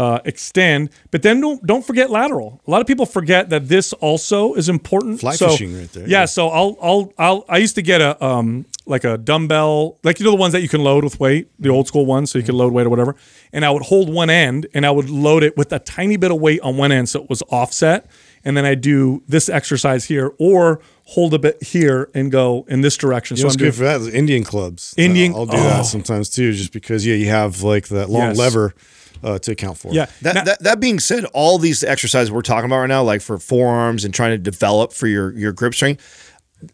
uh, 0.00 0.18
extend, 0.24 0.88
but 1.10 1.20
then 1.22 1.40
don't 1.42 1.60
don't 1.66 1.84
forget 1.84 2.08
lateral. 2.10 2.48
A 2.66 2.70
lot 2.70 2.80
of 2.80 2.86
people 2.86 3.04
forget 3.04 3.50
that 3.50 3.68
this 3.68 3.92
also 4.08 4.54
is 4.54 4.66
important. 4.68 5.20
Fly 5.20 5.34
So- 5.36 5.48
fishing 5.50 5.76
right 5.78 5.92
there, 5.92 6.08
Yeah, 6.08 6.20
yeah. 6.20 6.24
so 6.36 6.48
I'll 6.48 6.74
I'll 6.88 7.12
I'll 7.18 7.44
I 7.48 7.58
used 7.58 7.74
to 7.74 7.82
get 7.82 8.00
a 8.00 8.12
um 8.24 8.64
like 8.86 9.04
a 9.04 9.18
dumbbell, 9.18 9.98
like 10.02 10.18
you 10.18 10.24
know 10.24 10.30
the 10.32 10.38
ones 10.44 10.52
that 10.54 10.62
you 10.62 10.68
can 10.68 10.82
load 10.82 11.04
with 11.04 11.20
weight, 11.20 11.48
the 11.58 11.68
old 11.68 11.86
school 11.86 12.06
ones, 12.06 12.30
so 12.30 12.38
you 12.38 12.44
can 12.44 12.56
load 12.56 12.72
weight 12.72 12.86
or 12.86 12.90
whatever. 12.90 13.14
And 13.52 13.62
I 13.64 13.70
would 13.70 13.82
hold 13.82 14.08
one 14.12 14.30
end 14.30 14.66
and 14.74 14.86
I 14.86 14.90
would 14.90 15.10
load 15.10 15.42
it 15.42 15.54
with 15.58 15.70
a 15.72 15.78
tiny 15.78 16.16
bit 16.16 16.30
of 16.30 16.40
weight 16.40 16.60
on 16.62 16.78
one 16.78 16.92
end, 16.92 17.08
so 17.10 17.22
it 17.22 17.28
was 17.28 17.42
offset. 17.50 18.06
And 18.42 18.56
then 18.56 18.64
I 18.64 18.74
do 18.74 19.22
this 19.28 19.50
exercise 19.50 20.06
here, 20.06 20.32
or 20.38 20.80
hold 21.04 21.34
a 21.34 21.38
bit 21.38 21.62
here 21.62 22.08
and 22.14 22.32
go 22.32 22.64
in 22.68 22.80
this 22.80 22.96
direction. 22.96 23.36
You 23.36 23.42
know 23.42 23.48
what's 23.48 23.56
I'm 23.56 23.58
doing- 23.58 23.70
good 23.72 23.76
for 23.76 23.84
that? 24.08 24.14
Indian 24.16 24.44
clubs. 24.44 24.94
Indian- 24.96 25.34
I'll 25.34 25.44
do 25.44 25.58
oh. 25.58 25.62
that 25.62 25.84
sometimes 25.84 26.30
too, 26.30 26.52
just 26.54 26.72
because 26.72 27.04
yeah, 27.06 27.16
you 27.16 27.28
have 27.28 27.62
like 27.62 27.88
that 27.88 28.08
long 28.08 28.28
Yes. 28.28 28.38
lever 28.38 28.74
uh, 29.22 29.38
to 29.40 29.52
account 29.52 29.78
for. 29.78 29.92
Yeah. 29.92 30.06
That, 30.22 30.34
Now- 30.34 30.44
that 30.44 30.62
that 30.62 30.80
being 30.80 30.98
said, 31.00 31.24
all 31.34 31.58
these 31.58 31.82
exercises 31.84 32.30
we're 32.30 32.42
talking 32.42 32.66
about 32.66 32.78
right 32.80 32.86
now, 32.88 33.02
like 33.02 33.20
for 33.22 33.38
forearms 33.38 34.04
and 34.04 34.12
trying 34.14 34.30
to 34.32 34.38
develop 34.38 34.92
for 34.92 35.06
your 35.06 35.32
your 35.36 35.52
grip 35.52 35.74
strength, 35.74 36.02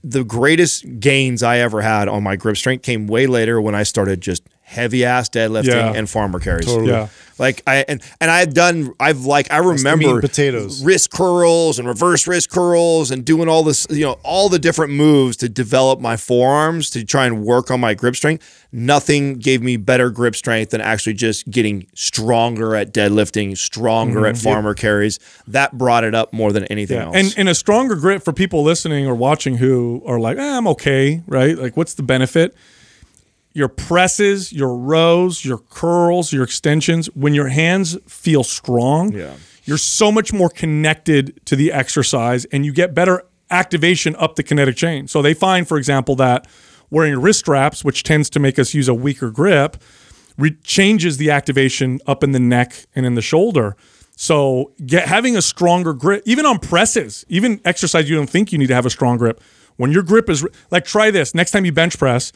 the 0.03 0.25
greatest 0.25 0.85
gains 1.01 1.43
I 1.43 1.59
ever 1.59 1.81
had 1.83 2.09
on 2.09 2.23
my 2.23 2.37
grip 2.37 2.57
strength 2.57 2.83
came 2.83 3.07
way 3.07 3.27
later 3.27 3.61
when 3.61 3.75
I 3.75 3.83
started 3.85 4.21
just 4.21 4.43
heavy 4.69 5.05
ass 5.05 5.29
deadlifting 5.29 5.67
Yeah. 5.69 5.93
and 5.95 6.11
farmer 6.11 6.41
carries. 6.41 6.67
Totally. 6.67 6.91
Yeah. 6.91 7.07
Like 7.39 7.63
I 7.67 7.85
and 7.87 8.03
and 8.21 8.31
I 8.31 8.39
had 8.41 8.53
done 8.55 8.93
I've 8.99 9.21
like 9.27 9.53
I 9.53 9.59
remember 9.59 10.21
potatoes. 10.21 10.83
wrist 10.83 11.11
curls 11.11 11.79
and 11.79 11.87
reverse 11.87 12.27
wrist 12.27 12.51
curls 12.51 13.11
and 13.11 13.25
doing 13.25 13.47
all 13.49 13.63
this 13.63 13.87
you 13.91 14.05
know 14.05 14.19
all 14.25 14.49
the 14.49 14.59
different 14.59 14.93
moves 14.95 15.37
to 15.39 15.49
develop 15.49 16.01
my 16.01 16.17
forearms 16.17 16.91
to 16.91 17.05
try 17.05 17.27
and 17.27 17.45
work 17.45 17.71
on 17.71 17.79
my 17.79 17.95
grip 17.95 18.17
strength. 18.17 18.65
Nothing 18.73 19.35
gave 19.35 19.63
me 19.63 19.77
better 19.77 20.11
grip 20.11 20.35
strength 20.35 20.71
than 20.71 20.81
actually 20.81 21.15
just 21.15 21.49
getting 21.51 21.87
stronger 21.95 22.75
at 22.75 22.93
deadlifting, 22.93 23.57
stronger 23.57 24.27
at 24.27 24.37
farmer 24.37 24.75
carries. 24.75 25.19
That 25.47 25.79
brought 25.79 26.05
it 26.05 26.15
up 26.15 26.33
more 26.33 26.53
than 26.53 26.65
anything 26.65 26.99
Mm-hmm. 26.99 27.13
Yeah. 27.13 27.19
else. 27.21 27.35
And 27.35 27.39
and 27.41 27.49
a 27.51 27.55
stronger 27.55 27.95
grip 27.97 28.25
for 28.25 28.33
people 28.33 28.63
listening 28.65 29.07
or 29.07 29.15
watching 29.15 29.57
who 29.59 30.03
are 30.07 30.19
like, 30.19 30.39
eh, 30.39 30.57
I'm 30.57 30.67
okay, 30.69 31.23
right? 31.27 31.57
Like, 31.57 31.77
what's 31.77 31.95
the 31.95 32.03
benefit? 32.03 32.55
Your 33.57 33.69
presses, 33.69 34.53
your 34.53 34.77
rows, 34.77 35.43
your 35.43 35.57
curls, 35.57 36.31
your 36.31 36.45
extensions, 36.45 37.07
when 37.15 37.33
your 37.33 37.49
hands 37.49 37.97
feel 38.07 38.45
strong, 38.45 39.15
Yeah. 39.15 39.31
you're 39.65 39.79
so 39.79 40.13
much 40.13 40.31
more 40.31 40.51
connected 40.51 41.41
to 41.47 41.57
the 41.57 41.73
exercise 41.73 42.45
and 42.53 42.67
you 42.67 42.73
get 42.75 42.95
better 42.95 43.23
activation 43.51 44.15
up 44.17 44.37
the 44.37 44.43
kinetic 44.43 44.77
chain. 44.77 45.09
So 45.09 45.23
they 45.23 45.33
find, 45.33 45.67
for 45.67 45.79
example, 45.79 46.15
that 46.17 46.47
wearing 46.91 47.19
wrist 47.19 47.39
straps, 47.39 47.83
which 47.83 48.03
tends 48.03 48.29
to 48.31 48.39
make 48.41 48.59
us 48.59 48.75
use 48.75 48.89
a 48.89 48.95
weaker 48.95 49.31
grip, 49.31 49.79
re- 50.37 50.57
changes 50.63 51.17
the 51.17 51.31
activation 51.31 51.99
up 52.07 52.23
in 52.23 52.33
the 52.33 52.39
neck 52.39 52.85
and 52.95 53.07
in 53.07 53.15
the 53.15 53.23
shoulder. 53.23 53.75
So 54.17 54.73
get 54.85 55.09
having 55.09 55.35
a 55.35 55.41
stronger 55.43 55.95
grip, 55.95 56.23
even 56.27 56.45
on 56.45 56.59
presses, 56.59 57.25
even 57.31 57.63
exercise 57.65 58.11
you 58.11 58.17
don't 58.17 58.29
think 58.29 58.53
you 58.53 58.59
need 58.59 58.69
to 58.69 58.75
have 58.75 58.85
a 58.85 58.91
strong 58.91 59.17
grip. 59.17 59.41
When 59.77 59.93
your 59.93 60.03
grip 60.03 60.29
is 60.29 60.45
like, 60.71 60.85
try 60.85 61.11
this 61.11 61.35
next 61.35 61.53
time 61.53 61.65
you 61.65 61.73
bench 61.73 61.99
press. 61.99 62.33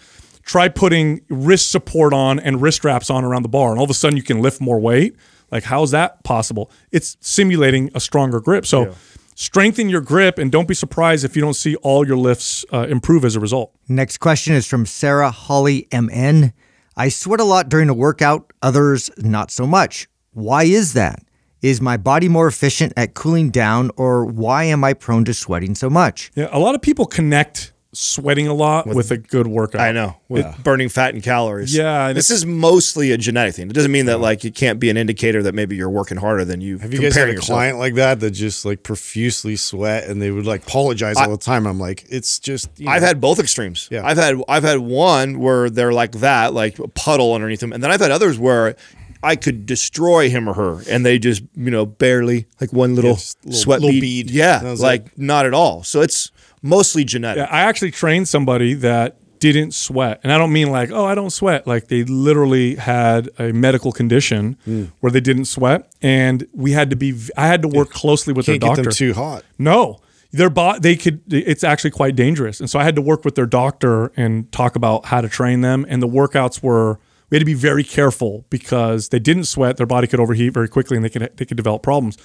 Try 0.51 0.68
putting 0.68 1.20
wrist 1.28 1.70
support 1.70 2.12
on 2.12 2.40
and 2.40 2.61
wrist 2.61 2.78
straps 2.78 3.09
on 3.09 3.22
around 3.22 3.44
the 3.44 3.48
bar, 3.48 3.70
and 3.70 3.78
all 3.78 3.84
of 3.84 3.90
a 3.90 3.94
sudden 3.94 4.16
you 4.16 4.24
can 4.24 4.42
lift 4.42 4.61
more 4.61 4.80
weight. 4.80 5.14
Like, 5.53 5.62
how's 5.62 5.92
that 5.92 6.24
possible? 6.24 6.72
It's 6.90 7.16
simulating 7.20 7.88
a 7.94 8.01
stronger 8.01 8.40
grip. 8.40 8.66
So, 8.66 8.96
strengthen 9.36 9.88
your 9.88 10.01
grip, 10.01 10.38
and 10.40 10.51
don't 10.51 10.66
be 10.66 10.74
surprised 10.74 11.24
if 11.24 11.36
you 11.36 11.40
don't 11.40 11.55
see 11.55 11.76
all 11.76 12.05
your 12.05 12.16
lifts 12.16 12.64
uh, 12.72 12.88
improve 12.90 13.24
as 13.24 13.36
a 13.36 13.40
result. 13.40 13.72
Next 13.88 14.18
question 14.18 14.57
is 14.57 14.66
from 14.66 14.86
Sarah 14.86 15.30
Holly 15.30 15.86
MN. 15.92 16.53
I 16.96 17.11
sweat 17.11 17.38
a 17.38 17.44
lot 17.44 17.68
during 17.68 17.88
a 17.88 17.94
workout, 17.94 18.53
others 18.61 19.09
not 19.18 19.53
so 19.53 19.68
much. 19.68 20.09
Why 20.32 20.64
is 20.64 20.94
that? 20.94 21.22
Is 21.62 21.80
my 21.80 21.96
body 21.96 22.28
more 22.28 22.48
efficient 22.48 22.92
at 22.96 23.14
cooling 23.14 23.51
down, 23.51 23.92
or 23.96 24.24
why 24.24 24.64
am 24.64 24.82
I 24.82 24.94
prone 24.94 25.24
to 25.26 25.32
sweating 25.32 25.76
so 25.76 25.88
much? 25.88 26.32
Yeah, 26.34 26.48
a 26.51 26.59
lot 26.59 26.74
of 26.74 26.82
people 26.82 27.07
connect 27.07 27.72
sweating 27.93 28.47
a 28.47 28.55
lot 28.55 28.86
with, 28.86 29.11
a 29.11 29.16
good 29.18 29.47
workout. 29.47 29.80
I 29.80 29.93
know 29.93 30.16
with 30.28 30.47
burning 30.62 30.88
fat 30.88 31.14
and 31.14 31.22
calories. 31.22 31.74
Yeah, 31.74 32.09
and 32.09 32.16
this 32.16 32.30
is 32.30 32.47
mostly 32.47 33.11
a 33.12 33.18
genetic 33.18 33.55
thing. 33.55 33.68
It 33.68 33.72
doesn't 33.72 33.91
mean 33.91 34.07
that 34.07 34.18
like 34.20 34.45
it 34.45 34.55
can't 34.55 34.78
be 34.78 34.91
an 34.91 34.97
indicator 34.97 35.43
that 35.43 35.55
maybe 35.55 35.76
you're 35.76 35.91
working 35.91 36.16
harder 36.16 36.45
than 36.45 36.61
you. 36.61 36.78
Have 36.78 36.95
you 36.95 37.01
guys 37.01 37.16
had 37.16 37.28
a 37.28 37.32
yourself. 37.32 37.47
client 37.49 37.78
like 37.78 37.95
that 37.95 38.20
that 38.20 38.30
just 38.30 38.64
like 38.64 38.82
profusely 38.82 39.57
sweat 39.57 40.05
and 40.09 40.22
they 40.22 40.30
would 40.30 40.47
like 40.47 40.62
apologize 40.66 41.16
all 41.16 41.30
the 41.30 41.36
time? 41.36 41.66
I'm 41.66 41.80
like, 41.80 42.05
it's 42.09 42.38
just. 42.38 42.68
You 42.78 42.86
know, 42.86 42.93
I've 42.93 43.03
had 43.03 43.20
both 43.20 43.38
extremes. 43.41 43.88
Yeah. 43.91 44.07
I've 44.07 44.16
had 44.18 44.36
I've 44.49 44.62
had 44.64 44.78
one 44.78 45.38
where 45.41 45.68
they're 45.68 45.93
like 45.93 46.12
that, 46.12 46.55
like 46.55 46.78
a 46.78 46.88
puddle 46.88 47.34
underneath 47.34 47.61
them, 47.61 47.72
and 47.72 47.82
then 47.82 47.91
I've 47.91 48.01
had 48.01 48.11
others 48.11 48.38
where 48.38 48.76
I 49.22 49.36
could 49.36 49.66
destroy 49.66 50.30
him 50.30 50.49
or 50.49 50.55
her, 50.55 50.82
and 50.88 51.05
they 51.05 51.18
just 51.18 51.43
you 51.55 51.70
know 51.70 51.84
barely 51.86 52.47
like 52.61 52.72
one 52.72 52.95
little, 52.95 53.14
just 53.14 53.36
a 53.45 53.49
little- 53.49 53.61
sweat 53.61 53.80
little 53.80 53.91
bead. 54.01 54.26
bead. 54.28 54.30
Yeah, 54.30 54.61
That 54.61 54.70
was 54.70 54.80
like 54.80 55.18
not 55.18 55.45
at 55.45 55.53
all. 55.55 55.82
So 55.82 56.01
it's 56.01 56.30
mostly 56.62 57.04
genetic. 57.04 57.38
Yeah, 57.46 57.48
I 57.54 57.62
actually 57.62 57.90
trained 57.90 58.28
somebody 58.28 58.74
that 58.74 59.16
didn't 59.38 59.72
sweat. 59.72 60.20
And 60.22 60.30
I 60.32 60.36
don't 60.38 60.52
mean 60.52 60.70
like, 60.70 60.90
oh, 60.90 61.06
I 61.06 61.14
don't 61.14 61.30
sweat. 61.30 61.66
Like 61.66 61.88
they 61.88 62.04
literally 62.04 62.74
had 62.76 63.30
a 63.38 63.52
medical 63.52 63.90
condition 63.90 64.58
Hmm. 64.66 64.84
where 65.00 65.11
they 65.11 65.20
didn't 65.20 65.46
sweat. 65.46 65.90
And 66.02 66.46
we 66.52 66.72
had 66.72 66.90
to 66.90 66.96
be, 66.96 67.18
I 67.38 67.46
had 67.46 67.62
to 67.62 67.68
work 67.68 67.88
closely 67.90 68.34
with 68.34 68.46
can't 68.46 68.61
their 68.61 68.74
doctor. 68.74 68.90
too 68.90 69.14
hot. 69.14 69.44
No, 69.58 69.98
their 70.32 70.50
bot 70.50 70.82
they 70.82 70.94
could. 70.94 71.20
It's 71.32 71.64
actually 71.64 71.90
quite 71.90 72.14
dangerous, 72.16 72.61
and 72.61 72.68
so 72.70 72.78
I 72.78 72.84
had 72.84 72.94
to 72.96 73.02
work 73.02 73.24
with 73.24 73.34
their 73.34 73.46
doctor 73.46 74.12
and 74.16 74.50
talk 74.52 74.76
about 74.76 75.06
how 75.06 75.20
to 75.20 75.28
train 75.28 75.61
them. 75.62 75.84
And 75.88 76.00
the 76.00 76.06
workouts 76.06 76.62
were 76.62 77.00
we 77.30 77.36
had 77.36 77.40
to 77.40 77.44
be 77.46 77.54
very 77.54 77.82
careful 77.82 78.44
because 78.50 79.08
they 79.08 79.18
didn't 79.18 79.44
sweat. 79.44 79.76
Their 79.76 79.86
body 79.86 80.06
could 80.06 80.20
overheat 80.20 80.52
very 80.54 80.68
quickly, 80.68 80.96
and 80.96 81.04
they 81.04 81.08
could 81.08 81.32
they 81.36 81.44
could 81.44 81.56
develop 81.56 81.82
problems. 81.82 82.16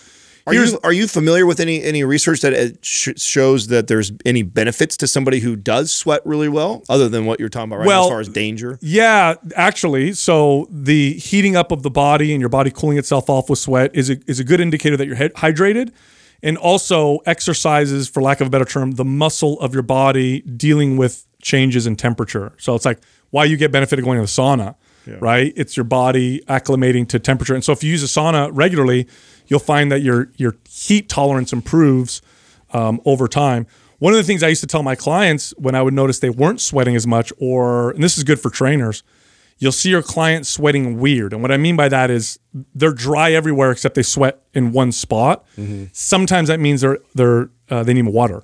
Are 0.47 0.53
you 0.53 0.79
are 0.83 0.93
you 0.93 1.07
familiar 1.07 1.45
with 1.45 1.59
any 1.59 1.81
any 1.81 2.03
research 2.03 2.41
that 2.41 2.77
sh- 2.81 3.09
shows 3.17 3.67
that 3.67 3.87
there's 3.87 4.11
any 4.25 4.43
benefits 4.43 4.95
to 4.97 5.07
somebody 5.07 5.39
who 5.39 5.55
does 5.55 5.91
sweat 5.91 6.21
really 6.23 6.49
well, 6.49 6.83
other 6.87 7.09
than 7.09 7.25
what 7.25 7.39
you're 7.39 7.49
talking 7.49 7.69
about 7.69 7.79
right 7.79 7.87
now, 7.87 8.03
as 8.03 8.09
far 8.09 8.19
as 8.19 8.29
danger? 8.29 8.77
Yeah, 8.81 9.35
actually. 9.55 10.13
So 10.13 10.67
the 10.69 11.13
heating 11.13 11.55
up 11.55 11.71
of 11.71 11.81
the 11.81 11.89
body 11.89 12.31
and 12.31 12.39
your 12.39 12.49
body 12.49 12.69
cooling 12.69 12.99
itself 12.99 13.27
off 13.27 13.49
with 13.49 13.57
sweat 13.57 13.89
is 13.95 14.11
a, 14.11 14.17
is 14.27 14.39
a 14.39 14.43
good 14.43 14.59
indicator 14.59 14.95
that 14.97 15.07
you're 15.07 15.15
hy- 15.15 15.29
hydrated. 15.29 15.91
And 16.43 16.57
also 16.59 17.19
exercises, 17.25 18.07
for 18.07 18.21
lack 18.21 18.39
of 18.39 18.47
a 18.47 18.49
better 18.51 18.65
term, 18.65 18.91
the 18.91 19.05
muscle 19.05 19.59
of 19.61 19.73
your 19.73 19.81
body 19.81 20.41
dealing 20.41 20.95
with 20.95 21.25
changes 21.41 21.87
in 21.87 21.95
temperature. 21.95 22.53
So 22.59 22.75
it's 22.75 22.85
like 22.85 22.99
why 23.31 23.45
you 23.45 23.57
get 23.57 23.71
benefit 23.71 23.97
of 23.97 24.05
going 24.05 24.17
to 24.17 24.21
the 24.21 24.27
sauna, 24.27 24.75
right? 25.19 25.53
It's 25.55 25.75
your 25.75 25.85
body 25.85 26.41
acclimating 26.41 27.07
to 27.09 27.19
temperature. 27.19 27.55
And 27.55 27.63
so 27.63 27.71
if 27.71 27.83
you 27.83 27.89
use 27.89 28.03
a 28.03 28.07
sauna 28.07 28.51
regularly, 28.53 29.07
you'll 29.47 29.59
find 29.59 29.91
that 29.91 30.01
your 30.01 30.29
your 30.37 30.55
heat 30.69 31.09
tolerance 31.09 31.53
improves 31.53 32.21
um, 32.73 33.01
over 33.05 33.27
time. 33.27 33.67
One 33.99 34.13
of 34.13 34.17
the 34.17 34.23
things 34.23 34.43
I 34.43 34.49
used 34.49 34.61
to 34.61 34.67
tell 34.67 34.83
my 34.83 34.95
clients 34.95 35.53
when 35.57 35.73
I 35.73 35.81
would 35.81 35.93
notice 35.93 36.19
they 36.19 36.29
weren't 36.29 36.59
sweating 36.61 36.95
as 36.95 37.07
much, 37.07 37.31
or 37.37 37.91
and 37.91 38.03
this 38.03 38.17
is 38.17 38.23
good 38.23 38.39
for 38.39 38.49
trainers, 38.49 39.03
you'll 39.57 39.71
see 39.71 39.89
your 39.89 40.01
client 40.01 40.45
sweating 40.45 40.99
weird. 40.99 41.31
And 41.33 41.41
what 41.41 41.51
I 41.51 41.57
mean 41.57 41.75
by 41.75 41.87
that 41.89 42.09
is 42.09 42.37
they're 42.73 42.91
dry 42.93 43.31
everywhere 43.31 43.71
except 43.71 43.95
they 43.95 44.03
sweat 44.03 44.41
in 44.53 44.71
one 44.73 44.91
spot. 44.91 45.45
Sometimes 45.93 46.49
that 46.49 46.59
means 46.59 46.81
they're 46.81 46.99
they're 47.13 47.49
uh, 47.69 47.83
they 47.83 47.93
need 47.93 48.05
water. 48.07 48.43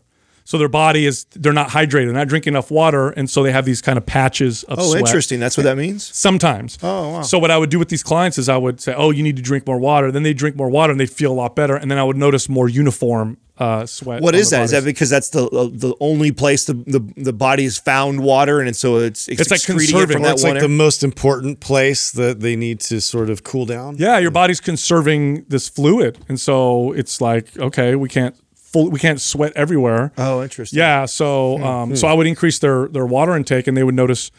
So 0.51 0.57
their 0.57 0.67
body 0.67 1.05
is 1.05 1.23
they're 1.31 1.53
not 1.53 1.69
hydrated, 1.69 2.07
they're 2.07 2.11
not 2.11 2.27
drinking 2.27 2.51
enough 2.51 2.71
water, 2.71 3.11
and 3.11 3.29
so 3.29 3.41
they 3.41 3.53
have 3.53 3.63
these 3.63 3.81
kind 3.81 3.97
of 3.97 4.05
patches 4.05 4.63
of 4.63 4.79
sweat. 4.79 4.85
Oh, 4.85 4.89
sweat. 4.89 4.99
interesting. 4.99 5.39
That's 5.39 5.55
what 5.55 5.63
that 5.63 5.77
means. 5.77 6.13
Sometimes. 6.13 6.77
Oh, 6.83 7.09
wow. 7.09 7.21
So 7.21 7.39
what 7.39 7.51
I 7.51 7.57
would 7.57 7.69
do 7.69 7.79
with 7.79 7.87
these 7.87 8.03
clients 8.03 8.37
is 8.37 8.49
I 8.49 8.57
would 8.57 8.81
say, 8.81 8.93
"Oh, 8.93 9.11
you 9.11 9.23
need 9.23 9.37
to 9.37 9.41
drink 9.41 9.65
more 9.65 9.79
water." 9.79 10.11
Then 10.11 10.23
they 10.23 10.33
drink 10.33 10.57
more 10.57 10.69
water 10.69 10.91
and 10.91 10.99
they 10.99 11.05
feel 11.05 11.31
a 11.31 11.39
lot 11.43 11.55
better. 11.55 11.77
And 11.77 11.89
then 11.89 11.97
I 11.97 12.03
would 12.03 12.17
notice 12.17 12.49
more 12.49 12.67
uniform 12.67 13.37
uh, 13.59 13.85
sweat. 13.85 14.21
What 14.21 14.35
on 14.35 14.41
is 14.41 14.49
their 14.49 14.59
that? 14.59 14.65
Is 14.65 14.71
that 14.71 14.83
because 14.83 15.09
that's 15.09 15.29
the 15.29 15.45
uh, 15.45 15.69
the 15.71 15.95
only 16.01 16.33
place 16.33 16.65
the 16.65 16.73
the, 16.73 16.99
the 17.15 17.31
body's 17.31 17.77
found 17.77 18.19
water, 18.21 18.59
and 18.59 18.75
so 18.75 18.97
it's 18.97 19.29
it's, 19.29 19.43
It's 19.43 19.51
like 19.51 19.59
excreting 19.59 19.83
it 19.83 19.91
conserving. 19.91 20.13
from 20.15 20.21
Well, 20.23 20.31
that 20.31 20.33
That's 20.33 20.43
one 20.43 20.55
like 20.55 20.61
the 20.61 20.67
most 20.67 21.01
important 21.01 21.61
place 21.61 22.11
that 22.11 22.41
they 22.41 22.57
need 22.57 22.81
to 22.81 22.99
sort 22.99 23.29
of 23.29 23.45
cool 23.45 23.65
down. 23.65 23.95
Yeah, 23.97 24.17
your 24.17 24.31
body's 24.31 24.59
conserving 24.59 25.45
this 25.47 25.69
fluid, 25.69 26.17
and 26.27 26.37
so 26.37 26.91
it's 26.91 27.21
like, 27.21 27.57
okay, 27.57 27.95
we 27.95 28.09
can't 28.09 28.35
full, 28.71 28.89
we 28.89 28.99
can't 28.99 29.19
sweat 29.19 29.53
everywhere. 29.55 30.11
Oh, 30.17 30.41
interesting. 30.43 30.79
Yeah, 30.79 31.05
so 31.05 31.57
um, 31.63 31.95
so 31.95 32.07
I 32.07 32.13
would 32.13 32.27
increase 32.27 32.59
their 32.59 32.87
their 32.87 33.05
water 33.05 33.35
intake, 33.35 33.67
and 33.67 33.75
they 33.75 33.83
would 33.83 33.95
notice 33.95 34.31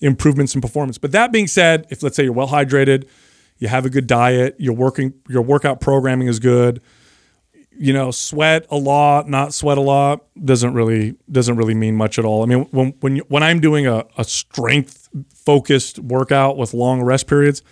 improvements 0.00 0.54
in 0.54 0.60
performance. 0.60 0.98
But 0.98 1.12
that 1.12 1.32
being 1.32 1.46
said, 1.46 1.86
if 1.90 2.02
let's 2.02 2.16
say 2.16 2.24
you're 2.24 2.32
well 2.32 2.48
hydrated, 2.48 3.06
you 3.58 3.68
have 3.68 3.84
a 3.84 3.90
good 3.90 4.06
diet, 4.06 4.56
you're 4.58 4.74
working, 4.74 5.14
your 5.28 5.42
workout 5.42 5.80
programming 5.80 6.28
is 6.28 6.38
good. 6.38 6.80
You 7.72 7.92
know, 7.94 8.10
sweat 8.10 8.66
a 8.70 8.76
lot, 8.76 9.28
not 9.28 9.54
sweat 9.54 9.78
a 9.78 9.82
lot 9.82 10.26
doesn't 10.42 10.74
really 10.74 11.16
doesn't 11.30 11.56
really 11.56 11.74
mean 11.74 11.96
much 11.96 12.18
at 12.18 12.24
all. 12.24 12.42
I 12.42 12.46
mean, 12.46 12.66
when 12.70 12.94
when 13.00 13.16
you, 13.16 13.24
when 13.28 13.42
I'm 13.42 13.60
doing 13.60 13.86
a, 13.86 14.04
a 14.18 14.24
strength 14.24 15.08
focused 15.34 15.98
workout 15.98 16.56
with 16.56 16.74
long 16.74 17.02
rest 17.02 17.26
periods, 17.26 17.62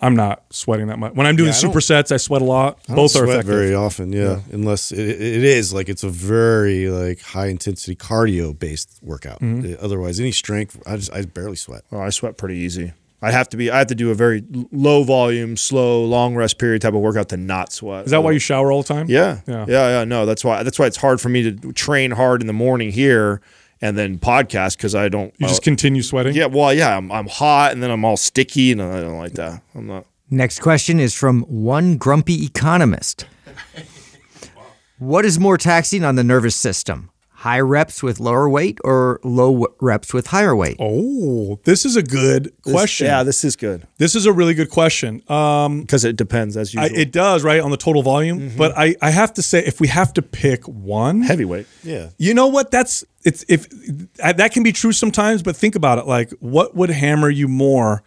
I'm 0.00 0.14
not 0.14 0.44
sweating 0.50 0.88
that 0.88 0.98
much. 0.98 1.14
When 1.14 1.26
I'm 1.26 1.36
doing 1.36 1.50
I 1.50 1.58
don't- 1.60 1.72
supersets, 1.72 2.12
I 2.12 2.18
sweat 2.18 2.42
a 2.42 2.44
lot. 2.44 2.78
I 2.84 2.88
don't 2.88 2.96
Both 2.96 3.16
are 3.16 3.20
sweat 3.24 3.28
effective. 3.30 3.46
very 3.54 3.74
often, 3.74 4.12
yeah. 4.12 4.40
Unless 4.52 4.92
it, 4.92 4.98
it 4.98 5.42
is 5.44 5.72
like 5.72 5.88
it's 5.88 6.04
a 6.04 6.10
very 6.10 6.88
like 6.88 7.20
high 7.20 7.46
intensity 7.46 7.96
cardio 7.96 8.56
based 8.58 8.98
workout. 9.02 9.40
Mm-hmm. 9.40 9.72
Uh, 9.74 9.84
Otherwise, 9.84 10.20
any 10.20 10.32
strength, 10.32 10.80
I 10.86 10.96
just 10.96 11.12
I 11.12 11.22
barely 11.22 11.56
sweat. 11.56 11.82
Oh, 11.92 12.00
I 12.00 12.10
sweat 12.10 12.36
pretty 12.36 12.56
easy. 12.56 12.92
I 13.22 13.30
have 13.30 13.48
to 13.48 13.56
be. 13.56 13.70
I 13.70 13.78
have 13.78 13.86
to 13.86 13.94
do 13.94 14.10
a 14.10 14.14
very 14.14 14.44
low 14.70 15.02
volume, 15.02 15.56
slow, 15.56 16.04
long 16.04 16.34
rest 16.36 16.58
period 16.58 16.82
type 16.82 16.92
of 16.92 17.00
workout 17.00 17.30
to 17.30 17.38
not 17.38 17.72
sweat. 17.72 18.04
Is 18.04 18.10
that 18.10 18.22
why 18.22 18.32
you 18.32 18.38
shower 18.38 18.70
all 18.70 18.82
the 18.82 18.88
time? 18.88 19.06
Yeah, 19.08 19.40
Yeah. 19.48 19.64
yeah, 19.66 19.88
yeah, 19.98 20.04
No, 20.04 20.26
that's 20.26 20.44
why. 20.44 20.62
That's 20.62 20.78
why 20.78 20.84
it's 20.86 20.98
hard 20.98 21.20
for 21.22 21.30
me 21.30 21.50
to 21.50 21.72
train 21.72 22.10
hard 22.10 22.42
in 22.42 22.46
the 22.46 22.52
morning 22.52 22.92
here 22.92 23.40
and 23.80 23.96
then 23.96 24.18
podcast 24.18 24.76
because 24.76 24.94
I 24.94 25.08
don't. 25.08 25.34
You 25.38 25.48
just 25.48 25.62
uh, 25.62 25.64
continue 25.64 26.02
sweating. 26.02 26.34
yeah, 26.34 26.46
well, 26.46 26.72
yeah. 26.72 26.96
I'm, 26.96 27.10
I'm 27.12 27.28
hot 27.28 27.72
and 27.72 27.82
then 27.82 27.90
I'm 27.90 28.04
all 28.04 28.16
sticky 28.16 28.72
and 28.72 28.82
I 28.82 29.00
don't 29.00 29.18
like 29.18 29.34
that. 29.34 29.62
I'm 29.74 29.86
not. 29.86 30.06
Next 30.30 30.58
question 30.60 30.98
is 30.98 31.14
from 31.14 31.42
one 31.42 31.96
grumpy 31.96 32.44
economist. 32.44 33.26
What 34.98 35.26
is 35.26 35.38
more 35.38 35.58
taxing 35.58 36.04
on 36.04 36.14
the 36.14 36.24
nervous 36.24 36.56
system? 36.56 37.10
High 37.46 37.60
reps 37.60 38.02
with 38.02 38.18
lower 38.20 38.48
weight 38.48 38.78
or 38.82 39.20
low 39.22 39.66
reps 39.80 40.12
with 40.12 40.26
higher 40.28 40.56
weight? 40.56 40.76
Oh, 40.80 41.60
this 41.64 41.84
is 41.84 41.96
a 41.96 42.02
good 42.02 42.52
question. 42.62 43.06
Yeah, 43.06 43.22
this 43.22 43.44
is 43.44 43.56
good 43.56 43.86
this 43.98 44.14
is 44.14 44.26
a 44.26 44.32
really 44.32 44.54
good 44.54 44.70
question. 44.70 45.22
Um, 45.30 45.80
because 45.82 46.04
it 46.04 46.16
depends 46.16 46.56
as 46.56 46.74
I, 46.76 46.84
usual. 46.84 46.98
it 46.98 47.12
does 47.12 47.44
right 47.44 47.60
on 47.60 47.70
the 47.70 47.76
total 47.76 48.02
volume, 48.02 48.52
but 48.56 48.76
I, 48.76 48.94
I 49.00 49.10
have 49.10 49.32
to 49.34 49.42
say 49.42 49.64
if 49.64 49.80
we 49.80 49.88
have 49.88 50.12
to 50.14 50.22
pick 50.22 50.66
one, 50.66 51.22
Heavyweight. 51.22 51.66
Yeah. 51.82 52.10
you 52.18 52.34
know 52.34 52.46
what? 52.48 52.70
That's 52.70 53.04
it's 53.24 53.44
if 53.48 53.68
that 54.18 54.52
can 54.52 54.62
be 54.62 54.72
true 54.72 54.92
sometimes, 54.92 55.42
but 55.42 55.56
think 55.56 55.74
about 55.74 55.98
it. 55.98 56.06
Like, 56.06 56.30
what 56.40 56.74
would 56.74 56.90
hammer 56.90 57.30
you 57.30 57.48
more? 57.48 58.02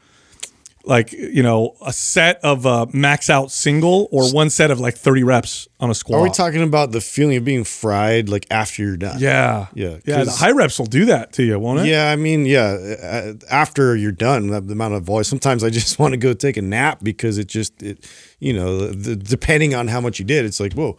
Like, 0.89 1.13
you 1.13 1.43
know, 1.43 1.75
a 1.85 1.93
set 1.93 2.39
of 2.43 2.65
a 2.65 2.87
max 2.91 3.29
out 3.29 3.51
single 3.51 4.07
or 4.11 4.27
one 4.33 4.49
set 4.49 4.71
of 4.71 4.79
like 4.79 4.97
thirty 4.97 5.21
reps 5.23 5.67
on 5.79 5.91
a 5.91 5.93
squat. 5.93 6.19
Are 6.19 6.23
we 6.23 6.31
talking 6.31 6.63
about 6.63 6.91
the 6.91 6.99
feeling 6.99 7.37
of 7.37 7.45
being 7.45 7.63
fried 7.63 8.27
like 8.27 8.47
after 8.49 8.81
you're 8.81 8.97
done? 8.97 9.19
Yeah, 9.19 9.67
Yeah, 9.75 9.99
yeah. 10.03 10.19
The 10.19 10.25
'cause- 10.25 10.39
high 10.39 10.49
reps 10.51 10.79
will 10.79 10.87
do 10.87 11.05
that 11.05 11.31
to 11.33 11.43
you, 11.43 11.59
won't 11.59 11.81
it? 11.81 11.85
Yeah, 11.85 12.09
I 12.11 12.15
mean, 12.15 12.45
yeah. 12.47 12.95
uh, 13.03 13.33
After 13.51 13.95
you're 13.95 14.11
done, 14.11 14.47
the 14.47 14.61
the 14.61 14.73
amount 14.73 14.95
of 14.95 15.03
voice. 15.03 15.27
Sometimes 15.27 15.63
I 15.63 15.69
just 15.69 15.99
want 16.01 16.13
to 16.13 16.17
go 16.17 16.33
take 16.33 16.57
a 16.57 16.61
nap 16.63 17.01
because 17.03 17.37
it 17.37 17.45
just, 17.47 17.83
it, 17.83 18.09
you 18.39 18.53
know, 18.53 18.87
the, 18.87 19.15
depending 19.15 19.75
on 19.75 19.87
how 19.89 20.01
much 20.01 20.17
you 20.17 20.25
did, 20.25 20.43
it's 20.43 20.59
like, 20.59 20.73
whoa, 20.73 20.97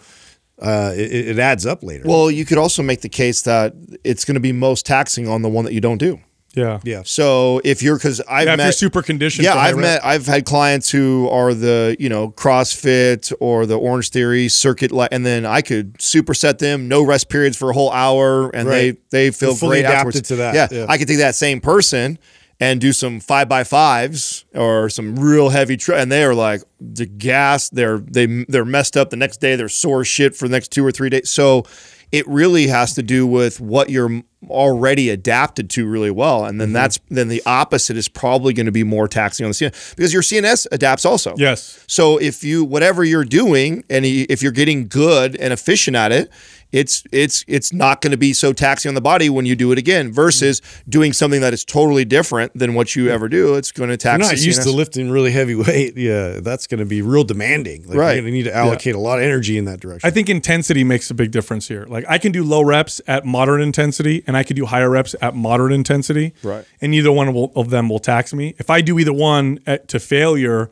uh, 0.62 0.92
it, 0.94 1.10
it 1.30 1.38
adds 1.40 1.66
up 1.66 1.82
later. 1.82 2.04
Well, 2.06 2.30
you 2.30 2.44
could 2.44 2.58
also 2.58 2.84
make 2.84 3.00
the 3.00 3.08
case 3.08 3.42
that 3.42 3.74
it's 4.04 4.24
going 4.24 4.34
to 4.34 4.40
be 4.40 4.52
most 4.52 4.86
taxing 4.86 5.26
on 5.26 5.42
the 5.42 5.48
one 5.48 5.64
that 5.64 5.72
you 5.74 5.80
don't 5.80 5.98
do. 5.98 6.20
Yeah, 6.54 6.80
yeah, 6.82 7.02
So 7.04 7.60
if 7.64 7.82
you're 7.82 7.96
because 7.96 8.20
I've 8.28 8.46
Yeah, 8.48 8.56
met 8.56 8.64
you're 8.64 8.72
super 8.72 9.02
conditioned. 9.02 9.44
Yeah, 9.44 9.54
I've 9.54 9.76
rep. 9.76 9.82
met 9.82 10.04
I've 10.04 10.26
had 10.26 10.44
clients 10.44 10.90
who 10.90 11.28
are 11.30 11.54
the 11.54 11.96
you 12.00 12.08
know 12.08 12.30
CrossFit 12.32 13.32
or 13.40 13.66
the 13.66 13.78
Orange 13.78 14.10
Theory 14.10 14.48
circuit, 14.48 14.90
and 15.12 15.24
then 15.24 15.46
I 15.46 15.60
could 15.62 15.94
superset 15.98 16.58
them, 16.58 16.88
no 16.88 17.02
rest 17.02 17.28
periods 17.28 17.56
for 17.56 17.70
a 17.70 17.72
whole 17.74 17.90
hour, 17.92 18.50
and 18.50 18.68
Right. 18.68 18.96
they 19.10 19.26
they 19.26 19.30
feel 19.30 19.54
fully 19.54 19.76
great 19.76 19.80
adapted 19.80 19.96
afterwards. 20.16 20.28
to 20.28 20.36
that, 20.36 20.54
Yeah, 20.54 20.68
yeah. 20.70 20.86
I 20.88 20.98
could 20.98 21.08
take 21.08 21.18
that 21.18 21.34
same 21.34 21.60
person 21.60 22.18
and 22.62 22.80
do 22.80 22.92
some 22.92 23.20
five 23.20 23.48
by 23.48 23.64
fives 23.64 24.44
or 24.54 24.90
some 24.90 25.16
real 25.16 25.48
heavy, 25.48 25.76
tr- 25.78 25.94
and 25.94 26.12
they 26.12 26.22
are 26.24 26.34
like 26.34 26.62
the 26.80 27.06
gas. 27.06 27.70
They're 27.70 27.98
they 27.98 28.44
they're 28.48 28.64
messed 28.64 28.96
up 28.96 29.10
the 29.10 29.16
next 29.16 29.40
day. 29.40 29.56
They're 29.56 29.68
sore 29.68 30.04
shit 30.04 30.34
for 30.36 30.46
the 30.48 30.52
next 30.52 30.68
two 30.68 30.84
or 30.84 30.92
three 30.92 31.08
days. 31.10 31.30
So 31.30 31.64
it 32.12 32.26
really 32.26 32.66
has 32.66 32.94
to 32.94 33.02
do 33.02 33.26
with 33.26 33.60
what 33.60 33.88
you're 33.90 34.22
already 34.48 35.10
adapted 35.10 35.68
to 35.70 35.86
really 35.86 36.10
well 36.10 36.44
and 36.46 36.60
then 36.60 36.68
Mm-hmm. 36.68 36.74
that's 36.74 36.98
then 37.10 37.28
the 37.28 37.42
opposite 37.44 37.96
is 37.96 38.08
probably 38.08 38.52
going 38.54 38.66
to 38.66 38.72
be 38.72 38.82
more 38.84 39.06
taxing 39.06 39.44
on 39.44 39.50
the 39.50 39.54
CNS 39.54 39.96
because 39.96 40.12
your 40.12 40.22
CNS 40.22 40.66
adapts 40.72 41.04
also. 41.04 41.34
Yes. 41.36 41.84
So 41.86 42.16
if 42.18 42.42
you 42.42 42.64
whatever 42.64 43.04
you're 43.04 43.24
doing 43.24 43.84
and 43.90 44.04
if 44.06 44.42
you're 44.42 44.52
getting 44.52 44.88
good 44.88 45.36
and 45.36 45.52
efficient 45.52 45.94
at 45.96 46.10
it, 46.10 46.30
it's 46.72 47.02
it's 47.12 47.44
it's 47.48 47.72
not 47.72 48.00
going 48.00 48.12
to 48.12 48.16
be 48.16 48.32
so 48.32 48.52
taxing 48.52 48.88
on 48.88 48.94
the 48.94 49.00
body 49.00 49.28
when 49.28 49.46
you 49.46 49.56
do 49.56 49.72
it 49.72 49.78
again 49.78 50.12
versus 50.12 50.62
doing 50.88 51.12
something 51.12 51.40
that 51.40 51.52
is 51.52 51.64
totally 51.64 52.04
different 52.04 52.56
than 52.56 52.74
what 52.74 52.94
you 52.94 53.08
ever 53.08 53.28
do. 53.28 53.54
It's 53.54 53.72
going 53.72 53.90
to 53.90 53.96
tax. 53.96 54.20
you're 54.20 54.30
not 54.30 54.38
the 54.38 54.44
used 54.44 54.62
to 54.62 54.70
lifting 54.72 55.10
really 55.10 55.32
heavy 55.32 55.54
weight. 55.54 55.96
Yeah, 55.96 56.40
that's 56.40 56.66
going 56.66 56.78
to 56.78 56.86
be 56.86 57.02
real 57.02 57.24
demanding. 57.24 57.86
Like, 57.86 57.98
Right. 57.98 58.12
You're 58.14 58.22
going 58.22 58.32
to 58.32 58.38
need 58.38 58.44
to 58.44 58.54
allocate 58.54 58.94
a 58.94 58.98
lot 59.00 59.18
of 59.18 59.24
energy 59.24 59.58
in 59.58 59.64
that 59.66 59.80
direction. 59.80 60.06
I 60.06 60.10
think 60.10 60.28
intensity 60.28 60.84
makes 60.84 61.10
a 61.10 61.14
big 61.14 61.30
difference 61.30 61.68
here. 61.68 61.86
Like 61.88 62.04
I 62.08 62.18
can 62.18 62.32
do 62.32 62.44
low 62.44 62.62
reps 62.62 63.00
at 63.06 63.24
moderate 63.24 63.62
intensity, 63.62 64.22
and 64.26 64.36
I 64.36 64.42
can 64.42 64.56
do 64.56 64.66
higher 64.66 64.90
reps 64.90 65.14
at 65.20 65.34
moderate 65.34 65.72
intensity. 65.72 66.34
Right. 66.42 66.64
And 66.80 66.90
neither 66.92 67.12
one 67.12 67.32
will, 67.34 67.52
of 67.56 67.70
them 67.70 67.88
will 67.88 67.98
tax 67.98 68.32
me. 68.32 68.54
If 68.58 68.70
I 68.70 68.80
do 68.80 68.98
either 68.98 69.12
one 69.12 69.58
at, 69.66 69.88
to 69.88 70.00
failure, 70.00 70.70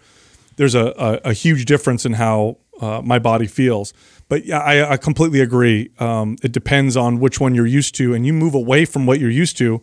there's 0.56 0.74
a, 0.74 1.20
a, 1.24 1.30
a 1.30 1.32
huge 1.32 1.64
difference 1.64 2.04
in 2.04 2.14
how 2.14 2.58
uh, 2.80 3.00
my 3.04 3.18
body 3.18 3.46
feels. 3.46 3.92
But 4.28 4.44
yeah, 4.44 4.58
I, 4.58 4.92
I 4.92 4.96
completely 4.96 5.40
agree. 5.40 5.90
Um, 5.98 6.36
it 6.42 6.52
depends 6.52 6.96
on 6.96 7.18
which 7.18 7.40
one 7.40 7.54
you're 7.54 7.66
used 7.66 7.94
to, 7.96 8.14
and 8.14 8.26
you 8.26 8.32
move 8.32 8.54
away 8.54 8.84
from 8.84 9.06
what 9.06 9.20
you're 9.20 9.30
used 9.30 9.56
to, 9.58 9.80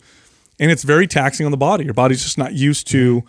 and 0.60 0.72
it's 0.72 0.84
very 0.84 1.08
taxing 1.08 1.46
on 1.46 1.52
the 1.52 1.58
body. 1.58 1.84
Your 1.84 1.94
body's 1.94 2.24
just 2.24 2.38
not 2.38 2.54
used 2.54 2.88
to 2.88 3.24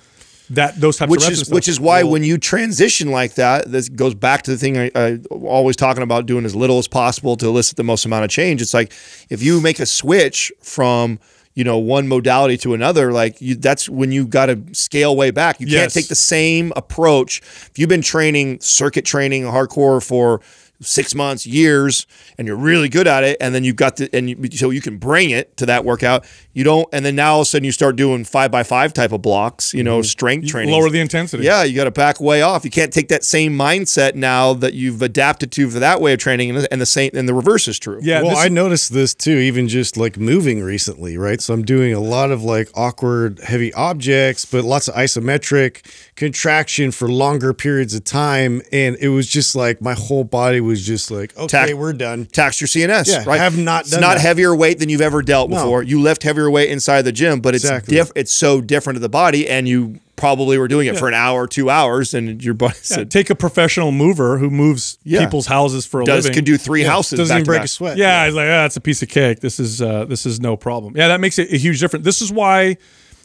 that 0.51 0.81
those 0.81 0.97
types 0.97 1.11
which 1.11 1.23
of 1.23 1.29
reps. 1.29 1.41
is 1.41 1.47
stuff. 1.47 1.55
which 1.55 1.69
is 1.69 1.81
why 1.81 2.03
when 2.03 2.23
you 2.23 2.39
transition 2.39 3.11
like 3.11 3.35
that, 3.35 3.71
this 3.71 3.89
goes 3.89 4.15
back 4.15 4.43
to 4.43 4.51
the 4.51 4.57
thing 4.57 4.79
I, 4.79 4.91
I 4.95 5.19
always 5.31 5.77
talking 5.77 6.03
about 6.03 6.27
doing 6.27 6.45
as 6.45 6.55
little 6.55 6.79
as 6.79 6.87
possible 6.87 7.37
to 7.37 7.47
elicit 7.47 7.77
the 7.77 7.85
most 7.85 8.05
amount 8.05 8.25
of 8.25 8.31
change. 8.31 8.63
It's 8.63 8.75
like 8.75 8.93
if 9.29 9.43
you 9.43 9.61
make 9.61 9.81
a 9.81 9.87
switch 9.87 10.53
from 10.61 11.19
you 11.55 11.65
know 11.65 11.79
one 11.79 12.07
modality 12.07 12.57
to 12.59 12.75
another, 12.75 13.13
like 13.13 13.41
you, 13.41 13.57
that's 13.57 13.89
when 13.89 14.13
you 14.13 14.27
got 14.27 14.47
to 14.47 14.63
scale 14.73 15.17
way 15.17 15.31
back. 15.31 15.61
You 15.61 15.67
can't 15.67 15.93
take 15.93 16.09
the 16.09 16.15
same 16.15 16.73
approach. 16.77 17.41
If 17.41 17.73
you've 17.79 17.89
been 17.89 18.03
training 18.03 18.61
circuit 18.61 19.05
training 19.05 19.45
hardcore 19.45 20.05
for 20.07 20.41
six 20.81 21.15
months, 21.15 21.47
years, 21.47 22.07
and 22.39 22.47
you're 22.47 22.57
really 22.57 22.89
good 22.89 23.07
at 23.07 23.25
it, 23.25 23.37
and 23.41 23.55
then 23.55 23.65
you've 23.65 23.77
got 23.77 23.97
the 23.97 24.09
and 24.15 24.31
you, 24.31 24.51
so 24.53 24.71
you 24.71 24.81
can 24.81 24.99
bring 24.99 25.31
it 25.31 25.57
to 25.57 25.67
that 25.67 25.85
workout. 25.85 26.27
You 26.57 26.65
don't, 26.65 26.89
and 26.91 27.05
then 27.05 27.15
now 27.17 27.35
all 27.35 27.41
of 27.41 27.43
a 27.43 27.51
sudden 27.51 27.67
you 27.67 27.71
start 27.71 27.97
doing 27.97 28.25
five 28.25 28.51
by 28.51 28.63
five 28.63 28.95
type 28.95 29.13
of 29.13 29.21
blocks. 29.21 29.75
You 29.75 29.85
know, 29.85 29.99
mm-hmm. 29.99 30.05
strength 30.05 30.49
training. 30.49 30.73
lower 30.73 30.89
the 30.89 31.01
intensity. 31.01 31.45
Yeah, 31.45 31.65
you 31.65 31.77
got 31.77 31.85
to 31.85 31.91
back 31.91 32.19
way 32.19 32.41
off. 32.41 32.65
You 32.65 32.71
can't 32.71 32.91
take 32.91 33.09
that 33.09 33.25
same 33.25 33.53
mindset 33.53 34.15
now 34.15 34.55
that 34.55 34.73
you've 34.73 35.03
adapted 35.03 35.53
to 35.53 35.69
for 35.69 35.81
that 35.81 36.01
way 36.01 36.15
of 36.15 36.19
training, 36.19 36.57
and 36.57 36.81
the, 36.81 36.87
same 36.87 37.11
and 37.13 37.29
the 37.29 37.35
reverse 37.35 37.69
is 37.69 37.79
true. 37.79 38.01
yeah. 38.03 38.23
well, 38.23 38.31
this- 38.31 38.39
I 38.39 38.49
noticed 38.49 38.95
this 38.95 39.13
too, 39.13 39.37
even 39.37 39.69
just 39.69 39.99
like 39.99 40.17
moving 40.17 40.63
recently, 40.63 41.19
right? 41.19 41.43
So 41.43 41.53
I'm 41.53 41.63
doing 41.63 41.93
a 41.93 42.01
lot 42.01 42.31
of 42.31 42.43
like 42.43 42.71
awkward, 42.75 43.41
heavy 43.41 43.71
objects, 43.75 44.47
but 44.47 44.65
lots 44.65 44.89
of 44.89 44.95
isometric 44.95 45.85
contraction 46.17 46.91
for 46.91 47.07
longer 47.07 47.53
periods 47.53 47.95
of 47.95 48.05
time. 48.05 48.63
And 48.73 48.97
it 48.99 49.11
was 49.11 49.27
just 49.27 49.55
like 49.55 49.83
my 49.83 49.93
whole 49.93 50.25
body 50.25 50.63
was 50.63 50.87
just 50.87 51.11
like, 51.11 51.37
okay, 51.37 51.47
Tac- 51.49 51.75
we're 51.75 51.93
done. 51.93 52.25
Tax 52.25 52.63
your 52.63 52.69
CNS, 52.69 53.09
Yeah, 53.09 53.25
right? 53.27 53.39
have 53.39 53.59
not 53.59 53.83
It's 53.83 53.93
not 53.93 54.15
that. 54.15 54.21
heavier 54.21 54.57
weight 54.57 54.79
than 54.79 54.89
you've 54.89 55.03
ever 55.03 55.21
dealt 55.21 55.51
No. 55.51 55.57
before. 55.57 55.83
You 55.83 56.01
lift 56.01 56.23
heavier 56.23 56.46
weight 56.51 56.71
inside 56.71 57.03
the 57.03 57.13
gym, 57.13 57.41
but 57.41 57.55
it's 57.55 57.65
Exactly. 57.65 57.97
diff- 57.97 58.13
It's 58.15 58.33
so 58.33 58.61
different 58.61 58.97
to 58.97 59.01
the 59.01 59.09
body, 59.09 59.49
and 59.49 59.69
you 59.69 60.01
probably 60.17 60.57
were 60.57 60.67
doing 60.69 60.87
it 60.87 60.97
for 60.99 61.09
an 61.09 61.15
hour, 61.15 61.47
two 61.47 61.69
hours, 61.69 62.15
and 62.15 62.43
your 62.43 62.55
buddy 62.55 62.75
Yeah, 62.77 62.97
said, 62.97 63.11
take 63.11 63.29
a 63.29 63.35
professional 63.35 63.93
mover 63.93 64.39
who 64.39 64.49
moves 64.49 64.97
Yeah. 65.05 65.21
people's 65.23 65.47
houses 65.47 65.85
for 65.85 66.01
a 66.01 66.05
"Does 66.07 66.25
living. 66.25 66.37
can 66.37 66.45
do 66.45 66.57
three 66.57 66.85
houses." 66.85 67.19
Doesn't 67.19 67.35
back 67.35 67.37
even 67.41 67.45
to 67.45 67.49
break 67.51 67.59
back. 67.61 67.65
a 67.67 67.69
sweat. 67.69 67.97
Yeah, 67.99 68.23
I 68.23 68.27
was 68.27 68.35
like, 68.35 68.49
ah, 68.49 68.65
it's 68.65 68.77
a 68.77 68.81
piece 68.81 69.03
of 69.03 69.09
cake. 69.11 69.41
This 69.41 69.61
is 69.61 69.83
uh, 69.83 70.07
this 70.07 70.25
is 70.25 70.41
no 70.41 70.57
problem. 70.57 70.95
Yeah, 70.97 71.09
that 71.09 71.21
makes 71.21 71.39
it 71.39 71.53
a 71.53 71.59
huge 71.59 71.81
difference. 71.81 72.05
This 72.05 72.23
is 72.23 72.33
why 72.33 72.79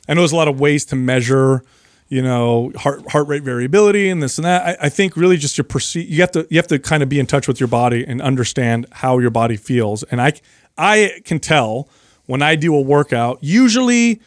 I 0.10 0.14
know 0.14 0.22
there's 0.22 0.34
a 0.34 0.36
lot 0.36 0.50
of 0.50 0.60
ways 0.60 0.84
to 0.86 0.98
measure, 0.98 1.64
you 2.10 2.22
know, 2.22 2.74
heart 2.76 3.10
heart 3.10 3.26
rate 3.30 3.44
variability 3.44 4.10
and 4.10 4.22
this 4.22 4.38
and 4.38 4.44
that. 4.44 4.80
I, 4.82 4.88
I 4.88 4.90
think 4.90 5.16
really 5.16 5.38
just 5.38 5.58
your 5.58 5.64
perceive 5.64 6.10
you 6.10 6.20
have 6.20 6.32
to 6.32 6.46
you 6.50 6.58
have 6.58 6.68
to 6.68 6.78
kind 6.80 7.02
of 7.04 7.08
be 7.08 7.20
in 7.20 7.26
touch 7.26 7.48
with 7.48 7.62
your 7.62 7.68
body 7.70 8.04
and 8.06 8.22
understand 8.22 8.86
how 8.92 9.18
your 9.20 9.30
body 9.32 9.56
feels. 9.56 10.04
And 10.04 10.22
I 10.22 10.34
I 10.78 11.22
can 11.24 11.40
tell 11.40 11.88
when 12.32 12.42
I 12.42 12.56
do 12.56 12.74
a 12.74 12.80
workout, 12.80 13.40
usually 13.42 14.22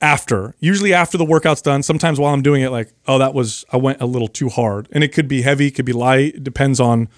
after 0.00 0.54
usually 0.60 0.92
after 0.92 1.16
the 1.16 1.24
workout's 1.24 1.62
done 1.62 1.80
sometimes 1.80 2.18
while 2.18 2.34
i'm 2.34 2.42
doing 2.42 2.60
it 2.60 2.70
like 2.70 2.92
oh 3.06 3.18
that 3.18 3.32
was 3.32 3.64
i 3.72 3.76
went 3.76 4.00
a 4.00 4.06
little 4.06 4.28
too 4.28 4.48
hard. 4.48 4.88
And 4.92 5.04
it 5.04 5.12
could 5.12 5.28
be 5.28 5.42
heavy 5.42 5.70
could 5.70 5.84
be 5.84 5.92
light 5.92 6.34
it 6.36 6.44
depends 6.44 6.80
on 6.80 7.08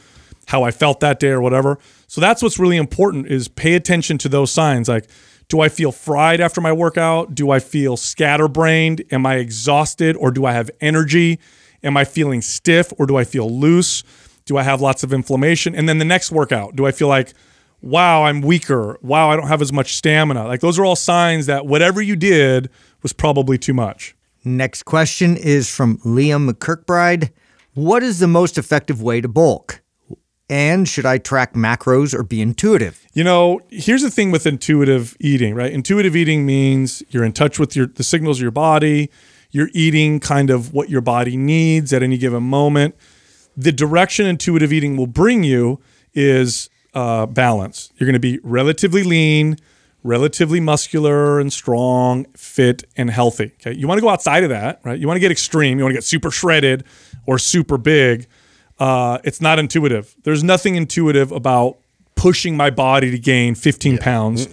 how 0.46 0.62
i 0.62 0.70
felt 0.70 1.00
that 1.00 1.18
day 1.18 1.28
or 1.28 1.40
whatever. 1.40 1.78
So 2.06 2.20
that's 2.20 2.42
what's 2.42 2.58
really 2.58 2.76
important 2.76 3.26
is 3.26 3.48
pay 3.48 3.74
attention 3.74 4.18
to 4.18 4.28
those 4.28 4.52
signs. 4.52 4.88
Like 4.88 5.08
do 5.48 5.60
i 5.60 5.68
feel 5.68 5.92
fried 5.92 6.40
after 6.40 6.60
my 6.60 6.72
workout? 6.72 7.34
Do 7.34 7.50
i 7.50 7.58
feel 7.58 7.96
scatterbrained? 7.96 9.02
Am 9.10 9.24
i 9.26 9.36
exhausted? 9.36 10.16
Or 10.16 10.30
do 10.30 10.44
i 10.44 10.52
have 10.52 10.70
energy? 10.80 11.38
Am 11.82 11.96
i 11.96 12.04
feeling 12.04 12.42
stiff? 12.42 12.92
Or 12.98 13.06
do 13.06 13.16
i 13.16 13.24
feel 13.24 13.48
loose? 13.50 14.04
Do 14.44 14.58
i 14.58 14.62
have 14.62 14.82
lots 14.82 15.02
of 15.02 15.12
inflammation? 15.12 15.74
And 15.74 15.88
then 15.88 15.98
the 15.98 16.04
next 16.04 16.30
workout 16.30 16.76
do 16.76 16.86
i 16.86 16.92
feel 16.92 17.08
like 17.08 17.32
wow, 17.84 18.24
I'm 18.24 18.40
weaker. 18.40 18.98
Wow, 19.02 19.30
I 19.30 19.36
don't 19.36 19.48
have 19.48 19.62
as 19.62 19.72
much 19.72 19.94
stamina. 19.94 20.46
Like 20.46 20.60
those 20.60 20.78
are 20.78 20.84
all 20.84 20.96
signs 20.96 21.46
that 21.46 21.66
whatever 21.66 22.00
you 22.00 22.16
did 22.16 22.70
was 23.02 23.12
probably 23.12 23.58
too 23.58 23.74
much. 23.74 24.16
Next 24.44 24.84
question 24.84 25.36
is 25.36 25.70
from 25.70 25.98
Liam 25.98 26.50
McKirkbride. 26.50 27.30
What 27.74 28.02
is 28.02 28.18
the 28.18 28.26
most 28.26 28.56
effective 28.58 29.02
way 29.02 29.20
to 29.20 29.28
bulk? 29.28 29.82
And 30.50 30.86
should 30.86 31.06
I 31.06 31.18
track 31.18 31.54
macros 31.54 32.14
or 32.14 32.22
be 32.22 32.40
intuitive? 32.40 33.06
You 33.14 33.24
know, 33.24 33.60
here's 33.70 34.02
the 34.02 34.10
thing 34.10 34.30
with 34.30 34.46
intuitive 34.46 35.16
eating, 35.18 35.54
right? 35.54 35.72
Intuitive 35.72 36.14
eating 36.14 36.44
means 36.44 37.02
you're 37.08 37.24
in 37.24 37.32
touch 37.32 37.58
with 37.58 37.74
your 37.74 37.86
the 37.86 38.04
signals 38.04 38.38
of 38.38 38.42
your 38.42 38.50
body. 38.50 39.10
You're 39.50 39.70
eating 39.72 40.20
kind 40.20 40.50
of 40.50 40.72
what 40.72 40.90
your 40.90 41.00
body 41.00 41.36
needs 41.36 41.92
at 41.92 42.02
any 42.02 42.18
given 42.18 42.42
moment. 42.42 42.94
The 43.56 43.72
direction 43.72 44.26
intuitive 44.26 44.72
eating 44.72 44.96
will 44.96 45.06
bring 45.06 45.44
you 45.44 45.80
is 46.12 46.68
uh, 46.94 47.26
balance. 47.26 47.90
You're 47.96 48.06
going 48.06 48.14
to 48.14 48.20
be 48.20 48.38
relatively 48.42 49.02
lean, 49.02 49.56
relatively 50.02 50.60
muscular 50.60 51.40
and 51.40 51.52
strong, 51.52 52.24
fit 52.36 52.84
and 52.96 53.10
healthy. 53.10 53.52
Okay, 53.60 53.72
you 53.74 53.88
want 53.88 53.98
to 53.98 54.02
go 54.02 54.08
outside 54.08 54.44
of 54.44 54.50
that, 54.50 54.80
right? 54.84 54.98
You 54.98 55.06
want 55.06 55.16
to 55.16 55.20
get 55.20 55.30
extreme. 55.32 55.78
You 55.78 55.84
want 55.84 55.92
to 55.92 55.96
get 55.96 56.04
super 56.04 56.30
shredded 56.30 56.84
or 57.26 57.38
super 57.38 57.78
big. 57.78 58.26
Uh, 58.78 59.18
it's 59.24 59.40
not 59.40 59.58
intuitive. 59.58 60.14
There's 60.24 60.42
nothing 60.44 60.74
intuitive 60.76 61.30
about 61.32 61.78
pushing 62.16 62.56
my 62.56 62.70
body 62.70 63.10
to 63.10 63.18
gain 63.18 63.54
15 63.54 63.98
pounds 63.98 64.48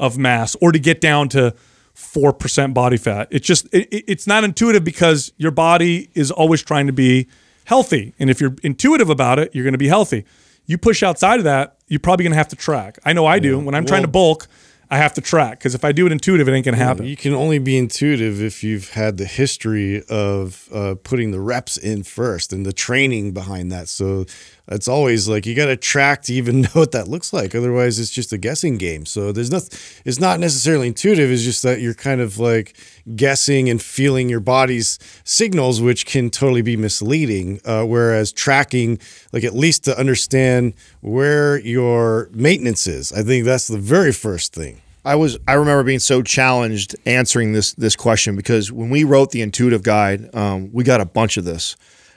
of 0.00 0.18
mass 0.18 0.56
or 0.60 0.72
to 0.72 0.78
get 0.78 1.00
down 1.00 1.28
to 1.30 1.54
four 1.92 2.32
percent 2.32 2.74
body 2.74 2.96
fat. 2.96 3.28
It's 3.30 3.46
just 3.46 3.66
it- 3.72 3.88
it's 4.08 4.26
not 4.26 4.42
intuitive 4.42 4.82
because 4.84 5.32
your 5.36 5.52
body 5.52 6.10
is 6.14 6.30
always 6.32 6.62
trying 6.62 6.86
to 6.88 6.92
be 6.92 7.28
healthy, 7.66 8.12
and 8.18 8.28
if 8.30 8.40
you're 8.40 8.54
intuitive 8.62 9.08
about 9.10 9.38
it, 9.38 9.54
you're 9.54 9.62
going 9.64 9.72
to 9.74 9.78
be 9.78 9.88
healthy. 9.88 10.24
You 10.66 10.78
push 10.78 11.02
outside 11.02 11.38
of 11.38 11.44
that, 11.44 11.76
you're 11.88 12.00
probably 12.00 12.24
going 12.24 12.32
to 12.32 12.38
have 12.38 12.48
to 12.48 12.56
track. 12.56 12.98
I 13.04 13.12
know 13.12 13.26
I 13.26 13.38
do. 13.38 13.58
When 13.58 13.74
I'm 13.74 13.84
trying 13.84 14.02
to 14.02 14.08
bulk, 14.08 14.48
I 14.90 14.98
have 14.98 15.14
to 15.14 15.20
track 15.20 15.58
because 15.58 15.74
if 15.74 15.84
I 15.84 15.92
do 15.92 16.06
it 16.06 16.12
intuitive, 16.12 16.48
it 16.48 16.52
ain't 16.52 16.64
going 16.64 16.76
to 16.76 16.82
happen. 16.84 17.06
You 17.06 17.16
can 17.16 17.34
only 17.34 17.58
be 17.58 17.76
intuitive 17.76 18.42
if 18.42 18.62
you've 18.62 18.90
had 18.90 19.16
the 19.16 19.24
history 19.24 20.02
of 20.08 20.68
uh, 20.72 20.94
putting 21.02 21.30
the 21.30 21.40
reps 21.40 21.76
in 21.76 22.02
first 22.02 22.52
and 22.52 22.64
the 22.64 22.72
training 22.72 23.32
behind 23.32 23.72
that. 23.72 23.88
So 23.88 24.26
it's 24.68 24.88
always 24.88 25.28
like 25.28 25.44
you 25.44 25.54
got 25.54 25.66
to 25.66 25.76
track 25.76 26.22
to 26.22 26.32
even 26.32 26.60
know 26.62 26.68
what 26.72 26.92
that 26.92 27.08
looks 27.08 27.32
like. 27.32 27.54
Otherwise, 27.54 27.98
it's 27.98 28.10
just 28.10 28.32
a 28.32 28.38
guessing 28.38 28.78
game. 28.78 29.04
So 29.06 29.32
there's 29.32 29.50
nothing. 29.50 29.78
It's 30.04 30.20
not 30.20 30.40
necessarily 30.40 30.88
intuitive. 30.88 31.30
It's 31.30 31.42
just 31.42 31.62
that 31.62 31.80
you're 31.80 31.94
kind 31.94 32.20
of 32.20 32.38
like 32.38 32.76
guessing 33.14 33.68
and 33.68 33.80
feeling 33.80 34.28
your 34.28 34.40
body's 34.40 34.98
signals, 35.24 35.80
which 35.80 36.06
can 36.06 36.30
totally 36.30 36.62
be 36.62 36.76
misleading. 36.76 37.60
Uh, 37.64 37.84
whereas 37.84 38.32
tracking, 38.32 38.98
like 39.32 39.44
at 39.44 39.54
least 39.54 39.84
to 39.84 39.98
understand 39.98 40.74
where 41.00 41.58
your 41.60 42.30
maintenance 42.32 42.86
is, 42.86 43.12
I 43.12 43.22
think 43.22 43.44
that's 43.44 43.68
the 43.68 43.78
very 43.78 44.12
first 44.12 44.54
thing. 44.54 44.80
I 45.06 45.16
was 45.16 45.36
I 45.46 45.52
remember 45.52 45.82
being 45.82 45.98
so 45.98 46.22
challenged 46.22 46.96
answering 47.04 47.52
this 47.52 47.74
this 47.74 47.94
question 47.94 48.36
because 48.36 48.72
when 48.72 48.88
we 48.88 49.04
wrote 49.04 49.32
the 49.32 49.42
intuitive 49.42 49.82
guide, 49.82 50.34
um, 50.34 50.70
we 50.72 50.82
got 50.82 51.02
a 51.02 51.04
bunch 51.04 51.36
of 51.36 51.44
this 51.44 51.76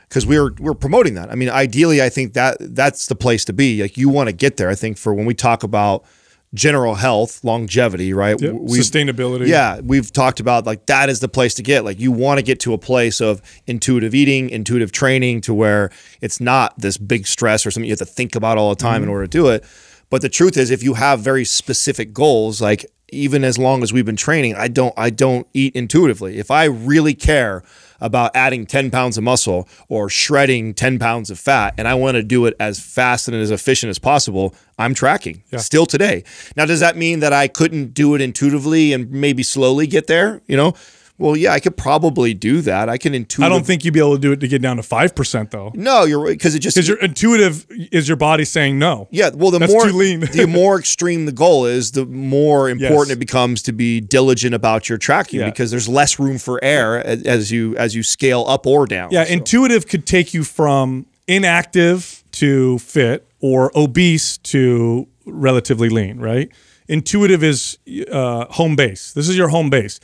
because 0.09 0.25
we 0.25 0.39
were 0.39 0.53
we 0.59 0.69
are 0.69 0.75
promoting 0.75 1.15
that. 1.15 1.31
I 1.31 1.35
mean, 1.35 1.49
ideally, 1.49 2.01
I 2.01 2.09
think 2.09 2.33
that 2.33 2.57
that's 2.59 3.07
the 3.07 3.15
place 3.15 3.45
to 3.45 3.53
be. 3.53 3.81
Like 3.81 3.97
you 3.97 4.09
want 4.09 4.29
to 4.29 4.33
get 4.33 4.57
there. 4.57 4.69
I 4.69 4.75
think 4.75 4.97
for 4.97 5.13
when 5.13 5.25
we 5.25 5.33
talk 5.33 5.63
about 5.63 6.05
general 6.53 6.95
health, 6.95 7.43
longevity, 7.43 8.13
right? 8.13 8.39
Yep. 8.39 8.53
Sustainability. 8.53 9.47
Yeah, 9.47 9.81
we've 9.81 10.11
talked 10.11 10.39
about 10.39 10.65
like 10.65 10.85
that 10.85 11.09
is 11.09 11.19
the 11.19 11.27
place 11.27 11.53
to 11.55 11.63
get. 11.63 11.83
Like 11.83 11.99
you 11.99 12.11
want 12.11 12.39
to 12.39 12.43
get 12.43 12.59
to 12.61 12.73
a 12.73 12.77
place 12.77 13.19
of 13.19 13.41
intuitive 13.67 14.15
eating, 14.15 14.49
intuitive 14.49 14.91
training 14.91 15.41
to 15.41 15.53
where 15.53 15.91
it's 16.21 16.39
not 16.39 16.77
this 16.79 16.97
big 16.97 17.27
stress 17.27 17.65
or 17.65 17.71
something 17.71 17.87
you 17.87 17.91
have 17.91 17.99
to 17.99 18.05
think 18.05 18.35
about 18.35 18.57
all 18.57 18.69
the 18.69 18.75
time 18.75 18.97
in 18.97 19.01
mm-hmm. 19.03 19.11
order 19.11 19.25
to 19.25 19.29
do 19.29 19.49
it. 19.49 19.65
But 20.09 20.21
the 20.21 20.29
truth 20.29 20.55
is 20.55 20.71
if 20.71 20.83
you 20.83 20.93
have 20.93 21.19
very 21.19 21.43
specific 21.43 22.13
goals, 22.13 22.61
like 22.61 22.85
even 23.09 23.43
as 23.43 23.57
long 23.57 23.83
as 23.83 23.91
we've 23.91 24.05
been 24.05 24.15
training, 24.15 24.55
I 24.55 24.69
don't 24.69 24.93
I 24.97 25.09
don't 25.09 25.47
eat 25.53 25.75
intuitively. 25.75 26.39
If 26.39 26.49
I 26.49 26.65
really 26.65 27.13
care 27.13 27.63
about 27.99 28.35
adding 28.35 28.65
10 28.65 28.91
pounds 28.91 29.17
of 29.17 29.23
muscle 29.23 29.67
or 29.89 30.09
shredding 30.09 30.73
10 30.73 30.99
pounds 30.99 31.29
of 31.29 31.39
fat 31.39 31.73
and 31.77 31.87
I 31.87 31.95
want 31.95 32.15
to 32.15 32.23
do 32.23 32.45
it 32.45 32.55
as 32.59 32.79
fast 32.79 33.27
and 33.27 33.37
as 33.37 33.51
efficient 33.51 33.89
as 33.89 33.99
possible, 33.99 34.53
I'm 34.77 34.93
tracking 34.93 35.43
still 35.57 35.85
today. 35.85 36.23
Now, 36.55 36.65
does 36.65 36.79
that 36.79 36.95
mean 36.95 37.19
that 37.21 37.33
I 37.33 37.47
couldn't 37.47 37.93
do 37.93 38.15
it 38.15 38.21
intuitively 38.21 38.93
and 38.93 39.11
maybe 39.11 39.43
slowly 39.43 39.87
get 39.87 40.07
there? 40.07 40.41
You 40.47 40.57
know, 40.57 40.73
well, 41.20 41.36
yeah, 41.36 41.51
I 41.51 41.59
could 41.59 41.76
probably 41.76 42.34
do 42.36 42.61
that. 42.61 42.89
I 42.89 42.97
can 42.97 43.15
intuitive. 43.15 43.45
I 43.51 43.55
don't 43.55 43.65
think 43.65 43.84
you'd 43.84 43.93
be 43.93 43.99
able 43.99 44.15
to 44.15 44.22
do 44.22 44.32
it 44.32 44.39
to 44.41 44.47
get 44.47 44.61
down 44.61 44.78
to 44.78 44.84
five 44.84 45.15
percent 45.15 45.49
though, 45.51 45.72
No, 45.74 46.03
you're 46.05 46.20
right 46.20 46.38
because 46.38 46.53
it 46.53 46.59
just 46.59 46.76
because 46.76 46.88
your 46.88 46.97
intuitive 46.99 47.65
is 47.70 48.07
your 48.07 48.18
body 48.18 48.45
saying 48.45 48.78
no. 48.78 49.07
Yeah, 49.11 49.32
well, 49.34 49.49
the 49.49 49.57
That's 49.59 49.72
more 49.74 49.88
the 49.88 50.45
more 50.49 50.78
extreme 50.78 51.26
the 51.26 51.32
goal 51.32 51.65
is, 51.65 51.91
the 51.93 52.05
more 52.05 52.70
important 52.70 53.07
Yes. 53.09 53.15
it 53.15 53.20
becomes 53.20 53.63
to 53.63 53.72
be 53.72 53.99
diligent 53.99 54.53
about 54.53 54.89
your 54.89 54.97
tracking 54.99 55.39
Yeah. 55.39 55.49
because 55.49 55.72
there's 55.72 55.89
less 55.89 56.20
room 56.20 56.38
for 56.38 56.63
error 56.63 56.99
as, 56.99 57.24
as 57.24 57.51
you 57.51 57.76
as 57.78 57.95
you 57.95 58.03
scale 58.03 58.45
up 58.47 58.68
or 58.68 58.86
down. 58.86 59.09
Yeah, 59.11 59.26
So- 59.26 59.34
intuitive 59.34 59.88
could 59.88 60.05
take 60.05 60.34
you 60.34 60.43
from 60.43 61.07
inactive 61.28 62.24
to 62.34 62.78
fit 62.80 63.28
or 63.39 63.72
obese 63.78 64.38
to 64.38 65.07
relatively 65.26 65.89
lean, 65.89 66.20
right? 66.20 66.49
Intuitive 66.88 67.43
is 67.43 67.78
uh, 68.11 68.45
home 68.45 68.76
base. 68.76 69.11
This 69.13 69.28
is 69.28 69.36
your 69.38 69.49
home 69.49 69.70
base. 69.70 69.99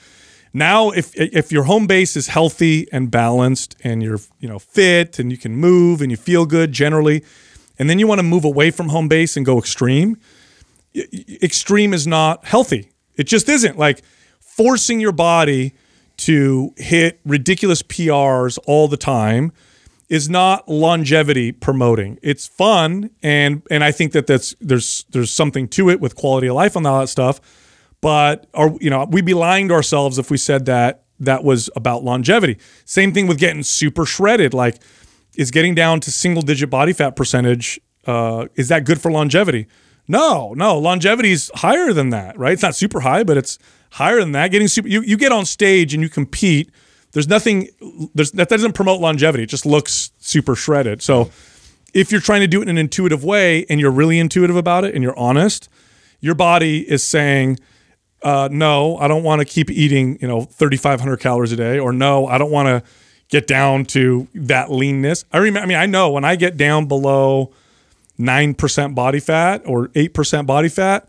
Now, 0.54 0.92
if 0.92 1.16
if 1.16 1.52
your 1.52 1.64
home 1.64 1.88
base 1.88 2.16
is 2.16 2.28
healthy 2.28 2.88
and 2.92 3.10
balanced, 3.10 3.76
and 3.84 4.04
you're 4.04 4.20
you 4.40 4.48
know 4.48 4.60
fit 4.60 5.18
and 5.18 5.32
you 5.32 5.38
can 5.38 5.56
move 5.56 6.02
and 6.02 6.12
you 6.12 6.18
feel 6.18 6.46
good 6.46 6.72
generally, 6.72 7.24
and 7.80 7.90
then 7.90 7.98
you 7.98 8.06
want 8.06 8.20
to 8.20 8.24
move 8.24 8.46
away 8.46 8.70
from 8.70 8.90
home 8.90 9.08
base 9.08 9.36
and 9.36 9.46
go 9.46 9.58
extreme, 9.58 10.18
extreme 11.42 11.94
is 11.94 12.06
not 12.06 12.46
healthy. 12.46 12.92
It 13.16 13.24
just 13.24 13.50
isn't. 13.50 13.78
Like 13.78 14.04
forcing 14.40 15.00
your 15.00 15.12
body 15.12 15.74
to 16.18 16.74
hit 16.78 17.20
ridiculous 17.26 17.82
PRs 17.82 18.60
all 18.68 18.88
the 18.88 18.98
time 18.98 19.52
is 20.10 20.30
not 20.30 20.70
longevity 20.70 21.52
promoting. 21.52 22.20
It's 22.22 22.46
fun 22.46 23.10
and 23.24 23.64
and 23.72 23.84
I 23.84 23.92
think 23.92 24.12
that 24.12 24.28
that's 24.28 24.56
there's 24.62 25.06
there's 25.10 25.32
something 25.32 25.68
to 25.70 25.90
it 25.90 26.00
with 26.00 26.16
quality 26.16 26.48
of 26.48 26.56
life 26.56 26.76
and 26.76 26.86
all 26.86 27.00
that 27.00 27.08
stuff. 27.08 27.42
But 28.04 28.48
are 28.54 28.76
you 28.82 28.90
know, 28.90 29.08
we'd 29.10 29.26
be 29.26 29.34
lying 29.34 29.70
to 29.70 29.74
ourselves 29.74 30.20
if 30.20 30.30
we 30.30 30.38
said 30.38 30.66
that 30.66 31.06
that 31.22 31.44
was 31.44 31.70
about 31.76 32.04
longevity. 32.04 32.58
Same 32.84 33.14
thing 33.14 33.28
with 33.28 33.40
getting 33.40 33.64
super 33.64 34.06
shredded. 34.06 34.54
Like, 34.54 34.76
is 35.38 35.52
getting 35.52 35.74
down 35.74 36.02
to 36.02 36.12
single 36.12 36.44
digit 36.44 36.70
body 36.70 36.92
fat 36.92 37.16
percentage, 37.16 37.80
uh, 38.06 38.48
is 38.56 38.68
that 38.68 38.84
good 38.86 39.02
for 39.02 39.10
longevity? 39.10 39.68
No, 40.06 40.54
no. 40.54 40.78
Longevity 40.78 41.32
is 41.32 41.50
higher 41.56 41.94
than 41.94 42.10
that, 42.10 42.38
right? 42.38 42.52
It's 42.52 42.62
not 42.62 42.76
super 42.76 43.00
high, 43.00 43.24
but 43.24 43.38
it's 43.38 43.58
higher 43.92 44.20
than 44.20 44.34
that. 44.34 44.52
Getting 44.52 44.68
super, 44.68 44.90
you, 44.90 45.02
you 45.02 45.16
get 45.16 45.32
on 45.32 45.46
stage 45.46 45.94
and 45.94 46.04
you 46.04 46.10
compete. 46.10 46.70
There's 47.14 47.30
nothing, 47.30 47.70
there's 48.14 48.32
that 48.32 48.50
doesn't 48.50 48.74
promote 48.74 49.00
longevity. 49.00 49.44
It 49.44 49.50
just 49.50 49.66
looks 49.66 50.12
super 50.20 50.56
shredded. 50.56 51.02
So 51.02 51.32
if 51.94 52.12
you're 52.12 52.20
trying 52.20 52.42
to 52.42 52.48
do 52.48 52.60
it 52.60 52.64
in 52.64 52.70
an 52.70 52.78
intuitive 52.78 53.24
way 53.24 53.66
and 53.70 53.80
you're 53.80 53.92
really 53.92 54.20
intuitive 54.20 54.58
about 54.58 54.84
it 54.84 54.94
and 54.94 55.04
you're 55.04 55.18
honest, 55.18 55.70
your 56.20 56.36
body 56.36 56.90
is 56.92 57.02
saying, 57.02 57.60
uh, 58.24 58.50
no, 58.52 58.98
I 58.98 59.08
don't 59.08 59.24
want 59.24 59.40
to 59.40 59.46
keep 59.46 59.70
eating, 59.70 60.18
you 60.22 60.28
know, 60.28 60.42
3,500 60.42 61.18
calories 61.18 61.52
a 61.52 61.56
day, 61.56 61.80
or 61.80 61.92
no, 61.92 62.28
I 62.28 62.38
don't 62.38 62.52
want 62.52 62.68
to 62.68 62.90
get 63.30 63.48
down 63.48 63.86
to 63.86 64.28
that 64.36 64.72
leanness. 64.72 65.26
I 65.32 65.38
remember, 65.38 65.64
I 65.64 65.66
mean, 65.66 65.78
I 65.78 65.86
know 65.86 66.12
when 66.12 66.24
I 66.24 66.36
get 66.36 66.56
down 66.56 66.88
below 66.88 67.52
9% 68.20 68.96
body 68.96 69.20
fat 69.20 69.64
or 69.66 69.88
8% 69.90 70.46
body 70.46 70.70
fat, 70.70 71.08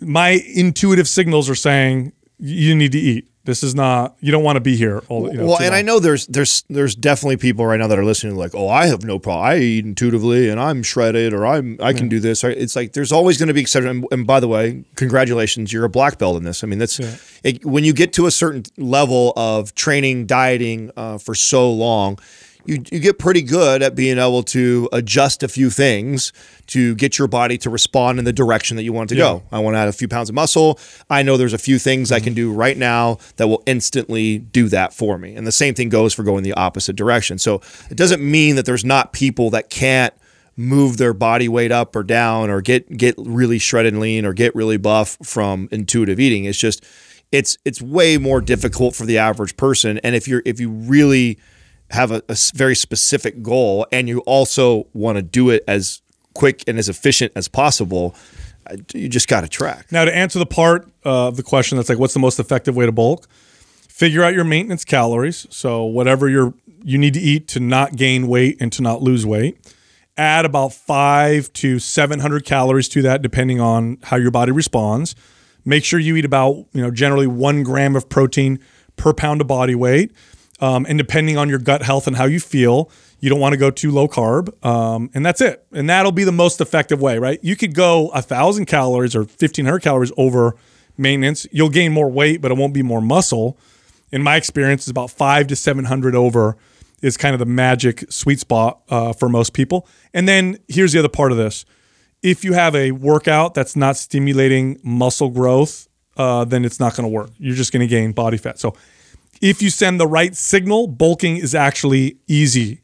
my 0.00 0.42
intuitive 0.54 1.06
signals 1.06 1.48
are 1.48 1.54
saying 1.54 2.12
you 2.38 2.74
need 2.74 2.92
to 2.92 2.98
eat. 2.98 3.27
This 3.48 3.62
is 3.62 3.74
not. 3.74 4.14
You 4.20 4.30
don't 4.30 4.44
want 4.44 4.56
to 4.56 4.60
be 4.60 4.76
here. 4.76 4.98
All, 5.08 5.32
you 5.32 5.38
know, 5.38 5.46
well, 5.46 5.62
and 5.62 5.74
I 5.74 5.80
know 5.80 6.00
there's 6.00 6.26
there's 6.26 6.64
there's 6.68 6.94
definitely 6.94 7.38
people 7.38 7.64
right 7.64 7.78
now 7.78 7.86
that 7.86 7.98
are 7.98 8.04
listening 8.04 8.36
like, 8.36 8.54
oh, 8.54 8.68
I 8.68 8.88
have 8.88 9.04
no 9.04 9.18
problem. 9.18 9.46
I 9.46 9.56
eat 9.56 9.86
intuitively, 9.86 10.50
and 10.50 10.60
I'm 10.60 10.82
shredded, 10.82 11.32
or 11.32 11.46
I'm 11.46 11.78
I 11.80 11.94
can 11.94 12.10
do 12.10 12.20
this. 12.20 12.44
It's 12.44 12.76
like 12.76 12.92
there's 12.92 13.10
always 13.10 13.38
going 13.38 13.46
to 13.46 13.54
be 13.54 13.62
exceptions. 13.62 13.90
And, 13.90 14.06
and 14.12 14.26
by 14.26 14.40
the 14.40 14.48
way, 14.48 14.84
congratulations, 14.96 15.72
you're 15.72 15.86
a 15.86 15.88
black 15.88 16.18
belt 16.18 16.36
in 16.36 16.42
this. 16.42 16.62
I 16.62 16.66
mean, 16.66 16.78
that's 16.78 17.00
it, 17.42 17.64
when 17.64 17.84
you 17.84 17.94
get 17.94 18.12
to 18.12 18.26
a 18.26 18.30
certain 18.30 18.64
level 18.76 19.32
of 19.34 19.74
training, 19.74 20.26
dieting 20.26 20.90
uh, 20.94 21.16
for 21.16 21.34
so 21.34 21.72
long. 21.72 22.18
You, 22.66 22.82
you 22.90 22.98
get 23.00 23.18
pretty 23.18 23.40
good 23.42 23.82
at 23.82 23.94
being 23.94 24.18
able 24.18 24.42
to 24.44 24.88
adjust 24.92 25.42
a 25.42 25.48
few 25.48 25.70
things 25.70 26.32
to 26.66 26.94
get 26.96 27.18
your 27.18 27.28
body 27.28 27.56
to 27.58 27.70
respond 27.70 28.18
in 28.18 28.24
the 28.26 28.32
direction 28.32 28.76
that 28.76 28.82
you 28.82 28.92
want 28.92 29.10
it 29.10 29.14
to 29.14 29.18
Yeah. 29.20 29.24
go. 29.24 29.42
I 29.50 29.58
want 29.60 29.74
to 29.74 29.78
add 29.78 29.88
a 29.88 29.92
few 29.92 30.08
pounds 30.08 30.28
of 30.28 30.34
muscle. 30.34 30.78
I 31.08 31.22
know 31.22 31.36
there's 31.36 31.54
a 31.54 31.58
few 31.58 31.78
things 31.78 32.12
I 32.12 32.20
can 32.20 32.34
do 32.34 32.52
right 32.52 32.76
now 32.76 33.18
that 33.36 33.48
will 33.48 33.62
instantly 33.66 34.38
do 34.38 34.68
that 34.68 34.92
for 34.92 35.16
me. 35.16 35.34
And 35.34 35.46
the 35.46 35.52
same 35.52 35.72
thing 35.74 35.88
goes 35.88 36.12
for 36.12 36.24
going 36.24 36.42
the 36.42 36.52
opposite 36.54 36.94
direction. 36.96 37.38
So 37.38 37.62
it 37.90 37.96
doesn't 37.96 38.22
mean 38.22 38.56
that 38.56 38.66
there's 38.66 38.84
not 38.84 39.12
people 39.14 39.48
that 39.50 39.70
can't 39.70 40.12
move 40.56 40.96
their 40.96 41.14
body 41.14 41.48
weight 41.48 41.70
up 41.72 41.94
or 41.94 42.02
down 42.02 42.50
or 42.50 42.60
get 42.60 42.96
get 42.96 43.14
really 43.16 43.60
shredded 43.60 43.92
and 43.94 44.02
lean 44.02 44.26
or 44.26 44.32
get 44.34 44.54
really 44.56 44.76
buff 44.76 45.16
from 45.22 45.68
intuitive 45.70 46.18
eating. 46.18 46.44
It's 46.44 46.58
just 46.58 46.84
it's 47.30 47.56
it's 47.64 47.80
way 47.80 48.18
more 48.18 48.40
difficult 48.40 48.96
for 48.96 49.06
the 49.06 49.16
average 49.18 49.56
person. 49.56 49.98
And 49.98 50.16
if 50.16 50.26
you're 50.26 50.42
if 50.44 50.58
you 50.58 50.68
really 50.68 51.38
have 51.90 52.10
a 52.10 52.22
very 52.54 52.76
specific 52.76 53.42
goal 53.42 53.86
and 53.92 54.08
you 54.08 54.20
also 54.20 54.86
want 54.92 55.16
to 55.16 55.22
do 55.22 55.50
it 55.50 55.64
as 55.66 56.02
quick 56.34 56.62
and 56.68 56.78
as 56.78 56.88
efficient 56.88 57.32
as 57.34 57.48
possible, 57.48 58.14
uh, 58.66 58.76
you 58.94 59.08
just 59.08 59.28
got 59.28 59.40
to 59.40 59.48
track. 59.48 59.90
Now, 59.90 60.04
to 60.04 60.14
answer 60.14 60.38
the 60.38 60.46
part 60.46 60.86
uh, 61.04 61.28
of 61.28 61.36
the 61.36 61.42
question 61.42 61.76
that's 61.76 61.88
like, 61.88 61.98
what's 61.98 62.14
the 62.14 62.20
most 62.20 62.38
effective 62.38 62.76
way 62.76 62.86
to 62.86 62.92
bulk? 62.92 63.28
Figure 63.88 64.22
out 64.22 64.34
your 64.34 64.44
maintenance 64.44 64.84
calories. 64.84 65.46
So 65.50 65.84
whatever 65.84 66.28
you're 66.28 66.54
you 66.84 66.98
need 66.98 67.14
to 67.14 67.20
eat 67.20 67.48
to 67.48 67.60
not 67.60 67.96
gain 67.96 68.28
weight 68.28 68.56
and 68.60 68.72
to 68.72 68.82
not 68.82 69.02
lose 69.02 69.26
weight. 69.26 69.58
Add 70.16 70.44
about 70.44 70.72
five 70.72 71.52
to 71.54 71.78
seven 71.78 72.20
hundred 72.20 72.44
calories 72.44 72.88
to 72.90 73.02
that, 73.02 73.22
depending 73.22 73.60
on 73.60 73.98
how 74.04 74.16
your 74.16 74.30
body 74.30 74.52
responds. 74.52 75.14
Make 75.64 75.84
sure 75.84 75.98
you 75.98 76.16
eat 76.16 76.24
about 76.24 76.66
you 76.72 76.82
know 76.82 76.90
generally 76.90 77.26
one 77.26 77.62
gram 77.62 77.96
of 77.96 78.08
protein 78.08 78.58
per 78.96 79.12
pound 79.12 79.40
of 79.40 79.46
body 79.46 79.74
weight. 79.74 80.12
Um, 80.60 80.86
and 80.88 80.98
depending 80.98 81.36
on 81.36 81.48
your 81.48 81.58
gut 81.58 81.82
health 81.82 82.06
and 82.06 82.16
how 82.16 82.24
you 82.24 82.40
feel, 82.40 82.90
you 83.20 83.30
don't 83.30 83.40
want 83.40 83.52
to 83.52 83.56
go 83.56 83.70
too 83.70 83.90
low 83.90 84.08
carb. 84.08 84.64
Um, 84.64 85.10
and 85.14 85.24
that's 85.24 85.40
it. 85.40 85.64
And 85.72 85.88
that'll 85.88 86.12
be 86.12 86.24
the 86.24 86.32
most 86.32 86.60
effective 86.60 87.00
way, 87.00 87.18
right? 87.18 87.38
You 87.42 87.56
could 87.56 87.74
go 87.74 88.08
a 88.08 88.22
thousand 88.22 88.66
calories 88.66 89.14
or 89.14 89.20
1500 89.20 89.80
calories 89.80 90.12
over 90.16 90.56
maintenance. 90.96 91.46
You'll 91.52 91.68
gain 91.68 91.92
more 91.92 92.10
weight, 92.10 92.40
but 92.40 92.50
it 92.50 92.56
won't 92.56 92.74
be 92.74 92.82
more 92.82 93.00
muscle. 93.00 93.58
In 94.10 94.22
my 94.22 94.36
experience, 94.36 94.82
it's 94.82 94.90
about 94.90 95.10
five 95.10 95.46
to 95.48 95.56
700 95.56 96.14
over 96.14 96.56
is 97.02 97.16
kind 97.16 97.34
of 97.34 97.38
the 97.38 97.46
magic 97.46 98.04
sweet 98.10 98.40
spot 98.40 98.80
uh, 98.88 99.12
for 99.12 99.28
most 99.28 99.52
people. 99.52 99.86
And 100.12 100.26
then 100.26 100.58
here's 100.66 100.92
the 100.92 100.98
other 100.98 101.08
part 101.08 101.30
of 101.30 101.38
this. 101.38 101.64
If 102.22 102.44
you 102.44 102.54
have 102.54 102.74
a 102.74 102.90
workout 102.90 103.54
that's 103.54 103.76
not 103.76 103.96
stimulating 103.96 104.80
muscle 104.82 105.28
growth, 105.28 105.88
uh, 106.16 106.44
then 106.44 106.64
it's 106.64 106.80
not 106.80 106.96
going 106.96 107.04
to 107.04 107.08
work. 107.08 107.30
You're 107.38 107.54
just 107.54 107.72
going 107.72 107.80
to 107.80 107.86
gain 107.86 108.10
body 108.10 108.36
fat. 108.36 108.58
So 108.58 108.74
if 109.40 109.62
you 109.62 109.70
send 109.70 110.00
the 110.00 110.06
right 110.06 110.34
signal, 110.36 110.86
bulking 110.86 111.36
is 111.36 111.54
actually 111.54 112.18
easy. 112.26 112.80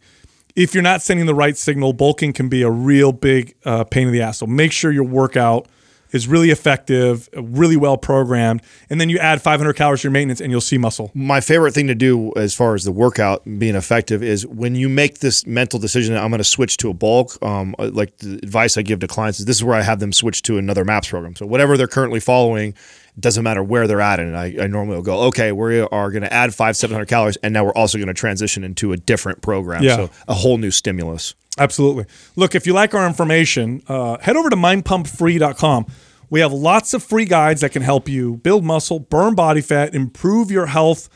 If 0.56 0.72
you're 0.72 0.84
not 0.84 1.02
sending 1.02 1.26
the 1.26 1.34
right 1.34 1.56
signal, 1.56 1.92
bulking 1.92 2.32
can 2.32 2.48
be 2.48 2.62
a 2.62 2.70
real 2.70 3.12
big 3.12 3.54
uh, 3.64 3.84
pain 3.84 4.06
in 4.06 4.12
the 4.12 4.22
ass. 4.22 4.38
So 4.38 4.46
make 4.46 4.70
sure 4.70 4.92
your 4.92 5.04
workout 5.04 5.66
is 6.14 6.28
really 6.28 6.50
effective, 6.50 7.28
really 7.34 7.76
well 7.76 7.96
programmed, 7.96 8.62
and 8.88 9.00
then 9.00 9.08
you 9.08 9.18
add 9.18 9.42
500 9.42 9.72
calories 9.74 10.02
to 10.02 10.04
your 10.06 10.12
maintenance, 10.12 10.40
and 10.40 10.48
you'll 10.52 10.60
see 10.60 10.78
muscle. 10.78 11.10
My 11.12 11.40
favorite 11.40 11.74
thing 11.74 11.88
to 11.88 11.94
do 11.94 12.32
as 12.36 12.54
far 12.54 12.76
as 12.76 12.84
the 12.84 12.92
workout 12.92 13.42
being 13.58 13.74
effective 13.74 14.22
is 14.22 14.46
when 14.46 14.76
you 14.76 14.88
make 14.88 15.18
this 15.18 15.44
mental 15.44 15.80
decision, 15.80 16.14
that 16.14 16.22
I'm 16.22 16.30
going 16.30 16.38
to 16.38 16.44
switch 16.44 16.76
to 16.78 16.90
a 16.90 16.94
bulk. 16.94 17.36
Um, 17.42 17.74
like 17.78 18.16
the 18.18 18.34
advice 18.34 18.78
I 18.78 18.82
give 18.82 19.00
to 19.00 19.08
clients 19.08 19.40
is 19.40 19.46
this 19.46 19.56
is 19.56 19.64
where 19.64 19.76
I 19.76 19.82
have 19.82 19.98
them 19.98 20.12
switch 20.12 20.42
to 20.42 20.56
another 20.56 20.84
MAPS 20.84 21.08
program. 21.08 21.34
So 21.34 21.46
whatever 21.46 21.76
they're 21.76 21.88
currently 21.88 22.20
following, 22.20 22.74
doesn't 23.18 23.44
matter 23.44 23.62
where 23.62 23.86
they're 23.86 24.00
at. 24.00 24.20
And 24.20 24.36
I, 24.36 24.54
I 24.60 24.66
normally 24.66 24.96
will 24.96 25.02
go, 25.02 25.20
okay, 25.24 25.52
we 25.52 25.80
are 25.80 26.10
going 26.10 26.22
to 26.22 26.32
add 26.32 26.54
five, 26.54 26.76
700 26.76 27.06
calories, 27.06 27.36
and 27.36 27.54
now 27.54 27.64
we're 27.64 27.74
also 27.74 27.98
going 27.98 28.08
to 28.08 28.14
transition 28.14 28.64
into 28.64 28.92
a 28.92 28.96
different 28.96 29.42
program. 29.42 29.82
Yeah. 29.82 29.96
So 29.96 30.10
a 30.26 30.34
whole 30.34 30.58
new 30.58 30.70
stimulus. 30.70 31.34
Absolutely. 31.58 32.06
Look, 32.34 32.54
if 32.54 32.66
you 32.66 32.72
like 32.72 32.94
our 32.94 33.06
information, 33.06 33.82
uh, 33.86 34.18
head 34.18 34.36
over 34.36 34.50
to 34.50 34.56
mindpumpfree.com. 34.56 35.86
We 36.30 36.40
have 36.40 36.52
lots 36.52 36.94
of 36.94 37.02
free 37.02 37.26
guides 37.26 37.60
that 37.60 37.70
can 37.70 37.82
help 37.82 38.08
you 38.08 38.38
build 38.38 38.64
muscle, 38.64 38.98
burn 38.98 39.34
body 39.34 39.60
fat, 39.60 39.94
improve 39.94 40.50
your 40.50 40.66
health 40.66 41.08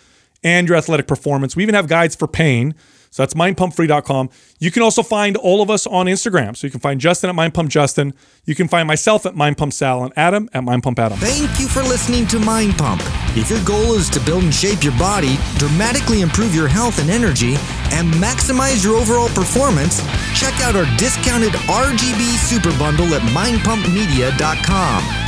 and 0.44 0.68
your 0.68 0.76
athletic 0.76 1.08
performance. 1.08 1.56
We 1.56 1.64
even 1.64 1.74
have 1.74 1.88
guides 1.88 2.14
for 2.14 2.28
pain. 2.28 2.74
So 3.10 3.22
that's 3.22 3.34
mindpumpfree.com. 3.34 4.30
You 4.58 4.70
can 4.70 4.82
also 4.82 5.02
find 5.02 5.36
all 5.36 5.62
of 5.62 5.70
us 5.70 5.86
on 5.86 6.06
Instagram. 6.06 6.56
So 6.56 6.66
you 6.66 6.70
can 6.70 6.80
find 6.80 7.00
Justin 7.00 7.30
at 7.30 7.36
mindpumpjustin. 7.36 8.12
You 8.44 8.54
can 8.54 8.68
find 8.68 8.86
myself 8.86 9.26
at 9.26 9.34
mindpumpsal 9.34 10.04
and 10.04 10.12
Adam 10.16 10.48
at 10.52 10.62
mindpumpadam. 10.62 11.18
Thank 11.18 11.60
you 11.60 11.68
for 11.68 11.82
listening 11.82 12.26
to 12.28 12.38
Mind 12.38 12.76
Pump. 12.76 13.02
If 13.36 13.50
your 13.50 13.62
goal 13.64 13.94
is 13.94 14.08
to 14.10 14.20
build 14.20 14.44
and 14.44 14.54
shape 14.54 14.82
your 14.82 14.96
body, 14.98 15.38
dramatically 15.56 16.22
improve 16.22 16.54
your 16.54 16.68
health 16.68 16.98
and 16.98 17.10
energy, 17.10 17.56
and 17.90 18.12
maximize 18.14 18.84
your 18.84 18.96
overall 18.96 19.28
performance, 19.28 20.00
check 20.38 20.54
out 20.60 20.76
our 20.76 20.84
discounted 20.96 21.52
RGB 21.52 22.36
Super 22.36 22.76
Bundle 22.78 23.14
at 23.14 23.22
mindpumpmedia.com. 23.22 25.27